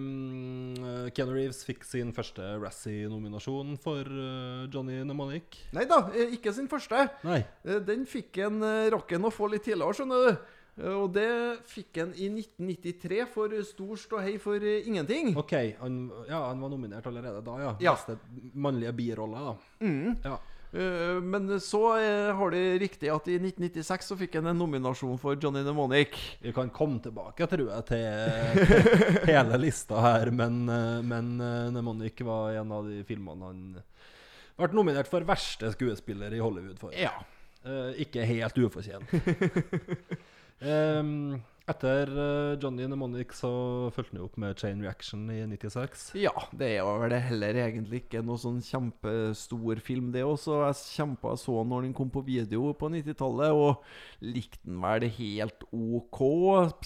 Keanu 1.11 1.33
Reeves 1.35 1.65
fikk 1.67 1.83
sin 1.83 2.13
første 2.15 2.45
Razzie-nominasjon 2.63 3.75
for 3.83 4.07
uh, 4.07 4.69
Johnny 4.71 5.01
Mnemonic. 5.03 5.59
Nei 5.75 5.89
da, 5.91 6.05
eh, 6.15 6.37
ikke 6.37 6.53
sin 6.55 6.71
første. 6.71 7.09
Nei. 7.27 7.41
Uh, 7.67 7.81
Den 7.83 8.07
fikk 8.07 8.39
en 8.47 8.63
uh, 8.63 8.87
rocken 8.95 9.27
å 9.27 9.33
få 9.35 9.51
litt 9.51 9.67
tidligere, 9.67 9.99
skjønner 9.99 10.29
du. 10.29 10.61
Eh, 10.81 10.95
Og 10.95 11.11
det 11.13 11.29
fikk 11.69 12.01
han 12.01 12.15
i 12.17 12.31
1993 12.33 13.27
for 13.33 13.53
Stor 13.69 13.99
ståhei 14.01 14.39
for 14.41 14.63
eh, 14.63 14.87
ingenting. 14.89 15.35
OK, 15.39 15.53
han, 15.81 16.01
ja, 16.31 16.47
han 16.49 16.63
var 16.65 16.73
nominert 16.73 17.07
allerede 17.11 17.45
da, 17.45 17.59
ja. 17.61 17.77
Ja. 17.83 17.95
Beste 17.99 18.19
mannlige 18.55 18.95
birolle, 18.97 19.53
da. 19.53 19.87
Ja. 20.25 20.41
Uh, 20.73 21.19
Men 21.21 21.51
så 21.61 21.83
uh, 22.01 22.31
har 22.33 22.51
de 22.55 22.61
riktig 22.81 23.11
at 23.13 23.27
i 23.29 23.35
1996 23.37 24.07
så 24.09 24.17
fikk 24.17 24.39
han 24.39 24.47
en 24.49 24.57
nominasjon 24.57 25.19
for 25.21 25.37
Johnny 25.37 25.61
Mnemonic. 25.61 26.17
Vi 26.41 26.55
kan 26.57 26.73
komme 26.73 26.97
tilbake, 27.05 27.45
tror 27.45 27.67
jeg, 27.67 27.85
til, 27.91 28.07
til 28.65 29.29
hele 29.35 29.61
lista 29.61 30.01
her, 30.01 30.33
men, 30.33 30.63
uh, 30.73 31.03
men 31.05 31.35
Mnemonic 31.75 32.25
var 32.25 32.57
en 32.63 32.73
av 32.73 32.89
de 32.89 33.03
filmene 33.05 33.51
han 33.53 33.63
ble 34.57 34.73
nominert 34.79 35.13
for 35.13 35.29
verste 35.29 35.75
skuespiller 35.75 36.33
i 36.33 36.41
Hollywood 36.41 36.81
for. 36.81 36.97
Ja. 36.97 37.13
Ikke 38.01 38.25
helt 38.27 38.57
ufortjent. 38.59 39.13
Em, 40.63 41.41
etter 41.67 42.11
eh, 42.11 42.59
Johnny 42.63 42.85
Mnemonic 42.87 43.33
så 43.35 43.51
fulgte 43.95 44.15
han 44.15 44.21
jo 44.21 44.27
opp 44.29 44.37
med 44.43 44.59
Chain 44.61 44.83
Reaction 44.85 45.25
i 45.35 45.41
96. 45.51 46.05
Ja, 46.23 46.33
det 46.55 46.69
er 46.77 46.87
vel 47.03 47.15
heller 47.27 47.59
egentlig 47.65 48.03
ikke 48.05 48.23
noe 48.27 48.39
sånn 48.41 48.61
kjempestor 48.67 49.83
film, 49.83 50.13
det 50.15 50.23
også. 50.27 50.61
Jeg 50.69 50.79
kjempa 50.99 51.35
så 51.41 51.63
når 51.67 51.89
den 51.89 51.97
kom 51.99 52.13
på 52.15 52.25
video 52.27 52.71
på 52.79 52.93
90-tallet, 52.95 53.55
og 53.55 54.27
likte 54.27 54.63
den 54.69 54.79
vel 54.85 55.09
helt 55.19 55.67
OK. 55.71 56.23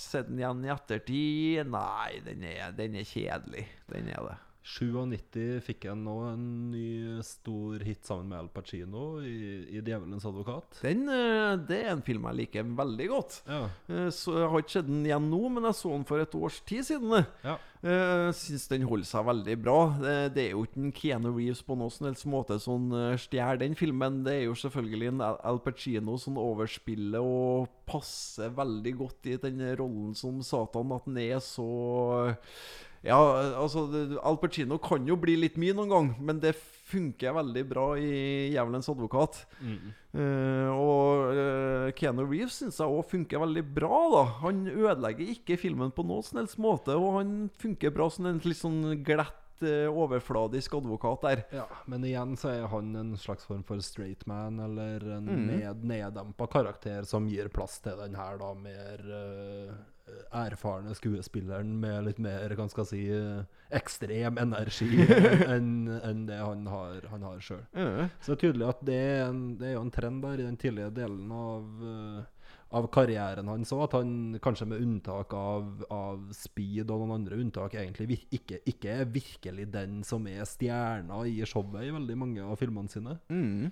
Sett 0.00 0.30
den 0.30 0.40
igjen 0.40 0.64
i 0.64 0.72
ettertid 0.76 1.72
Nei, 1.72 2.18
den 2.26 2.48
er, 2.48 2.72
den 2.76 2.96
er 3.00 3.08
kjedelig. 3.08 3.68
Den 3.92 4.12
er 4.12 4.28
det. 4.30 4.40
97 4.66 5.60
fikk 5.62 5.84
han 5.86 6.00
nå 6.02 6.14
en 6.32 6.46
ny 6.72 7.22
stor 7.24 7.84
hit 7.86 8.02
sammen 8.08 8.32
med 8.32 8.40
Al 8.40 8.48
Pacino 8.50 9.20
i, 9.22 9.62
i 9.78 9.80
'Djevelens 9.80 10.26
advokat'. 10.26 10.80
Den, 10.82 11.04
eh, 11.08 11.54
det 11.68 11.78
er 11.84 11.92
en 11.92 12.02
film 12.02 12.26
jeg 12.26 12.40
liker 12.42 12.66
veldig 12.82 13.08
godt. 13.12 13.40
Ja, 13.46 13.68
Eh, 13.88 14.10
Så 14.10 14.34
Jeg 14.36 14.50
har 14.50 14.58
ikke 14.62 14.74
sett 14.74 14.86
den 14.90 15.04
igjen 15.06 15.30
nå, 15.30 15.48
men 15.52 15.64
jeg 15.64 15.74
så 15.78 15.90
den 15.94 16.04
for 16.04 16.18
et 16.18 16.34
års 16.34 16.60
tid 16.66 16.82
siden. 16.84 17.26
ja. 17.44 17.56
Jeg 17.86 18.34
syns 18.34 18.64
den 18.68 18.82
holder 18.82 19.06
seg 19.06 19.24
veldig 19.26 19.62
bra. 19.62 19.94
Det, 20.34 20.42
er 20.42 20.50
jo 20.56 20.64
ikke 20.64 20.80
en 20.80 20.92
Keanu 20.92 21.28
Reeves 21.36 21.60
på 21.62 21.76
noen 21.78 21.92
som 21.92 22.06
helst 22.08 22.26
måte 22.26 22.58
som 22.58 22.90
eh, 22.92 23.16
stjeler 23.20 23.60
den 23.60 23.76
filmen. 23.78 24.24
Det 24.24 24.32
er 24.32 24.44
jo 24.48 24.54
selvfølgelig 24.58 25.08
en 25.12 25.20
Al 25.22 25.60
Pacino 25.62 26.16
som 26.18 26.36
overspiller 26.40 27.22
og 27.22 27.68
passer 27.86 28.50
veldig 28.50 28.96
godt 28.98 29.26
i 29.30 29.36
den 29.36 29.60
rollen 29.78 30.16
som 30.18 30.42
Satan, 30.42 30.90
at 30.96 31.04
han 31.06 31.18
er 31.18 31.38
så 31.38 31.68
Ja, 33.06 33.18
altså 33.62 33.86
Al 34.26 34.38
Pacino 34.42 34.78
kan 34.82 35.06
jo 35.06 35.16
bli 35.20 35.36
litt 35.38 35.58
mye 35.60 35.76
noen 35.76 35.92
gang, 35.92 36.10
men 36.18 36.40
det 36.42 36.56
funker 36.86 37.34
veldig 37.34 37.62
bra 37.68 37.86
i 37.98 38.50
'Djevelens 38.52 38.90
advokat'. 38.90 39.40
Eh, 40.16 40.68
og 40.72 41.32
uh, 41.36 41.88
Keanu 41.98 42.24
Reeves 42.24 42.60
syns 42.60 42.78
jeg 42.80 42.88
òg 42.88 43.08
funker 43.10 43.42
veldig 43.42 43.64
bra. 43.76 43.98
da 44.14 44.22
Han 44.44 44.62
ødelegger 44.70 45.34
ikke 45.34 45.58
filmen 45.60 45.90
på 45.92 46.06
noen 46.06 46.24
som 46.24 46.40
helst 46.40 46.60
måte, 46.62 46.94
og 46.94 47.18
han 47.20 47.34
funker 47.58 47.94
bra 47.94 48.08
som 48.10 48.30
en 48.30 48.40
litt 48.44 48.60
sånn 48.60 49.02
glatt, 49.06 49.64
eh, 49.66 49.90
overfladisk 49.90 50.78
advokat 50.78 51.26
der. 51.26 51.44
ja. 51.58 51.66
Men 51.86 52.06
igjen 52.06 52.36
så 52.36 52.54
er 52.54 52.70
han 52.72 52.94
en 52.96 53.16
slags 53.16 53.44
form 53.44 53.64
for 53.66 53.82
straight 53.82 54.26
man, 54.26 54.60
eller 54.60 55.04
en 55.18 55.26
mm. 55.26 55.44
ned, 55.50 55.84
neddempa 55.84 56.46
karakter 56.46 57.04
som 57.04 57.28
gir 57.28 57.48
plass 57.48 57.80
til 57.80 57.98
den 57.98 58.14
her 58.14 58.38
da 58.38 58.54
mer 58.54 59.04
erfarne 60.36 60.94
skuespilleren 60.94 61.72
med 61.80 62.06
litt 62.06 62.20
mer 62.22 62.52
hva 62.56 62.68
skal 62.70 62.86
si, 62.88 63.02
eh, 63.10 63.42
ekstrem 63.74 64.38
energi 64.38 65.02
enn 65.54 65.88
en 65.96 66.24
det 66.28 66.38
han 66.38 66.66
har, 66.70 67.08
han 67.10 67.26
har 67.26 67.42
sjøl. 67.42 67.64
Ja. 67.74 68.06
Så 68.20 68.32
det 68.32 68.36
er 68.36 68.42
tydelig 68.44 68.70
at 68.70 68.86
det 68.86 69.00
er, 69.02 69.20
en, 69.26 69.42
det 69.60 69.70
er 69.70 69.76
jo 69.76 69.84
en 69.86 69.92
trend 69.94 70.22
der 70.24 70.40
i 70.40 70.46
den 70.46 70.58
tidlige 70.60 70.92
delen 70.94 71.32
av, 71.34 71.66
eh, 71.90 72.48
av 72.76 72.88
karrieren 72.94 73.50
hans 73.50 73.74
òg, 73.74 73.84
at 73.88 73.98
han 73.98 74.38
kanskje 74.42 74.70
med 74.70 74.86
unntak 74.86 75.34
av, 75.36 75.84
av 75.90 76.30
Speed 76.36 76.90
og 76.90 77.02
noen 77.02 77.18
andre 77.18 77.42
unntak 77.42 77.76
egentlig 77.78 78.10
vir 78.12 78.26
ikke, 78.40 78.62
ikke 78.70 78.98
er 79.02 79.14
virkelig 79.18 79.70
den 79.74 80.02
som 80.06 80.26
er 80.30 80.46
stjerna 80.48 81.24
i 81.26 81.38
showet 81.46 81.86
i 81.86 81.94
veldig 81.94 82.18
mange 82.22 82.46
av 82.46 82.58
filmene 82.62 82.92
sine. 82.92 83.18
mm. 83.32 83.70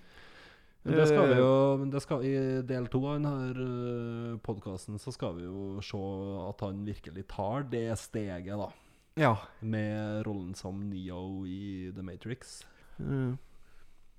Men 0.84 0.98
det 0.98 1.06
skal 1.08 1.28
vi 1.30 1.32
Eh, 1.32 1.40
jo 1.40 1.84
det 1.90 2.00
skal, 2.04 2.24
I 2.24 2.62
del 2.68 2.86
to 2.92 3.00
av 3.08 3.16
denne 3.16 4.38
podkasten 4.44 5.00
så 5.00 5.12
skal 5.14 5.38
vi 5.38 5.46
jo 5.46 5.80
se 5.84 6.00
at 6.44 6.60
han 6.66 6.84
virkelig 6.84 7.24
tar 7.32 7.64
det 7.72 7.88
steget, 7.98 8.58
da. 8.60 8.68
Ja. 9.16 9.32
Med 9.60 10.26
rollen 10.26 10.54
som 10.58 10.82
Neo 10.90 11.46
i 11.46 11.90
The 11.94 12.04
Matrix. 12.04 12.64
Eh. 12.98 13.32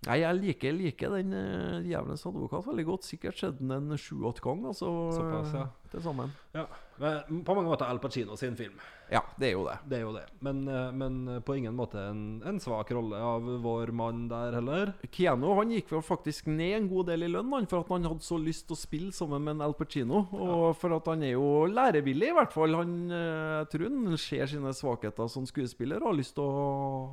Nei, 0.06 0.20
jeg 0.22 0.38
liker, 0.38 0.76
liker 0.78 1.16
den 1.18 1.34
uh, 1.34 1.82
Djevelens 1.86 2.26
advokat 2.30 2.68
veldig 2.68 2.86
godt. 2.92 3.08
Sikkert 3.08 3.40
sett 3.40 3.62
den 3.62 3.74
en 3.74 3.98
sju-åtte 3.98 4.44
ganger. 4.46 4.74
Altså, 4.74 4.92
Såpass, 5.16 5.56
ja. 5.58 5.70
Til 5.90 6.04
sammen. 6.04 6.34
Ja. 6.54 6.66
Men 7.02 7.42
På 7.46 7.56
mange 7.58 7.72
måter 7.72 7.90
Al 7.90 8.00
Pacino 8.00 8.38
sin 8.38 8.56
film. 8.56 8.78
Ja, 9.12 9.22
det 9.40 9.50
er 9.50 9.54
jo 9.54 9.64
det. 9.68 9.76
Det 9.90 9.98
er 9.98 10.04
jo 10.06 10.12
det. 10.16 10.24
Men, 10.46 10.62
eh, 10.70 10.92
men 10.96 11.18
på 11.46 11.56
ingen 11.58 11.76
måte 11.78 12.02
en, 12.10 12.22
en 12.48 12.60
svak 12.62 12.90
rolle 12.96 13.20
av 13.22 13.46
vår 13.62 13.92
mann 13.94 14.24
der 14.32 14.58
heller. 14.58 14.94
Keanu 15.14 15.52
han 15.60 15.74
gikk 15.76 15.92
vel 15.94 16.06
faktisk 16.06 16.50
ned 16.50 16.78
en 16.80 16.90
god 16.90 17.12
del 17.12 17.28
i 17.28 17.32
lønn 17.32 17.54
han, 17.54 17.70
for 17.70 17.84
at 17.84 17.92
han 17.94 18.08
hadde 18.10 18.26
så 18.26 18.40
lyst 18.42 18.66
til 18.70 18.78
å 18.78 18.82
spille 18.82 19.14
sammen 19.16 19.44
med 19.46 19.58
en 19.58 19.66
Al 19.68 19.76
Pacino. 19.78 20.24
Og 20.34 20.70
for 20.82 20.98
at 20.98 21.10
han 21.12 21.26
er 21.26 21.36
jo 21.36 21.66
lærevillig, 21.70 22.32
i 22.32 22.38
hvert 22.38 22.56
fall. 22.56 22.78
Han 22.82 22.96
eh, 23.10 23.58
jeg 23.66 23.74
tror 23.74 23.90
han 23.90 24.22
ser 24.22 24.54
sine 24.54 24.78
svakheter 24.78 25.30
som 25.32 25.50
skuespiller 25.50 26.02
og 26.02 26.14
har 26.14 26.22
lyst 26.22 26.38
til 26.38 26.46
å 26.46 26.64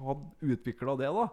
ha 0.07 0.20
utvikla 0.53 0.97
det. 1.01 1.12
da 1.12 1.28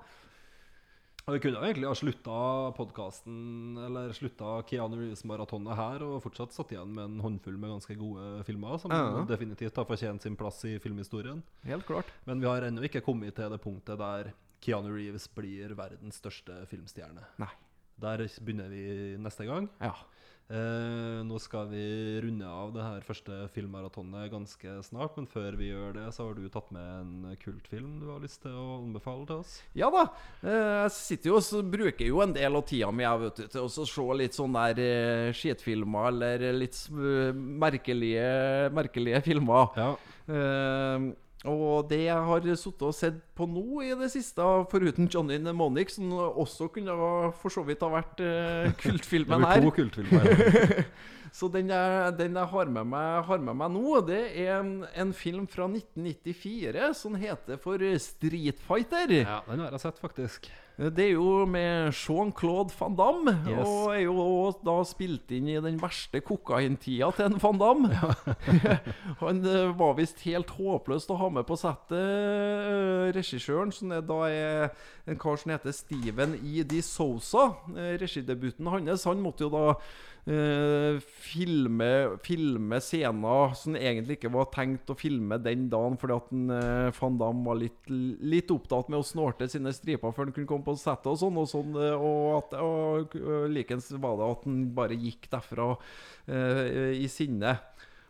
Vi 1.34 1.40
kunne 1.44 1.60
egentlig 1.62 1.88
ha 1.88 1.96
slutta 1.96 2.38
podkasten, 2.78 3.78
eller 3.86 4.12
slutta 4.18 4.64
Keanu 4.70 4.98
Reeves-maratonet 5.00 5.76
her, 5.78 6.04
og 6.08 6.22
fortsatt 6.24 6.54
satt 6.56 6.72
igjen 6.74 6.94
med 6.96 7.06
en 7.06 7.20
håndfull 7.24 7.58
med 7.60 7.70
ganske 7.76 7.96
gode 8.00 8.44
filmer, 8.48 8.78
som 8.82 8.92
Ja. 8.92 9.26
definitivt 9.30 9.76
har 9.76 9.86
fortjent 9.86 10.22
sin 10.22 10.36
plass 10.36 10.64
i 10.66 10.78
filmhistorien. 10.80 11.44
Helt 11.64 11.86
klart. 11.86 12.06
Men 12.26 12.40
vi 12.42 12.48
har 12.48 12.62
ennå 12.62 12.82
ikke 12.84 13.04
kommet 13.06 13.36
til 13.36 13.50
det 13.50 13.62
punktet 13.62 13.98
der 13.98 14.34
Keanu 14.62 14.90
Reeves 14.96 15.28
blir 15.34 15.76
verdens 15.76 16.20
største 16.22 16.66
filmstjerne. 16.68 17.24
Nei. 17.40 17.50
Der 18.00 18.18
begynner 18.18 18.70
vi 18.70 19.18
neste 19.20 19.46
gang. 19.46 19.70
Ja. 19.82 19.94
Eh, 20.50 21.19
nå 21.30 21.38
skal 21.38 21.68
vi 21.69 21.82
runde 22.24 22.48
av 22.49 22.72
det 22.74 22.82
her 22.82 23.03
første 23.06 23.36
filmmaratonet 23.53 24.32
ganske 24.34 24.72
snart, 24.88 25.14
men 25.19 25.28
før 25.30 25.53
vi 25.60 25.68
gjør 25.69 25.94
det, 25.99 26.07
så 26.15 26.26
har 26.26 26.40
du 26.40 26.48
tatt 26.49 26.72
med 26.74 26.88
en 27.03 27.36
kultfilm 27.44 27.99
du 28.02 28.07
har 28.10 28.24
lyst 28.24 28.41
til 28.41 28.56
å 28.57 28.80
anbefale 28.80 29.28
til 29.30 29.44
oss. 29.44 29.60
Ja 29.78 29.91
da. 29.94 30.07
Eh, 30.41 30.88
Jeg 30.88 30.95
sitter 30.95 31.30
jo 31.36 31.38
og 31.38 31.69
bruker 31.69 32.10
jo 32.10 32.24
en 32.26 32.34
del 32.34 32.57
av 32.57 32.65
tida 32.65 32.90
mi 32.91 33.06
jeg, 33.06 33.22
vet 33.28 33.44
du, 33.44 33.48
til 33.53 33.68
å 33.68 33.69
se 33.94 34.10
litt 34.24 34.34
sånn 34.40 34.57
der 34.57 34.82
eh, 34.82 35.30
skitfilmer 35.38 36.10
eller 36.10 36.49
litt 36.57 36.82
merkelige, 37.36 38.28
merkelige 38.74 39.22
filmer. 39.30 39.69
Ja. 39.78 39.91
Eh, 40.34 41.10
og 41.48 41.88
det 41.88 42.02
jeg 42.03 42.26
har 42.30 42.48
sittet 42.60 42.82
og 42.84 42.95
sett 42.98 43.20
på 43.38 43.45
nå 43.48 43.82
i 43.86 43.94
det 43.95 44.10
siste, 44.11 44.44
foruten 44.72 45.07
Johnny 45.07 45.38
Mnemonic, 45.40 45.94
som 45.95 46.10
også 46.11 46.68
kunne 46.76 46.91
ha- 46.99 47.30
for 47.32 47.49
så 47.53 47.64
vidt 47.64 47.80
ha 47.86 47.88
vært 47.94 48.20
eh, 48.20 48.66
Det 48.70 48.76
kultfilmen 48.82 49.40
blir 49.40 49.53
her 49.53 49.64
to 49.64 49.72
kultfilmer. 49.78 50.28
her. 50.28 50.84
Så 51.32 51.45
den 51.53 51.68
jeg, 51.70 52.14
den 52.18 52.34
jeg 52.40 52.49
har, 52.49 52.66
med 52.74 52.88
meg, 52.90 53.20
har 53.28 53.38
med 53.38 53.53
meg 53.60 53.70
nå, 53.70 53.99
det 54.07 54.18
er 54.41 54.56
en, 54.64 54.72
en 54.98 55.11
film 55.14 55.44
fra 55.48 55.68
1994 55.70 56.88
som 56.98 57.14
heter 57.22 57.60
for 57.61 57.78
Street 58.02 58.57
Fighter. 58.66 59.14
ja, 59.22 59.36
den 59.45 59.61
har 59.61 59.76
jeg 59.78 59.84
sett, 59.84 59.99
faktisk. 60.02 60.49
Det 60.80 61.03
er 61.10 61.18
jo 61.18 61.43
med 61.43 61.89
Jean-Claude 61.91 62.72
van 62.80 62.93
Damme, 62.95 63.34
Yes. 63.49 63.68
og 63.68 63.89
er 63.91 64.03
jo 64.06 64.53
da 64.64 64.77
spilt 64.88 65.27
inn 65.35 65.49
i 65.51 65.57
den 65.60 65.76
verste 65.81 66.22
kokaintida 66.23 67.10
til 67.18 67.26
en 67.26 67.35
van 67.41 67.60
Damme. 67.60 67.89
Han 69.23 69.41
eh, 69.43 69.73
var 69.76 69.97
visst 69.97 70.23
helt 70.23 70.53
håpløs 70.56 71.10
å 71.11 71.18
ha 71.19 71.27
med 71.35 71.43
på 71.49 71.57
settet, 71.60 71.99
eh, 71.99 73.10
regissøren, 73.18 73.73
som 73.76 73.91
er 73.91 74.06
da 74.07 74.22
er 74.31 74.69
en 75.10 75.19
kar 75.19 75.35
som 75.41 75.51
heter 75.51 75.76
Steven 75.76 76.38
E. 76.39 76.64
Di 76.64 76.80
Sousa. 76.85 77.49
Eh, 77.76 77.97
Regidebuten 77.99 78.72
hans. 78.72 79.03
Han 79.10 79.19
måtte 79.26 79.49
jo 79.49 79.51
da 79.51 79.65
eh, 80.30 80.99
filme, 81.01 81.89
filme 82.26 82.80
scener 82.84 83.56
som 83.57 83.77
egentlig 83.77 84.19
ikke 84.19 84.31
var 84.34 84.49
tenkt 84.53 84.91
å 84.91 84.97
filme 84.97 85.39
den 85.41 85.68
dagen, 85.72 85.97
fordi 85.99 86.15
at 86.15 86.34
en, 86.35 86.43
uh, 86.53 86.99
van 86.99 87.18
Damme 87.19 87.45
var 87.47 87.60
litt, 87.60 87.89
litt 87.89 88.53
opptatt 88.53 88.91
med 88.91 89.01
å 89.01 89.07
snorte 89.07 89.49
sine 89.51 89.73
striper 89.76 90.14
før 90.14 90.30
han 90.30 90.35
kunne 90.35 90.49
komme 90.49 90.68
på 90.68 90.77
settet 90.80 91.11
og 91.11 91.19
sånn. 91.22 91.39
Og, 91.41 91.49
sånn, 91.51 91.73
eh, 91.80 91.95
og, 91.95 92.27
at, 92.38 92.57
og, 92.61 93.18
og 93.19 93.49
likens 93.53 93.89
var 93.97 94.19
det 94.19 94.30
at 94.30 94.45
han 94.49 94.61
bare 94.77 94.99
gikk 94.99 95.30
derfra 95.34 95.72
uh, 95.76 96.65
i 96.93 97.10
sinne. 97.11 97.57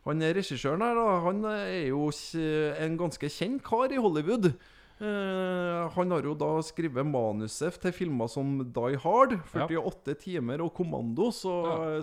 Han 0.08 0.24
regissøren 0.24 0.84
her, 0.84 0.98
da, 0.98 1.22
han 1.28 1.46
er 1.52 1.90
jo 1.92 2.08
en 2.10 3.00
ganske 3.00 3.30
kjent 3.30 3.64
kar 3.68 3.92
i 3.94 4.00
Hollywood. 4.02 4.54
Eh, 5.00 5.90
han 5.96 6.12
har 6.12 6.26
jo 6.28 6.34
da 6.36 6.50
skrevet 6.66 7.08
manuset 7.08 7.78
til 7.80 7.94
filmer 7.96 8.28
som 8.28 8.58
Die 8.76 8.98
Hard, 9.00 9.38
48 9.54 10.16
timer 10.20 10.60
og 10.66 10.74
Kommando, 10.76 11.30
så, 11.32 11.54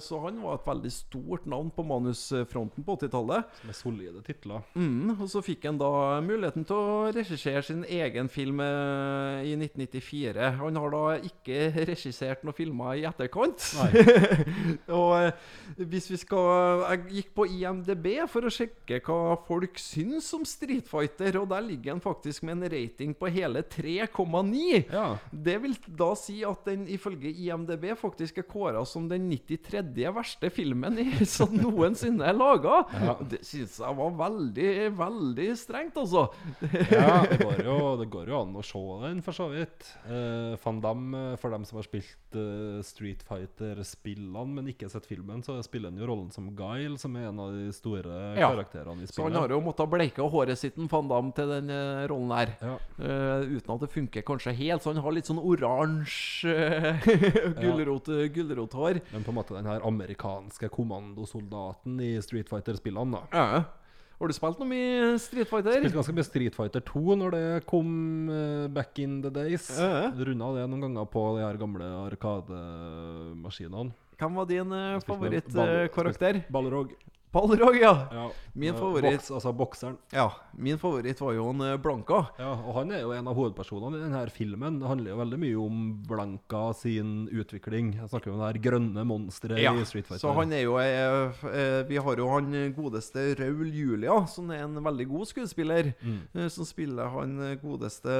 så 0.01 0.21
han 0.23 0.39
var 0.41 0.57
et 0.57 0.69
veldig 0.71 0.93
stort 0.95 1.45
navn 1.51 1.69
på 1.77 1.85
manusfronten 1.85 2.87
på 2.87 2.97
80-tallet. 2.97 3.59
Med 3.69 3.77
solide 3.77 4.23
titler. 4.25 4.65
Mm, 4.79 5.13
og 5.19 5.29
så 5.29 5.43
fikk 5.45 5.67
han 5.69 5.81
da 5.81 5.91
muligheten 6.25 6.65
til 6.65 6.81
å 6.81 7.11
regissere 7.13 7.65
sin 7.67 7.85
egen 7.85 8.31
film 8.33 8.63
eh, 8.65 9.45
i 9.51 9.53
1994. 9.59 10.49
Han 10.63 10.81
har 10.81 10.97
da 10.97 11.05
ikke 11.29 11.61
regissert 11.91 12.47
noen 12.49 12.57
filmer 12.57 12.97
i 12.97 13.05
etterkant. 13.11 13.69
og 15.01 15.13
eh, 15.21 15.45
hvis 15.85 16.09
vi 16.15 16.23
skal 16.23 16.45
Jeg 16.47 17.03
gikk 17.11 17.31
på 17.37 17.45
IMDb 17.59 18.07
for 18.31 18.47
å 18.47 18.53
sjekke 18.53 19.03
hva 19.05 19.37
folk 19.47 19.77
syns 19.81 20.31
om 20.37 20.47
Street 20.49 20.89
Fighter, 20.89 21.43
og 21.43 21.51
der 21.53 21.65
ligger 21.67 21.93
han 21.93 22.05
faktisk 22.05 22.47
med 22.47 22.57
en 22.57 22.71
rating 22.71 22.86
på 23.19 23.31
hele 23.33 23.63
3,9. 23.63 24.93
Ja. 24.93 25.07
Det 25.31 25.57
vil 25.63 25.77
da 25.87 26.11
si 26.19 26.41
at 26.47 26.67
den 26.69 26.87
ifølge 26.93 27.31
IMDb 27.31 27.89
faktisk 27.99 28.39
er 28.39 28.49
kåra 28.49 28.85
som 28.89 29.09
den 29.11 29.29
93. 29.31 29.83
verste 30.17 30.51
filmen 30.51 30.99
i, 31.03 31.09
som 31.37 31.55
noensinne 31.57 32.27
er 32.27 32.37
laga. 32.37 32.83
Det 33.31 33.43
syns 33.47 33.79
jeg 33.83 33.99
var 34.01 34.17
veldig, 34.23 34.73
veldig 34.99 35.51
strengt, 35.59 35.97
altså. 36.01 36.27
ja, 36.63 37.23
det 37.31 37.41
går, 37.45 37.65
jo, 37.67 37.79
det 38.01 38.11
går 38.13 38.33
jo 38.33 38.41
an 38.43 38.57
å 38.57 38.65
se 38.67 38.85
den, 39.07 39.23
for 39.27 39.37
så 39.37 39.49
vidt. 39.53 39.91
Uh, 40.09 40.55
Van 40.63 40.83
Damme, 40.85 41.25
for 41.41 41.55
dem 41.55 41.67
som 41.69 41.81
har 41.81 41.89
spilt 41.89 42.26
eh, 42.37 42.83
Street 42.87 43.23
Fighter-spillene, 43.27 44.45
men 44.55 44.69
ikke 44.71 44.89
sett 44.93 45.07
filmen, 45.09 45.43
så 45.47 45.57
spiller 45.65 45.91
han 45.93 46.01
jo 46.01 46.09
rollen 46.11 46.31
som 46.35 46.49
Guile, 46.57 46.99
som 47.01 47.17
er 47.17 47.29
en 47.31 47.41
av 47.43 47.53
de 47.57 47.71
store 47.75 48.37
Ja. 48.39 48.51
karakterene 48.53 49.03
i 49.03 49.07
spillet. 49.09 49.17
Så 49.17 49.27
han 49.29 49.39
har 49.41 49.49
jo 49.55 49.61
måttet 49.65 49.91
bleike 49.93 50.29
håret 50.33 50.59
sitt 50.61 50.77
Van 50.77 51.09
Damme 51.09 51.33
til 51.37 51.49
den 51.49 51.71
eh, 51.71 52.05
rollen 52.11 52.33
der. 52.35 52.53
Ja. 52.61 52.77
Uh, 53.01 53.57
uten 53.57 53.75
at 53.75 53.81
det 53.85 53.91
funker 53.93 54.23
kanskje 54.27 54.55
helt, 54.57 54.83
så 54.83 54.93
han 54.95 55.03
har 55.03 55.13
litt 55.17 55.29
sånn 55.29 55.41
oransje 55.43 56.55
gulrot, 57.61 58.11
gulrothår. 58.35 59.01
Men 59.13 59.25
på 59.27 59.33
en 59.33 59.39
måte 59.41 59.57
den 59.57 59.69
her 59.69 59.85
amerikanske 59.87 60.71
kommandosoldaten 60.73 61.99
i 62.01 62.15
Street 62.25 62.49
Fighter-spillene, 62.53 63.19
da. 63.19 63.27
Ja. 63.33 63.65
Har 64.17 64.31
du 64.31 64.33
spilt 64.33 64.61
noe 64.63 64.69
mye 64.71 65.19
Street 65.21 65.49
Fighter? 65.51 65.75
Spilte 65.77 65.99
ganske 65.99 66.15
mye 66.17 66.25
Street 66.25 66.55
Fighter 66.57 66.81
2 66.89 67.17
når 67.21 67.35
det 67.35 67.43
kom 67.69 67.89
uh, 68.33 68.65
back 68.73 68.97
in 69.03 69.19
the 69.21 69.29
days. 69.35 69.67
Ja. 69.77 70.09
Runda 70.17 70.49
det 70.57 70.65
noen 70.73 70.87
ganger 70.87 71.05
på 71.13 71.25
de 71.37 71.43
her 71.45 71.59
gamle 71.61 71.85
arkademaskinene. 72.07 73.93
Hvem 74.17 74.39
var 74.41 74.49
din 74.49 74.73
uh, 74.73 74.97
Spilte 75.03 75.13
ball- 75.13 75.37
favorittkarakter? 75.53 76.39
Balrog. 76.53 76.95
Balrog, 77.37 77.77
ja. 77.81 77.95
Ja. 78.13 78.27
Min 78.57 78.73
Eh, 78.75 78.79
favoritt- 78.81 79.19
Boks, 79.21 79.31
altså 79.37 79.53
bokseren. 79.53 79.97
ja. 80.13 80.31
Min 80.57 80.79
favoritt 80.81 81.19
var 81.21 81.35
jo 81.37 81.51
en 81.51 81.61
eh, 81.61 81.77
Blanka. 81.77 82.23
Ja, 82.41 82.55
og 82.65 82.75
han 82.79 82.91
er 82.97 83.03
jo 83.03 83.11
en 83.13 83.29
av 83.29 83.37
hovedpersonene 83.37 83.99
i 83.99 84.05
denne 84.07 84.23
filmen. 84.33 84.79
Det 84.81 84.89
handler 84.89 85.11
jo 85.13 85.19
veldig 85.21 85.39
mye 85.43 85.59
om 85.61 85.83
Blanka 86.09 86.63
sin 86.79 87.11
utvikling. 87.29 87.91
Jeg 88.01 88.09
snakker 88.09 88.33
om 88.33 88.41
det 88.41 88.49
her 88.55 88.61
grønne 88.71 89.05
monsteret 89.05 89.61
i 89.61 89.85
Street 89.85 90.07
Fighter. 90.09 90.23
så 90.25 90.33
han 90.39 90.53
er 90.57 90.63
jo 90.65 90.79
eh, 90.81 91.45
eh, 91.53 91.83
Vi 91.91 91.97
har 92.01 92.17
jo 92.17 92.29
han 92.33 92.49
godeste 92.77 93.27
Raul 93.39 93.69
Julia, 93.77 94.17
som 94.27 94.51
er 94.51 94.65
en 94.65 94.81
veldig 94.83 95.09
god 95.13 95.27
skuespiller. 95.29 95.93
Mm. 96.03 96.49
Som 96.51 96.65
spiller 96.65 97.13
han 97.13 97.37
godeste 97.63 98.17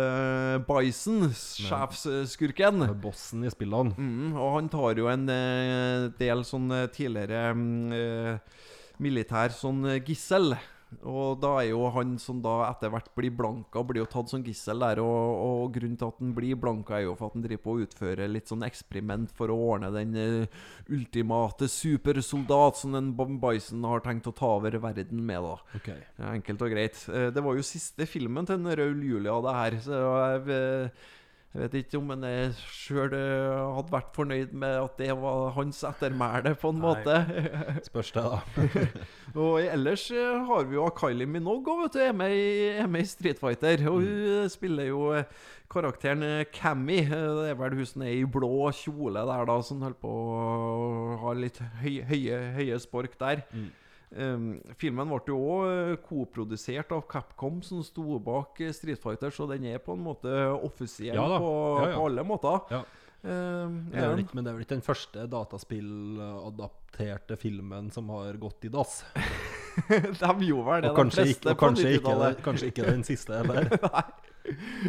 Bison, 0.69 1.31
sjefsskurken. 1.33 2.85
Bossen 3.01 3.45
i 3.47 3.51
spillene. 3.53 3.95
Mm, 3.97 4.37
og 4.37 4.55
han 4.59 4.69
tar 4.73 5.01
jo 5.01 5.09
en 5.11 5.27
del 5.27 6.45
sånn 6.47 6.69
tidligere 6.93 7.55
mm, 7.57 7.93
eh, 7.97 8.39
militær 9.03 9.53
sånn 9.55 9.85
eh, 9.91 10.01
gissel. 10.07 10.55
Og 11.03 11.41
da 11.43 11.49
er 11.61 11.73
jo 11.73 11.89
han 11.91 12.13
som 12.23 12.39
da 12.41 12.69
etter 12.69 12.93
hvert 12.93 13.09
blir 13.19 13.33
blanka, 13.35 13.83
blir 13.85 14.05
jo 14.05 14.07
tatt 14.09 14.31
som 14.31 14.45
gissel 14.47 14.79
der. 14.85 15.01
Og, 15.03 15.41
og 15.43 15.73
grunnen 15.75 15.99
til 15.99 16.07
at 16.13 16.21
han 16.23 16.31
blir 16.37 16.55
blanka, 16.63 16.95
er 17.01 17.09
jo 17.09 17.17
for 17.19 17.27
at 17.27 17.35
han 17.37 17.43
driver 17.45 17.63
på 17.65 17.75
å 17.75 17.83
utføre 17.85 18.29
litt 18.31 18.49
sånn 18.53 18.63
eksperiment 18.65 19.35
for 19.37 19.51
å 19.53 19.59
ordne 19.75 19.91
den 19.93 20.15
eh, 20.23 20.63
ultimate 20.95 21.67
supersoldat 21.69 22.79
som 22.81 22.95
den 22.95 23.11
Bob 23.19 23.35
Bison 23.43 23.85
har 23.91 24.05
tenkt 24.07 24.31
å 24.31 24.35
ta 24.39 24.55
over 24.61 24.79
verden 24.87 25.27
med, 25.27 25.43
da. 25.43 25.57
Ok. 25.81 25.91
Ja, 25.91 26.31
Enkelt 26.37 26.63
og 26.63 26.73
greit. 26.73 27.03
Eh, 27.11 27.29
Det 27.35 27.45
var 27.45 27.59
jo 27.59 27.67
siste 27.67 28.07
filmen 28.09 28.47
til 28.49 28.63
den 28.63 28.79
Raul 28.79 29.03
Julia, 29.11 29.37
det 29.43 29.57
her. 29.59 29.79
Så 29.91 30.01
jeg, 30.47 30.91
jeg 31.55 31.63
vet 31.63 31.75
ikke 31.79 31.97
om 32.03 32.11
jeg 32.27 32.49
sjøl 32.69 33.15
hadde 33.17 33.93
vært 33.95 34.11
fornøyd 34.13 34.51
med 34.61 34.75
at 34.83 34.99
det 35.01 35.15
var 35.17 35.55
hans 35.57 35.79
ettermæle, 35.89 36.53
på 36.61 36.69
en 36.75 36.83
Nei. 36.83 36.85
måte. 36.85 37.15
Spørs 37.89 38.11
det, 38.13 38.25
da. 38.27 38.65
og 39.41 39.63
ellers 39.63 40.05
eh, 40.13 40.43
har 40.51 40.67
vi 40.69 40.77
jo 40.77 40.85
Kylie 40.99 41.25
Minogue 41.31 41.73
òg, 41.73 41.87
vet 41.87 41.97
du. 41.97 42.03
Er 42.05 42.13
med, 42.19 42.35
i, 42.37 42.51
er 42.83 42.91
med 42.93 43.07
i 43.07 43.09
Street 43.09 43.41
Fighter. 43.41 43.87
Og 43.89 44.03
hun 44.03 44.11
eh, 44.43 44.51
spiller 44.53 44.91
jo 44.91 45.07
eh, 45.17 45.25
karakteren 45.73 46.27
eh, 46.29 46.45
Cammy. 46.53 46.99
Eh, 47.07 47.17
Det 47.41 47.49
er 47.55 47.59
vel 47.63 47.79
hun 47.81 47.89
som 47.89 48.05
er 48.05 48.13
i 48.19 48.29
blå 48.37 48.53
kjole 48.77 49.25
der, 49.33 49.49
da, 49.49 49.57
som 49.65 49.81
holder 49.87 50.01
på 50.05 50.13
å 50.13 51.17
ha 51.25 51.33
litt 51.41 51.63
høye, 51.81 52.05
høye, 52.13 52.43
høye 52.59 52.83
spork 52.85 53.17
der. 53.23 53.47
Um, 54.15 54.61
filmen 54.79 55.09
ble 55.11 55.19
jo 55.27 55.35
òg 55.57 55.97
koprodusert 56.07 56.93
av 56.95 57.01
Capcom, 57.11 57.57
som 57.67 57.81
sto 57.83 58.21
bak 58.23 58.61
eh, 58.63 58.71
Street 58.73 59.01
Fighter, 59.03 59.31
så 59.35 59.49
den 59.51 59.65
er 59.67 59.79
på 59.83 59.93
en 59.97 60.05
måte 60.05 60.31
offisiell 60.63 61.17
Ja. 61.19 61.39
På, 61.43 61.51
Ja, 61.83 61.89
ja. 61.91 61.97
på 61.99 62.05
alle 62.07 62.23
måter. 62.25 62.61
Ja. 62.71 62.85
Eh, 63.27 63.67
Men 63.67 63.91
det, 63.91 64.19
ikke, 64.23 64.35
men 64.39 64.45
det 64.47 64.51
er 64.53 64.55
vel 64.55 64.63
ikke 64.67 64.77
den 64.79 64.87
første 64.87 65.27
dataspilladapterte 65.33 67.35
filmen 67.41 67.91
som 67.91 68.09
har 68.15 68.39
gått 68.41 68.65
i 68.65 68.69
dass? 68.73 69.03
De 69.77 70.33
gjorde 70.47 70.65
vel 70.71 70.83
det, 70.87 70.91
Og 70.91 70.97
de 70.97 71.03
fleste 71.11 71.29
ikke, 71.35 71.51
og 71.51 71.57
på 71.59 71.63
kanskje, 71.67 71.89
ikke, 71.99 72.09
90-tallet. 72.09 72.39
kanskje 72.47 72.67
ikke 72.71 72.85
den 72.89 73.03
siste 73.05 73.33
heller. 73.43 73.63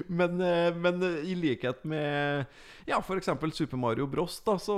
Men, 0.07 0.41
eh, 0.41 0.71
men 0.75 1.03
i 1.25 1.35
likhet 1.38 1.84
med 1.88 2.45
ja, 2.88 2.99
f.eks. 2.99 3.29
Super 3.57 3.77
Mario 3.77 4.07
Bros, 4.07 4.39
da, 4.45 4.57
så, 4.61 4.75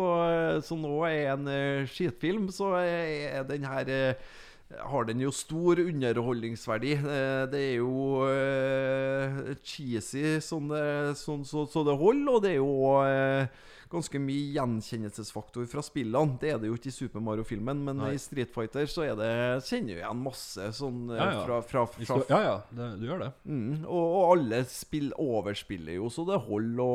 så, 0.65 0.77
nå 0.79 0.93
er 1.07 1.33
en 1.35 1.49
eh, 1.51 1.87
skitfilm, 1.89 2.49
så 2.53 2.73
er 2.81 3.43
den 3.49 3.67
her 3.69 3.91
eh, 3.93 4.29
har 4.77 5.07
den 5.09 5.21
jo 5.23 5.31
stor 5.33 5.79
underholdningsverdi. 5.81 6.93
Eh, 6.99 7.45
Det 7.51 7.61
er 7.71 7.75
jo 7.79 8.21
eh, 8.29 9.55
cheesy 9.65 10.37
sånn 10.45 10.69
det, 10.73 10.85
sånn, 11.17 11.45
så, 11.47 11.65
så 11.69 11.83
det 11.87 11.97
holder, 11.97 12.33
og 12.35 12.43
det 12.45 12.53
er 12.55 12.59
jo 12.59 12.93
eh, 13.05 13.67
ganske 13.89 14.19
mye 14.21 14.51
gjenkjennelsesfaktor 14.55 15.65
fra 15.69 15.81
spillene. 15.85 16.37
Det 16.41 16.51
er 16.53 16.59
det 16.61 16.69
jo 16.69 16.77
ikke 16.77 16.91
i 16.91 16.95
Super 16.95 17.23
Mario-filmen, 17.25 17.81
men 17.87 17.97
Nei. 18.03 18.11
i 18.15 18.21
Street 18.21 18.51
Fighter 18.53 18.85
så 18.89 19.07
er 19.07 19.15
det, 19.17 19.31
kjenner 19.65 19.95
jo 19.95 20.01
igjen 20.03 20.21
masse 20.27 20.67
sånn 20.77 21.01
eh, 21.09 21.17
Ja, 21.17 21.31
ja. 21.33 21.41
fra, 21.47 21.57
fra, 21.65 21.85
fra 21.89 22.19
Ja, 22.29 22.41
ja, 22.45 22.53
det, 22.75 22.91
du 23.01 23.07
gjør 23.09 23.25
det. 23.25 23.31
Mm, 23.49 23.81
og, 23.81 24.05
og 24.05 24.21
alle 24.35 24.61
spill 24.69 25.09
overspiller 25.17 25.97
jo, 25.97 26.11
så 26.13 26.27
det 26.29 26.37
holder. 26.45 26.85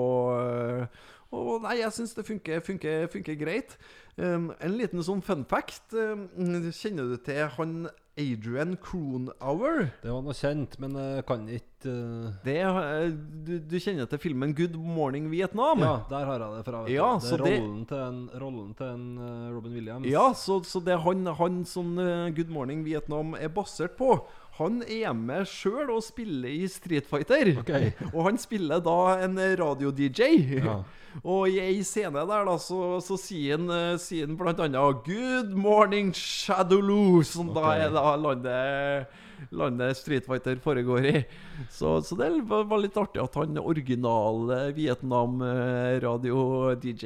Og, 1.35 1.43
og 1.43 1.67
nei, 1.67 1.81
jeg 1.83 1.97
syns 1.99 2.15
det 2.15 2.27
funker, 2.29 2.63
funker, 2.65 3.09
funker 3.13 3.39
greit. 3.43 3.77
Um, 4.15 4.53
en 4.63 4.79
liten 4.79 5.03
sånn 5.03 5.25
fun 5.27 5.43
fact. 5.51 5.91
Um, 5.99 6.29
kjenner 6.71 7.11
du 7.11 7.19
til 7.27 7.43
han 7.57 7.89
Adrian 8.17 8.77
Croonhour? 8.79 9.89
Det 10.03 10.11
var 10.13 10.23
noe 10.23 10.35
kjent, 10.39 10.77
men 10.79 10.95
jeg 11.01 11.25
kan 11.27 11.49
ikke 11.51 11.91
uh... 11.91 12.29
Det, 12.45 12.55
eh, 12.63 13.09
du, 13.47 13.53
du 13.59 13.75
kjenner 13.83 14.07
til 14.11 14.21
filmen 14.23 14.55
'Good 14.55 14.77
Morning 14.79 15.27
Vietnam'? 15.33 15.83
Ja, 15.83 15.97
der 16.11 16.25
har 16.29 16.39
jeg 16.45 16.57
det 16.59 16.65
fra. 16.69 16.85
Ja, 16.93 17.09
det 17.19 17.27
så 17.29 17.37
rollen, 17.43 17.81
det- 17.81 17.89
til 17.91 17.99
en, 18.05 18.21
rollen 18.41 18.71
til 18.79 18.87
en 18.87 19.07
eh, 19.19 19.51
Robin 19.57 19.75
Williams. 19.75 20.07
Ja, 20.07 20.29
så, 20.33 20.61
så 20.63 20.81
det 20.81 20.95
er 20.95 21.03
han, 21.03 21.27
han 21.27 21.65
som 21.67 21.99
eh, 21.99 22.31
Good 22.37 22.51
Morning 22.55 22.85
Vietnam 22.87 23.35
er 23.35 23.49
basert 23.49 23.97
på. 23.99 24.21
Han 24.61 24.83
er 24.87 25.11
med 25.19 25.49
sjøl 25.51 25.91
og 25.91 26.03
spiller 26.07 26.49
i 26.49 26.69
Street 26.71 27.07
Fighter. 27.11 27.57
Ok. 27.59 27.73
Og 28.15 28.29
han 28.29 28.39
spiller 28.39 28.79
da 28.79 28.99
en 29.27 29.35
radio-DJ. 29.59 30.61
Ja. 30.63 30.83
Og 31.23 31.53
i 31.53 31.61
ei 31.63 31.83
scene 31.87 32.25
der 32.27 32.49
da 32.49 32.57
så, 32.59 32.99
så 33.05 33.19
sier 33.21 33.59
han 33.59 33.71
eh, 33.71 33.99
sier 34.03 34.27
han 34.27 34.39
blant 34.39 34.63
annet 34.65 35.05
'Good 35.07 35.55
morning, 35.55 36.11
Shadowloo', 36.13 37.23
som 37.29 37.53
da 37.55 37.77
er 37.79 37.95
da 37.95 38.17
landet 38.19 39.21
Landet 39.51 39.97
Street 39.99 40.27
Fighter 40.27 40.57
foregår 40.63 41.07
i. 41.07 41.25
Så, 41.71 42.03
så 42.03 42.17
det 42.19 42.31
var, 42.49 42.79
litt 42.81 42.97
artig 42.99 43.23
at 43.23 43.35
han 43.39 43.59
originale 43.61 44.73
Vietnam-radio-DJ 44.77 47.05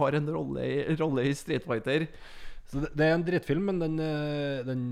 har 0.00 0.12
en 0.18 0.34
rolle 0.34 0.60
i, 0.66 0.96
rolle 0.98 1.22
i 1.26 1.34
Street 1.34 1.64
Fighter. 1.66 2.06
Så 2.66 2.76
det, 2.82 2.90
det 2.98 3.04
er 3.06 3.14
en 3.14 3.26
drittfilm, 3.26 3.64
men 3.70 3.78
den, 3.82 3.98
eh, 4.02 4.66
den 4.66 4.82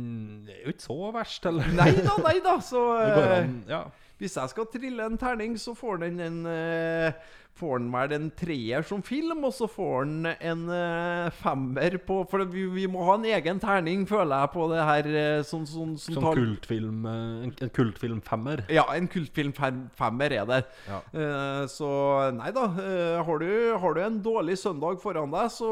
er 0.49 0.59
jo 0.63 0.69
ikke 0.75 0.87
så 0.87 1.11
verst, 1.15 1.47
eller? 1.51 1.67
Nei 1.75 1.93
da, 1.99 2.15
nei 2.23 2.39
da, 2.45 2.55
så 2.63 2.81
eh, 3.03 3.39
an, 3.41 3.55
ja. 3.71 3.83
Hvis 4.23 4.37
jeg 4.39 4.49
skal 4.53 4.67
trille 4.71 5.03
en 5.09 5.19
terning, 5.19 5.53
så 5.59 5.73
får 5.75 5.95
den 6.05 6.17
en 6.23 6.47
eh, 6.47 7.11
Får 7.55 7.77
han 7.79 7.85
vel 7.93 8.13
en 8.17 8.25
treer 8.35 8.83
som 8.83 9.03
film, 9.07 9.45
og 9.47 9.53
så 9.55 9.69
får 9.71 9.93
han 10.01 10.27
en 10.33 10.65
uh, 10.67 11.29
femmer 11.39 11.95
på 12.03 12.17
For 12.31 12.43
vi, 12.51 12.65
vi 12.75 12.89
må 12.91 13.05
ha 13.07 13.15
en 13.15 13.29
egen 13.31 13.61
terning, 13.63 14.03
føler 14.11 14.43
jeg, 14.43 14.51
på 14.57 14.67
det 14.73 14.83
her 14.89 15.09
Sånn, 15.47 15.63
sånn, 15.71 15.95
som, 16.01 16.17
som 16.17 16.27
tar- 16.27 16.41
kultfilm, 16.41 17.07
eh, 17.07 17.47
en, 17.47 17.55
en 17.63 17.73
kultfilmfemmer? 17.79 18.65
Ja, 18.75 18.89
en 18.97 19.07
kultfilm 19.13 19.55
femmer 19.55 20.35
er 20.35 20.51
det. 20.51 20.61
Ja. 20.91 21.01
Uh, 21.15 21.63
så 21.71 21.89
nei 22.35 22.51
da. 22.55 22.67
Uh, 22.75 23.23
har, 23.23 23.39
du, 23.39 23.53
har 23.85 23.95
du 23.95 24.03
en 24.03 24.21
dårlig 24.25 24.59
søndag 24.59 24.99
foran 25.03 25.31
deg, 25.35 25.51
så 25.55 25.71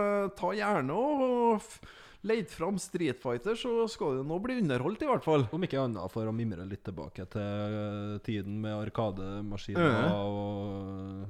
eh, 0.00 0.28
ta 0.38 0.54
gjerne 0.56 0.96
og 0.96 1.68
leit 2.26 2.50
fram 2.50 2.78
Street 2.82 3.20
Fighter, 3.22 3.54
så 3.58 3.86
skal 3.90 4.18
du 4.18 4.24
nå 4.26 4.38
bli 4.42 4.58
underholdt, 4.62 5.02
i 5.04 5.10
hvert 5.10 5.26
fall. 5.26 5.46
Om 5.54 5.66
ikke 5.68 5.82
annet 5.84 6.10
for 6.14 6.26
å 6.26 6.34
mimre 6.34 6.66
litt 6.66 6.82
tilbake 6.88 7.28
til 7.30 7.42
eh, 7.82 8.14
tiden 8.26 8.58
med 8.64 8.74
arkademaskiner 8.88 10.08
og 10.16 11.28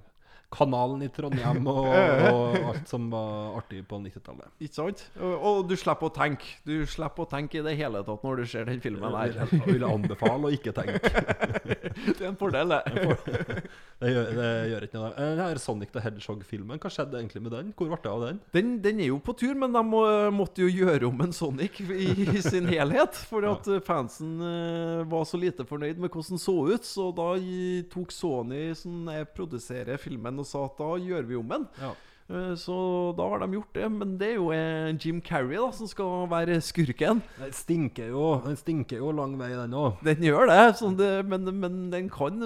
kanalen 0.48 1.02
i 1.04 1.10
Trondheim 1.12 1.66
og, 1.68 1.90
og 2.32 2.54
alt 2.70 2.88
som 2.88 3.10
var 3.12 3.58
artig 3.58 3.82
på 3.88 3.98
90-tallet. 4.00 4.48
Ikke 4.64 4.78
sant? 4.78 5.02
Og, 5.20 5.34
og 5.50 5.58
du 5.68 5.74
slipper 5.76 6.08
å 6.08 6.14
tenke. 6.16 6.54
Du 6.64 6.86
slipper 6.88 7.26
å 7.26 7.28
tenke 7.28 7.60
i 7.60 7.64
det 7.66 7.74
hele 7.76 8.00
tatt 8.06 8.24
når 8.24 8.40
du 8.40 8.48
ser 8.48 8.64
den 8.70 8.80
filmen 8.80 9.12
Jeg 9.12 9.36
her. 9.36 9.52
vil, 9.52 9.66
vil 9.76 9.84
anbefale 9.90 10.48
å 10.48 10.54
ikke 10.56 10.72
tenke. 10.76 11.12
Det 12.08 12.22
er 12.22 12.30
en 12.30 12.38
fordel, 12.38 12.72
det. 12.72 13.60
Det 13.98 14.12
gjør, 14.12 14.28
det 14.38 14.48
gjør 14.70 14.84
ikke 14.86 14.98
noe. 15.00 15.08
Eh, 15.18 15.30
Den 15.34 15.40
her 15.42 15.58
Sonic 15.58 15.90
the 15.90 16.02
Hedgehog-filmen, 16.04 16.78
hva 16.78 16.90
skjedde 16.94 17.18
egentlig 17.18 17.40
med 17.42 17.54
den? 17.56 17.72
Hvor 17.74 17.88
ble 17.90 17.98
det 18.04 18.10
av 18.12 18.20
den? 18.28 18.36
Den, 18.54 18.68
den 18.84 19.00
er 19.02 19.08
jo 19.10 19.16
på 19.26 19.34
tur, 19.40 19.56
men 19.58 19.74
de 19.74 19.82
må, 19.82 20.02
måtte 20.30 20.62
jo 20.62 20.68
gjøre 20.70 21.08
om 21.08 21.24
en 21.26 21.34
Sonic 21.34 21.80
i, 21.82 22.12
i 22.28 22.42
sin 22.44 22.68
helhet. 22.74 23.18
For 23.30 23.42
at 23.50 23.66
eh, 23.74 23.82
fansen 23.82 24.36
eh, 24.38 25.02
var 25.10 25.26
så 25.26 25.40
lite 25.42 25.66
fornøyd 25.66 25.98
med 25.98 26.12
hvordan 26.12 26.36
den 26.36 26.44
så 26.44 26.54
ut. 26.70 26.86
Så 26.86 27.08
da 27.18 27.32
tok 27.90 28.14
Sony, 28.14 28.68
som 28.78 29.10
produserer 29.34 29.98
filmen, 29.98 30.38
og 30.38 30.46
sa 30.46 30.62
at 30.68 30.78
da 30.78 30.92
gjør 31.02 31.26
vi 31.32 31.40
om 31.42 31.56
den. 31.56 31.66
Ja. 31.82 31.90
Eh, 32.28 32.54
Så 32.60 32.76
da 33.16 33.24
har 33.30 33.40
de 33.40 33.52
gjort 33.56 33.74
det. 33.74 33.88
Men 33.92 34.16
det 34.20 34.30
er 34.32 34.36
jo 34.36 34.50
eh, 34.52 34.92
Jim 35.00 35.20
Carrey 35.24 35.56
da 35.56 35.70
som 35.72 35.88
skal 35.88 36.26
være 36.30 36.58
skurken. 36.64 37.22
Den 37.38 37.52
stinker 37.56 38.10
jo, 38.12 38.24
den 38.44 38.58
stinker 38.60 39.00
jo 39.00 39.12
lang 39.16 39.36
vei, 39.40 39.50
den 39.56 39.76
òg. 39.76 40.00
Den 40.04 40.24
gjør 40.28 40.48
det, 40.50 40.62
det 40.98 41.12
men, 41.28 41.48
men 41.60 41.78
den 41.94 42.10
kan, 42.12 42.40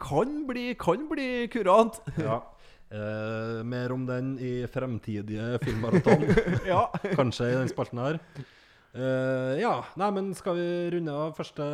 kan 0.00 0.38
bli, 0.48 0.70
kan 0.80 1.08
bli 1.10 1.48
kurant. 1.52 2.00
Ja. 2.28 2.40
Eh, 2.88 3.58
mer 3.68 3.92
om 3.92 4.06
den 4.08 4.38
i 4.40 4.62
fremtidige 4.72 5.58
filmmaraton. 5.60 6.22
Ja. 6.70 6.86
Kanskje 7.12 7.50
i 7.50 7.58
den 7.58 7.68
spalten 7.68 8.00
her. 8.00 8.16
Eh, 8.98 9.60
ja, 9.60 9.72
nei, 9.98 10.08
men 10.14 10.30
skal 10.34 10.56
vi 10.58 10.66
runde 10.94 11.14
av 11.14 11.34
første 11.36 11.64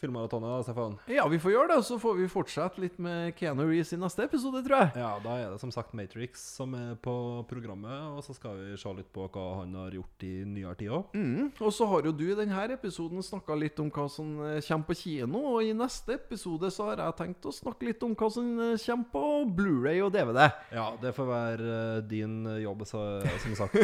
filmmaratonet, 0.00 0.48
da, 0.50 0.62
Stefan? 0.66 0.96
ja, 1.10 1.26
vi 1.30 1.38
får 1.42 1.54
gjøre 1.54 1.70
det. 1.70 1.78
Og 1.82 1.86
så 1.86 1.98
får 2.02 2.18
vi 2.18 2.30
fortsette 2.32 2.82
litt 2.82 2.98
med 3.02 3.36
Keanu 3.38 3.64
Reeves 3.68 3.92
i 3.94 4.00
neste 4.00 4.26
episode, 4.26 4.64
tror 4.66 4.80
jeg. 4.80 5.02
Ja, 5.04 5.12
da 5.22 5.36
er 5.38 5.52
det 5.52 5.60
som 5.62 5.72
sagt 5.74 5.94
Matrix 5.94 6.42
som 6.58 6.74
er 6.78 6.96
på 7.02 7.14
programmet, 7.50 7.94
og 8.16 8.24
så 8.26 8.34
skal 8.36 8.58
vi 8.58 8.78
se 8.80 8.94
litt 8.96 9.10
på 9.14 9.28
hva 9.32 9.46
han 9.60 9.76
har 9.78 9.94
gjort 9.94 10.26
i 10.26 10.32
nyere 10.48 10.74
tid 10.80 10.94
òg. 10.96 11.14
Mm. 11.14 11.52
Og 11.62 11.74
så 11.74 11.86
har 11.90 12.08
jo 12.08 12.14
du 12.16 12.26
i 12.30 12.38
denne 12.38 12.66
episoden 12.72 13.22
snakka 13.24 13.56
litt 13.58 13.78
om 13.82 13.90
hva 13.92 14.08
som 14.10 14.34
eh, 14.48 14.58
kommer 14.66 14.90
på 14.90 14.98
kino. 15.04 15.44
Og 15.54 15.68
i 15.68 15.76
neste 15.76 16.16
episode 16.18 16.72
så 16.74 16.90
har 16.90 17.04
jeg 17.04 17.18
tenkt 17.20 17.46
å 17.46 17.54
snakke 17.54 17.90
litt 17.90 18.02
om 18.02 18.16
hva 18.18 18.30
som 18.32 18.50
eh, 18.58 18.74
kommer 18.82 19.10
på 19.14 19.24
Blu-ray 19.60 20.02
og 20.02 20.12
DVD. 20.14 20.48
Ja, 20.74 20.90
det 21.02 21.14
får 21.14 21.30
være 21.30 21.78
din 22.10 22.42
jobb, 22.62 22.86
så, 22.88 23.04
som 23.44 23.56
sagt. 23.62 23.78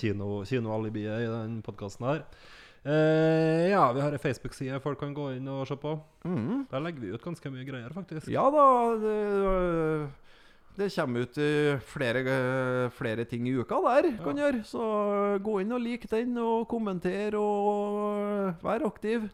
Kinoalibiet 0.00 0.48
kino, 0.48 1.24
i 1.24 1.30
den 1.30 1.60
podkasten 1.66 1.89
her. 1.98 2.24
Eh, 2.82 3.68
ja, 3.68 3.92
vi 3.92 4.00
har 4.00 4.14
ei 4.16 4.18
Facebook-side 4.22 4.80
folk 4.80 4.98
kan 5.02 5.12
gå 5.14 5.32
inn 5.36 5.48
og 5.52 5.66
se 5.68 5.76
på. 5.76 5.98
Mm. 6.24 6.66
Der 6.70 6.80
legger 6.80 7.00
vi 7.00 7.12
ut 7.12 7.24
ganske 7.24 7.52
mye 7.52 7.66
greier, 7.68 7.92
faktisk. 7.92 8.28
Ja 8.32 8.46
da, 8.54 8.66
det, 9.02 10.10
det 10.78 10.88
kommer 10.94 11.26
ut 11.26 11.38
øh, 11.38 11.80
flere, 11.80 12.22
øh, 12.24 12.90
flere 12.96 13.24
ting 13.24 13.48
i 13.48 13.56
uka 13.58 13.82
der, 13.84 14.12
kan 14.24 14.40
gjøre. 14.40 14.62
Så 14.64 14.84
gå 15.44 15.58
inn 15.60 15.72
og 15.76 15.82
lik 15.84 16.08
den, 16.10 16.38
og 16.38 16.68
kommenter, 16.68 17.36
og 17.36 18.54
vær 18.64 18.86
aktiv. 18.86 19.28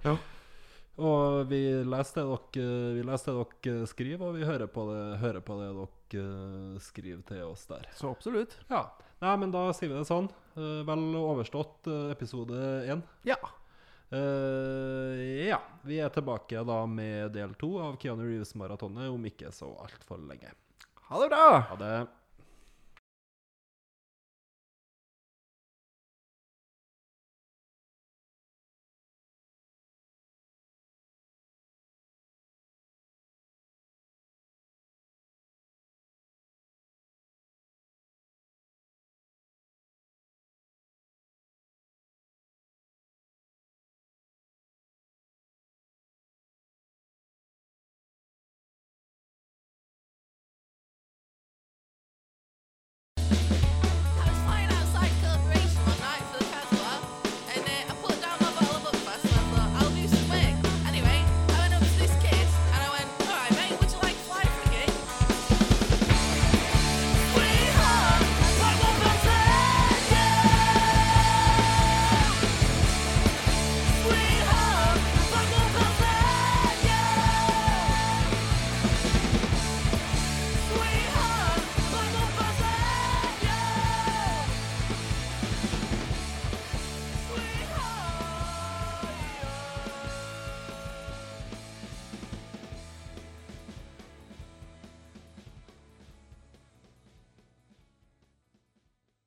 Og 0.96 1.44
vi 1.50 1.60
leser 1.84 2.24
det 2.24 2.38
dere, 2.56 2.94
vi 2.96 3.02
leser 3.04 3.36
det 3.36 3.48
dere 3.62 3.86
skriver, 3.86 4.26
og 4.26 4.38
vi 4.38 4.46
hører 4.48 4.66
på 4.66 4.88
det, 4.90 5.02
hører 5.20 5.44
på 5.44 5.58
det 5.60 5.72
dere 5.76 6.22
eh, 6.24 6.78
skriver 6.80 7.22
til 7.28 7.42
oss 7.44 7.66
der. 7.68 7.84
Så 7.94 8.10
absolutt. 8.10 8.56
Ja. 8.70 8.88
Nei, 9.24 9.36
men 9.40 9.52
da 9.54 9.68
sier 9.72 9.92
vi 9.92 9.96
det 9.96 10.08
sånn. 10.08 10.28
Eh, 10.56 10.82
vel 10.88 11.06
overstått 11.16 11.88
eh, 11.88 12.10
episode 12.12 12.58
én. 12.92 13.00
Ja. 13.24 13.38
Eh, 14.12 15.46
ja. 15.48 15.60
Vi 15.88 16.00
er 16.04 16.12
tilbake 16.12 16.64
da 16.68 16.82
med 16.90 17.32
del 17.36 17.56
to 17.60 17.76
av 17.82 17.96
Keanu 18.02 18.26
Reeves-maratonet 18.26 19.08
om 19.12 19.24
ikke 19.28 19.52
så 19.56 19.72
altfor 19.86 20.20
lenge. 20.20 20.52
Ha 21.08 21.22
det 21.22 21.30
bra! 21.32 21.48
Ha 21.70 21.80
det. 21.80 21.94